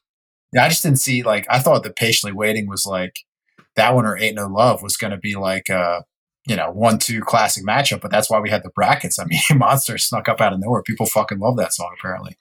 Yeah, 0.54 0.66
I 0.66 0.70
just 0.70 0.84
didn't 0.84 1.00
see 1.00 1.24
like 1.24 1.48
I 1.50 1.60
thought 1.60 1.84
that 1.84 1.96
patiently 1.96 2.34
waiting 2.34 2.68
was 2.70 2.86
like 2.86 3.16
that 3.76 3.96
one 3.96 4.06
or 4.06 4.18
Ain't 4.18 4.36
No 4.36 4.48
Love 4.48 4.84
was 4.84 4.98
going 4.98 5.12
to 5.12 5.18
be 5.18 5.36
like 5.36 5.68
a 5.68 6.06
you 6.46 6.56
know 6.56 6.70
one 6.72 7.00
two 7.00 7.22
classic 7.22 7.66
matchup, 7.66 8.02
but 8.02 8.12
that's 8.12 8.30
why 8.30 8.40
we 8.40 8.52
had 8.52 8.64
the 8.64 8.72
brackets. 8.76 9.18
I 9.18 9.26
mean, 9.26 9.42
Monster 9.58 9.98
snuck 9.98 10.30
up 10.30 10.42
out 10.42 10.54
of 10.54 10.60
nowhere. 10.60 10.84
People 10.84 11.08
fucking 11.08 11.40
love 11.40 11.58
that 11.58 11.74
song 11.74 11.94
apparently. 11.98 12.38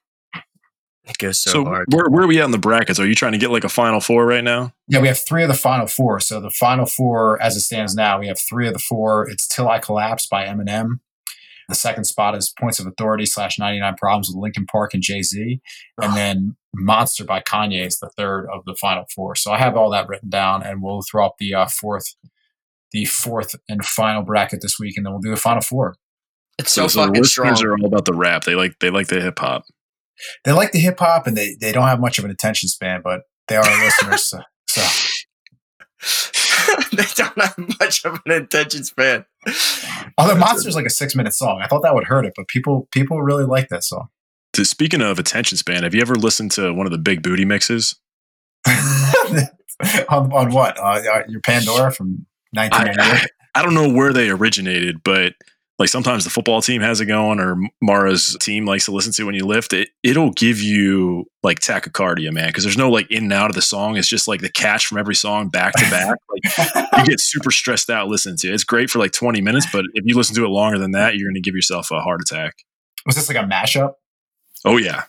It 1.10 1.18
goes 1.18 1.38
so, 1.38 1.50
So, 1.50 1.64
hard. 1.64 1.86
where 1.92 2.08
where 2.08 2.24
are 2.24 2.26
we 2.26 2.38
at 2.40 2.44
in 2.44 2.50
the 2.50 2.58
brackets? 2.58 2.98
Are 2.98 3.06
you 3.06 3.14
trying 3.14 3.32
to 3.32 3.38
get 3.38 3.50
like 3.50 3.64
a 3.64 3.68
final 3.68 4.00
four 4.00 4.26
right 4.26 4.44
now? 4.44 4.72
Yeah, 4.88 5.00
we 5.00 5.08
have 5.08 5.18
three 5.18 5.42
of 5.42 5.48
the 5.48 5.54
final 5.54 5.86
four. 5.86 6.20
So 6.20 6.40
the 6.40 6.50
final 6.50 6.86
four, 6.86 7.40
as 7.42 7.56
it 7.56 7.60
stands 7.60 7.94
now, 7.94 8.18
we 8.18 8.28
have 8.28 8.38
three 8.38 8.66
of 8.66 8.72
the 8.72 8.78
four. 8.78 9.28
It's 9.28 9.46
"Till 9.46 9.68
I 9.68 9.78
Collapse" 9.78 10.26
by 10.26 10.46
Eminem. 10.46 11.00
The 11.68 11.74
second 11.74 12.04
spot 12.04 12.34
is 12.34 12.52
"Points 12.58 12.80
of 12.80 12.86
Authority" 12.86 13.26
slash 13.26 13.58
"99 13.58 13.94
Problems" 13.96 14.28
with 14.28 14.36
Linkin 14.36 14.66
Park 14.66 14.94
and 14.94 15.02
Jay 15.02 15.22
Z, 15.22 15.60
and 16.00 16.16
then 16.16 16.56
"Monster" 16.74 17.24
by 17.24 17.40
Kanye 17.40 17.86
is 17.86 17.98
the 17.98 18.10
third 18.16 18.48
of 18.52 18.64
the 18.64 18.74
final 18.74 19.04
four. 19.14 19.34
So 19.36 19.52
I 19.52 19.58
have 19.58 19.76
all 19.76 19.90
that 19.90 20.08
written 20.08 20.30
down, 20.30 20.62
and 20.62 20.82
we'll 20.82 21.02
throw 21.02 21.26
up 21.26 21.36
the 21.38 21.54
uh, 21.54 21.66
fourth, 21.66 22.14
the 22.92 23.04
fourth 23.04 23.54
and 23.68 23.84
final 23.84 24.22
bracket 24.22 24.62
this 24.62 24.78
week, 24.80 24.96
and 24.96 25.06
then 25.06 25.12
we'll 25.12 25.20
do 25.22 25.30
the 25.30 25.36
final 25.36 25.62
four. 25.62 25.96
It's 26.58 26.72
so, 26.72 26.82
the 26.82 26.88
fucking 26.90 27.14
listeners 27.14 27.58
strong. 27.58 27.64
are 27.64 27.72
all 27.78 27.86
about 27.86 28.04
the 28.04 28.12
rap. 28.14 28.44
They 28.44 28.54
like 28.54 28.78
they 28.80 28.90
like 28.90 29.06
the 29.06 29.20
hip 29.20 29.38
hop. 29.38 29.64
They 30.44 30.52
like 30.52 30.72
the 30.72 30.78
hip 30.78 30.98
hop, 30.98 31.26
and 31.26 31.36
they 31.36 31.56
they 31.60 31.72
don't 31.72 31.86
have 31.86 32.00
much 32.00 32.18
of 32.18 32.24
an 32.24 32.30
attention 32.30 32.68
span, 32.68 33.00
but 33.02 33.22
they 33.48 33.56
are 33.56 33.84
listeners. 33.84 34.34
So, 34.66 34.68
so 34.68 34.82
they 36.92 37.04
don't 37.14 37.38
have 37.38 37.54
much 37.80 38.04
of 38.04 38.20
an 38.26 38.32
attention 38.32 38.84
span. 38.84 39.24
although 40.18 40.36
"Monster's" 40.36 40.76
like 40.76 40.86
a 40.86 40.90
six 40.90 41.14
minute 41.14 41.34
song, 41.34 41.60
I 41.62 41.66
thought 41.66 41.82
that 41.82 41.94
would 41.94 42.04
hurt 42.04 42.26
it, 42.26 42.34
but 42.36 42.48
people 42.48 42.88
people 42.90 43.22
really 43.22 43.44
like 43.44 43.68
that 43.68 43.84
song. 43.84 44.08
To, 44.54 44.64
speaking 44.64 45.00
of 45.00 45.18
attention 45.18 45.58
span, 45.58 45.84
have 45.84 45.94
you 45.94 46.00
ever 46.00 46.16
listened 46.16 46.50
to 46.52 46.72
one 46.72 46.86
of 46.86 46.92
the 46.92 46.98
big 46.98 47.22
booty 47.22 47.44
mixes? 47.44 47.96
on, 48.66 50.32
on 50.32 50.50
what? 50.50 50.76
Uh, 50.78 51.22
your 51.28 51.40
Pandora 51.40 51.92
from 51.92 52.26
1998? 52.52 53.30
I 53.54 53.62
don't 53.62 53.74
know 53.74 53.92
where 53.92 54.12
they 54.12 54.28
originated, 54.28 55.02
but 55.04 55.34
like 55.80 55.88
sometimes 55.88 56.24
the 56.24 56.30
football 56.30 56.60
team 56.60 56.82
has 56.82 57.00
it 57.00 57.06
going, 57.06 57.40
or 57.40 57.56
Mara's 57.80 58.36
team 58.38 58.66
likes 58.66 58.84
to 58.84 58.92
listen 58.92 59.12
to 59.14 59.24
when 59.24 59.34
you 59.34 59.46
lift 59.46 59.72
it. 59.72 59.88
It'll 60.02 60.30
give 60.30 60.60
you 60.60 61.24
like 61.42 61.58
tachycardia, 61.58 62.30
man, 62.32 62.48
because 62.48 62.64
there's 62.64 62.76
no 62.76 62.90
like 62.90 63.10
in 63.10 63.24
and 63.24 63.32
out 63.32 63.48
of 63.48 63.56
the 63.56 63.62
song. 63.62 63.96
It's 63.96 64.06
just 64.06 64.28
like 64.28 64.42
the 64.42 64.50
catch 64.50 64.86
from 64.86 64.98
every 64.98 65.14
song 65.14 65.48
back 65.48 65.72
to 65.72 65.90
back. 65.90 66.16
Like 66.92 67.06
you 67.06 67.12
get 67.12 67.20
super 67.20 67.50
stressed 67.50 67.88
out 67.90 68.08
listening 68.08 68.36
to 68.38 68.48
it. 68.48 68.54
It's 68.54 68.64
great 68.64 68.90
for 68.90 68.98
like 68.98 69.12
20 69.12 69.40
minutes, 69.40 69.66
but 69.72 69.84
if 69.94 70.04
you 70.06 70.14
listen 70.16 70.34
to 70.36 70.44
it 70.44 70.48
longer 70.48 70.78
than 70.78 70.90
that, 70.92 71.16
you're 71.16 71.28
going 71.28 71.34
to 71.34 71.40
give 71.40 71.54
yourself 71.54 71.90
a 71.90 72.00
heart 72.00 72.20
attack. 72.20 72.54
Was 73.06 73.16
this 73.16 73.28
like 73.28 73.38
a 73.42 73.46
mashup? 73.48 73.94
Oh 74.64 74.76
yeah, 74.76 75.04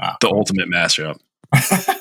Ah, 0.00 0.16
the 0.20 0.28
ultimate 0.28 0.68
mashup. 0.68 1.18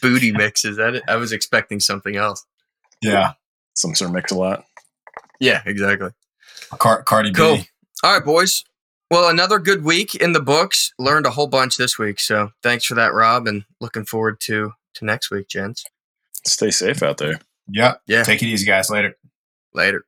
Booty 0.00 0.32
mixes. 0.32 0.76
That 0.78 0.94
it 0.96 1.02
I 1.08 1.16
was 1.16 1.32
expecting 1.32 1.80
something 1.80 2.16
else. 2.16 2.44
yeah. 3.02 3.32
Some 3.74 3.94
sort 3.94 4.08
of 4.10 4.14
mix 4.14 4.32
a 4.32 4.36
lot. 4.36 4.64
Yeah, 5.38 5.62
exactly. 5.66 6.10
Car- 6.78 7.02
Cardi 7.02 7.32
Cool. 7.32 7.56
B. 7.56 7.68
All 8.02 8.14
right, 8.14 8.24
boys. 8.24 8.64
Well, 9.10 9.28
another 9.28 9.58
good 9.58 9.84
week 9.84 10.14
in 10.14 10.32
the 10.32 10.40
books. 10.40 10.92
Learned 10.98 11.26
a 11.26 11.30
whole 11.30 11.46
bunch 11.46 11.76
this 11.76 11.98
week, 11.98 12.18
so 12.18 12.50
thanks 12.62 12.84
for 12.84 12.94
that, 12.94 13.12
Rob, 13.14 13.46
and 13.46 13.64
looking 13.80 14.04
forward 14.04 14.40
to 14.40 14.72
to 14.94 15.04
next 15.04 15.30
week, 15.30 15.48
gents. 15.48 15.84
Stay 16.44 16.70
safe 16.70 17.02
out 17.02 17.18
there. 17.18 17.38
Yep. 17.68 18.00
Yeah. 18.06 18.22
Take 18.24 18.42
it 18.42 18.46
easy, 18.46 18.66
guys. 18.66 18.90
Later. 18.90 19.14
Later. 19.74 20.06